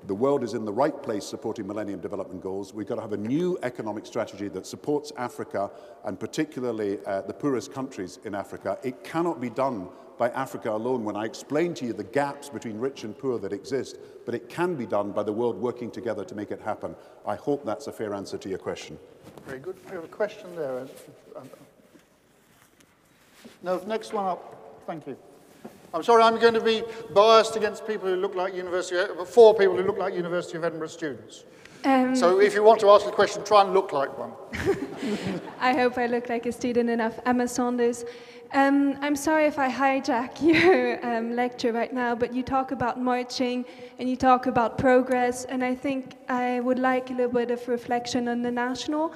the 0.06 0.14
world 0.14 0.42
is 0.42 0.54
in 0.54 0.64
the 0.64 0.72
right 0.72 1.02
place 1.02 1.24
supporting 1.24 1.66
Millennium 1.66 2.00
Development 2.00 2.42
Goals. 2.42 2.74
We've 2.74 2.86
got 2.86 2.96
to 2.96 3.00
have 3.00 3.12
a 3.12 3.16
new 3.16 3.58
economic 3.62 4.04
strategy 4.06 4.48
that 4.48 4.66
supports 4.66 5.12
Africa 5.16 5.70
and 6.04 6.18
particularly 6.18 6.98
uh, 7.06 7.22
the 7.22 7.32
poorest 7.32 7.72
countries 7.72 8.18
in 8.24 8.34
Africa. 8.34 8.78
It 8.82 9.04
cannot 9.04 9.40
be 9.40 9.50
done 9.50 9.88
by 10.18 10.28
Africa 10.30 10.70
alone 10.70 11.04
when 11.04 11.16
I 11.16 11.24
explain 11.24 11.74
to 11.74 11.86
you 11.86 11.92
the 11.92 12.04
gaps 12.04 12.48
between 12.48 12.78
rich 12.78 13.04
and 13.04 13.16
poor 13.16 13.38
that 13.38 13.52
exist, 13.52 13.98
but 14.26 14.34
it 14.34 14.48
can 14.48 14.74
be 14.74 14.86
done 14.86 15.12
by 15.12 15.22
the 15.22 15.32
world 15.32 15.56
working 15.56 15.90
together 15.90 16.24
to 16.24 16.34
make 16.34 16.50
it 16.50 16.60
happen. 16.60 16.94
I 17.26 17.36
hope 17.36 17.64
that's 17.64 17.86
a 17.86 17.92
fair 17.92 18.14
answer 18.14 18.38
to 18.38 18.48
your 18.48 18.58
question. 18.58 18.98
Very 19.46 19.58
good. 19.58 19.76
We 19.86 19.92
have 19.92 20.04
a 20.04 20.08
question 20.08 20.54
there. 20.56 20.86
No, 23.62 23.78
next 23.86 24.12
one 24.12 24.26
up. 24.26 24.82
Thank 24.86 25.06
you. 25.06 25.16
I'm 25.94 26.02
sorry, 26.02 26.22
I'm 26.22 26.38
going 26.38 26.54
to 26.54 26.60
be 26.60 26.82
biased 27.12 27.56
against 27.56 27.86
people 27.86 28.08
who 28.08 28.16
look 28.16 28.34
like 28.34 28.54
University, 28.54 28.96
four 29.26 29.54
people 29.54 29.76
who 29.76 29.82
look 29.82 29.98
like 29.98 30.14
University 30.14 30.56
of 30.56 30.64
Edinburgh 30.64 30.88
students. 30.88 31.44
Um, 31.84 32.16
so 32.16 32.40
if 32.40 32.54
you 32.54 32.62
want 32.62 32.80
to 32.80 32.90
ask 32.90 33.06
a 33.06 33.10
question, 33.10 33.44
try 33.44 33.62
and 33.62 33.74
look 33.74 33.92
like 33.92 34.16
one. 34.16 34.32
I 35.60 35.74
hope 35.74 35.98
I 35.98 36.06
look 36.06 36.28
like 36.28 36.46
a 36.46 36.52
student 36.52 36.88
enough. 36.88 37.18
Emma 37.26 37.46
Saunders. 37.46 38.04
Um, 38.54 38.96
I'm 39.00 39.16
sorry 39.16 39.46
if 39.46 39.58
I 39.58 39.70
hijack 39.70 40.40
your 40.42 41.04
um, 41.04 41.34
lecture 41.34 41.72
right 41.72 41.92
now, 41.92 42.14
but 42.14 42.32
you 42.32 42.42
talk 42.42 42.70
about 42.70 43.00
marching 43.00 43.64
and 43.98 44.08
you 44.08 44.16
talk 44.16 44.46
about 44.46 44.78
progress, 44.78 45.44
and 45.46 45.64
I 45.64 45.74
think 45.74 46.14
I 46.28 46.60
would 46.60 46.78
like 46.78 47.10
a 47.10 47.14
little 47.14 47.32
bit 47.32 47.50
of 47.50 47.66
reflection 47.68 48.28
on 48.28 48.42
the 48.42 48.50
national 48.50 49.14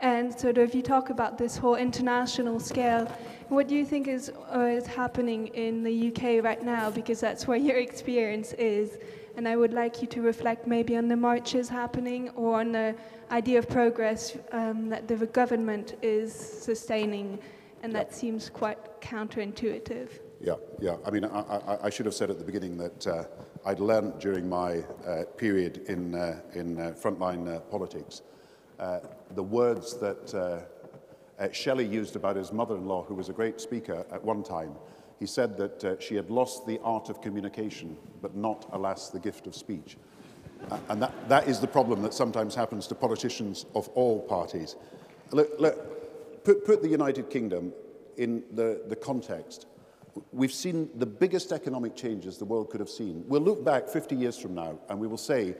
and 0.00 0.38
sort 0.38 0.58
of 0.58 0.68
if 0.68 0.74
you 0.74 0.82
talk 0.82 1.10
about 1.10 1.38
this 1.38 1.56
whole 1.56 1.76
international 1.76 2.60
scale. 2.60 3.06
What 3.48 3.68
do 3.68 3.74
you 3.74 3.84
think 3.84 4.08
is, 4.08 4.30
uh, 4.54 4.60
is 4.60 4.86
happening 4.86 5.48
in 5.48 5.82
the 5.82 6.08
UK 6.08 6.44
right 6.44 6.62
now? 6.62 6.90
Because 6.90 7.20
that's 7.20 7.46
where 7.46 7.56
your 7.56 7.76
experience 7.76 8.52
is. 8.54 8.98
And 9.36 9.46
I 9.46 9.56
would 9.56 9.72
like 9.72 10.00
you 10.02 10.08
to 10.08 10.22
reflect 10.22 10.66
maybe 10.66 10.96
on 10.96 11.08
the 11.08 11.16
marches 11.16 11.68
happening 11.68 12.30
or 12.30 12.60
on 12.60 12.72
the 12.72 12.94
idea 13.30 13.58
of 13.58 13.68
progress 13.68 14.36
um, 14.52 14.88
that 14.88 15.06
the 15.06 15.26
government 15.26 15.94
is 16.02 16.32
sustaining. 16.34 17.38
And 17.82 17.94
that 17.94 18.14
seems 18.14 18.50
quite 18.50 19.00
counterintuitive. 19.00 20.08
Yeah, 20.40 20.54
yeah. 20.80 20.96
I 21.06 21.10
mean, 21.10 21.24
I, 21.24 21.40
I, 21.40 21.78
I 21.84 21.90
should 21.90 22.06
have 22.06 22.14
said 22.14 22.30
at 22.30 22.38
the 22.38 22.44
beginning 22.44 22.76
that 22.78 23.06
uh, 23.06 23.24
I'd 23.64 23.80
learned 23.80 24.18
during 24.18 24.48
my 24.48 24.78
uh, 25.06 25.24
period 25.36 25.78
in, 25.88 26.14
uh, 26.14 26.40
in 26.54 26.80
uh, 26.80 26.94
frontline 27.00 27.54
uh, 27.54 27.60
politics 27.60 28.22
uh, 28.78 29.00
the 29.34 29.42
words 29.42 29.94
that 29.98 30.34
uh, 30.34 31.42
uh, 31.42 31.52
Shelley 31.52 31.86
used 31.86 32.16
about 32.16 32.36
his 32.36 32.52
mother-in-law, 32.52 33.04
who 33.04 33.14
was 33.14 33.28
a 33.28 33.32
great 33.32 33.60
speaker 33.60 34.06
at 34.10 34.22
one 34.22 34.42
time. 34.42 34.74
He 35.18 35.26
said 35.26 35.56
that 35.56 35.84
uh, 35.84 36.00
she 36.00 36.14
had 36.14 36.30
lost 36.30 36.66
the 36.66 36.78
art 36.82 37.08
of 37.08 37.20
communication, 37.20 37.96
but 38.20 38.36
not, 38.36 38.68
alas, 38.72 39.08
the 39.08 39.18
gift 39.18 39.46
of 39.46 39.54
speech. 39.54 39.96
Uh, 40.70 40.78
and 40.88 41.02
that, 41.02 41.28
that 41.28 41.48
is 41.48 41.60
the 41.60 41.66
problem 41.66 42.02
that 42.02 42.14
sometimes 42.14 42.54
happens 42.54 42.86
to 42.88 42.94
politicians 42.94 43.66
of 43.74 43.88
all 43.90 44.20
parties. 44.20 44.76
Look, 45.32 45.58
look 45.58 46.44
put, 46.44 46.64
put 46.64 46.82
the 46.82 46.88
United 46.88 47.28
Kingdom 47.28 47.72
in 48.16 48.44
the, 48.52 48.82
the 48.88 48.96
context. 48.96 49.66
We've 50.32 50.52
seen 50.52 50.88
the 50.94 51.06
biggest 51.06 51.52
economic 51.52 51.94
changes 51.94 52.38
the 52.38 52.44
world 52.44 52.70
could 52.70 52.80
have 52.80 52.88
seen. 52.88 53.24
We'll 53.26 53.42
look 53.42 53.64
back 53.64 53.88
50 53.88 54.16
years 54.16 54.38
from 54.38 54.54
now 54.54 54.78
and 54.88 54.98
we 54.98 55.06
will 55.06 55.18
say 55.18 55.54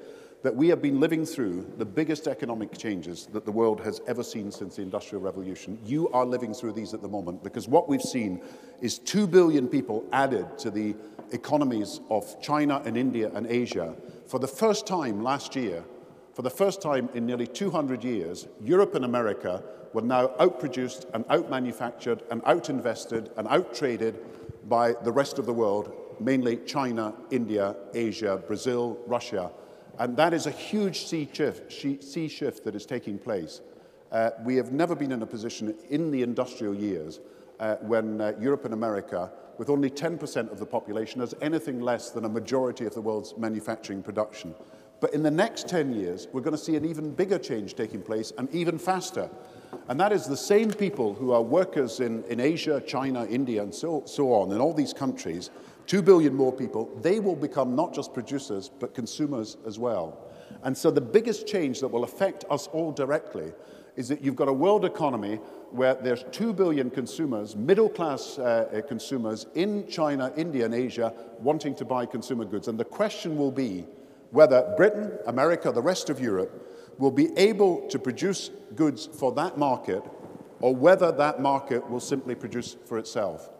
that 0.47 0.55
we 0.55 0.69
have 0.69 0.81
been 0.81 1.01
living 1.01 1.27
through 1.27 1.69
the 1.77 1.85
biggest 1.85 2.29
economic 2.29 2.79
changes 2.79 3.27
that 3.33 3.45
the 3.45 3.51
world 3.51 3.81
has 3.81 4.01
ever 4.07 4.23
seen 4.23 4.53
since 4.53 4.77
the 4.77 4.83
Industrial 4.83 5.21
Revolution. 5.21 5.77
You 5.85 6.09
are 6.11 6.25
living 6.25 6.55
through 6.55 6.75
these 6.75 6.95
at 6.95 7.03
the 7.03 7.09
moment 7.09 7.43
because 7.43 7.67
what 7.67 7.89
we've 7.89 8.01
seen 8.01 8.41
is 8.81 9.01
2 9.01 9.27
billion 9.27 9.67
people 9.67 10.05
added 10.13 10.57
to 10.59 10.71
the 10.71 10.95
economies 11.33 11.99
of 12.11 12.41
China 12.41 12.81
and 12.85 12.97
India 12.97 13.29
and 13.35 13.49
Asia. 13.49 13.97
For 14.29 14.39
the 14.39 14.47
first 14.47 14.87
time 14.87 15.21
last 15.25 15.57
year, 15.57 15.83
for 16.33 16.43
the 16.43 16.51
first 16.51 16.81
time 16.81 17.09
in 17.13 17.27
nearly 17.27 17.49
200 17.49 18.05
years, 18.05 18.47
Europe 18.63 18.95
and 18.95 19.05
America 19.05 19.65
were 19.95 20.03
now 20.03 20.29
outproduced 20.39 21.13
and 21.13 21.27
outmanufactured 21.27 22.21
and 22.31 22.41
outinvested 22.45 23.37
and 23.37 23.49
outtraded 23.49 24.15
by 24.69 24.93
the 24.93 25.11
rest 25.11 25.41
of 25.41 25.47
the 25.47 25.53
world, 25.53 25.93
mainly 26.21 26.59
China, 26.59 27.15
India, 27.33 27.75
Asia, 27.95 28.41
Brazil, 28.47 28.97
Russia, 29.09 29.51
and 29.99 30.17
that 30.17 30.35
is 30.35 30.47
a 30.47 30.51
huge 30.51 31.07
sea 31.07 31.29
shift, 31.33 31.73
sea 31.73 32.29
shift 32.29 32.65
that 32.65 32.75
is 32.75 32.87
taking 32.87 33.19
place. 33.19 33.61
Uh, 34.13 34.31
we 34.45 34.57
have 34.57 34.73
never 34.73 34.95
been 34.95 35.13
in 35.13 35.23
a 35.23 35.27
position 35.27 35.75
in 35.91 36.11
the 36.11 36.23
industrial 36.23 36.75
years 36.75 37.21
uh, 37.59 37.77
when 37.77 38.21
uh, 38.21 38.33
Europe 38.39 38.65
and 38.65 38.75
America, 38.75 39.31
with 39.59 39.71
only 39.71 39.91
10% 39.91 40.53
of 40.53 40.59
the 40.59 40.67
population, 40.67 41.21
has 41.21 41.35
anything 41.41 41.81
less 41.81 42.11
than 42.11 42.25
a 42.25 42.29
majority 42.29 42.85
of 42.85 42.95
the 42.95 43.01
world's 43.01 43.37
manufacturing 43.37 44.03
production. 44.03 44.55
But 45.01 45.13
in 45.13 45.23
the 45.23 45.31
next 45.31 45.69
10 45.69 45.95
years, 45.95 46.29
we're 46.33 46.41
going 46.41 46.57
to 46.57 46.63
see 46.63 46.77
an 46.77 46.85
even 46.85 47.13
bigger 47.13 47.39
change 47.39 47.75
taking 47.75 48.01
place 48.01 48.33
and 48.39 48.53
even 48.55 48.79
faster. 48.79 49.29
And 49.89 50.01
that 50.01 50.13
is 50.13 50.27
the 50.27 50.37
same 50.37 50.71
people 50.71 51.15
who 51.15 51.33
are 51.33 51.43
workers 51.43 52.01
in, 52.01 52.25
in 52.25 52.41
Asia, 52.41 52.83
China, 52.87 53.27
India, 53.27 53.63
and 53.63 53.75
so, 53.75 54.03
so 54.07 54.33
on, 54.33 54.53
in 54.53 54.61
all 54.61 54.73
these 54.73 54.93
countries, 54.93 55.51
2 55.87 56.03
billion 56.03 56.35
more 56.35 56.53
people, 56.53 56.91
they 57.01 57.21
will 57.21 57.37
become 57.37 57.77
not 57.77 57.95
just 57.95 58.13
producers, 58.13 58.71
but 58.81 58.95
consumers 58.95 59.57
as 59.67 59.79
well. 59.79 60.19
And 60.63 60.77
so 60.77 60.91
the 60.91 61.01
biggest 61.01 61.47
change 61.47 61.81
that 61.81 61.89
will 61.89 62.05
affect 62.05 62.45
us 62.51 62.67
all 62.69 62.93
directly 62.93 63.53
is 63.97 64.09
that 64.09 64.23
you've 64.23 64.37
got 64.37 64.49
a 64.49 64.53
world 64.53 64.85
economy 64.85 65.37
where 65.71 65.95
there's 65.95 66.25
2 66.33 66.53
billion 66.53 66.91
consumers, 66.91 67.57
middle 67.57 67.89
class 67.89 68.39
uh, 68.39 68.83
consumers 68.87 69.47
in 69.55 69.87
China, 69.89 70.33
India, 70.37 70.65
and 70.65 70.75
Asia 70.75 71.13
wanting 71.41 71.75
to 71.75 71.85
buy 71.85 72.05
consumer 72.07 72.45
goods. 72.45 72.69
And 72.69 72.79
the 72.79 72.85
question 72.85 73.37
will 73.37 73.51
be 73.51 73.87
whether 74.31 74.75
Britain, 74.77 75.19
America, 75.27 75.73
the 75.73 75.83
rest 75.83 76.11
of 76.11 76.21
Europe 76.21 76.95
will 76.99 77.11
be 77.11 77.37
able 77.39 77.87
to 77.89 77.99
produce 77.99 78.51
goods 78.75 79.07
for 79.07 79.33
that 79.33 79.59
market 79.59 80.03
or 80.61 80.75
whether 80.75 81.13
that 81.13 81.41
market 81.41 81.89
will 81.91 82.01
simply 82.01 82.35
produce 82.35 82.77
for 82.87 82.99
itself. 82.99 83.51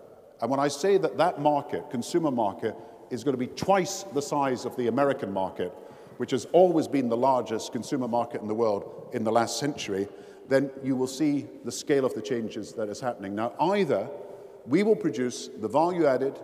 And 0.41 0.51
when 0.51 0.61
I 0.61 0.69
say 0.69 0.99
that 0.99 1.17
that 1.19 1.41
market, 1.41 1.91
consumer 1.91 2.31
market, 2.31 2.75
is 3.11 3.25
going 3.25 3.35
to 3.35 3.39
be 3.39 3.47
twice 3.47 4.03
the 4.15 4.23
size 4.23 4.65
of 4.65 4.77
the 4.77 4.89
American 4.89 5.33
market, 5.33 5.73
which 6.19 6.31
has 6.33 6.47
always 6.53 6.89
been 6.89 7.09
the 7.09 7.17
largest 7.17 7.73
consumer 7.73 8.09
market 8.09 8.41
in 8.41 8.49
the 8.49 8.55
world 8.55 9.11
in 9.13 9.25
the 9.25 9.33
last 9.33 9.59
century, 9.59 10.09
then 10.49 10.71
you 10.83 10.97
will 10.97 11.07
see 11.07 11.47
the 11.65 11.73
scale 11.73 12.05
of 12.05 12.15
the 12.15 12.23
changes 12.23 12.73
that 12.73 12.89
is 12.89 13.01
happening. 13.01 13.35
Now, 13.35 13.53
either 13.61 14.09
we 14.67 14.83
will 14.83 14.97
produce 14.97 15.49
the 15.49 15.69
value 15.69 16.07
added, 16.07 16.39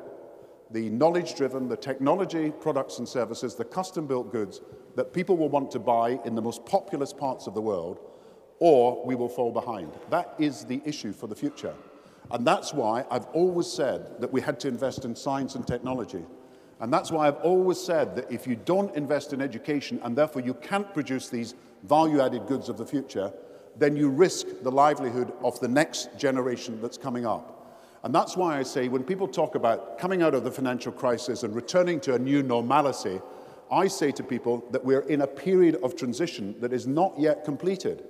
the 0.70 0.88
knowledge 0.90 1.34
driven, 1.34 1.68
the 1.68 1.76
technology 1.76 2.50
products 2.50 2.98
and 2.98 3.08
services, 3.08 3.54
the 3.54 3.64
custom 3.64 4.06
built 4.06 4.32
goods 4.32 4.60
that 4.96 5.12
people 5.12 5.36
will 5.36 5.48
want 5.48 5.70
to 5.72 5.78
buy 5.78 6.20
in 6.24 6.34
the 6.34 6.42
most 6.42 6.64
populous 6.64 7.12
parts 7.12 7.46
of 7.46 7.54
the 7.54 7.60
world, 7.60 7.98
or 8.58 9.04
we 9.04 9.14
will 9.14 9.28
fall 9.28 9.52
behind. 9.52 9.92
That 10.10 10.34
is 10.38 10.64
the 10.64 10.80
issue 10.84 11.12
for 11.12 11.26
the 11.26 11.34
future. 11.34 11.74
And 12.32 12.46
that's 12.46 12.72
why 12.72 13.04
I've 13.10 13.26
always 13.26 13.70
said 13.70 14.20
that 14.20 14.32
we 14.32 14.40
had 14.40 14.58
to 14.60 14.68
invest 14.68 15.04
in 15.04 15.14
science 15.14 15.54
and 15.54 15.66
technology. 15.66 16.24
And 16.80 16.92
that's 16.92 17.12
why 17.12 17.28
I've 17.28 17.36
always 17.36 17.78
said 17.78 18.16
that 18.16 18.32
if 18.32 18.46
you 18.46 18.56
don't 18.56 18.94
invest 18.96 19.32
in 19.32 19.42
education 19.42 20.00
and 20.02 20.16
therefore 20.16 20.42
you 20.42 20.54
can't 20.54 20.92
produce 20.94 21.28
these 21.28 21.54
value 21.84 22.20
added 22.20 22.46
goods 22.46 22.68
of 22.70 22.78
the 22.78 22.86
future, 22.86 23.32
then 23.76 23.96
you 23.96 24.08
risk 24.08 24.46
the 24.62 24.70
livelihood 24.72 25.32
of 25.44 25.60
the 25.60 25.68
next 25.68 26.16
generation 26.18 26.80
that's 26.80 26.98
coming 26.98 27.26
up. 27.26 27.58
And 28.02 28.14
that's 28.14 28.36
why 28.36 28.58
I 28.58 28.62
say 28.62 28.88
when 28.88 29.04
people 29.04 29.28
talk 29.28 29.54
about 29.54 29.98
coming 29.98 30.22
out 30.22 30.34
of 30.34 30.42
the 30.42 30.50
financial 30.50 30.90
crisis 30.90 31.42
and 31.42 31.54
returning 31.54 32.00
to 32.00 32.14
a 32.14 32.18
new 32.18 32.42
normalcy, 32.42 33.20
I 33.70 33.86
say 33.88 34.10
to 34.12 34.22
people 34.22 34.64
that 34.70 34.84
we're 34.84 35.00
in 35.00 35.20
a 35.20 35.26
period 35.26 35.76
of 35.82 35.96
transition 35.96 36.56
that 36.60 36.72
is 36.72 36.86
not 36.86 37.18
yet 37.18 37.44
completed. 37.44 38.04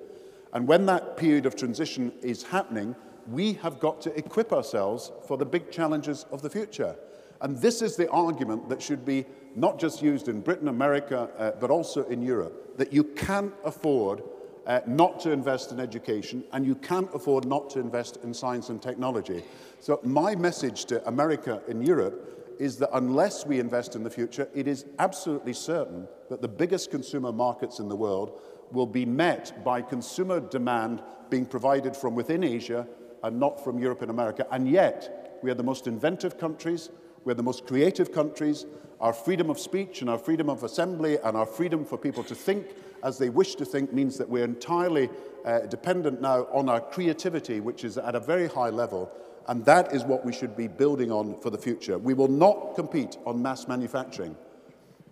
And 0.53 0.67
when 0.67 0.87
that 0.87 1.17
period 1.17 1.45
of 1.45 1.57
transition 1.57 2.13
is 2.23 2.43
happening, 2.43 2.97
we 3.33 3.55
have 3.55 3.81
got 3.81 4.01
to 4.03 4.17
equip 4.17 4.53
ourselves 4.53 5.11
for 5.27 5.37
the 5.37 5.45
big 5.45 5.71
challenges 5.71 6.27
of 6.31 6.43
the 6.43 6.51
future. 6.51 6.97
And 7.41 7.57
this 7.59 7.83
is 7.83 7.97
the 7.97 8.09
argument 8.11 8.69
that 8.69 8.81
should 8.81 9.05
be 9.05 9.27
not 9.57 9.79
just 9.79 10.01
used 10.03 10.29
in 10.29 10.41
Britain, 10.41 10.69
America, 10.69 11.29
uh, 11.39 11.51
but 11.59 11.71
also 11.71 12.05
in 12.05 12.23
Europe, 12.23 12.79
that 12.79 12.93
you 12.93 13.03
can't 13.03 13.53
afford 13.65 14.23
uh, 14.67 14.81
not 14.87 15.19
to 15.21 15.33
invest 15.33 15.73
in 15.73 15.81
education 15.81 16.45
and 16.53 16.65
you 16.65 16.77
can't 16.77 17.13
afford 17.15 17.45
not 17.45 17.69
to 17.71 17.81
invest 17.81 18.19
in 18.23 18.33
science 18.33 18.69
and 18.69 18.81
technology. 18.81 19.43
So 19.81 19.99
my 20.05 20.37
message 20.37 20.85
to 20.87 21.07
America 21.09 21.61
and 21.69 21.85
Europe 21.85 22.57
is 22.61 22.77
that 22.77 22.91
unless 22.93 23.45
we 23.45 23.59
invest 23.59 23.97
in 23.97 24.05
the 24.05 24.11
future, 24.11 24.49
it 24.55 24.69
is 24.69 24.85
absolutely 25.01 25.53
certain 25.53 26.07
that 26.29 26.43
the 26.43 26.49
biggest 26.49 26.93
consumer 26.93 27.33
markets 27.33 27.81
in 27.81 27.89
the 27.89 27.97
world 27.97 28.41
will 28.71 28.87
be 28.87 29.05
met 29.05 29.65
by 29.65 29.83
consumer 29.83 30.39
demand 30.39 31.03
being 31.29 31.45
provided 31.45 31.97
from 31.97 32.15
within 32.15 32.45
Asia 32.45 32.87
and 33.23 33.39
not 33.39 33.63
from 33.63 33.79
Europe 33.79 34.03
and 34.03 34.11
America. 34.11 34.47
And 34.51 34.69
yet, 34.69 35.39
we 35.43 35.51
are 35.51 35.55
the 35.55 35.63
most 35.63 35.87
inventive 35.87 36.39
countries, 36.39 36.91
we're 37.25 37.35
the 37.35 37.43
most 37.43 37.67
creative 37.67 38.13
countries. 38.13 38.67
Our 39.01 39.13
freedom 39.13 39.51
of 39.51 39.59
speech 39.59 40.01
and 40.01 40.09
our 40.09 40.19
freedom 40.19 40.49
of 40.49 40.63
assembly 40.63 41.19
and 41.25 41.37
our 41.37 41.47
freedom 41.47 41.85
for 41.85 41.99
people 41.99 42.23
to 42.25 42.35
think 42.35 42.69
as 43.03 43.19
they 43.19 43.31
wish 43.31 43.57
to 43.57 43.65
think 43.65 43.93
means 43.93 44.17
that 44.19 44.29
we're 44.29 44.45
entirely 44.45 45.11
uh, 45.45 45.61
dependent 45.61 46.21
now 46.21 46.47
on 46.53 46.69
our 46.69 46.81
creativity, 46.81 47.61
which 47.61 47.85
is 47.85 47.99
at 47.99 48.15
a 48.15 48.21
very 48.21 48.49
high 48.49 48.71
level. 48.71 49.11
And 49.49 49.65
that 49.65 49.93
is 49.93 50.05
what 50.05 50.25
we 50.25 50.33
should 50.33 50.57
be 50.57 50.69
building 50.69 51.11
on 51.11 51.41
for 51.41 51.51
the 51.51 51.59
future. 51.59 51.99
We 51.99 52.15
will 52.15 52.29
not 52.29 52.77
compete 52.77 53.17
on 53.27 53.43
mass 53.43 53.67
manufacturing 53.67 54.37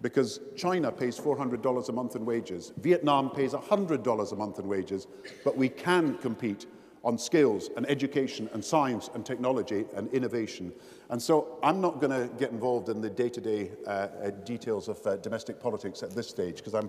because 0.02 0.40
China 0.56 0.92
pays 0.92 1.18
$400 1.18 1.88
a 1.88 1.92
month 1.92 2.14
in 2.14 2.24
wages. 2.24 2.72
Vietnam 2.78 3.30
pays 3.30 3.52
$100 3.52 4.32
a 4.32 4.36
month 4.36 4.58
in 4.58 4.68
wages. 4.68 5.08
But 5.44 5.56
we 5.56 5.68
can 5.68 6.16
compete 6.18 6.66
on 7.02 7.16
skills 7.18 7.70
and 7.76 7.88
education 7.88 8.48
and 8.52 8.64
science 8.64 9.10
and 9.14 9.24
technology 9.24 9.86
and 9.96 10.12
innovation. 10.12 10.72
And 11.08 11.20
so 11.20 11.58
I'm 11.62 11.80
not 11.80 12.00
going 12.00 12.12
to 12.12 12.32
get 12.36 12.50
involved 12.50 12.88
in 12.88 13.00
the 13.00 13.10
day-to-day 13.10 13.64
-day, 13.64 13.86
uh, 13.86 14.26
uh, 14.26 14.44
details 14.44 14.88
of 14.88 15.06
uh, 15.06 15.16
domestic 15.22 15.58
politics 15.58 16.02
at 16.02 16.10
this 16.10 16.28
stage 16.28 16.56
because 16.62 16.78
I 16.84 16.88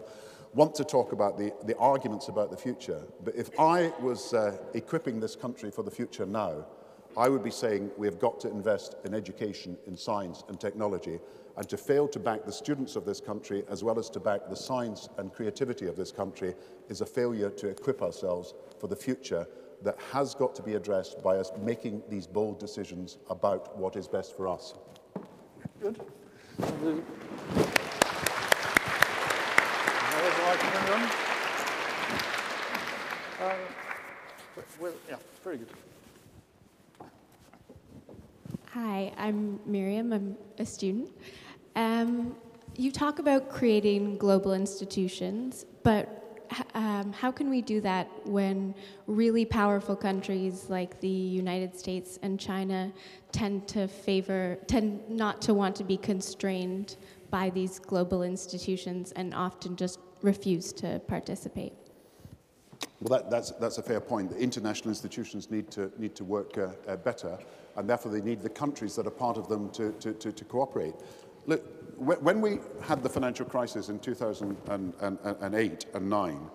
want 0.54 0.76
to 0.76 0.84
talk 0.84 1.14
about 1.14 1.38
the, 1.38 1.54
the 1.66 1.78
arguments 1.78 2.30
about 2.30 2.50
the 2.50 2.58
future. 2.58 3.02
But 3.24 3.36
if 3.36 3.50
I 3.60 3.94
was 4.02 4.34
uh, 4.34 4.40
equipping 4.74 5.22
this 5.22 5.36
country 5.36 5.72
for 5.72 5.84
the 5.84 5.92
future 5.92 6.28
now, 6.28 6.66
I 7.18 7.30
would 7.30 7.44
be 7.44 7.52
saying 7.52 7.92
we 7.98 8.08
have 8.08 8.20
got 8.20 8.40
to 8.40 8.50
invest 8.50 8.96
in 9.04 9.14
education, 9.14 9.78
in 9.86 9.98
science 9.98 10.44
and 10.48 10.60
technology, 10.60 11.20
and 11.58 11.68
to 11.68 11.78
fail 11.78 12.08
to 12.08 12.20
back 12.20 12.46
the 12.46 12.52
students 12.52 12.96
of 12.96 13.04
this 13.06 13.22
country 13.22 13.64
as 13.70 13.84
well 13.84 14.00
as 14.00 14.10
to 14.10 14.20
back 14.20 14.42
the 14.50 14.56
science 14.56 15.10
and 15.18 15.34
creativity 15.34 15.88
of 15.88 15.96
this 15.96 16.12
country 16.12 16.56
is 16.90 17.02
a 17.02 17.06
failure 17.06 17.50
to 17.50 17.68
equip 17.68 18.02
ourselves 18.02 18.54
for 18.80 18.88
the 18.88 18.96
future 18.96 19.46
that 19.84 20.00
has 20.12 20.36
got 20.36 20.56
to 20.56 20.62
be 20.62 20.76
addressed 20.76 21.24
by 21.24 21.38
us 21.38 21.52
making 21.62 22.04
these 22.10 22.28
bold 22.28 22.60
decisions 22.60 23.18
about 23.30 23.78
what 23.78 23.96
is 23.96 24.08
best 24.08 24.36
for 24.36 24.48
us. 24.48 24.76
Good. 25.82 26.00
Um, 26.62 27.04
well, 34.80 34.94
yeah, 35.10 35.16
very 35.44 35.58
good. 35.58 35.70
Hi, 38.74 39.12
I'm 39.18 39.60
Miriam. 39.66 40.14
I'm 40.14 40.38
a 40.60 40.66
student. 40.66 41.10
Um, 41.76 42.36
you 42.78 42.92
talk 42.92 43.20
about 43.20 43.50
creating 43.50 44.18
global 44.18 44.54
institutions, 44.54 45.66
but 45.84 46.21
um, 46.74 47.14
how 47.14 47.32
can 47.32 47.50
we 47.50 47.62
do 47.62 47.82
that 47.82 48.10
when 48.26 48.76
really 49.08 49.46
powerful 49.46 49.96
countries 49.96 50.66
like 50.70 51.00
the 51.00 51.08
United 51.08 51.78
States 51.78 52.20
and 52.22 52.40
China 52.40 52.92
tend 53.32 53.68
to 53.70 53.88
favor, 53.88 54.58
tend 54.68 55.10
not 55.10 55.42
to 55.44 55.54
want 55.54 55.76
to 55.78 55.84
be 55.84 55.98
constrained 55.98 56.98
by 57.30 57.50
these 57.50 57.80
global 57.80 58.24
institutions 58.24 59.12
and 59.14 59.34
often 59.34 59.76
just 59.76 60.00
refuse 60.22 60.74
to 60.74 61.00
participate? 61.08 61.74
Well, 63.02 63.20
that, 63.20 63.32
that's, 63.32 63.52
that's 63.52 63.78
a 63.78 63.84
fair 63.84 64.00
point. 64.00 64.30
The 64.30 64.38
international 64.38 64.90
institutions 64.90 65.50
need 65.50 65.72
to, 65.72 65.92
need 65.98 66.16
to 66.16 66.24
work 66.24 66.58
uh, 66.58 66.70
uh, 66.88 66.98
better, 66.98 67.38
and 67.76 67.90
therefore 67.90 68.12
they 68.12 68.22
need 68.22 68.42
the 68.42 68.50
countries 68.50 68.96
that 68.96 69.08
are 69.08 69.12
part 69.12 69.38
of 69.38 69.48
them 69.48 69.70
to, 69.72 69.92
to, 69.94 70.14
to, 70.14 70.32
to 70.32 70.46
cooperate. 70.46 70.94
Look, 71.48 71.81
when 72.02 72.42
we 72.42 72.58
had 72.82 73.04
the 73.04 73.10
financial 73.10 73.46
crisis 73.46 73.90
in 73.90 74.00
2008 74.00 75.86
and 75.94 76.10
9, 76.10 76.50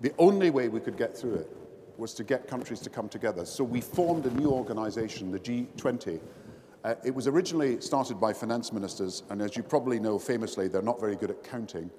the 0.00 0.12
only 0.18 0.48
way 0.48 0.68
we 0.68 0.80
could 0.80 0.96
get 0.96 1.14
through 1.14 1.34
it 1.34 1.54
was 1.98 2.14
to 2.14 2.24
get 2.24 2.48
countries 2.48 2.80
to 2.80 2.88
come 2.88 3.06
together. 3.06 3.44
So 3.44 3.62
we 3.62 3.82
formed 3.82 4.24
a 4.24 4.30
new 4.30 4.48
organization, 4.48 5.30
the 5.30 5.38
G20. 5.38 6.18
Uh, 6.82 6.94
it 7.04 7.14
was 7.14 7.26
originally 7.26 7.78
started 7.82 8.18
by 8.18 8.32
finance 8.32 8.72
ministers, 8.72 9.22
and 9.28 9.42
as 9.42 9.54
you 9.54 9.62
probably 9.62 10.00
know 10.00 10.18
famously, 10.18 10.66
they're 10.66 10.80
not 10.80 10.98
very 10.98 11.14
good 11.14 11.30
at 11.30 11.44
counting. 11.44 11.90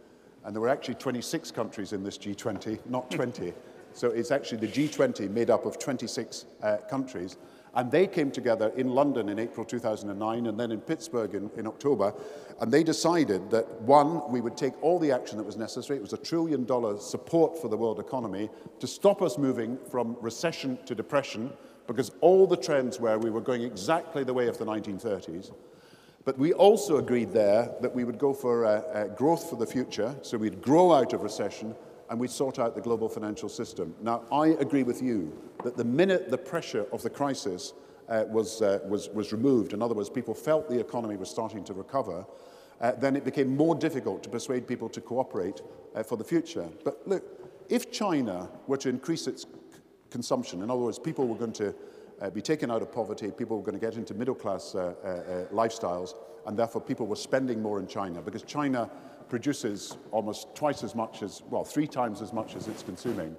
And 0.44 0.56
there 0.56 0.62
were 0.62 0.70
actually 0.70 0.96
26 0.96 1.52
countries 1.52 1.94
in 1.94 2.04
this 2.04 2.18
G20, 2.18 2.80
not 2.88 3.12
20. 3.12 3.54
so 3.94 4.10
it's 4.10 4.32
actually 4.32 4.66
the 4.66 4.68
G20 4.68 5.30
made 5.30 5.52
up 5.52 5.68
of 5.68 5.78
26 5.78 6.46
uh, 6.64 6.78
countries. 6.90 7.38
And 7.74 7.90
they 7.90 8.06
came 8.06 8.32
together 8.32 8.72
in 8.76 8.90
London 8.90 9.30
in 9.30 9.40
April 9.40 9.66
2009 9.66 10.48
and 10.48 10.60
then 10.60 10.72
in 10.72 10.82
Pittsburgh 10.82 11.34
in, 11.36 11.50
in 11.56 11.68
October. 11.68 12.14
And 12.60 12.72
they 12.72 12.84
decided 12.84 13.50
that, 13.52 13.82
one, 13.82 14.30
we 14.30 14.42
would 14.42 14.58
take 14.58 14.74
all 14.84 15.00
the 15.00 15.12
action 15.12 15.38
that 15.38 15.46
was 15.46 15.56
necessary. 15.56 15.98
It 15.98 16.02
was 16.02 16.14
a 16.14 16.18
trillion 16.18 16.66
dollar 16.66 16.98
support 17.00 17.62
for 17.62 17.70
the 17.70 17.78
world 17.78 18.00
economy 18.00 18.50
to 18.80 18.88
stop 18.88 19.22
us 19.22 19.38
moving 19.38 19.78
from 19.90 20.18
recession 20.20 20.78
to 20.86 20.94
depression 20.94 21.52
because 21.88 22.12
all 22.22 22.46
the 22.46 22.58
trends 22.58 23.00
were 23.00 23.18
we 23.18 23.30
were 23.30 23.42
going 23.42 23.64
exactly 23.64 24.24
the 24.24 24.34
way 24.34 24.48
of 24.48 24.58
the 24.58 24.66
1930s. 24.66 25.52
But 26.24 26.38
we 26.38 26.54
also 26.54 26.98
agreed 26.98 27.32
there 27.32 27.72
that 27.82 27.96
we 27.96 28.04
would 28.04 28.20
go 28.20 28.34
for 28.34 28.66
uh, 28.66 28.70
uh, 28.70 29.08
growth 29.08 29.50
for 29.50 29.56
the 29.56 29.66
future, 29.66 30.16
so 30.22 30.38
we'd 30.38 30.62
grow 30.62 30.94
out 30.94 31.14
of 31.14 31.24
recession 31.24 31.76
and 32.12 32.20
we 32.20 32.28
sort 32.28 32.60
out 32.60 32.76
the 32.76 32.82
global 32.82 33.08
financial 33.08 33.48
system. 33.48 33.96
Now, 34.02 34.24
I 34.34 34.48
agree 34.48 34.84
with 34.84 35.02
you 35.02 35.32
that 35.64 35.78
the 35.78 35.86
minute 35.86 36.30
the 36.30 36.38
pressure 36.38 36.86
of 36.92 37.02
the 37.02 37.10
crisis 37.10 37.74
uh, 38.10 38.26
was, 38.28 38.62
uh, 38.62 38.80
was, 38.86 39.08
was 39.10 39.32
removed, 39.32 39.72
in 39.72 39.82
other 39.82 39.94
words, 39.94 40.10
people 40.10 40.34
felt 40.34 40.70
the 40.70 40.78
economy 40.78 41.16
was 41.16 41.30
starting 41.30 41.64
to 41.64 41.74
recover, 41.74 42.26
uh, 42.82 42.92
then 42.94 43.16
it 43.16 43.24
became 43.24 43.56
more 43.56 43.76
difficult 43.76 44.24
to 44.24 44.30
persuade 44.30 44.68
people 44.68 44.90
to 44.90 45.00
cooperate 45.00 45.62
uh, 45.96 46.04
for 46.04 46.18
the 46.18 46.24
future. 46.24 46.68
But 46.84 47.08
look, 47.08 47.24
if 47.70 47.94
China 47.94 48.50
were 48.68 48.78
to 48.78 48.90
increase 48.90 49.26
its 49.26 49.46
consumption, 50.10 50.62
in 50.64 50.70
other 50.70 50.82
words, 50.82 51.00
people 51.00 51.26
were 51.30 51.38
going 51.38 51.54
to 51.54 51.74
uh, 52.22 52.30
be 52.30 52.42
taken 52.42 52.70
out 52.70 52.82
of 52.82 52.92
poverty, 52.92 53.32
people 53.32 53.56
were 53.56 53.64
going 53.64 53.80
to 53.80 53.86
get 53.86 53.96
into 53.96 54.14
middle 54.14 54.36
class 54.36 54.76
uh, 54.76 54.96
uh, 55.02 55.08
uh, 55.08 55.46
lifestyles, 55.54 56.16
and 56.46 56.60
therefore 56.60 56.82
people 56.82 57.08
were 57.08 57.16
spending 57.16 57.62
more 57.62 57.80
in 57.80 57.88
China 57.88 58.22
because 58.22 58.44
China 58.44 58.92
produces 59.32 59.98
almost 60.12 60.54
twice 60.56 60.84
as 60.84 60.94
much 60.94 61.24
as, 61.24 61.42
well, 61.50 61.64
three 61.64 61.88
times 61.88 62.22
as 62.22 62.34
much 62.34 62.54
as 62.58 62.68
it's 62.68 62.84
consuming. 62.84 63.34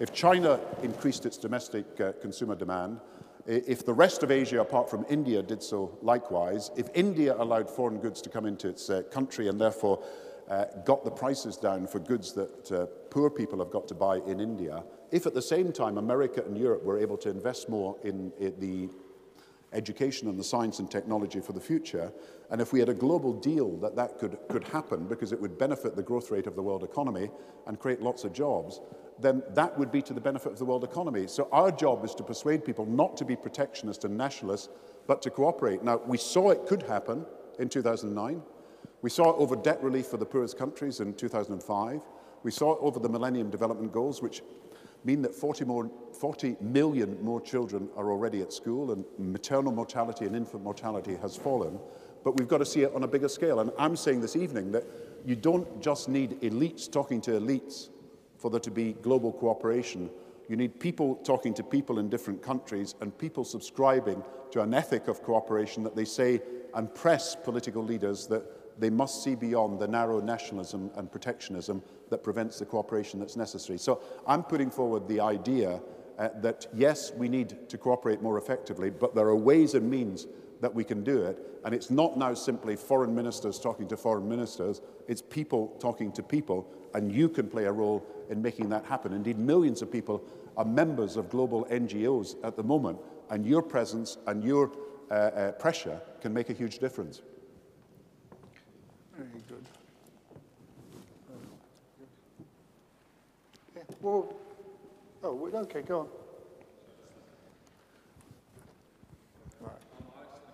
If 0.00 0.12
China 0.12 0.58
increased 0.82 1.24
its 1.24 1.38
domestic 1.38 1.86
uh, 2.00 2.12
consumer 2.20 2.56
demand, 2.56 2.98
if 3.46 3.86
the 3.86 3.94
rest 3.94 4.24
of 4.24 4.32
Asia, 4.32 4.60
apart 4.60 4.90
from 4.90 5.06
India, 5.08 5.40
did 5.40 5.62
so 5.62 5.96
likewise, 6.02 6.72
if 6.76 6.88
India 6.94 7.36
allowed 7.38 7.70
foreign 7.70 7.98
goods 7.98 8.20
to 8.22 8.28
come 8.28 8.44
into 8.44 8.68
its 8.68 8.90
uh, 8.90 9.02
country 9.12 9.46
and 9.46 9.60
therefore 9.60 10.02
uh, 10.50 10.64
got 10.84 11.04
the 11.04 11.12
prices 11.12 11.56
down 11.56 11.86
for 11.86 12.00
goods 12.00 12.32
that 12.32 12.72
uh, 12.72 12.86
poor 13.10 13.30
people 13.30 13.60
have 13.60 13.70
got 13.70 13.86
to 13.86 13.94
buy 13.94 14.16
in 14.26 14.40
India, 14.40 14.82
if 15.12 15.26
at 15.26 15.34
the 15.34 15.40
same 15.54 15.72
time 15.72 15.96
America 15.96 16.42
and 16.44 16.58
Europe 16.58 16.82
were 16.82 16.98
able 16.98 17.16
to 17.16 17.30
invest 17.30 17.68
more 17.68 17.96
in, 18.02 18.32
in 18.40 18.52
the 18.58 18.88
education 19.76 20.28
and 20.28 20.38
the 20.38 20.44
science 20.44 20.78
and 20.78 20.90
technology 20.90 21.40
for 21.40 21.52
the 21.52 21.60
future. 21.60 22.12
And 22.50 22.60
if 22.60 22.72
we 22.72 22.80
had 22.80 22.88
a 22.88 22.94
global 22.94 23.32
deal 23.32 23.76
that 23.78 23.94
that 23.96 24.18
could, 24.18 24.38
could 24.48 24.64
happen 24.64 25.06
because 25.06 25.32
it 25.32 25.40
would 25.40 25.58
benefit 25.58 25.94
the 25.94 26.02
growth 26.02 26.30
rate 26.30 26.46
of 26.46 26.56
the 26.56 26.62
world 26.62 26.82
economy 26.82 27.30
and 27.66 27.78
create 27.78 28.00
lots 28.00 28.24
of 28.24 28.32
jobs, 28.32 28.80
then 29.20 29.42
that 29.50 29.78
would 29.78 29.92
be 29.92 30.02
to 30.02 30.14
the 30.14 30.20
benefit 30.20 30.52
of 30.52 30.58
the 30.58 30.64
world 30.64 30.84
economy. 30.84 31.26
So 31.26 31.48
our 31.52 31.70
job 31.70 32.04
is 32.04 32.14
to 32.16 32.22
persuade 32.22 32.64
people 32.64 32.86
not 32.86 33.16
to 33.18 33.24
be 33.24 33.36
protectionist 33.36 34.04
and 34.04 34.16
nationalist, 34.16 34.70
but 35.06 35.22
to 35.22 35.30
cooperate. 35.30 35.82
Now, 35.82 36.00
we 36.06 36.18
saw 36.18 36.50
it 36.50 36.66
could 36.66 36.82
happen 36.82 37.24
in 37.58 37.68
2009. 37.68 38.42
We 39.02 39.10
saw 39.10 39.30
it 39.30 39.36
over 39.38 39.56
debt 39.56 39.82
relief 39.82 40.06
for 40.06 40.16
the 40.16 40.26
poorest 40.26 40.58
countries 40.58 41.00
in 41.00 41.14
2005. 41.14 42.00
We 42.42 42.50
saw 42.50 42.72
it 42.72 42.78
over 42.80 42.98
the 42.98 43.08
Millennium 43.08 43.50
Development 43.50 43.92
Goals, 43.92 44.22
which 44.22 44.42
mean 45.06 45.22
that 45.22 45.34
40, 45.34 45.64
more, 45.64 45.90
40 46.12 46.56
million 46.60 47.22
more 47.22 47.40
children 47.40 47.88
are 47.96 48.10
already 48.10 48.42
at 48.42 48.52
school 48.52 48.90
and 48.90 49.04
maternal 49.18 49.72
mortality 49.72 50.26
and 50.26 50.34
infant 50.34 50.64
mortality 50.64 51.16
has 51.22 51.36
fallen. 51.36 51.78
But 52.24 52.38
we've 52.38 52.48
got 52.48 52.58
to 52.58 52.66
see 52.66 52.82
it 52.82 52.92
on 52.92 53.04
a 53.04 53.06
bigger 53.06 53.28
scale. 53.28 53.60
And 53.60 53.70
I'm 53.78 53.94
saying 53.94 54.20
this 54.20 54.34
evening 54.34 54.72
that 54.72 54.84
you 55.24 55.36
don't 55.36 55.80
just 55.80 56.08
need 56.08 56.40
elites 56.40 56.90
talking 56.90 57.20
to 57.22 57.30
elites 57.32 57.88
for 58.36 58.50
there 58.50 58.60
to 58.60 58.70
be 58.70 58.94
global 58.94 59.32
cooperation. 59.32 60.10
You 60.48 60.56
need 60.56 60.80
people 60.80 61.16
talking 61.16 61.54
to 61.54 61.62
people 61.62 62.00
in 62.00 62.08
different 62.08 62.42
countries 62.42 62.96
and 63.00 63.16
people 63.16 63.44
subscribing 63.44 64.22
to 64.50 64.60
an 64.60 64.74
ethic 64.74 65.08
of 65.08 65.22
cooperation 65.22 65.84
that 65.84 65.94
they 65.94 66.04
say 66.04 66.42
and 66.74 66.92
press 66.94 67.36
political 67.36 67.82
leaders 67.82 68.26
that 68.26 68.44
they 68.78 68.90
must 68.90 69.22
see 69.22 69.34
beyond 69.34 69.78
the 69.78 69.88
narrow 69.88 70.20
nationalism 70.20 70.90
and 70.96 71.10
protectionism 71.10 71.82
that 72.10 72.22
prevents 72.22 72.58
the 72.58 72.66
cooperation 72.66 73.18
that's 73.18 73.36
necessary. 73.36 73.78
So 73.78 74.00
I'm 74.26 74.42
putting 74.42 74.70
forward 74.70 75.08
the 75.08 75.20
idea 75.20 75.80
uh, 76.18 76.28
that 76.40 76.66
yes, 76.74 77.12
we 77.12 77.28
need 77.28 77.68
to 77.68 77.78
cooperate 77.78 78.22
more 78.22 78.38
effectively, 78.38 78.90
but 78.90 79.14
there 79.14 79.26
are 79.26 79.36
ways 79.36 79.74
and 79.74 79.90
means 79.90 80.26
that 80.60 80.74
we 80.74 80.84
can 80.84 81.04
do 81.04 81.22
it. 81.22 81.38
And 81.64 81.74
it's 81.74 81.90
not 81.90 82.16
now 82.16 82.32
simply 82.34 82.76
foreign 82.76 83.14
ministers 83.14 83.58
talking 83.58 83.88
to 83.88 83.96
foreign 83.96 84.28
ministers, 84.28 84.80
it's 85.08 85.20
people 85.20 85.76
talking 85.78 86.12
to 86.12 86.22
people, 86.22 86.70
and 86.94 87.12
you 87.12 87.28
can 87.28 87.48
play 87.48 87.64
a 87.64 87.72
role 87.72 88.06
in 88.30 88.40
making 88.40 88.68
that 88.70 88.84
happen. 88.86 89.12
Indeed, 89.12 89.38
millions 89.38 89.82
of 89.82 89.90
people 89.90 90.24
are 90.56 90.64
members 90.64 91.16
of 91.16 91.28
global 91.28 91.66
NGOs 91.66 92.36
at 92.44 92.56
the 92.56 92.62
moment, 92.62 92.98
and 93.30 93.44
your 93.44 93.62
presence 93.62 94.16
and 94.26 94.42
your 94.42 94.70
uh, 95.10 95.14
uh, 95.14 95.52
pressure 95.52 96.00
can 96.20 96.32
make 96.32 96.50
a 96.50 96.52
huge 96.52 96.78
difference. 96.78 97.22
Very 99.16 99.28
good. 99.48 99.64
Yeah, 103.74 103.82
well, 104.02 104.34
oh, 105.24 105.50
okay, 105.54 105.80
go 105.80 106.00
on. 106.00 106.08
Right. 109.62 109.72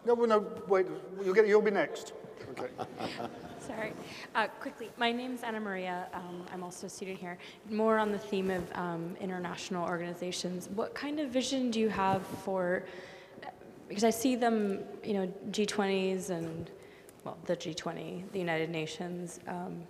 No, 0.07 0.15
well, 0.15 0.29
no, 0.29 0.47
wait, 0.69 0.87
you'll, 1.25 1.35
get, 1.35 1.49
you'll 1.49 1.61
be 1.61 1.73
next. 1.73 2.13
Okay. 2.53 2.69
Sorry. 3.67 3.93
Uh, 4.37 4.47
quickly, 4.61 4.91
my 4.97 5.11
name's 5.11 5.43
Anna 5.43 5.59
Maria. 5.59 6.07
Um, 6.15 6.45
I'm 6.53 6.63
also 6.63 6.87
a 6.87 6.91
student 6.91 7.19
here. 7.19 7.39
More 7.69 7.99
on 7.99 8.13
the 8.13 8.19
theme 8.19 8.51
of 8.51 8.65
um, 8.75 9.17
international 9.21 9.89
organizations. 9.89 10.69
What 10.75 10.95
kind 10.95 11.19
of 11.19 11.31
vision 11.31 11.73
do 11.73 11.81
you 11.81 11.89
have 11.89 12.25
for, 12.45 12.85
because 13.89 14.05
I 14.05 14.11
see 14.11 14.37
them, 14.37 14.81
you 15.03 15.15
know, 15.15 15.33
G20s 15.51 16.31
and, 16.31 16.71
well, 17.25 17.39
the 17.45 17.57
G20, 17.57 18.31
the 18.33 18.39
United 18.39 18.71
Nations, 18.71 19.41
um, 19.47 19.83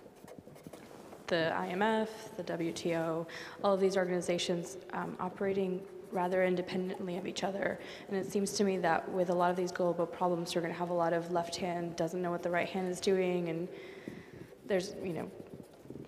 the 1.27 1.51
IMF, 1.55 2.09
the 2.37 2.43
WTO, 2.43 3.25
all 3.63 3.73
of 3.73 3.79
these 3.79 3.97
organizations 3.97 4.77
um, 4.93 5.15
operating 5.19 5.81
rather 6.11 6.43
independently 6.43 7.17
of 7.17 7.25
each 7.25 7.43
other. 7.43 7.79
And 8.07 8.15
it 8.15 8.31
seems 8.31 8.51
to 8.53 8.63
me 8.63 8.77
that 8.77 9.09
with 9.11 9.29
a 9.29 9.33
lot 9.33 9.49
of 9.49 9.57
these 9.57 9.71
global 9.71 10.05
problems, 10.05 10.53
you're 10.53 10.61
going 10.61 10.73
to 10.73 10.79
have 10.79 10.91
a 10.91 10.93
lot 10.93 11.11
of 11.11 11.31
left 11.31 11.55
hand 11.55 11.95
doesn't 11.95 12.21
know 12.21 12.29
what 12.29 12.43
the 12.43 12.51
right 12.51 12.69
hand 12.69 12.87
is 12.89 12.99
doing, 12.99 13.49
and 13.49 13.67
there's, 14.67 14.93
you 15.03 15.13
know, 15.13 15.29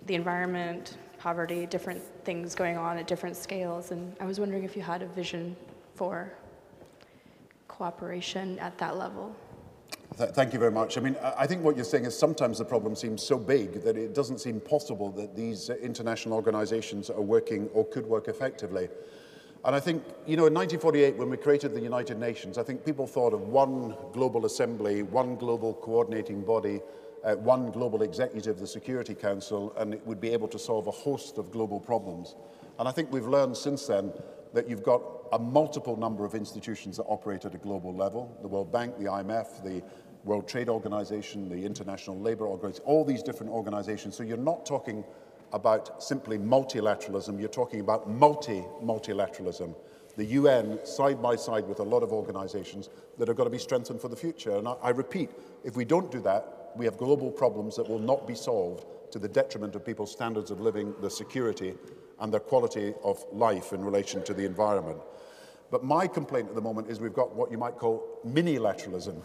the 0.06 0.14
environment, 0.14 0.96
poverty, 1.18 1.66
different 1.66 2.00
things 2.24 2.54
going 2.54 2.76
on 2.76 2.98
at 2.98 3.08
different 3.08 3.36
scales. 3.36 3.90
And 3.90 4.14
I 4.20 4.26
was 4.26 4.38
wondering 4.38 4.62
if 4.62 4.76
you 4.76 4.82
had 4.82 5.02
a 5.02 5.06
vision 5.06 5.56
for 5.94 6.32
cooperation 7.66 8.58
at 8.60 8.78
that 8.78 8.96
level. 8.96 9.34
Th 10.14 10.30
thank 10.30 10.52
you 10.52 10.58
very 10.58 10.70
much. 10.70 10.96
I 10.96 11.00
mean, 11.00 11.16
I 11.22 11.46
think 11.46 11.62
what 11.62 11.76
you're 11.76 11.84
saying 11.84 12.06
is 12.06 12.16
sometimes 12.18 12.58
the 12.58 12.64
problem 12.64 12.94
seems 12.94 13.22
so 13.22 13.36
big 13.36 13.82
that 13.82 13.96
it 13.96 14.14
doesn't 14.14 14.38
seem 14.38 14.60
possible 14.60 15.10
that 15.12 15.34
these 15.36 15.68
international 15.68 16.34
organizations 16.34 17.10
are 17.10 17.20
working 17.20 17.68
or 17.74 17.84
could 17.84 18.06
work 18.06 18.28
effectively. 18.28 18.88
And 19.64 19.74
I 19.74 19.80
think, 19.80 20.04
you 20.26 20.36
know, 20.36 20.46
in 20.46 20.54
1948, 20.54 21.16
when 21.16 21.28
we 21.28 21.36
created 21.36 21.74
the 21.74 21.80
United 21.80 22.18
Nations, 22.18 22.56
I 22.56 22.62
think 22.62 22.84
people 22.84 23.06
thought 23.06 23.34
of 23.34 23.48
one 23.48 23.96
global 24.12 24.46
assembly, 24.46 25.02
one 25.02 25.34
global 25.34 25.74
coordinating 25.74 26.42
body, 26.42 26.80
uh, 27.24 27.34
one 27.34 27.72
global 27.72 28.02
executive, 28.02 28.60
the 28.60 28.66
Security 28.66 29.14
Council, 29.14 29.74
and 29.76 29.92
it 29.92 30.06
would 30.06 30.20
be 30.20 30.30
able 30.30 30.46
to 30.48 30.58
solve 30.58 30.86
a 30.86 30.92
host 30.92 31.36
of 31.36 31.50
global 31.50 31.80
problems. 31.80 32.36
And 32.78 32.86
I 32.86 32.92
think 32.92 33.10
we've 33.10 33.26
learned 33.26 33.56
since 33.56 33.86
then 33.86 34.12
that 34.52 34.68
you've 34.68 34.84
got 34.84 35.02
a 35.32 35.38
multiple 35.38 35.96
number 35.96 36.24
of 36.24 36.34
institutions 36.34 36.96
that 36.96 37.04
operate 37.04 37.44
at 37.44 37.54
a 37.54 37.58
global 37.58 37.94
level, 37.94 38.36
the 38.42 38.48
World 38.48 38.72
Bank, 38.72 38.98
the 38.98 39.04
IMF, 39.04 39.62
the 39.62 39.82
World 40.24 40.48
Trade 40.48 40.68
Organization, 40.68 41.48
the 41.48 41.64
International 41.64 42.18
Labour 42.18 42.46
Organization, 42.46 42.84
all 42.84 43.04
these 43.04 43.22
different 43.22 43.52
organizations. 43.52 44.16
So 44.16 44.22
you're 44.22 44.36
not 44.36 44.66
talking 44.66 45.04
about 45.52 46.02
simply 46.02 46.38
multilateralism, 46.38 47.38
you're 47.38 47.48
talking 47.48 47.80
about 47.80 48.10
multi-multilateralism. 48.10 49.74
The 50.16 50.24
UN, 50.24 50.84
side 50.84 51.22
by 51.22 51.36
side 51.36 51.68
with 51.68 51.78
a 51.78 51.84
lot 51.84 52.02
of 52.02 52.10
organizations 52.12 52.88
that 53.18 53.28
are 53.28 53.34
going 53.34 53.46
to 53.46 53.54
be 53.54 53.58
strengthened 53.58 54.00
for 54.00 54.08
the 54.08 54.16
future. 54.16 54.56
And 54.56 54.66
I, 54.66 54.72
I 54.82 54.90
repeat, 54.90 55.30
if 55.62 55.76
we 55.76 55.84
don't 55.84 56.10
do 56.10 56.20
that, 56.22 56.72
we 56.74 56.84
have 56.86 56.96
global 56.96 57.30
problems 57.30 57.76
that 57.76 57.88
will 57.88 57.98
not 57.98 58.26
be 58.26 58.34
solved 58.34 58.86
to 59.12 59.18
the 59.18 59.28
detriment 59.28 59.74
of 59.74 59.84
people's 59.84 60.10
standards 60.10 60.50
of 60.50 60.60
living, 60.60 60.94
their 61.00 61.10
security, 61.10 61.74
and 62.20 62.32
their 62.32 62.40
quality 62.40 62.94
of 63.04 63.24
life 63.32 63.72
in 63.72 63.84
relation 63.84 64.22
to 64.24 64.34
the 64.34 64.44
environment. 64.44 64.98
But 65.70 65.84
my 65.84 66.06
complaint 66.06 66.48
at 66.48 66.54
the 66.54 66.60
moment 66.60 66.88
is 66.88 67.00
we've 67.00 67.12
got 67.12 67.34
what 67.34 67.50
you 67.50 67.58
might 67.58 67.76
call 67.76 68.20
mini-lateralism. 68.24 69.22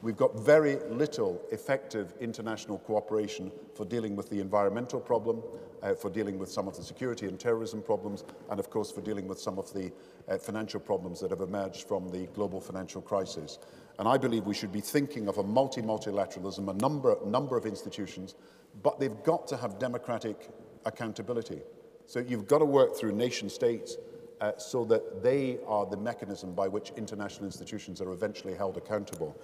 We've 0.00 0.16
got 0.16 0.38
very 0.38 0.76
little 0.90 1.42
effective 1.50 2.14
international 2.20 2.78
cooperation 2.78 3.50
for 3.74 3.84
dealing 3.84 4.14
with 4.14 4.30
the 4.30 4.40
environmental 4.40 5.00
problem, 5.00 5.42
uh, 5.82 5.94
for 5.94 6.08
dealing 6.08 6.38
with 6.38 6.48
some 6.48 6.68
of 6.68 6.76
the 6.76 6.84
security 6.84 7.26
and 7.26 7.38
terrorism 7.38 7.82
problems, 7.82 8.22
and 8.50 8.60
of 8.60 8.70
course 8.70 8.92
for 8.92 9.00
dealing 9.00 9.26
with 9.26 9.40
some 9.40 9.58
of 9.58 9.72
the 9.72 9.90
uh, 10.28 10.38
financial 10.38 10.78
problems 10.78 11.20
that 11.20 11.30
have 11.30 11.40
emerged 11.40 11.88
from 11.88 12.08
the 12.10 12.26
global 12.28 12.60
financial 12.60 13.02
crisis. 13.02 13.58
And 13.98 14.06
I 14.06 14.18
believe 14.18 14.44
we 14.46 14.54
should 14.54 14.72
be 14.72 14.80
thinking 14.80 15.26
of 15.26 15.38
a 15.38 15.42
multi-multilateralism, 15.42 16.68
a 16.68 16.74
number, 16.74 17.16
number 17.26 17.56
of 17.56 17.66
institutions, 17.66 18.36
but 18.82 19.00
they've 19.00 19.22
got 19.24 19.48
to 19.48 19.56
have 19.56 19.80
democratic 19.80 20.48
accountability. 20.84 21.60
So 22.06 22.20
you've 22.20 22.46
got 22.46 22.58
to 22.58 22.64
work 22.64 22.96
through 22.96 23.12
nation 23.12 23.50
states 23.50 23.96
uh, 24.40 24.52
so 24.56 24.84
that 24.84 25.22
they 25.22 25.58
are 25.66 25.86
the 25.86 25.96
mechanism 25.96 26.54
by 26.54 26.68
which 26.68 26.90
international 26.96 27.46
institutions 27.46 28.00
are 28.00 28.12
eventually 28.12 28.54
held 28.54 28.76
accountable. 28.76 29.36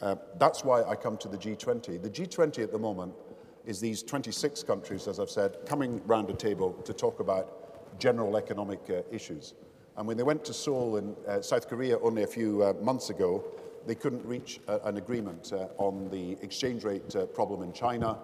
Uh, 0.00 0.16
that's 0.38 0.64
why 0.64 0.82
I 0.82 0.96
come 0.96 1.16
to 1.18 1.28
the 1.28 1.38
G20. 1.38 2.02
The 2.02 2.10
G20 2.10 2.64
at 2.64 2.72
the 2.72 2.78
moment 2.78 3.14
is 3.64 3.80
these 3.80 4.02
26 4.02 4.62
countries, 4.64 5.06
as 5.06 5.20
I've 5.20 5.30
said, 5.30 5.58
coming 5.66 6.00
round 6.06 6.30
a 6.30 6.34
table 6.34 6.72
to 6.84 6.92
talk 6.92 7.20
about 7.20 7.98
general 7.98 8.36
economic 8.36 8.80
uh, 8.90 9.02
issues. 9.12 9.54
And 9.96 10.06
when 10.06 10.16
they 10.16 10.22
went 10.22 10.44
to 10.46 10.54
Seoul 10.54 10.96
in 10.96 11.14
uh, 11.28 11.42
South 11.42 11.68
Korea 11.68 11.98
only 12.00 12.22
a 12.22 12.26
few 12.26 12.62
uh, 12.62 12.72
months 12.80 13.10
ago, 13.10 13.44
they 13.86 13.94
couldn't 13.94 14.24
reach 14.24 14.60
uh, 14.68 14.78
an 14.84 14.96
agreement 14.96 15.52
uh, 15.52 15.68
on 15.76 16.08
the 16.10 16.36
exchange 16.42 16.84
rate 16.84 17.14
uh, 17.14 17.26
problem 17.26 17.62
in 17.62 17.72
China, 17.72 18.18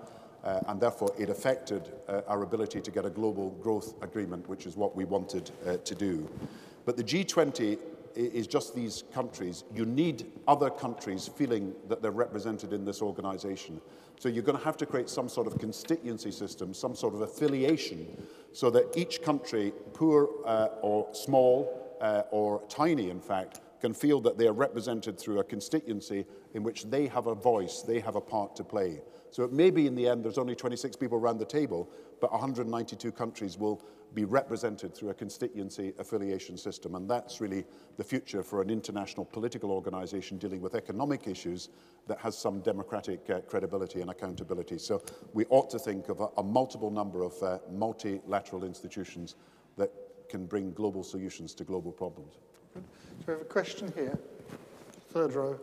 uh, 0.45 0.61
and 0.69 0.81
therefore 0.81 1.13
it 1.19 1.31
affected 1.31 1.93
uh, 2.09 2.23
our 2.29 2.43
ability 2.43 2.81
to 2.81 2.91
get 2.91 3.05
a 3.05 3.11
global 3.11 3.51
growth 3.63 3.95
agreement, 4.03 4.49
which 4.49 4.67
is 4.67 4.77
what 4.77 4.95
we 4.97 5.05
wanted 5.05 5.51
uh, 5.67 5.77
to 5.79 5.95
do. 5.95 6.29
But 6.85 6.97
the 6.97 7.05
G20 7.05 7.79
is 8.15 8.47
just 8.47 8.75
these 8.75 9.05
countries. 9.13 9.65
You 9.75 9.85
need 9.85 10.27
other 10.47 10.71
countries 10.71 11.29
feeling 11.29 11.75
that 11.89 12.03
they're 12.03 12.11
represented 12.11 12.73
in 12.73 12.85
this 12.85 13.01
organization. 13.01 13.81
So 14.19 14.29
you're 14.29 14.43
going 14.43 14.59
to 14.59 14.65
have 14.65 14.77
to 14.79 14.87
create 14.87 15.09
some 15.09 15.29
sort 15.29 15.47
of 15.47 15.59
constituency 15.59 16.33
system, 16.33 16.75
some 16.75 16.97
sort 16.97 17.15
of 17.15 17.21
affiliation, 17.21 18.21
so 18.53 18.71
that 18.71 18.97
each 18.97 19.23
country, 19.23 19.73
poor 19.93 20.29
uh, 20.45 20.69
or 20.83 21.07
small 21.13 21.97
uh, 22.01 22.23
or 22.31 22.63
tiny, 22.69 23.11
in 23.11 23.21
fact, 23.21 23.61
can 23.81 23.95
feel 23.95 24.21
that 24.21 24.37
they 24.37 24.49
are 24.49 24.53
represented 24.53 25.19
through 25.19 25.39
a 25.39 25.45
constituency 25.45 26.27
in 26.55 26.65
which 26.65 26.85
they 26.85 27.07
have 27.07 27.29
a 27.29 27.35
voice, 27.35 27.83
they 27.83 28.01
have 28.01 28.17
a 28.17 28.21
part 28.21 28.57
to 28.57 28.65
play. 28.65 29.01
So 29.31 29.45
it 29.45 29.53
may 29.53 29.71
be 29.71 29.87
in 29.87 29.95
the 29.95 30.09
end 30.09 30.25
there's 30.25 30.39
only 30.39 30.55
26 30.55 30.97
people 30.97 31.19
around 31.19 31.39
the 31.39 31.45
table, 31.45 31.91
but 32.21 32.33
192 32.33 33.13
countries 33.13 33.59
will 33.59 33.83
be 34.15 34.25
represented 34.25 34.95
through 34.95 35.11
a 35.11 35.15
constituency 35.15 35.93
affiliation 35.99 36.57
system. 36.57 36.95
And 36.95 37.09
that's 37.09 37.41
really 37.41 37.65
the 37.97 38.05
future 38.05 38.43
for 38.43 38.63
an 38.63 38.71
international 38.71 39.27
political 39.27 39.71
organization 39.71 40.39
dealing 40.39 40.61
with 40.61 40.75
economic 40.75 41.27
issues 41.27 41.69
that 42.07 42.19
has 42.19 42.37
some 42.37 42.61
democratic 42.61 43.29
uh, 43.29 43.41
credibility 43.41 44.01
and 44.01 44.11
accountability. 44.11 44.79
So 44.79 45.03
we 45.35 45.45
ought 45.51 45.69
to 45.71 45.79
think 45.79 46.09
of 46.09 46.21
a, 46.21 46.29
a 46.39 46.43
multiple 46.43 46.91
number 46.91 47.23
of 47.23 47.43
uh, 47.43 47.59
multilateral 47.71 48.65
institutions 48.65 49.35
that 49.77 49.93
can 50.29 50.47
bring 50.47 50.73
global 50.73 51.03
solutions 51.03 51.55
to 51.55 51.65
global 51.65 51.93
problems. 51.93 52.35
So 52.75 52.83
we 53.27 53.33
have 53.33 53.43
a 53.43 53.45
question 53.45 53.93
here, 53.95 54.19
third 55.11 55.35
row. 55.35 55.59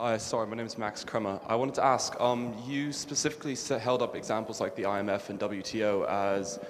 Hi, 0.00 0.16
sorry, 0.16 0.46
my 0.46 0.54
name 0.54 0.64
is 0.64 0.78
Max 0.78 1.02
Kremer. 1.02 1.40
I 1.48 1.56
wanted 1.56 1.74
to 1.74 1.84
ask, 1.84 2.14
um, 2.20 2.54
you 2.64 2.92
specifically 2.92 3.56
held 3.80 4.00
up 4.00 4.14
examples 4.14 4.60
like 4.60 4.76
the 4.76 4.84
IMF 4.84 5.28
and 5.28 5.40
WTO 5.40 6.08
as 6.08 6.60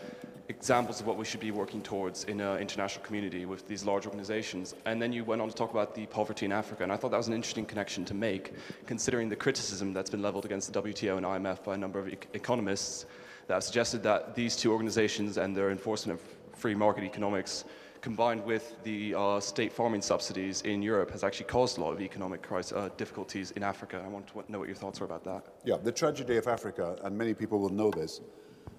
examples 0.48 1.02
of 1.02 1.06
what 1.06 1.18
we 1.18 1.26
should 1.26 1.40
be 1.40 1.50
working 1.50 1.82
towards 1.82 2.24
in 2.24 2.40
an 2.40 2.58
international 2.58 3.04
community 3.04 3.44
with 3.44 3.68
these 3.68 3.84
large 3.84 4.06
organizations. 4.06 4.74
And 4.86 5.02
then 5.02 5.12
you 5.12 5.26
went 5.26 5.42
on 5.42 5.48
to 5.50 5.54
talk 5.54 5.72
about 5.72 5.94
the 5.94 6.06
poverty 6.06 6.46
in 6.46 6.52
Africa. 6.52 6.84
And 6.84 6.90
I 6.90 6.96
thought 6.96 7.10
that 7.10 7.18
was 7.18 7.28
an 7.28 7.34
interesting 7.34 7.66
connection 7.66 8.06
to 8.06 8.14
make, 8.14 8.54
considering 8.86 9.28
the 9.28 9.36
criticism 9.36 9.92
that's 9.92 10.08
been 10.08 10.22
leveled 10.22 10.46
against 10.46 10.72
the 10.72 10.80
WTO 10.80 11.18
and 11.18 11.26
IMF 11.26 11.62
by 11.62 11.74
a 11.74 11.78
number 11.78 11.98
of 11.98 12.08
e 12.08 12.16
economists 12.32 13.04
that 13.46 13.52
have 13.52 13.62
suggested 13.62 14.02
that 14.04 14.36
these 14.36 14.56
two 14.56 14.72
organizations 14.72 15.36
and 15.36 15.54
their 15.54 15.70
enforcement 15.70 16.18
of 16.18 16.58
free 16.58 16.74
market 16.74 17.04
economics 17.04 17.66
combined 18.00 18.44
with 18.44 18.76
the 18.84 19.14
uh, 19.14 19.40
state 19.40 19.72
farming 19.72 20.02
subsidies 20.02 20.62
in 20.62 20.82
Europe, 20.82 21.10
has 21.10 21.24
actually 21.24 21.46
caused 21.46 21.78
a 21.78 21.80
lot 21.80 21.92
of 21.92 22.00
economic 22.00 22.42
crisis, 22.42 22.72
uh, 22.72 22.88
difficulties 22.96 23.50
in 23.52 23.62
Africa. 23.62 24.02
I 24.04 24.08
want 24.08 24.26
to 24.28 24.52
know 24.52 24.60
what 24.60 24.68
your 24.68 24.76
thoughts 24.76 25.00
are 25.00 25.04
about 25.04 25.24
that. 25.24 25.46
Yeah, 25.64 25.76
the 25.76 25.92
tragedy 25.92 26.36
of 26.36 26.46
Africa, 26.46 26.96
and 27.02 27.16
many 27.16 27.34
people 27.34 27.58
will 27.58 27.70
know 27.70 27.90
this, 27.90 28.20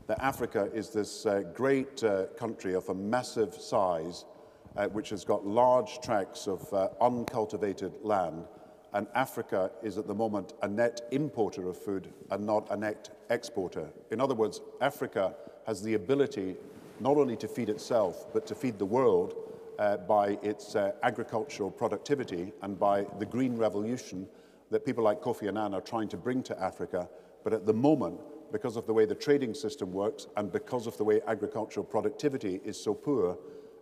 that 0.07 0.21
Africa 0.23 0.69
is 0.73 0.89
this 0.89 1.25
uh, 1.25 1.43
great 1.53 2.03
uh, 2.03 2.25
country 2.37 2.73
of 2.73 2.89
a 2.89 2.93
massive 2.93 3.53
size, 3.53 4.25
uh, 4.77 4.87
which 4.87 5.09
has 5.09 5.23
got 5.23 5.45
large 5.45 5.99
tracts 6.01 6.47
of 6.47 6.71
uh, 6.73 6.89
uncultivated 7.01 7.93
land, 8.01 8.45
and 8.93 9.07
Africa 9.13 9.71
is 9.83 9.97
at 9.97 10.07
the 10.07 10.15
moment 10.15 10.53
a 10.63 10.67
net 10.67 11.01
importer 11.11 11.69
of 11.69 11.77
food 11.77 12.11
and 12.31 12.45
not 12.45 12.67
a 12.71 12.77
net 12.77 13.09
exporter. 13.29 13.89
In 14.11 14.19
other 14.19 14.33
words, 14.33 14.61
Africa 14.81 15.35
has 15.67 15.83
the 15.83 15.93
ability 15.93 16.55
not 16.99 17.17
only 17.17 17.35
to 17.37 17.47
feed 17.47 17.69
itself, 17.69 18.31
but 18.33 18.45
to 18.47 18.55
feed 18.55 18.77
the 18.77 18.85
world 18.85 19.35
uh, 19.79 19.97
by 19.97 20.37
its 20.43 20.75
uh, 20.75 20.91
agricultural 21.03 21.71
productivity 21.71 22.53
and 22.61 22.77
by 22.77 23.05
the 23.19 23.25
green 23.25 23.55
revolution 23.55 24.27
that 24.71 24.85
people 24.85 25.03
like 25.03 25.21
Kofi 25.21 25.47
Annan 25.47 25.73
are 25.73 25.81
trying 25.81 26.09
to 26.09 26.17
bring 26.17 26.43
to 26.43 26.61
Africa. 26.61 27.09
But 27.43 27.53
at 27.53 27.65
the 27.65 27.73
moment, 27.73 28.19
because 28.51 28.75
of 28.75 28.85
the 28.85 28.93
way 28.93 29.05
the 29.05 29.15
trading 29.15 29.53
system 29.53 29.91
works 29.91 30.27
and 30.35 30.51
because 30.51 30.87
of 30.87 30.97
the 30.97 31.03
way 31.03 31.21
agricultural 31.27 31.85
productivity 31.85 32.59
is 32.63 32.81
so 32.81 32.93
poor, 32.93 33.37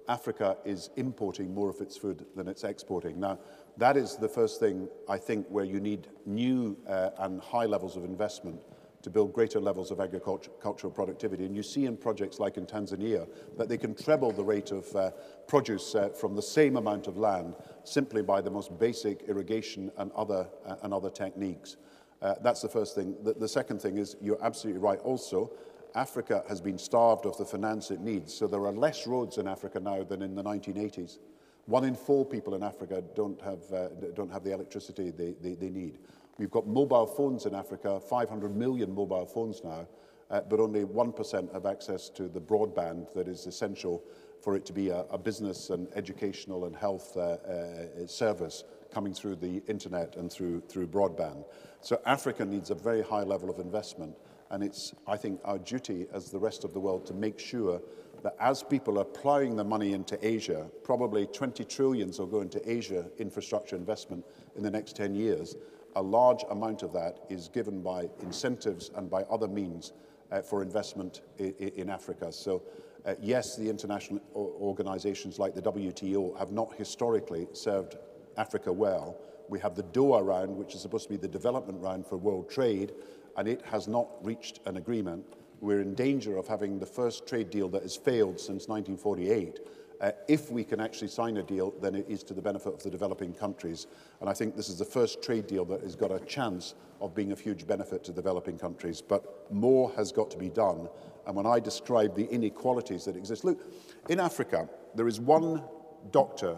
Africa 0.08 0.58
is 0.64 0.90
importing 0.96 1.54
more 1.54 1.70
of 1.70 1.82
its 1.82 1.98
food 1.98 2.26
than 2.36 2.48
it's 2.48 2.64
exporting. 2.64 3.20
Now, 3.20 3.40
that 3.78 3.98
is 3.98 4.16
the 4.16 4.30
first 4.30 4.60
thing, 4.60 4.88
I 5.10 5.18
think, 5.18 5.48
where 5.50 5.66
you 5.66 5.80
need 5.80 6.08
new 6.26 6.78
uh, 6.88 7.10
and 7.20 7.42
high 7.42 7.66
levels 7.66 7.98
of 7.98 8.06
investment 8.06 8.60
to 9.02 9.10
build 9.10 9.34
greater 9.34 9.60
levels 9.60 9.92
of 9.92 10.00
agricultural 10.00 10.92
productivity. 10.92 11.46
And 11.46 11.56
you 11.56 11.64
see 11.64 11.86
in 11.86 11.98
projects 11.98 12.40
like 12.40 12.58
in 12.58 12.66
Tanzania 12.66 13.28
that 13.58 13.70
they 13.70 13.78
can 13.78 13.94
treble 13.94 14.32
the 14.32 14.44
rate 14.44 14.72
of 14.72 14.96
uh, 14.96 15.12
produce 15.48 15.96
uh, 15.96 16.10
from 16.10 16.36
the 16.36 16.42
same 16.42 16.78
amount 16.78 17.08
of 17.08 17.18
land 17.18 17.56
simply 17.84 18.22
by 18.22 18.42
the 18.42 18.50
most 18.50 18.78
basic 18.80 19.24
irrigation 19.24 19.92
and 19.98 20.12
other, 20.14 20.48
uh, 20.66 20.76
and 20.82 20.94
other 20.94 21.10
techniques. 21.10 21.78
Uh, 22.22 22.34
that's 22.42 22.62
the 22.62 22.70
first 22.70 22.96
thing. 22.96 23.16
The, 23.24 23.34
the 23.34 23.48
second 23.48 23.82
thing 23.82 23.98
is 23.98 24.16
you're 24.22 24.44
absolutely 24.44 24.82
right 24.82 25.00
also. 25.00 25.52
Africa 25.96 26.44
has 26.48 26.62
been 26.62 26.78
starved 26.78 27.26
of 27.26 27.38
the 27.38 27.46
finance 27.46 27.92
it 27.92 28.02
needs. 28.02 28.34
So 28.34 28.48
there 28.48 28.66
are 28.66 28.72
less 28.72 29.08
roads 29.08 29.38
in 29.38 29.48
Africa 29.48 29.80
now 29.80 30.04
than 30.04 30.22
in 30.22 30.36
the 30.36 30.44
1980s. 30.44 31.18
One 31.66 31.84
in 31.84 31.96
four 31.96 32.26
people 32.26 32.56
in 32.56 32.64
Africa 32.64 33.04
don't 33.16 33.40
have, 33.42 33.60
uh, 33.74 33.90
don't 34.16 34.32
have 34.32 34.44
the 34.44 34.54
electricity 34.54 35.12
they, 35.12 35.34
they, 35.42 35.54
they 35.54 35.70
need. 35.70 36.00
We've 36.38 36.52
got 36.52 36.68
mobile 36.68 37.08
phones 37.08 37.46
in 37.46 37.56
Africa, 37.56 38.00
500 38.00 38.56
million 38.56 38.94
mobile 38.94 39.26
phones 39.26 39.64
now, 39.64 39.88
uh, 40.30 40.42
but 40.42 40.60
only 40.60 40.84
1% 40.84 41.54
have 41.54 41.66
access 41.66 42.10
to 42.10 42.28
the 42.28 42.40
broadband 42.40 43.12
that 43.14 43.28
is 43.28 43.48
essential 43.48 44.04
for 44.42 44.56
it 44.56 44.66
to 44.66 44.74
be 44.74 44.90
a, 44.90 45.00
a 45.10 45.18
business 45.18 45.72
and 45.72 45.88
educational 45.96 46.66
and 46.66 46.76
health 46.76 47.18
uh, 47.18 47.22
uh, 47.22 48.08
service 48.08 48.64
coming 48.94 49.14
through 49.14 49.36
the 49.36 49.64
internet 49.68 50.16
and 50.16 50.32
through, 50.32 50.62
through 50.62 50.88
broadband. 50.88 51.44
So 51.82 52.00
Africa 52.06 52.46
needs 52.46 52.70
a 52.70 52.76
very 52.76 53.02
high 53.02 53.24
level 53.24 53.50
of 53.50 53.60
investment. 53.60 54.16
And 54.50 54.64
it's, 54.64 54.94
I 55.08 55.18
think, 55.18 55.42
our 55.44 55.58
duty 55.58 56.08
as 56.14 56.32
the 56.32 56.40
rest 56.40 56.64
of 56.64 56.74
the 56.74 56.80
world 56.80 57.06
to 57.08 57.14
make 57.14 57.40
sure 57.40 57.82
that 58.24 58.36
as 58.40 58.64
people 58.64 58.98
are 59.00 59.06
plowing 59.06 59.56
the 59.56 59.64
money 59.64 59.94
into 59.94 60.18
Asia, 60.26 60.68
probably 60.84 61.28
20 61.28 61.64
trillions 61.66 62.20
will 62.20 62.28
go 62.28 62.42
into 62.42 62.62
Asia 62.70 63.06
infrastructure 63.20 63.76
investment 63.76 64.26
in 64.56 64.64
the 64.64 64.72
next 64.72 64.96
10 64.96 65.16
years. 65.16 65.56
A 65.98 66.02
large 66.02 66.46
amount 66.52 66.84
of 66.84 66.94
that 66.94 67.22
is 67.28 67.48
given 67.48 67.82
by 67.82 68.08
incentives 68.22 68.92
and 68.96 69.10
by 69.10 69.24
other 69.24 69.48
means 69.48 69.94
uh, 70.32 70.44
for 70.44 70.62
investment 70.62 71.22
in, 71.40 71.90
Africa. 71.90 72.32
So, 72.32 72.62
uh, 73.04 73.16
yes, 73.20 73.56
the 73.56 73.68
international 73.68 74.22
organizations 74.36 75.40
like 75.40 75.56
the 75.56 75.62
WTO 75.64 76.38
have 76.38 76.52
not 76.52 76.76
historically 76.76 77.48
served 77.54 77.96
Africa 78.38 78.72
well. 78.72 79.18
We 79.50 79.60
have 79.60 79.74
the 79.74 79.82
Doha 79.82 80.24
round, 80.24 80.56
which 80.56 80.76
is 80.76 80.82
supposed 80.82 81.06
to 81.06 81.10
be 81.10 81.18
the 81.18 81.28
development 81.28 81.82
round 81.82 82.06
for 82.06 82.16
world 82.16 82.48
trade, 82.48 82.94
and 83.36 83.48
it 83.48 83.64
has 83.64 83.88
not 83.88 84.08
reached 84.24 84.60
an 84.68 84.78
agreement. 84.78 85.26
We're 85.62 85.82
in 85.82 85.96
danger 85.96 86.38
of 86.38 86.48
having 86.48 86.78
the 86.78 86.86
first 86.86 87.26
trade 87.26 87.50
deal 87.50 87.70
that 87.70 87.82
has 87.82 87.96
failed 87.96 88.40
since 88.40 88.68
1948. 88.68 89.62
Uh, 90.00 90.12
if 90.28 90.52
we 90.52 90.64
can 90.64 90.80
actually 90.80 91.08
sign 91.08 91.38
a 91.38 91.44
deal, 91.44 91.74
then 91.82 91.96
it 91.96 92.06
is 92.08 92.22
to 92.24 92.34
the 92.34 92.42
benefit 92.42 92.74
of 92.74 92.84
the 92.84 92.90
developing 92.90 93.34
countries. 93.34 93.88
And 94.22 94.30
I 94.30 94.34
think 94.34 94.56
this 94.56 94.70
is 94.70 94.78
the 94.78 94.86
first 94.86 95.24
trade 95.24 95.48
deal 95.48 95.66
that 95.66 95.82
has 95.82 95.96
got 95.96 96.12
a 96.12 96.20
chance 96.20 96.76
of 97.02 97.16
being 97.16 97.32
of 97.32 97.40
huge 97.40 97.66
benefit 97.66 98.04
to 98.06 98.12
developing 98.12 98.58
countries. 98.60 99.02
But 99.02 99.52
more 99.52 99.92
has 99.96 100.12
got 100.12 100.30
to 100.32 100.38
be 100.38 100.50
done. 100.50 100.88
And 101.26 101.36
when 101.36 101.46
I 101.46 101.60
describe 101.60 102.16
the 102.16 102.28
inequalities 102.30 103.06
that 103.06 103.16
exist, 103.16 103.44
look, 103.44 103.62
in 104.10 104.20
Africa, 104.20 104.70
there 104.96 105.08
is 105.08 105.20
one 105.20 105.64
doctor 106.12 106.58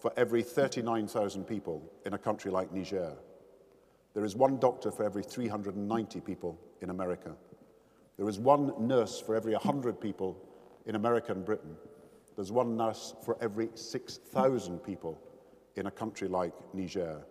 for 0.00 0.12
every 0.16 0.42
39,000 0.42 1.44
people 1.44 1.82
in 2.04 2.14
a 2.14 2.18
country 2.18 2.50
like 2.50 2.72
Niger. 2.72 3.14
There 4.14 4.24
is 4.24 4.34
one 4.34 4.58
doctor 4.58 4.90
for 4.90 5.04
every 5.04 5.22
390 5.22 6.20
people 6.20 6.58
in 6.80 6.90
America. 6.90 7.34
There 8.18 8.28
is 8.28 8.38
one 8.38 8.74
nurse 8.78 9.20
for 9.20 9.34
every 9.34 9.52
100 9.52 10.00
people 10.00 10.36
in 10.86 10.96
America 10.96 11.32
and 11.32 11.44
Britain. 11.44 11.76
There's 12.36 12.52
one 12.52 12.76
nurse 12.76 13.14
for 13.24 13.36
every 13.40 13.70
6,000 13.74 14.78
people 14.78 15.20
in 15.76 15.86
a 15.86 15.90
country 15.90 16.28
like 16.28 16.52
Niger. 16.74 17.24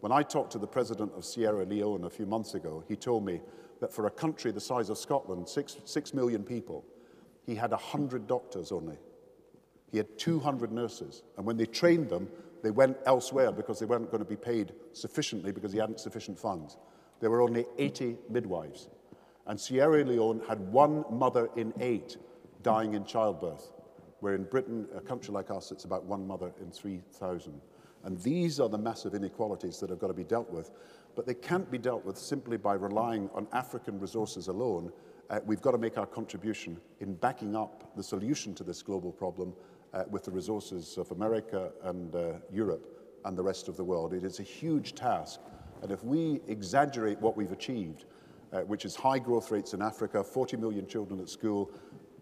When 0.00 0.12
I 0.12 0.22
talked 0.22 0.52
to 0.52 0.58
the 0.58 0.66
president 0.66 1.12
of 1.16 1.24
Sierra 1.24 1.64
Leone 1.64 2.04
a 2.04 2.10
few 2.10 2.26
months 2.26 2.54
ago, 2.54 2.84
he 2.86 2.96
told 2.96 3.24
me 3.24 3.40
that 3.80 3.92
for 3.92 4.06
a 4.06 4.10
country 4.10 4.50
the 4.50 4.60
size 4.60 4.90
of 4.90 4.98
Scotland, 4.98 5.48
six, 5.48 5.76
six 5.84 6.14
million 6.14 6.42
people, 6.42 6.84
he 7.46 7.54
had 7.54 7.70
100 7.70 8.26
doctors 8.26 8.72
only. 8.72 8.98
He 9.90 9.96
had 9.96 10.18
200 10.18 10.70
nurses. 10.70 11.22
And 11.36 11.46
when 11.46 11.56
they 11.56 11.66
trained 11.66 12.10
them, 12.10 12.28
they 12.62 12.70
went 12.70 12.98
elsewhere 13.06 13.52
because 13.52 13.78
they 13.78 13.86
weren't 13.86 14.10
going 14.10 14.22
to 14.22 14.28
be 14.28 14.36
paid 14.36 14.72
sufficiently 14.92 15.52
because 15.52 15.72
he 15.72 15.78
hadn't 15.78 16.00
sufficient 16.00 16.38
funds. 16.38 16.76
There 17.20 17.30
were 17.30 17.40
only 17.40 17.66
80 17.78 18.16
midwives. 18.28 18.88
And 19.46 19.58
Sierra 19.58 20.04
Leone 20.04 20.42
had 20.46 20.60
one 20.60 21.04
mother 21.10 21.48
in 21.56 21.72
eight 21.80 22.16
dying 22.62 22.94
in 22.94 23.04
childbirth, 23.04 23.70
where 24.20 24.34
in 24.34 24.44
Britain, 24.44 24.86
a 24.96 25.00
country 25.00 25.32
like 25.32 25.50
us, 25.50 25.70
it's 25.70 25.84
about 25.84 26.04
one 26.04 26.26
mother 26.26 26.52
in 26.60 26.70
3,000. 26.70 27.60
And 28.04 28.18
these 28.20 28.60
are 28.60 28.68
the 28.68 28.78
massive 28.78 29.14
inequalities 29.14 29.80
that 29.80 29.90
have 29.90 29.98
got 29.98 30.08
to 30.08 30.14
be 30.14 30.24
dealt 30.24 30.50
with. 30.50 30.70
But 31.14 31.26
they 31.26 31.34
can't 31.34 31.70
be 31.70 31.78
dealt 31.78 32.04
with 32.04 32.16
simply 32.16 32.56
by 32.56 32.74
relying 32.74 33.28
on 33.34 33.48
African 33.52 33.98
resources 33.98 34.48
alone. 34.48 34.92
Uh, 35.30 35.40
we've 35.44 35.60
got 35.60 35.72
to 35.72 35.78
make 35.78 35.98
our 35.98 36.06
contribution 36.06 36.80
in 37.00 37.14
backing 37.14 37.56
up 37.56 37.94
the 37.96 38.02
solution 38.02 38.54
to 38.54 38.64
this 38.64 38.82
global 38.82 39.12
problem 39.12 39.52
uh, 39.94 40.04
with 40.10 40.24
the 40.24 40.30
resources 40.30 40.96
of 40.96 41.10
America 41.12 41.70
and 41.84 42.14
uh, 42.14 42.34
Europe 42.52 42.98
and 43.24 43.36
the 43.36 43.42
rest 43.42 43.68
of 43.68 43.76
the 43.76 43.84
world. 43.84 44.14
It 44.14 44.24
is 44.24 44.38
a 44.38 44.44
huge 44.44 44.94
task. 44.94 45.40
And 45.82 45.90
if 45.90 46.04
we 46.04 46.40
exaggerate 46.46 47.20
what 47.20 47.36
we've 47.36 47.52
achieved, 47.52 48.04
uh, 48.52 48.60
which 48.60 48.84
is 48.84 48.96
high 48.96 49.18
growth 49.18 49.50
rates 49.50 49.74
in 49.74 49.82
Africa, 49.82 50.24
40 50.24 50.56
million 50.56 50.86
children 50.86 51.20
at 51.20 51.28
school, 51.28 51.70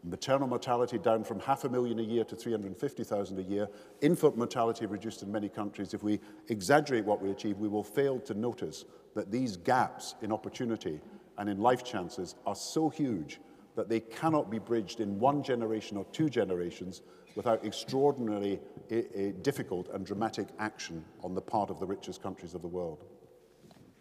maternal 0.05 0.49
mortality 0.49 0.99
down 0.99 1.24
from 1.24 1.40
half 1.40 1.64
a 1.64 1.68
million 1.68 1.99
a 1.99 2.03
year 2.03 2.24
to 2.24 2.36
350,000 2.36 3.38
a 3.38 3.42
year, 3.42 3.68
infant 4.01 4.36
mortality 4.36 4.86
reduced 4.86 5.22
in 5.22 5.30
many 5.30 5.49
countries. 5.49 5.94
If 5.94 6.03
we 6.03 6.20
exaggerate 6.49 7.05
what 7.05 7.22
we 7.22 7.30
achieve, 7.30 7.59
we 7.59 7.68
will 7.68 7.82
fail 7.82 8.18
to 8.20 8.34
notice 8.34 8.84
that 9.14 9.30
these 9.30 9.57
gaps 9.57 10.14
in 10.22 10.32
opportunity 10.32 11.01
and 11.38 11.49
in 11.49 11.59
life 11.59 11.84
chances 11.84 12.34
are 12.47 12.55
so 12.55 12.88
huge 12.88 13.40
that 13.74 13.88
they 13.88 14.01
cannot 14.01 14.51
be 14.51 14.59
bridged 14.59 15.01
in 15.01 15.18
one 15.18 15.42
generation 15.42 15.97
or 15.97 16.05
two 16.07 16.28
generations 16.28 17.03
without 17.34 17.64
extraordinarily 17.64 18.59
eh, 18.90 19.03
eh, 19.14 19.32
difficult 19.42 19.88
and 19.92 20.05
dramatic 20.07 20.49
action 20.59 21.05
on 21.22 21.34
the 21.34 21.40
part 21.40 21.70
of 21.70 21.78
the 21.78 21.86
richest 21.86 22.22
countries 22.22 22.55
of 22.55 22.62
the 22.62 22.68
world. 22.68 23.05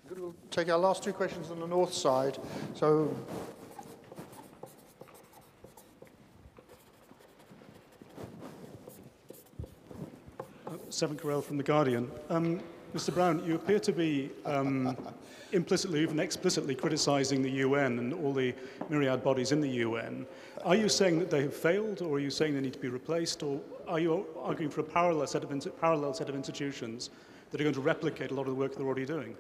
We'll 0.10 0.36
take 0.52 0.70
our 0.70 0.78
last 0.78 1.04
two 1.04 1.14
questions 1.14 1.52
on 1.52 1.60
the 1.60 1.68
north 1.68 1.94
side. 1.94 2.38
So, 2.74 3.14
Severin 10.96 11.20
Carrell 11.20 11.44
from 11.44 11.58
The 11.58 11.64
Guardian. 11.64 12.10
Um, 12.30 12.62
Mr. 12.96 13.14
Brown, 13.14 13.44
you 13.46 13.56
appear 13.56 13.80
to 13.80 13.92
be 13.92 14.32
um, 14.46 14.96
implicitly, 15.52 16.00
even 16.00 16.22
explicitly 16.22 16.74
criticizing 16.74 17.42
the 17.42 17.50
UN 17.50 18.00
and 18.00 18.14
all 18.14 18.32
the 18.32 18.54
myriad 18.88 19.22
bodies 19.22 19.52
in 19.52 19.60
the 19.60 19.68
UN. 19.68 20.26
Are 20.64 20.74
you 20.74 20.88
saying 20.88 21.20
that 21.20 21.30
they 21.30 21.42
have 21.42 21.54
failed, 21.54 22.02
or 22.02 22.16
are 22.16 22.20
you 22.20 22.30
saying 22.30 22.56
they 22.56 22.62
need 22.62 22.72
to 22.72 22.80
be 22.80 22.88
replaced, 22.88 23.44
or 23.44 23.60
are 23.90 24.00
you 24.00 24.26
arguing 24.42 24.72
for 24.72 24.80
a 24.80 24.86
parallel 24.86 25.28
set 25.28 25.44
of, 25.44 25.82
parallel 25.82 26.14
set 26.14 26.30
of 26.30 26.36
institutions 26.36 27.10
that 27.56 27.62
are 27.62 27.72
going 27.72 27.74
to 27.74 27.80
replicate 27.80 28.32
a 28.32 28.34
lot 28.34 28.42
of 28.42 28.48
the 28.48 28.56
work 28.56 28.76
they're 28.76 28.86
already 28.86 29.06
doing. 29.06 29.34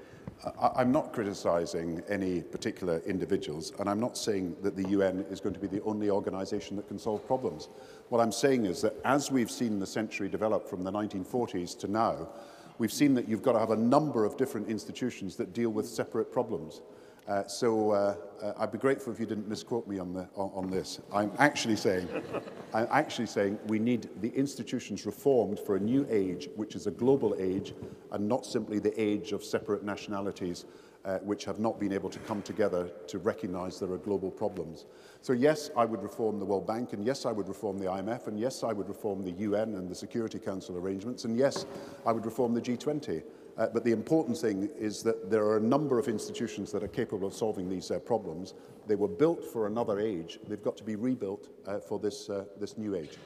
I, 0.58 0.70
I'm 0.78 0.90
not 0.90 1.12
criticizing 1.12 2.02
any 2.08 2.42
particular 2.44 3.00
individuals, 3.06 3.74
and 3.78 3.90
I'm 3.90 4.00
not 4.00 4.18
saying 4.18 4.56
that 4.62 4.78
the 4.78 4.88
UN 4.92 5.26
is 5.30 5.42
going 5.42 5.54
to 5.54 5.60
be 5.60 5.68
the 5.68 5.84
only 5.84 6.10
organisation 6.10 6.78
that 6.78 6.88
can 6.88 6.98
solve 6.98 7.28
problems. 7.28 7.68
What 8.08 8.22
I'm 8.22 8.32
saying 8.32 8.68
is 8.68 8.82
that 8.84 8.94
as 9.04 9.32
we've 9.32 9.52
seen 9.52 9.80
the 9.80 9.86
century 9.86 10.30
develop 10.30 10.66
from 10.66 10.82
the 10.82 10.94
1940s 10.94 11.78
to 11.80 11.92
now, 11.92 12.30
we've 12.78 12.94
seen 12.94 13.16
that 13.16 13.28
you've 13.28 13.44
got 13.44 13.52
to 13.52 13.60
have 13.60 13.72
a 13.72 13.76
number 13.76 14.24
of 14.24 14.38
different 14.38 14.70
institutions 14.70 15.36
that 15.36 15.52
deal 15.52 15.72
with 15.72 15.86
separate 15.86 16.32
problems. 16.32 16.80
Uh, 17.28 17.48
so 17.48 17.90
uh, 17.92 18.16
uh, 18.44 18.54
I'd 18.60 18.72
be 18.72 18.78
grateful 18.78 19.12
if 19.12 19.20
you 19.20 19.26
didn't 19.26 19.48
misquote 19.48 19.88
me 19.88 19.98
on, 19.98 20.14
the, 20.14 20.28
on, 20.36 20.52
on 20.54 20.70
this. 20.70 21.00
I'm 21.12 21.32
actually 21.40 21.76
saying, 21.76 22.08
I'm 22.74 22.88
actually 22.92 23.26
saying 23.26 23.58
we 23.66 23.80
need 23.80 24.10
the 24.22 24.30
institutions 24.30 25.08
reformed 25.08 25.60
for 25.60 25.76
a 25.76 25.80
new 25.80 26.06
age, 26.10 26.50
which 26.56 26.76
is 26.76 26.86
a 26.86 26.92
global 26.92 27.36
age, 27.40 27.74
and 28.12 28.28
not 28.28 28.46
simply 28.46 28.78
the 28.78 29.00
age 29.02 29.32
of 29.32 29.44
separate 29.44 29.84
nationalities 29.84 30.66
uh, 31.06 31.20
which 31.20 31.46
have 31.46 31.60
not 31.60 31.80
been 31.80 31.94
able 31.94 32.10
to 32.10 32.20
come 32.20 32.42
together 32.42 32.90
to 33.08 33.20
recognize 33.20 33.80
there 33.80 33.92
are 33.92 33.98
global 33.98 34.32
problems. 34.32 34.86
So 35.22 35.34
yes, 35.34 35.70
I 35.78 35.86
would 35.86 36.02
reform 36.02 36.40
the 36.40 36.46
World 36.46 36.66
Bank, 36.66 36.94
and 36.94 37.06
yes, 37.06 37.26
I 37.26 37.32
would 37.32 37.48
reform 37.48 37.78
the 37.78 37.86
IMF, 37.86 38.28
and 38.28 38.40
yes, 38.40 38.64
I 38.64 38.74
would 38.74 38.88
reform 38.88 39.24
the 39.24 39.32
UN 39.32 39.76
and 39.76 39.88
the 39.88 39.96
Security 39.96 40.40
Council 40.40 40.78
arrangements, 40.78 41.26
and 41.26 41.38
yes, 41.38 41.66
I 42.06 42.12
would 42.12 42.26
reform 42.26 42.54
the 42.54 42.62
G20. 42.62 43.24
Uh, 43.58 43.68
but 43.74 43.86
the 43.86 43.92
important 43.92 44.38
thing 44.38 44.70
is 44.78 45.02
that 45.02 45.30
there 45.30 45.46
are 45.46 45.58
a 45.58 45.62
number 45.62 45.98
of 45.98 46.10
institutions 46.10 46.72
that 46.72 46.84
are 46.84 46.90
capable 46.90 47.28
of 47.28 47.34
solving 47.34 47.70
these 47.70 47.90
uh, 47.90 48.00
problems. 48.00 48.54
They 48.86 48.96
were 48.96 49.08
built 49.08 49.44
for 49.46 49.68
another 49.68 50.00
age. 50.00 50.40
They've 50.48 50.62
got 50.62 50.76
to 50.78 50.84
be 50.84 50.96
rebuilt 50.98 51.48
uh, 51.66 51.80
for 51.80 51.98
this, 51.98 52.30
uh, 52.30 52.46
this 52.60 52.78
new 52.78 52.96
age. 52.96 53.18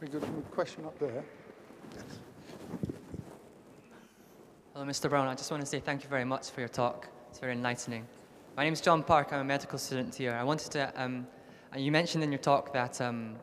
Very 0.00 0.10
good 0.10 0.24
question 0.50 0.84
up 0.84 0.98
there. 0.98 1.24
Hello, 4.74 4.84
Mr. 4.84 5.08
Brown. 5.08 5.28
I 5.28 5.34
just 5.34 5.50
want 5.50 5.60
to 5.60 5.66
say 5.66 5.78
thank 5.78 6.02
you 6.02 6.08
very 6.08 6.24
much 6.24 6.50
for 6.50 6.60
your 6.60 6.68
talk. 6.68 7.08
It's 7.30 7.38
very 7.38 7.52
enlightening. 7.52 8.06
My 8.56 8.64
name 8.64 8.72
is 8.72 8.80
John 8.80 9.04
Park. 9.04 9.32
I'm 9.32 9.40
a 9.40 9.44
medical 9.44 9.78
student 9.78 10.14
here. 10.14 10.32
I 10.34 10.42
wanted 10.42 10.72
to, 10.72 10.92
um, 11.00 11.26
you 11.76 11.92
mentioned 11.92 12.24
in 12.24 12.32
your 12.32 12.40
talk 12.40 12.72
that 12.72 13.00
um, 13.00 13.36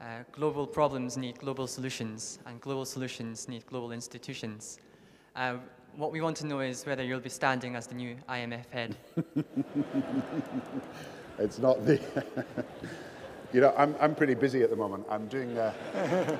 uh, 0.00 0.24
global 0.30 0.66
problems 0.66 1.16
need 1.16 1.38
global 1.38 1.66
solutions, 1.66 2.38
and 2.46 2.60
global 2.60 2.84
solutions 2.84 3.48
need 3.48 3.64
global 3.66 3.92
institutions. 3.92 4.78
Uh, 5.38 5.56
what 5.94 6.10
we 6.10 6.20
want 6.20 6.36
to 6.36 6.46
know 6.46 6.58
is 6.58 6.84
whether 6.84 7.04
you'll 7.04 7.20
be 7.20 7.28
standing 7.28 7.76
as 7.76 7.86
the 7.86 7.94
new 7.94 8.16
IMF 8.28 8.68
head. 8.70 8.96
it's 11.38 11.60
not 11.60 11.86
the. 11.86 12.00
you 13.52 13.60
know, 13.60 13.72
I'm, 13.78 13.94
I'm 14.00 14.16
pretty 14.16 14.34
busy 14.34 14.64
at 14.64 14.70
the 14.70 14.74
moment. 14.74 15.06
I'm 15.08 15.28
doing. 15.28 15.56
Uh, 15.56 15.72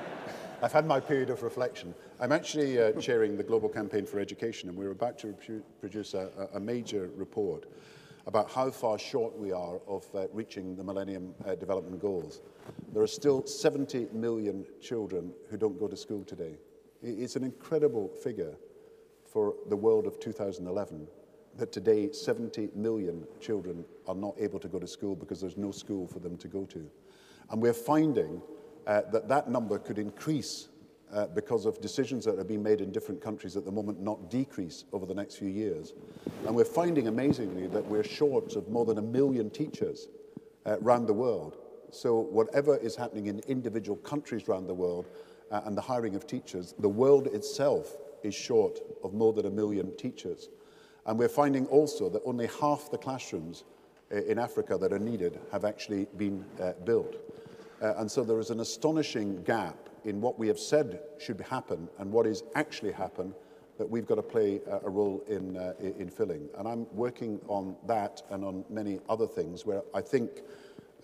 I've 0.61 0.73
had 0.73 0.85
my 0.85 0.99
period 0.99 1.29
of 1.29 1.43
reflection. 1.43 1.95
I'm 2.19 2.33
actually 2.33 2.77
uh, 2.77 2.91
chairing 2.99 3.37
the 3.37 3.43
Global 3.43 3.69
Campaign 3.69 4.05
for 4.05 4.19
Education, 4.19 4.67
and 4.67 4.77
we're 4.77 4.91
about 4.91 5.17
to 5.19 5.33
produce 5.79 6.13
a, 6.13 6.49
a 6.53 6.59
major 6.59 7.09
report 7.15 7.67
about 8.27 8.51
how 8.51 8.69
far 8.69 8.99
short 8.99 9.37
we 9.37 9.53
are 9.53 9.79
of 9.87 10.05
uh, 10.13 10.27
reaching 10.33 10.75
the 10.75 10.83
Millennium 10.83 11.33
uh, 11.45 11.55
Development 11.55 12.01
Goals. 12.01 12.41
There 12.91 13.01
are 13.01 13.07
still 13.07 13.45
70 13.45 14.09
million 14.11 14.65
children 14.81 15.31
who 15.49 15.55
don't 15.55 15.79
go 15.79 15.87
to 15.87 15.95
school 15.95 16.25
today. 16.25 16.57
It's 17.01 17.37
an 17.37 17.45
incredible 17.45 18.09
figure 18.09 18.57
for 19.31 19.53
the 19.69 19.75
world 19.75 20.07
of 20.07 20.19
2011 20.19 21.07
that 21.57 21.71
today 21.71 22.11
70 22.11 22.69
million 22.75 23.25
children 23.39 23.83
are 24.07 24.15
not 24.15 24.35
able 24.39 24.59
to 24.59 24.67
go 24.67 24.79
to 24.79 24.87
school 24.87 25.15
because 25.15 25.41
there's 25.41 25.57
no 25.57 25.71
school 25.71 26.07
for 26.07 26.19
them 26.19 26.37
to 26.37 26.47
go 26.47 26.65
to. 26.65 26.89
And 27.51 27.61
we're 27.61 27.73
finding 27.73 28.41
uh, 28.87 29.01
that 29.11 29.27
that 29.27 29.49
number 29.49 29.77
could 29.77 29.99
increase 29.99 30.69
uh, 31.11 31.27
because 31.27 31.65
of 31.65 31.81
decisions 31.81 32.23
that 32.25 32.37
are 32.37 32.43
being 32.43 32.61
made 32.61 32.81
in 32.81 32.91
different 32.91 33.21
countries 33.21 33.57
at 33.57 33.65
the 33.65 33.71
moment, 33.71 33.99
not 33.99 34.29
decrease 34.29 34.85
over 34.93 35.05
the 35.05 35.13
next 35.13 35.35
few 35.35 35.47
years. 35.47 35.93
And 36.45 36.55
we're 36.55 36.65
finding 36.65 37.07
amazingly 37.07 37.67
that 37.67 37.83
we're 37.85 38.03
short 38.03 38.55
of 38.55 38.69
more 38.69 38.85
than 38.85 38.99
a 38.99 39.01
million 39.01 39.49
teachers 39.49 40.07
uh, 40.65 40.77
around 40.81 41.07
the 41.07 41.13
world. 41.13 41.57
So 41.91 42.19
whatever 42.19 42.77
is 42.77 42.95
happening 42.95 43.25
in 43.25 43.39
individual 43.47 43.97
countries 43.97 44.47
around 44.47 44.67
the 44.67 44.73
world 44.73 45.07
uh, 45.51 45.61
and 45.65 45.75
the 45.75 45.81
hiring 45.81 46.15
of 46.15 46.27
teachers, 46.27 46.75
the 46.77 46.89
world 46.89 47.27
itself 47.27 47.97
is 48.23 48.35
short 48.35 48.79
of 49.03 49.13
more 49.13 49.33
than 49.33 49.45
a 49.45 49.49
million 49.49 49.95
teachers. 49.97 50.49
And 51.05 51.17
we're 51.17 51.29
finding 51.29 51.65
also 51.67 52.09
that 52.09 52.21
only 52.25 52.47
half 52.61 52.91
the 52.91 52.97
classrooms 52.97 53.63
uh, 54.11 54.23
in 54.23 54.37
Africa 54.39 54.77
that 54.77 54.91
are 54.93 54.99
needed 54.99 55.39
have 55.51 55.65
actually 55.65 56.07
been 56.17 56.45
uh, 56.61 56.73
built. 56.85 57.15
Uh, 57.81 57.93
and 57.97 58.11
so 58.11 58.23
there 58.23 58.39
is 58.39 58.49
an 58.49 58.59
astonishing 58.59 59.41
gap 59.43 59.89
in 60.05 60.21
what 60.21 60.37
we 60.37 60.47
have 60.47 60.59
said 60.59 61.01
should 61.19 61.39
happen 61.41 61.87
and 61.99 62.11
what 62.11 62.25
is 62.25 62.43
actually 62.55 62.91
happened 62.91 63.33
that 63.77 63.89
we've 63.89 64.05
got 64.05 64.15
to 64.15 64.21
play 64.21 64.59
a, 64.67 64.85
a 64.85 64.89
role 64.89 65.23
in, 65.27 65.55
uh, 65.55 65.73
in 65.79 66.09
filling. 66.09 66.49
And 66.57 66.67
I'm 66.67 66.85
working 66.93 67.39
on 67.47 67.75
that 67.87 68.21
and 68.29 68.43
on 68.43 68.65
many 68.69 68.99
other 69.07 69.25
things 69.25 69.65
where 69.65 69.83
I 69.93 70.01
think 70.01 70.41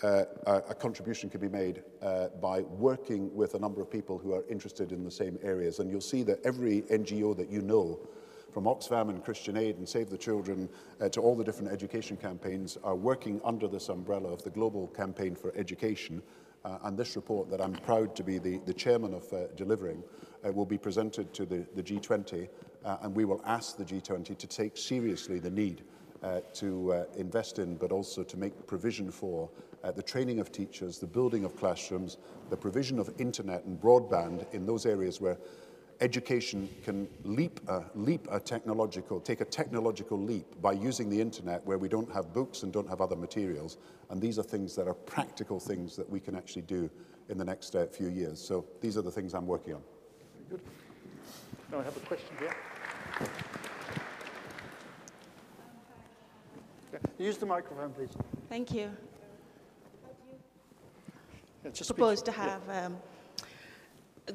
uh, 0.03 0.23
a, 0.45 0.53
a 0.69 0.75
contribution 0.75 1.29
can 1.29 1.39
be 1.39 1.49
made 1.49 1.83
uh, 2.01 2.27
by 2.41 2.61
working 2.61 3.33
with 3.35 3.53
a 3.55 3.59
number 3.59 3.81
of 3.81 3.89
people 3.89 4.17
who 4.17 4.33
are 4.33 4.43
interested 4.49 4.91
in 4.91 5.03
the 5.03 5.11
same 5.11 5.39
areas. 5.41 5.79
And 5.79 5.89
you'll 5.89 6.01
see 6.01 6.23
that 6.23 6.45
every 6.45 6.81
NGO 6.83 7.35
that 7.37 7.49
you 7.49 7.61
know, 7.61 7.99
from 8.51 8.65
Oxfam 8.65 9.09
and 9.09 9.23
Christian 9.23 9.57
Aid 9.57 9.77
and 9.77 9.87
Save 9.87 10.09
the 10.09 10.17
Children 10.17 10.69
uh, 11.01 11.09
to 11.09 11.21
all 11.21 11.35
the 11.35 11.43
different 11.43 11.71
education 11.71 12.17
campaigns, 12.17 12.77
are 12.83 12.95
working 12.95 13.41
under 13.43 13.67
this 13.67 13.89
umbrella 13.89 14.31
of 14.31 14.43
the 14.43 14.49
Global 14.49 14.87
Campaign 14.87 15.35
for 15.35 15.53
Education. 15.55 16.21
Uh, 16.63 16.79
and 16.85 16.97
this 16.97 17.15
report 17.15 17.49
that 17.51 17.61
I'm 17.61 17.73
proud 17.73 18.15
to 18.15 18.23
be 18.23 18.39
the, 18.39 18.59
the 18.65 18.73
chairman 18.73 19.13
of 19.13 19.31
uh, 19.31 19.47
delivering 19.55 20.03
uh, 20.45 20.51
will 20.51 20.65
be 20.65 20.79
presented 20.79 21.33
to 21.33 21.45
the, 21.45 21.65
the 21.75 21.83
G20 21.83 22.47
uh, 22.83 22.97
and 23.01 23.15
we 23.15 23.25
will 23.25 23.41
ask 23.45 23.77
the 23.77 23.83
G20 23.83 24.37
to 24.37 24.47
take 24.47 24.75
seriously 24.75 25.37
the 25.37 25.51
need 25.51 25.83
uh, 26.23 26.39
to 26.53 26.93
uh, 26.93 27.03
invest 27.17 27.59
in 27.59 27.75
but 27.75 27.91
also 27.91 28.23
to 28.23 28.37
make 28.37 28.65
provision 28.65 29.11
for 29.11 29.49
uh, 29.85 29.91
the 29.91 30.01
training 30.01 30.39
of 30.39 30.51
teachers, 30.51 30.97
the 30.97 31.05
building 31.05 31.45
of 31.45 31.55
classrooms, 31.55 32.17
the 32.49 32.57
provision 32.57 32.97
of 32.97 33.09
internet 33.19 33.63
and 33.65 33.79
broadband 33.79 34.51
in 34.51 34.65
those 34.65 34.85
areas 34.85 35.21
where 35.21 35.37
education 36.01 36.67
can 36.83 37.07
leap 37.23 37.59
a, 37.69 37.83
leap 37.93 38.27
a 38.31 38.39
technological, 38.39 39.19
take 39.19 39.41
a 39.41 39.45
technological 39.45 40.19
leap 40.19 40.59
by 40.61 40.71
using 40.71 41.07
the 41.09 41.21
internet 41.21 41.63
where 41.65 41.77
we 41.77 41.87
don't 41.87 42.11
have 42.11 42.33
books 42.33 42.63
and 42.63 42.73
don't 42.73 42.89
have 42.89 42.99
other 42.99 43.15
materials. 43.15 43.77
And 44.09 44.19
these 44.19 44.39
are 44.39 44.43
things 44.43 44.75
that 44.75 44.87
are 44.87 44.93
practical 44.93 45.59
things 45.59 45.95
that 45.95 46.09
we 46.09 46.19
can 46.19 46.35
actually 46.35 46.63
do 46.63 46.89
in 47.29 47.37
the 47.37 47.45
next 47.45 47.75
uh, 47.75 47.85
few 47.85 48.07
years. 48.07 48.41
So 48.41 48.65
these 48.81 48.97
are 48.97 49.03
the 49.03 49.11
things 49.11 49.33
I'm 49.33 49.47
working 49.47 49.75
on. 49.75 49.81
Very 50.49 50.59
good. 50.59 50.61
Now 51.71 51.79
I 51.79 51.83
have 51.83 51.95
a 51.95 52.01
question 52.01 52.35
here. 52.39 52.55
Use 57.17 57.37
the 57.37 57.45
microphone, 57.45 57.91
please. 57.91 58.09
Thank 58.49 58.73
you. 58.73 58.89
Yeah, 61.65 61.71
propose 61.87 62.21
to 62.21 62.31
have 62.31 62.61
um, 62.69 62.97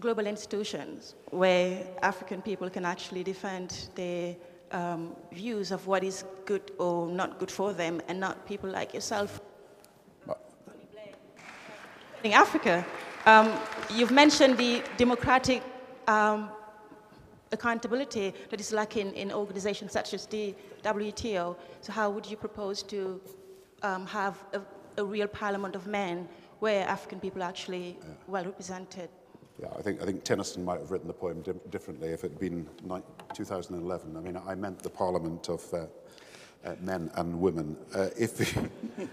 global 0.01 0.26
institutions 0.26 1.14
where 1.31 1.87
African 2.03 2.43
people 2.43 2.68
can 2.68 2.85
actually 2.85 3.22
defend 3.22 3.89
their 3.95 4.35
um, 4.72 5.14
views 5.33 5.70
of 5.70 5.87
what 5.87 6.03
is 6.03 6.24
good 6.45 6.72
or 6.78 7.07
not 7.07 7.39
good 7.39 7.51
for 7.51 7.72
them, 7.72 8.01
and 8.09 8.18
not 8.18 8.47
people 8.47 8.68
like 8.68 8.95
yourself. 8.95 9.41
In 12.24 12.33
Africa, 12.33 12.85
um, 13.26 13.53
you've 13.95 14.11
mentioned 14.11 14.59
the 14.59 14.83
democratic 14.97 15.62
um, 16.09 16.51
accountability 17.53 18.35
that 18.51 18.61
is 18.61 18.72
lacking 18.72 19.14
in 19.14 19.33
organizations 19.33 19.93
such 19.93 20.14
as 20.14 20.26
the 20.26 20.55
WTO. 20.83 21.57
So 21.81 21.93
how 21.93 22.11
would 22.11 22.26
you 22.26 22.37
propose 22.37 22.83
to 22.85 23.20
um, 23.83 24.07
have 24.07 24.43
a, 24.53 24.61
a, 24.99 25.05
real 25.05 25.26
parliament 25.26 25.74
of 25.74 25.87
men 25.87 26.28
where 26.61 26.87
African 26.87 27.21
people 27.21 27.43
are 27.43 27.49
actually 27.49 27.99
yeah. 27.99 28.15
well 28.27 28.45
represented? 28.45 29.09
Yeah, 29.61 29.69
I 29.79 29.83
think, 29.83 30.01
I 30.01 30.07
think 30.07 30.25
Tennyson 30.25 30.65
might 30.65 30.79
have 30.79 30.91
written 30.91 31.07
the 31.07 31.13
poem 31.13 31.43
di 31.43 31.53
differently 31.71 32.09
if 32.09 32.25
it 32.25 32.31
had 32.31 32.41
been 32.41 32.67
2011. 33.35 34.17
I 34.17 34.21
mean, 34.21 34.41
I 34.47 34.55
meant 34.55 34.79
the 34.83 34.89
parliament 34.89 35.49
of 35.51 35.63
uh, 35.75 35.87
uh, 36.65 36.75
men 36.81 37.11
and 37.17 37.41
women. 37.41 37.77
Uh, 37.95 38.09
if 38.19 38.41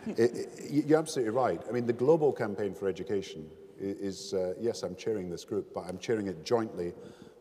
it, 0.07 0.17
it, 0.17 0.85
you're 0.88 0.99
absolutely 0.99 1.31
right. 1.31 1.61
I 1.67 1.71
mean, 1.71 1.85
the 1.85 1.93
global 1.93 2.31
campaign 2.31 2.73
for 2.73 2.88
education 2.88 3.49
is, 3.80 4.34
uh, 4.34 4.53
yes, 4.59 4.84
I'm 4.84 4.95
chairing 4.95 5.30
this 5.30 5.43
group, 5.43 5.73
but 5.73 5.81
I'm 5.88 5.97
chairing 5.97 6.27
it 6.27 6.43
jointly 6.43 6.93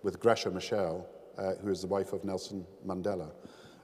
with 0.02 0.20
Graça 0.20 0.50
Machel, 0.50 1.04
uh, 1.38 1.54
who 1.62 1.70
is 1.70 1.80
the 1.80 1.86
wife 1.86 2.12
of 2.12 2.24
Nelson 2.24 2.66
Mandela. 2.86 3.30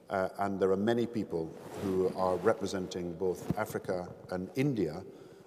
Uh, 0.09 0.29
and 0.39 0.59
there 0.59 0.71
are 0.71 0.77
many 0.77 1.05
people 1.05 1.53
who 1.81 2.11
are 2.15 2.35
representing 2.37 3.13
both 3.13 3.57
Africa 3.57 4.07
and 4.31 4.49
India. 4.55 5.03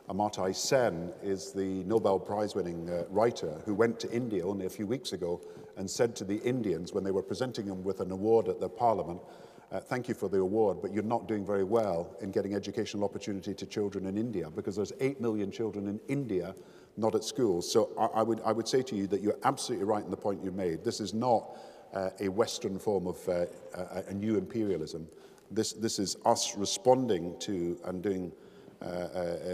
Amartya 0.08 0.54
Sen 0.54 1.12
is 1.20 1.52
the 1.52 1.82
Nobel 1.84 2.20
Prize 2.20 2.54
winning 2.54 2.88
uh, 2.88 3.02
writer 3.10 3.60
who 3.64 3.74
went 3.74 3.98
to 4.00 4.10
India 4.12 4.46
only 4.46 4.66
a 4.66 4.70
few 4.70 4.86
weeks 4.86 5.12
ago 5.12 5.40
and 5.76 5.90
said 5.90 6.14
to 6.16 6.24
the 6.24 6.36
Indians 6.42 6.92
when 6.92 7.02
they 7.02 7.10
were 7.10 7.22
presenting 7.22 7.66
him 7.66 7.82
with 7.82 8.00
an 8.00 8.12
award 8.12 8.46
at 8.46 8.60
the 8.60 8.68
parliament, 8.68 9.20
uh, 9.72 9.80
thank 9.80 10.06
you 10.06 10.14
for 10.14 10.28
the 10.28 10.38
award, 10.38 10.78
but 10.80 10.92
you're 10.92 11.02
not 11.02 11.26
doing 11.26 11.44
very 11.44 11.64
well 11.64 12.16
in 12.20 12.30
getting 12.30 12.54
educational 12.54 13.04
opportunity 13.04 13.52
to 13.52 13.66
children 13.66 14.06
in 14.06 14.16
India 14.16 14.48
because 14.48 14.76
there's 14.76 14.92
8 15.00 15.20
million 15.20 15.50
children 15.50 15.88
in 15.88 16.00
India 16.06 16.54
not 16.96 17.16
at 17.16 17.24
school. 17.24 17.60
So 17.60 17.90
I, 17.98 18.20
I, 18.20 18.22
would, 18.22 18.40
I 18.44 18.52
would 18.52 18.68
say 18.68 18.82
to 18.82 18.94
you 18.94 19.08
that 19.08 19.20
you're 19.20 19.38
absolutely 19.42 19.86
right 19.86 20.04
in 20.04 20.10
the 20.10 20.16
point 20.16 20.42
you 20.42 20.52
made. 20.52 20.84
This 20.84 21.00
is 21.00 21.14
not 21.14 21.58
uh, 21.92 22.10
a 22.20 22.28
Western 22.28 22.78
form 22.78 23.08
of 23.08 23.28
uh, 23.28 23.46
a, 23.74 24.04
a 24.08 24.14
new 24.14 24.38
imperialism. 24.38 25.08
This, 25.50 25.72
this 25.72 25.98
is 25.98 26.16
us 26.24 26.56
responding 26.56 27.36
to 27.40 27.78
and 27.84 28.02
doing 28.02 28.32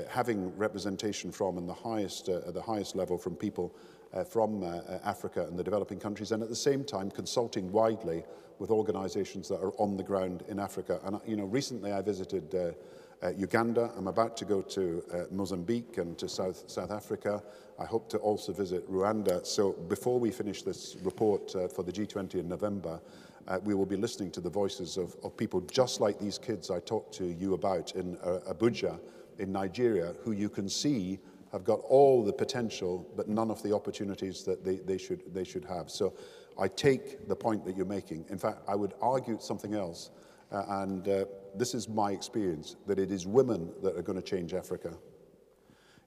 having 0.08 0.56
representation 0.56 1.32
from 1.32 1.58
in 1.58 1.66
the 1.66 1.74
highest, 1.74 2.28
uh, 2.28 2.50
the 2.50 2.62
highest 2.62 2.96
level 2.96 3.18
from 3.18 3.36
people 3.36 3.74
uh, 4.12 4.24
from 4.24 4.62
Africa 5.04 5.46
and 5.48 5.58
the 5.58 5.64
developing 5.64 5.98
countries, 5.98 6.32
and 6.32 6.42
at 6.42 6.48
the 6.48 6.56
same 6.56 6.84
time 6.84 7.10
consulting 7.10 7.72
widely 7.72 8.24
with 8.58 8.70
organizations 8.70 9.48
that 9.48 9.60
are 9.60 9.72
on 9.78 9.96
the 9.96 10.02
ground 10.02 10.44
in 10.48 10.60
Africa. 10.60 11.00
And, 11.04 11.20
you 11.26 11.36
know, 11.36 11.44
recently 11.44 11.92
I 11.92 12.02
visited 12.02 12.76
uh, 13.22 13.30
Uganda. 13.36 13.92
I'm 13.96 14.08
about 14.08 14.36
to 14.38 14.44
go 14.44 14.62
to 14.62 15.04
uh, 15.12 15.24
Mozambique 15.30 15.98
and 15.98 16.18
to 16.18 16.28
South, 16.28 16.68
South 16.68 16.90
Africa. 16.90 17.42
I 17.78 17.84
hope 17.84 18.08
to 18.10 18.18
also 18.18 18.52
visit 18.52 18.90
Rwanda. 18.90 19.46
So 19.46 19.72
before 19.72 20.18
we 20.18 20.30
finish 20.30 20.62
this 20.62 20.96
report 21.02 21.54
uh, 21.54 21.68
for 21.68 21.82
the 21.84 21.92
G20 21.92 22.34
in 22.34 22.48
November, 22.48 23.00
uh, 23.48 23.59
we 23.62 23.74
will 23.74 23.86
be 23.86 23.97
listening 23.97 24.31
to 24.32 24.40
the 24.40 24.51
voices 24.51 24.97
of, 24.97 25.16
of 25.23 25.36
people 25.36 25.60
just 25.62 26.01
like 26.01 26.19
these 26.19 26.39
kids 26.39 26.70
I 26.70 26.81
talked 26.81 27.14
to 27.14 27.27
you 27.27 27.55
about 27.55 27.94
in 27.94 28.16
uh, 28.23 28.40
Abuja 28.52 28.98
in 29.39 29.52
Nigeria, 29.52 30.14
who 30.23 30.32
you 30.32 30.48
can 30.48 30.69
see 30.69 31.19
have 31.52 31.64
got 31.64 31.81
all 31.81 32.24
the 32.24 32.32
potential, 32.32 33.06
but 33.14 33.28
none 33.28 33.51
of 33.51 33.62
the 33.62 33.74
opportunities 33.74 34.43
that 34.44 34.64
they, 34.64 34.77
they, 34.77 34.97
should, 34.97 35.23
they 35.35 35.44
should 35.44 35.64
have. 35.66 35.90
So 35.90 36.14
I 36.59 36.69
take 36.69 37.28
the 37.28 37.36
point 37.36 37.64
that 37.66 37.77
you're 37.77 37.85
making. 37.86 38.24
In 38.31 38.39
fact, 38.39 38.62
I 38.66 38.74
would 38.74 38.94
argue 39.02 39.39
something 39.40 39.74
else, 39.74 40.10
uh, 40.51 40.64
and 40.69 41.06
uh, 41.06 41.24
this 41.55 41.74
is 41.74 41.89
my 41.89 42.12
experience, 42.12 42.77
that 42.86 42.98
it 42.98 43.10
is 43.10 43.27
women 43.27 43.70
that 43.82 43.97
are 43.97 44.02
going 44.02 44.20
to 44.20 44.24
change 44.24 44.55
Africa. 44.55 44.94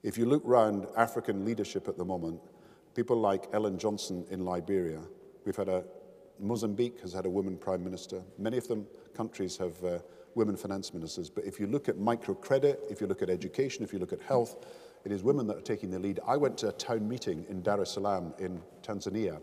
If 0.02 0.18
you 0.18 0.26
look 0.26 0.44
around 0.44 0.86
African 0.96 1.44
leadership 1.44 1.88
at 1.88 1.96
the 1.96 2.04
moment, 2.04 2.40
people 2.94 3.16
like 3.16 3.44
Ellen 3.52 3.78
Johnson 3.78 4.26
in 4.30 4.44
Liberia, 4.44 5.00
we've 5.44 5.56
had 5.56 5.68
a, 5.68 5.84
Mozambique 6.38 7.00
has 7.00 7.12
had 7.12 7.26
a 7.26 7.30
woman 7.30 7.56
prime 7.56 7.82
minister. 7.82 8.22
Many 8.38 8.58
of 8.58 8.68
them 8.68 8.86
countries 9.14 9.56
have 9.56 9.82
uh, 9.84 9.98
women 10.34 10.56
finance 10.56 10.92
ministers. 10.92 11.30
But 11.30 11.44
if 11.44 11.58
you 11.58 11.66
look 11.66 11.88
at 11.88 11.96
microcredit, 11.96 12.78
if 12.90 13.00
you 13.00 13.06
look 13.06 13.22
at 13.22 13.30
education, 13.30 13.82
if 13.82 13.92
you 13.92 13.98
look 13.98 14.12
at 14.12 14.20
health, 14.20 14.64
it 15.04 15.12
is 15.12 15.22
women 15.22 15.46
that 15.46 15.56
are 15.56 15.62
taking 15.62 15.90
the 15.90 15.98
lead. 15.98 16.20
I 16.26 16.36
went 16.36 16.58
to 16.58 16.68
a 16.68 16.72
town 16.72 17.08
meeting 17.08 17.46
in 17.48 17.62
Dar 17.62 17.80
es 17.80 17.92
Salaam 17.92 18.34
in 18.38 18.60
Tanzania, 18.82 19.40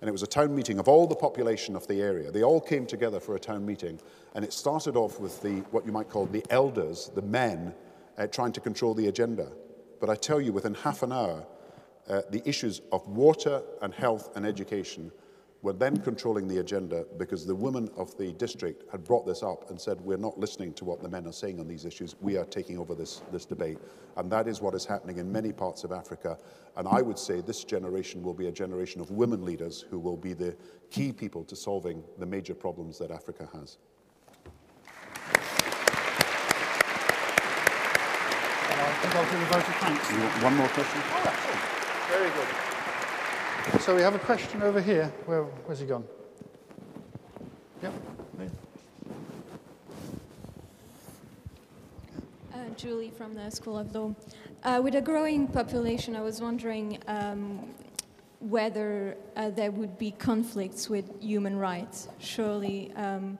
and 0.00 0.08
it 0.08 0.12
was 0.12 0.22
a 0.22 0.28
town 0.28 0.54
meeting 0.54 0.78
of 0.78 0.86
all 0.86 1.06
the 1.06 1.16
population 1.16 1.74
of 1.74 1.86
the 1.88 2.00
area. 2.00 2.30
They 2.30 2.44
all 2.44 2.60
came 2.60 2.86
together 2.86 3.18
for 3.18 3.34
a 3.34 3.40
town 3.40 3.66
meeting, 3.66 4.00
and 4.34 4.44
it 4.44 4.52
started 4.52 4.96
off 4.96 5.18
with 5.18 5.42
the, 5.42 5.56
what 5.72 5.84
you 5.84 5.92
might 5.92 6.08
call 6.08 6.26
the 6.26 6.44
elders, 6.50 7.10
the 7.14 7.22
men, 7.22 7.74
uh, 8.16 8.26
trying 8.28 8.52
to 8.52 8.60
control 8.60 8.94
the 8.94 9.08
agenda. 9.08 9.50
But 10.00 10.10
I 10.10 10.14
tell 10.14 10.40
you, 10.40 10.52
within 10.52 10.74
half 10.74 11.02
an 11.02 11.12
hour, 11.12 11.44
uh, 12.08 12.22
the 12.30 12.46
issues 12.48 12.80
of 12.92 13.06
water 13.08 13.62
and 13.82 13.92
health 13.92 14.36
and 14.36 14.46
education 14.46 15.10
were 15.62 15.72
then 15.72 15.96
controlling 15.96 16.46
the 16.46 16.58
agenda 16.58 17.04
because 17.16 17.44
the 17.44 17.54
women 17.54 17.90
of 17.96 18.16
the 18.16 18.32
district 18.34 18.84
had 18.92 19.02
brought 19.02 19.26
this 19.26 19.42
up 19.42 19.70
and 19.70 19.80
said, 19.80 20.00
we're 20.00 20.16
not 20.16 20.38
listening 20.38 20.72
to 20.74 20.84
what 20.84 21.02
the 21.02 21.08
men 21.08 21.26
are 21.26 21.32
saying 21.32 21.58
on 21.58 21.66
these 21.66 21.84
issues. 21.84 22.14
We 22.20 22.36
are 22.36 22.44
taking 22.44 22.78
over 22.78 22.94
this, 22.94 23.22
this 23.32 23.44
debate. 23.44 23.78
And 24.16 24.30
that 24.30 24.46
is 24.46 24.60
what 24.60 24.74
is 24.74 24.84
happening 24.84 25.18
in 25.18 25.30
many 25.32 25.52
parts 25.52 25.82
of 25.82 25.90
Africa. 25.90 26.38
And 26.76 26.86
I 26.86 27.02
would 27.02 27.18
say 27.18 27.40
this 27.40 27.64
generation 27.64 28.22
will 28.22 28.34
be 28.34 28.46
a 28.46 28.52
generation 28.52 29.00
of 29.00 29.10
women 29.10 29.44
leaders 29.44 29.84
who 29.90 29.98
will 29.98 30.16
be 30.16 30.32
the 30.32 30.56
key 30.90 31.12
people 31.12 31.42
to 31.44 31.56
solving 31.56 32.04
the 32.18 32.26
major 32.26 32.54
problems 32.54 32.98
that 32.98 33.10
Africa 33.10 33.48
has. 33.52 33.78
I 38.80 39.00
think 39.00 39.14
I'll 39.14 39.24
do 39.24 39.38
the 39.38 39.46
vote 39.46 39.68
of 39.68 39.74
thanks. 39.76 40.42
One 40.42 40.56
more 40.56 40.68
question? 40.68 41.00
Oh. 41.04 41.48
Very 42.10 42.30
good. 42.30 42.67
So 43.80 43.94
we 43.94 44.02
have 44.02 44.14
a 44.14 44.18
question 44.18 44.62
over 44.62 44.80
here. 44.80 45.12
Where, 45.26 45.44
where's 45.44 45.80
he 45.80 45.86
gone? 45.86 46.04
Yep. 47.82 47.92
Uh, 52.52 52.56
Julie 52.76 53.10
from 53.10 53.34
the 53.34 53.50
School 53.50 53.78
of 53.78 53.94
Law. 53.94 54.14
Uh, 54.62 54.80
with 54.82 54.94
a 54.94 55.00
growing 55.00 55.46
population, 55.46 56.16
I 56.16 56.22
was 56.22 56.40
wondering 56.40 56.98
um, 57.06 57.68
whether 58.40 59.16
uh, 59.36 59.50
there 59.50 59.70
would 59.70 59.98
be 59.98 60.10
conflicts 60.10 60.88
with 60.88 61.20
human 61.22 61.58
rights. 61.58 62.08
Surely 62.18 62.92
um, 62.96 63.38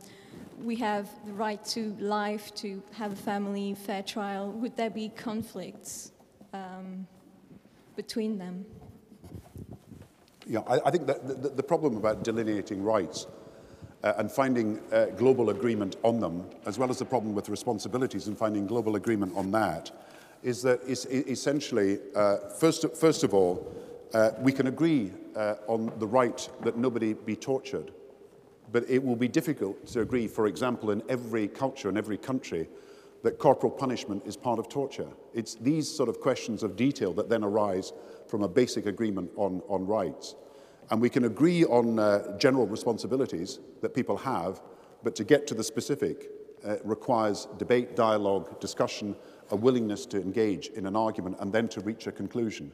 we 0.62 0.76
have 0.76 1.09
the 1.26 1.32
right 1.32 1.64
to 1.66 1.96
life, 1.98 2.55
to 2.56 2.82
have 2.92 3.12
a 3.12 3.16
family, 3.16 3.74
fair 3.74 4.02
trial. 4.02 4.50
Would 4.52 4.76
there 4.76 4.90
be 4.90 5.09
conflicts 5.10 6.12
um, 6.52 7.06
between 7.96 8.38
them? 8.38 8.64
Yeah, 10.49 10.61
I, 10.66 10.81
I 10.87 10.91
think 10.91 11.07
that 11.07 11.29
the, 11.43 11.51
the, 11.51 11.62
problem 11.62 11.99
about 11.99 12.25
delineating 12.25 12.83
rights 12.83 13.27
uh, 14.03 14.15
and 14.16 14.33
finding 14.33 14.81
uh, 14.91 15.07
global 15.16 15.51
agreement 15.51 15.97
on 16.03 16.20
them, 16.20 16.49
as 16.65 16.79
well 16.79 16.89
as 16.89 16.99
the 16.99 17.05
problem 17.05 17.35
with 17.35 17.51
responsibilities 17.51 18.29
and 18.29 18.39
finding 18.39 18.66
global 18.66 18.97
agreement 18.97 19.37
on 19.37 19.51
that, 19.51 19.91
is 20.43 20.62
that 20.62 20.81
essentially, 20.85 21.99
uh, 22.16 22.39
first, 22.59 22.87
first 22.97 23.25
of 23.25 23.35
all, 23.35 23.75
uh, 24.15 24.31
we 24.41 24.51
can 24.51 24.69
agree 24.69 25.12
uh, 25.37 25.57
on 25.66 25.93
the 25.99 26.07
right 26.07 26.49
that 26.62 26.79
nobody 26.79 27.12
be 27.12 27.37
tortured, 27.37 27.93
but 28.73 28.89
it 28.89 29.05
will 29.05 29.16
be 29.16 29.29
difficult 29.29 29.87
to 29.89 30.01
agree, 30.01 30.27
for 30.27 30.47
example, 30.47 30.93
in 30.93 31.03
every 31.11 31.47
culture, 31.47 31.91
in 31.91 31.99
every 31.99 32.16
country, 32.16 32.66
that 33.23 33.39
corporal 33.39 33.70
punishment 33.70 34.23
is 34.25 34.37
part 34.37 34.59
of 34.59 34.69
torture. 34.69 35.09
It's 35.35 35.57
these 35.57 35.89
sort 35.95 36.09
of 36.09 36.20
questions 36.20 36.62
of 36.62 36.77
detail 36.77 37.12
that 37.15 37.29
then 37.29 37.45
arise 37.45 37.93
from 38.28 38.42
a 38.42 38.48
basic 38.48 38.86
agreement 38.86 39.30
on, 39.36 39.62
on 39.68 39.86
rights. 39.86 40.34
And 40.90 41.00
we 41.00 41.10
can 41.10 41.24
agree 41.24 41.64
on 41.64 41.98
uh, 41.98 42.36
general 42.38 42.66
responsibilities 42.66 43.59
that 43.82 43.94
people 43.94 44.16
have, 44.18 44.60
but 45.02 45.14
to 45.16 45.24
get 45.24 45.46
to 45.48 45.55
the 45.55 45.64
specific 45.64 46.30
uh, 46.64 46.76
requires 46.84 47.46
debate, 47.59 47.94
dialogue, 47.94 48.60
discussion, 48.60 49.14
a 49.50 49.56
willingness 49.56 50.06
to 50.06 50.20
engage 50.20 50.68
in 50.68 50.86
an 50.86 50.96
argument, 50.96 51.36
and 51.40 51.52
then 51.52 51.68
to 51.68 51.80
reach 51.80 52.06
a 52.06 52.12
conclusion. 52.12 52.72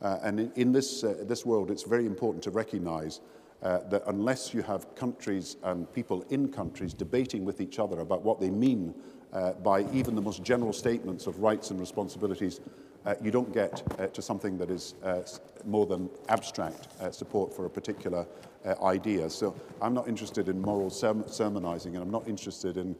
Uh, 0.00 0.18
and 0.22 0.40
in, 0.40 0.52
in 0.56 0.72
this, 0.72 1.04
uh, 1.04 1.14
this 1.26 1.44
world, 1.44 1.70
it's 1.70 1.82
very 1.82 2.06
important 2.06 2.42
to 2.42 2.50
recognize 2.50 3.20
uh, 3.62 3.80
that 3.90 4.02
unless 4.06 4.54
you 4.54 4.62
have 4.62 4.94
countries 4.94 5.56
and 5.64 5.92
people 5.92 6.24
in 6.30 6.48
countries 6.48 6.94
debating 6.94 7.44
with 7.44 7.60
each 7.60 7.78
other 7.78 8.00
about 8.00 8.22
what 8.22 8.40
they 8.40 8.50
mean 8.50 8.94
uh, 9.32 9.52
by 9.52 9.82
even 9.92 10.14
the 10.14 10.22
most 10.22 10.42
general 10.42 10.72
statements 10.72 11.26
of 11.26 11.38
rights 11.40 11.70
and 11.70 11.78
responsibilities, 11.78 12.60
uh, 13.06 13.14
you 13.22 13.30
don't 13.30 13.52
get 13.52 13.82
uh, 13.98 14.06
to 14.08 14.22
something 14.22 14.58
that 14.58 14.70
is 14.70 14.94
uh, 15.02 15.22
more 15.64 15.86
than 15.86 16.10
abstract 16.28 16.88
uh, 17.00 17.10
support 17.10 17.54
for 17.54 17.66
a 17.66 17.70
particular 17.70 18.26
uh, 18.64 18.74
idea. 18.84 19.28
So 19.30 19.54
I'm 19.80 19.94
not 19.94 20.08
interested 20.08 20.48
in 20.48 20.60
moral 20.60 20.90
serm 20.90 21.28
sermonizing 21.30 21.94
and 21.94 22.02
I'm 22.02 22.10
not 22.10 22.28
interested 22.28 22.76
in, 22.76 22.94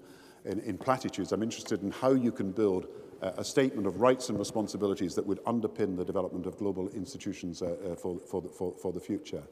in, 0.44 0.60
in 0.60 0.78
platitudes. 0.78 1.32
I'm 1.32 1.43
interested 1.43 1.82
in 1.82 1.90
how 1.90 2.12
you 2.12 2.32
can 2.32 2.51
build 2.52 2.86
uh, 3.22 3.32
a 3.36 3.44
statement 3.44 3.86
of 3.86 4.01
rights 4.01 4.31
and 4.31 4.39
responsibilities 4.39 5.14
that 5.14 5.27
would 5.27 5.44
underpin 5.44 5.97
the 5.97 6.05
development 6.05 6.47
of 6.47 6.56
global 6.56 6.89
institutions 6.90 7.62
uh, 7.62 7.66
uh, 7.66 7.94
for, 7.94 8.18
for, 8.18 8.40
the, 8.40 8.48
for, 8.48 8.74
for 8.81 8.93
the 8.93 9.01
future. 9.01 9.43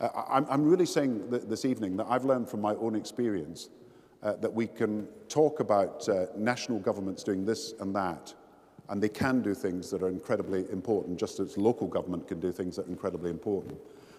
Uh, 0.00 0.08
I'm, 0.28 0.46
I'm 0.48 0.64
really 0.64 0.86
saying 0.86 1.30
th 1.30 1.42
this 1.42 1.64
evening 1.64 1.96
that 1.98 2.06
I've 2.08 2.24
learned 2.24 2.48
from 2.48 2.60
my 2.60 2.74
own 2.76 2.94
experience 2.94 3.70
uh, 4.22 4.34
that 4.40 4.52
we 4.52 4.66
can 4.66 5.08
talk 5.28 5.60
about 5.60 6.08
uh, 6.08 6.26
national 6.36 6.78
governments 6.78 7.22
doing 7.22 7.44
this 7.44 7.74
and 7.80 7.94
that, 7.94 8.34
and 8.90 9.00
they 9.00 9.08
can 9.08 9.40
do 9.40 9.54
things 9.54 9.90
that 9.90 10.02
are 10.02 10.08
incredibly 10.08 10.70
important, 10.70 11.18
just 11.18 11.40
as 11.40 11.56
local 11.56 11.86
government 11.86 12.26
can 12.28 12.40
do 12.40 12.52
things 12.52 12.76
that 12.76 12.86
are 12.86 12.90
incredibly 12.90 13.30
important. 13.30 13.78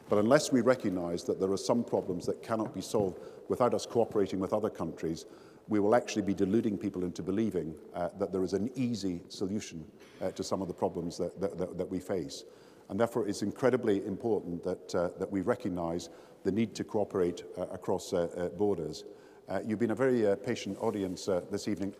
But 0.10 0.18
unless 0.18 0.52
we 0.52 0.62
recognize 0.62 1.24
that 1.26 1.40
there 1.40 1.52
are 1.52 1.58
some 1.58 1.84
problems 1.84 2.26
that 2.26 2.42
cannot 2.42 2.74
be 2.74 2.82
solved 2.82 3.20
without 3.50 3.74
us 3.74 3.86
cooperating 3.86 4.40
with 4.40 4.54
other 4.54 4.70
countries, 4.70 5.26
we 5.68 5.80
will 5.80 5.94
actually 5.94 6.24
be 6.24 6.34
deluding 6.34 6.78
people 6.78 7.04
into 7.04 7.22
believing 7.22 7.76
uh, 7.94 8.10
that 8.18 8.32
there 8.32 8.44
is 8.44 8.54
an 8.54 8.70
easy 8.76 9.22
solution 9.30 9.86
uh, 10.22 10.32
to 10.32 10.44
some 10.44 10.62
of 10.62 10.68
the 10.68 10.74
problems 10.74 11.18
that, 11.18 11.40
that, 11.40 11.58
that, 11.58 11.78
that 11.78 11.90
we 11.90 12.00
face. 12.00 12.46
And 12.90 13.00
therefore, 13.00 13.28
it's 13.28 13.42
incredibly 13.42 14.06
important 14.06 14.64
that, 14.64 14.96
uh, 14.96 15.10
that 15.18 15.32
we 15.32 15.42
recognize 15.42 16.10
the 16.44 16.52
need 16.52 16.76
to 16.76 16.84
cooperate 16.84 17.44
uh, 17.58 17.68
across 17.68 18.14
uh, 18.14 18.28
uh, 18.38 18.50
borders. 18.50 19.04
Uh, 19.48 19.60
you've 19.66 19.80
been 19.80 19.92
a 19.92 19.96
very 19.96 20.28
uh, 20.28 20.36
patient 20.36 20.78
audience 20.80 21.28
uh, 21.28 21.42
this 21.52 21.68
evening. 21.68 21.94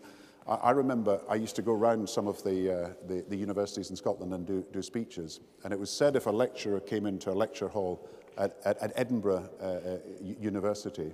I, 0.46 0.54
I 0.54 0.70
remember 0.70 1.20
I 1.28 1.34
used 1.34 1.56
to 1.56 1.62
go 1.62 1.72
around 1.72 2.08
some 2.08 2.26
of 2.28 2.42
the, 2.44 2.70
uh, 2.70 2.88
the, 3.06 3.24
the 3.28 3.36
universities 3.36 3.90
in 3.90 3.96
Scotland 3.96 4.32
and 4.34 4.46
do, 4.46 4.64
do 4.72 4.82
speeches, 4.82 5.40
and 5.64 5.72
it 5.72 5.78
was 5.78 5.90
said 5.90 6.16
if 6.16 6.26
a 6.26 6.30
lecturer 6.30 6.80
came 6.80 7.06
into 7.06 7.30
a 7.30 7.34
lecture 7.34 7.68
hall 7.68 8.08
at, 8.38 8.56
at, 8.64 8.78
at 8.78 8.92
Edinburgh 8.96 9.48
uh, 9.60 9.64
uh, 9.64 9.98
University 10.20 11.12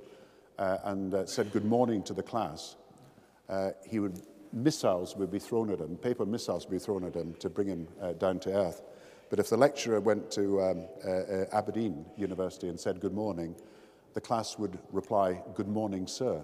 uh, 0.58 0.78
and 0.84 1.14
uh, 1.14 1.26
said 1.26 1.52
good 1.52 1.64
morning 1.64 2.02
to 2.04 2.14
the 2.14 2.22
class, 2.22 2.76
uh, 3.48 3.70
he 3.86 3.98
would 3.98 4.20
missiles 4.52 5.16
would 5.16 5.30
be 5.30 5.38
thrown 5.38 5.70
at 5.70 5.78
him, 5.78 5.96
paper 5.96 6.24
missiles 6.24 6.66
would 6.66 6.72
be 6.72 6.78
thrown 6.78 7.04
at 7.04 7.14
him 7.14 7.34
to 7.34 7.48
bring 7.48 7.68
him 7.68 7.88
uh, 8.00 8.12
down 8.14 8.38
to 8.40 8.52
earth. 8.52 8.82
But 9.30 9.38
if 9.38 9.50
the 9.50 9.56
lecturer 9.56 10.00
went 10.00 10.30
to 10.32 10.62
um, 10.62 10.84
uh, 11.04 11.10
uh, 11.10 11.44
Aberdeen 11.52 12.06
University 12.16 12.68
and 12.68 12.80
said 12.80 13.00
good 13.00 13.12
morning, 13.12 13.54
the 14.14 14.20
class 14.20 14.58
would 14.58 14.78
reply, 14.90 15.42
good 15.54 15.68
morning, 15.68 16.06
sir. 16.06 16.42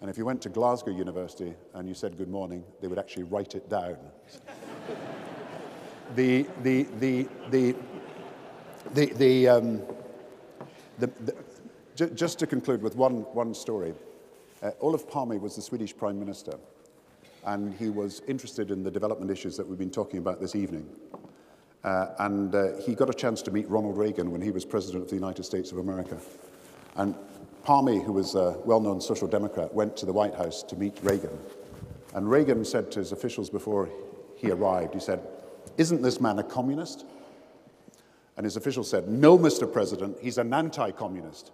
And 0.00 0.10
if 0.10 0.18
you 0.18 0.24
went 0.24 0.42
to 0.42 0.48
Glasgow 0.48 0.90
University 0.90 1.54
and 1.74 1.88
you 1.88 1.94
said 1.94 2.16
good 2.18 2.28
morning, 2.28 2.64
they 2.80 2.88
would 2.88 2.98
actually 2.98 3.24
write 3.24 3.54
it 3.54 3.68
down. 3.68 3.96
the, 6.14 6.46
the, 6.62 6.84
the, 7.00 7.26
the, 7.50 7.74
the, 8.92 9.06
the, 9.14 9.48
um, 9.48 9.82
the, 10.98 11.06
the 11.06 11.34
j- 11.94 12.10
just 12.14 12.38
to 12.38 12.46
conclude 12.46 12.82
with 12.82 12.94
one, 12.94 13.22
one 13.32 13.54
story. 13.54 13.94
Uh, 14.62 14.70
Olaf 14.80 15.08
Palme 15.08 15.40
was 15.40 15.56
the 15.56 15.62
Swedish 15.62 15.96
Prime 15.96 16.18
Minister, 16.18 16.58
and 17.44 17.74
he 17.74 17.88
was 17.88 18.22
interested 18.28 18.70
in 18.70 18.82
the 18.82 18.90
development 18.90 19.30
issues 19.30 19.56
that 19.56 19.66
we've 19.66 19.78
been 19.78 19.90
talking 19.90 20.18
about 20.18 20.40
this 20.40 20.54
evening. 20.54 20.88
Uh, 21.84 22.08
and 22.18 22.54
uh, 22.54 22.76
he 22.84 22.94
got 22.94 23.08
a 23.08 23.14
chance 23.14 23.42
to 23.42 23.50
meet 23.50 23.68
Ronald 23.68 23.96
Reagan 23.96 24.30
when 24.30 24.42
he 24.42 24.50
was 24.50 24.64
President 24.64 25.04
of 25.04 25.08
the 25.08 25.14
United 25.14 25.44
States 25.44 25.72
of 25.72 25.78
America. 25.78 26.18
And 26.96 27.14
Palme, 27.66 28.00
who 28.00 28.12
was 28.12 28.36
a 28.36 28.56
well-known 28.64 29.00
social 29.00 29.26
democrat, 29.26 29.74
went 29.74 29.96
to 29.96 30.06
the 30.06 30.12
White 30.12 30.36
House 30.36 30.62
to 30.62 30.76
meet 30.76 30.96
Reagan. 31.02 31.36
And 32.14 32.30
Reagan 32.30 32.64
said 32.64 32.92
to 32.92 33.00
his 33.00 33.10
officials 33.10 33.50
before 33.50 33.90
he 34.36 34.52
arrived, 34.52 34.94
he 34.94 35.00
said, 35.00 35.20
isn't 35.76 36.00
this 36.00 36.20
man 36.20 36.38
a 36.38 36.44
communist? 36.44 37.04
And 38.36 38.44
his 38.44 38.56
officials 38.56 38.88
said, 38.88 39.08
no, 39.08 39.36
Mr. 39.36 39.70
President, 39.70 40.16
he's 40.22 40.38
an 40.38 40.54
anti-communist. 40.54 41.50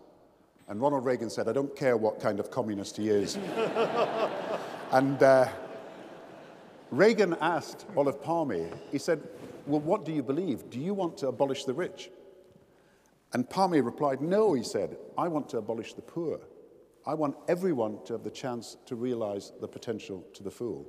And 0.68 0.82
Ronald 0.82 1.06
Reagan 1.06 1.30
said, 1.30 1.48
I 1.48 1.52
don't 1.54 1.74
care 1.74 1.96
what 1.96 2.20
kind 2.20 2.38
of 2.40 2.50
communist 2.50 2.98
he 2.98 3.08
is. 3.08 3.36
and 4.92 5.22
uh, 5.22 5.48
Reagan 6.90 7.36
asked 7.40 7.86
Olof 7.96 8.20
Palme, 8.22 8.70
he 8.90 8.98
said, 8.98 9.22
well, 9.66 9.80
what 9.80 10.04
do 10.04 10.12
you 10.12 10.22
believe? 10.22 10.68
Do 10.68 10.78
you 10.78 10.92
want 10.92 11.16
to 11.18 11.28
abolish 11.28 11.64
the 11.64 11.72
rich? 11.72 12.10
And 13.32 13.48
Palme 13.48 13.82
replied, 13.82 14.20
No, 14.20 14.52
he 14.54 14.62
said, 14.62 14.96
I 15.16 15.28
want 15.28 15.48
to 15.50 15.58
abolish 15.58 15.94
the 15.94 16.02
poor. 16.02 16.40
I 17.06 17.14
want 17.14 17.36
everyone 17.48 17.98
to 18.04 18.12
have 18.12 18.22
the 18.22 18.30
chance 18.30 18.76
to 18.86 18.94
realize 18.94 19.52
the 19.60 19.68
potential 19.68 20.24
to 20.34 20.42
the 20.42 20.50
full. 20.50 20.86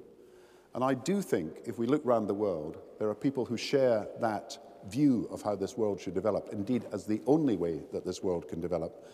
And 0.75 0.83
I 0.83 0.93
do 0.93 1.21
think, 1.21 1.59
if 1.65 1.77
we 1.77 1.87
look 1.87 2.05
around 2.05 2.27
the 2.27 2.33
world, 2.33 2.77
there 2.99 3.09
are 3.09 3.15
people 3.15 3.45
who 3.45 3.57
share 3.57 4.07
that 4.19 4.57
view 4.87 5.27
of 5.31 5.41
how 5.41 5.55
this 5.55 5.77
world 5.77 5.99
should 6.01 6.13
develop, 6.13 6.49
indeed, 6.51 6.85
as 6.91 7.05
the 7.05 7.21
only 7.25 7.55
way 7.55 7.81
that 7.91 8.05
this 8.05 8.21
world 8.21 8.47
can 8.47 8.59
develop. 8.59 9.05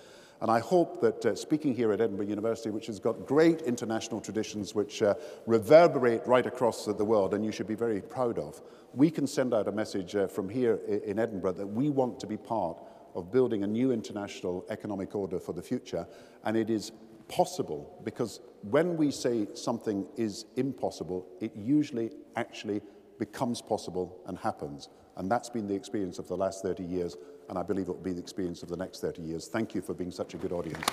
And 0.42 0.50
I 0.50 0.60
hope 0.60 1.02
that 1.02 1.26
uh, 1.26 1.36
speaking 1.36 1.76
here 1.76 1.92
at 1.92 2.00
Edinburgh 2.00 2.28
University, 2.28 2.70
which 2.70 2.88
has 2.88 2.98
got 2.98 3.26
great 3.26 3.62
international 3.64 4.22
traditions 4.22 4.74
which 4.74 5.02
uh, 5.02 5.16
reverberate 5.46 6.26
right 6.26 6.46
across 6.46 6.86
the 6.86 7.04
world 7.04 7.34
and 7.34 7.44
you 7.44 7.52
should 7.52 7.68
be 7.68 7.76
very 7.76 8.02
proud 8.02 8.40
of, 8.40 8.62
we 8.94 9.12
can 9.12 9.28
send 9.28 9.54
out 9.54 9.68
a 9.68 9.72
message 9.72 10.16
uh, 10.16 10.28
from 10.28 10.48
here 10.48 10.80
in 10.88 11.20
Edinburgh 11.20 11.54
that 11.54 11.68
we 11.68 11.90
want 11.90 12.22
to 12.22 12.28
be 12.28 12.38
part 12.38 12.82
of 13.20 13.32
building 13.32 13.64
a 13.64 13.68
new 13.68 13.92
international 13.92 14.66
economic 14.70 15.14
order 15.14 15.40
for 15.40 15.54
the 15.54 15.62
future. 15.62 16.08
And 16.46 16.56
it 16.56 16.70
is 16.70 16.92
possible 17.28 18.00
because 18.04 18.40
when 18.62 18.98
we 18.98 19.12
say 19.12 19.48
something 19.54 20.08
is 20.16 20.46
impossible, 20.56 21.28
it 21.40 21.52
usually 21.56 22.12
actually 22.36 22.82
becomes 23.20 23.62
possible 23.62 24.22
and 24.26 24.38
happens. 24.38 24.90
And 25.18 25.30
that's 25.30 25.50
been 25.50 25.68
the 25.68 25.76
experience 25.76 26.18
of 26.18 26.28
the 26.28 26.38
last 26.38 26.64
30 26.64 26.84
years 26.84 27.18
and 27.50 27.58
I 27.58 27.64
believe 27.64 27.90
it 27.90 27.92
will 27.92 27.98
be 27.98 28.14
the 28.14 28.22
experience 28.22 28.64
of 28.64 28.70
the 28.70 28.78
next 28.78 29.02
30 29.02 29.22
years. 29.22 29.48
Thank 29.48 29.76
you 29.76 29.82
for 29.82 29.94
being 29.94 30.12
such 30.12 30.34
a 30.34 30.38
good 30.38 30.52
audience. 30.52 30.86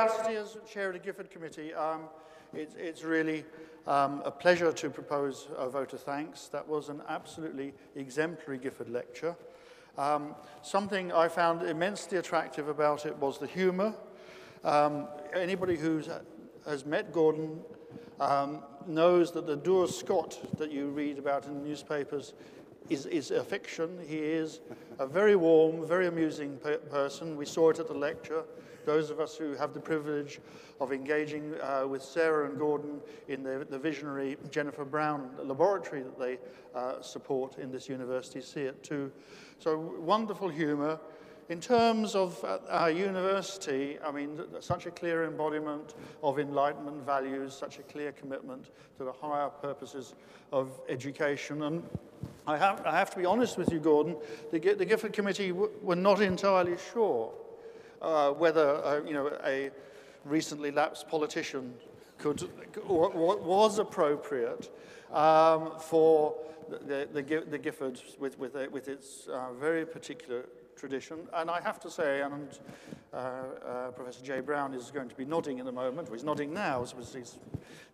capacity 0.00 0.36
as 0.36 0.48
chair 0.66 0.88
of 0.88 0.94
the 0.94 0.98
Gifford 0.98 1.30
Committee, 1.30 1.74
um, 1.74 2.02
it, 2.52 2.72
it's 2.78 3.04
really 3.04 3.44
um, 3.86 4.22
a 4.24 4.30
pleasure 4.30 4.72
to 4.72 4.90
propose 4.90 5.48
a 5.56 5.68
vote 5.68 5.92
of 5.92 6.00
thanks. 6.00 6.48
That 6.48 6.66
was 6.66 6.88
an 6.88 7.02
absolutely 7.08 7.72
exemplary 7.96 8.58
Gifford 8.58 8.88
lecture. 8.88 9.36
Um, 9.98 10.34
something 10.62 11.12
I 11.12 11.28
found 11.28 11.62
immensely 11.62 12.18
attractive 12.18 12.68
about 12.68 13.06
it 13.06 13.16
was 13.18 13.38
the 13.38 13.46
humour. 13.46 13.94
Um, 14.64 15.08
anybody 15.34 15.76
who 15.76 16.02
has 16.66 16.86
met 16.86 17.12
Gordon 17.12 17.60
um, 18.20 18.62
knows 18.86 19.32
that 19.32 19.46
the 19.46 19.56
dour 19.56 19.88
Scot 19.88 20.58
that 20.58 20.70
you 20.70 20.88
read 20.88 21.18
about 21.18 21.46
in 21.46 21.54
the 21.54 21.68
newspapers 21.68 22.34
is, 22.88 23.06
is 23.06 23.30
a 23.30 23.42
fiction. 23.42 23.98
He 24.06 24.18
is 24.18 24.60
a 24.98 25.06
very 25.06 25.36
warm, 25.36 25.86
very 25.86 26.06
amusing 26.06 26.58
pe 26.58 26.76
person. 26.76 27.36
We 27.36 27.46
saw 27.46 27.70
it 27.70 27.78
at 27.78 27.88
the 27.88 27.94
lecture. 27.94 28.44
Those 28.84 29.10
of 29.10 29.20
us 29.20 29.36
who 29.36 29.54
have 29.54 29.74
the 29.74 29.80
privilege 29.80 30.40
of 30.80 30.92
engaging 30.92 31.54
uh, 31.60 31.86
with 31.86 32.02
Sarah 32.02 32.48
and 32.48 32.58
Gordon 32.58 33.00
in 33.28 33.42
the, 33.42 33.66
the, 33.68 33.78
visionary 33.78 34.36
Jennifer 34.50 34.84
Brown 34.84 35.30
laboratory 35.42 36.02
that 36.02 36.18
they 36.18 36.38
uh, 36.74 37.02
support 37.02 37.58
in 37.58 37.70
this 37.70 37.88
university 37.88 38.40
see 38.40 38.62
it 38.62 38.82
too. 38.82 39.12
So 39.58 39.78
wonderful 39.98 40.48
humor. 40.48 40.98
In 41.50 41.60
terms 41.60 42.14
of 42.14 42.42
uh, 42.44 42.58
our 42.68 42.92
university, 42.92 43.98
I 44.04 44.12
mean, 44.12 44.40
such 44.60 44.86
a 44.86 44.90
clear 44.92 45.24
embodiment 45.24 45.94
of 46.22 46.38
Enlightenment 46.38 47.04
values, 47.04 47.54
such 47.54 47.80
a 47.80 47.82
clear 47.82 48.12
commitment 48.12 48.70
to 48.98 49.04
the 49.04 49.12
higher 49.12 49.48
purposes 49.48 50.14
of 50.52 50.80
education. 50.88 51.64
And 51.64 51.82
I 52.46 52.56
have, 52.56 52.86
I 52.86 52.96
have 52.96 53.10
to 53.10 53.16
be 53.18 53.26
honest 53.26 53.58
with 53.58 53.72
you, 53.72 53.80
Gordon, 53.80 54.16
the, 54.52 54.60
the 54.60 54.84
Gifford 54.84 55.12
Committee 55.12 55.50
were 55.50 55.96
not 55.96 56.20
entirely 56.22 56.76
sure 56.92 57.32
uh, 58.00 58.30
whether 58.30 58.84
uh, 58.84 59.00
you 59.04 59.12
know, 59.12 59.30
a 59.44 59.70
recently 60.24 60.70
lapsed 60.70 61.08
politician 61.08 61.74
could, 62.18 62.48
was 62.86 63.78
appropriate 63.78 64.70
um, 65.12 65.72
for 65.78 66.36
the, 66.68 67.08
the, 67.12 67.44
the 67.50 67.58
Gifford 67.58 68.00
with, 68.18 68.38
with, 68.38 68.54
with 68.70 68.88
its 68.88 69.26
uh, 69.26 69.52
very 69.54 69.84
particular 69.84 70.44
tradition. 70.76 71.18
And 71.34 71.50
I 71.50 71.60
have 71.60 71.80
to 71.80 71.90
say, 71.90 72.22
and 72.22 72.58
uh, 73.12 73.16
uh, 73.16 73.90
Professor 73.90 74.24
Jay 74.24 74.40
Brown 74.40 74.74
is 74.74 74.90
going 74.90 75.08
to 75.08 75.14
be 75.14 75.24
nodding 75.24 75.58
in 75.58 75.66
a 75.66 75.72
moment, 75.72 76.08
or 76.08 76.12
he's 76.12 76.24
nodding 76.24 76.54
now, 76.54 76.84
so 76.84 76.96
there's 76.96 77.38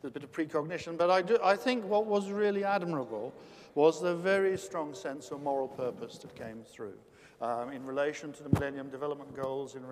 a 0.04 0.10
bit 0.10 0.22
of 0.22 0.32
precognition, 0.32 0.96
but 0.96 1.10
I, 1.10 1.22
do, 1.22 1.38
I 1.42 1.56
think 1.56 1.84
what 1.84 2.06
was 2.06 2.30
really 2.30 2.64
admirable 2.64 3.32
was 3.74 4.00
the 4.00 4.14
very 4.14 4.56
strong 4.56 4.94
sense 4.94 5.30
of 5.30 5.42
moral 5.42 5.68
purpose 5.68 6.18
that 6.18 6.34
came 6.34 6.62
through 6.62 6.94
um, 7.40 7.70
in 7.72 7.84
relation 7.84 8.32
to 8.32 8.42
the 8.42 8.48
Millennium 8.48 8.88
Development 8.90 9.34
Goals, 9.34 9.74
in 9.74 9.84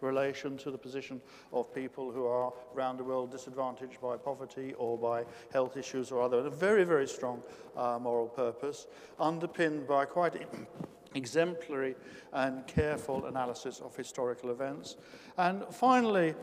relation 0.00 0.56
to 0.58 0.70
the 0.70 0.78
position 0.78 1.20
of 1.52 1.74
people 1.74 2.10
who 2.10 2.26
are 2.26 2.52
around 2.74 2.96
the 2.96 3.04
world 3.04 3.30
disadvantaged 3.30 4.00
by 4.00 4.16
poverty 4.16 4.74
or 4.74 4.96
by 4.96 5.24
health 5.52 5.76
issues 5.76 6.10
or 6.10 6.22
other. 6.22 6.38
A 6.38 6.50
very, 6.50 6.84
very 6.84 7.06
strong 7.06 7.42
uh, 7.76 7.98
moral 8.00 8.28
purpose, 8.28 8.86
underpinned 9.18 9.86
by 9.86 10.04
quite 10.04 10.46
exemplary 11.14 11.96
and 12.32 12.66
careful 12.66 13.26
analysis 13.26 13.80
of 13.80 13.96
historical 13.96 14.50
events. 14.50 14.96
And 15.36 15.64
finally, 15.70 16.34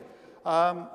um, 0.45 0.87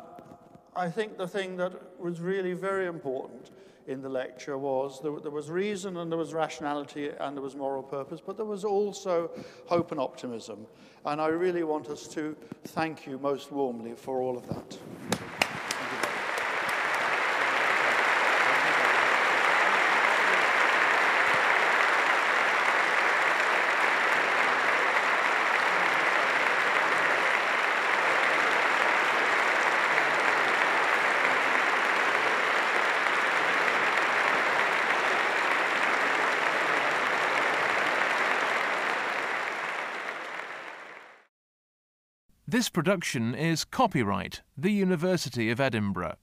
I 0.74 0.88
think 0.88 1.18
the 1.18 1.28
thing 1.28 1.56
that 1.56 2.00
was 2.00 2.20
really 2.20 2.54
very 2.54 2.86
important 2.86 3.50
in 3.86 4.02
the 4.02 4.08
lecture 4.08 4.56
was 4.58 5.00
there, 5.02 5.18
there, 5.20 5.30
was 5.30 5.50
reason 5.50 5.96
and 5.96 6.10
there 6.10 6.18
was 6.18 6.32
rationality 6.32 7.10
and 7.20 7.36
there 7.36 7.42
was 7.42 7.56
moral 7.56 7.82
purpose, 7.82 8.20
but 8.24 8.36
there 8.36 8.46
was 8.46 8.64
also 8.64 9.30
hope 9.66 9.90
and 9.90 10.00
optimism. 10.00 10.66
And 11.04 11.20
I 11.20 11.28
really 11.28 11.64
want 11.64 11.88
us 11.88 12.06
to 12.08 12.36
thank 12.64 13.06
you 13.06 13.18
most 13.18 13.50
warmly 13.50 13.94
for 13.94 14.20
all 14.20 14.36
of 14.36 14.46
that. 14.48 15.41
This 42.62 42.68
production 42.68 43.34
is 43.34 43.64
copyright 43.64 44.42
The 44.56 44.70
University 44.70 45.50
of 45.50 45.58
Edinburgh. 45.58 46.14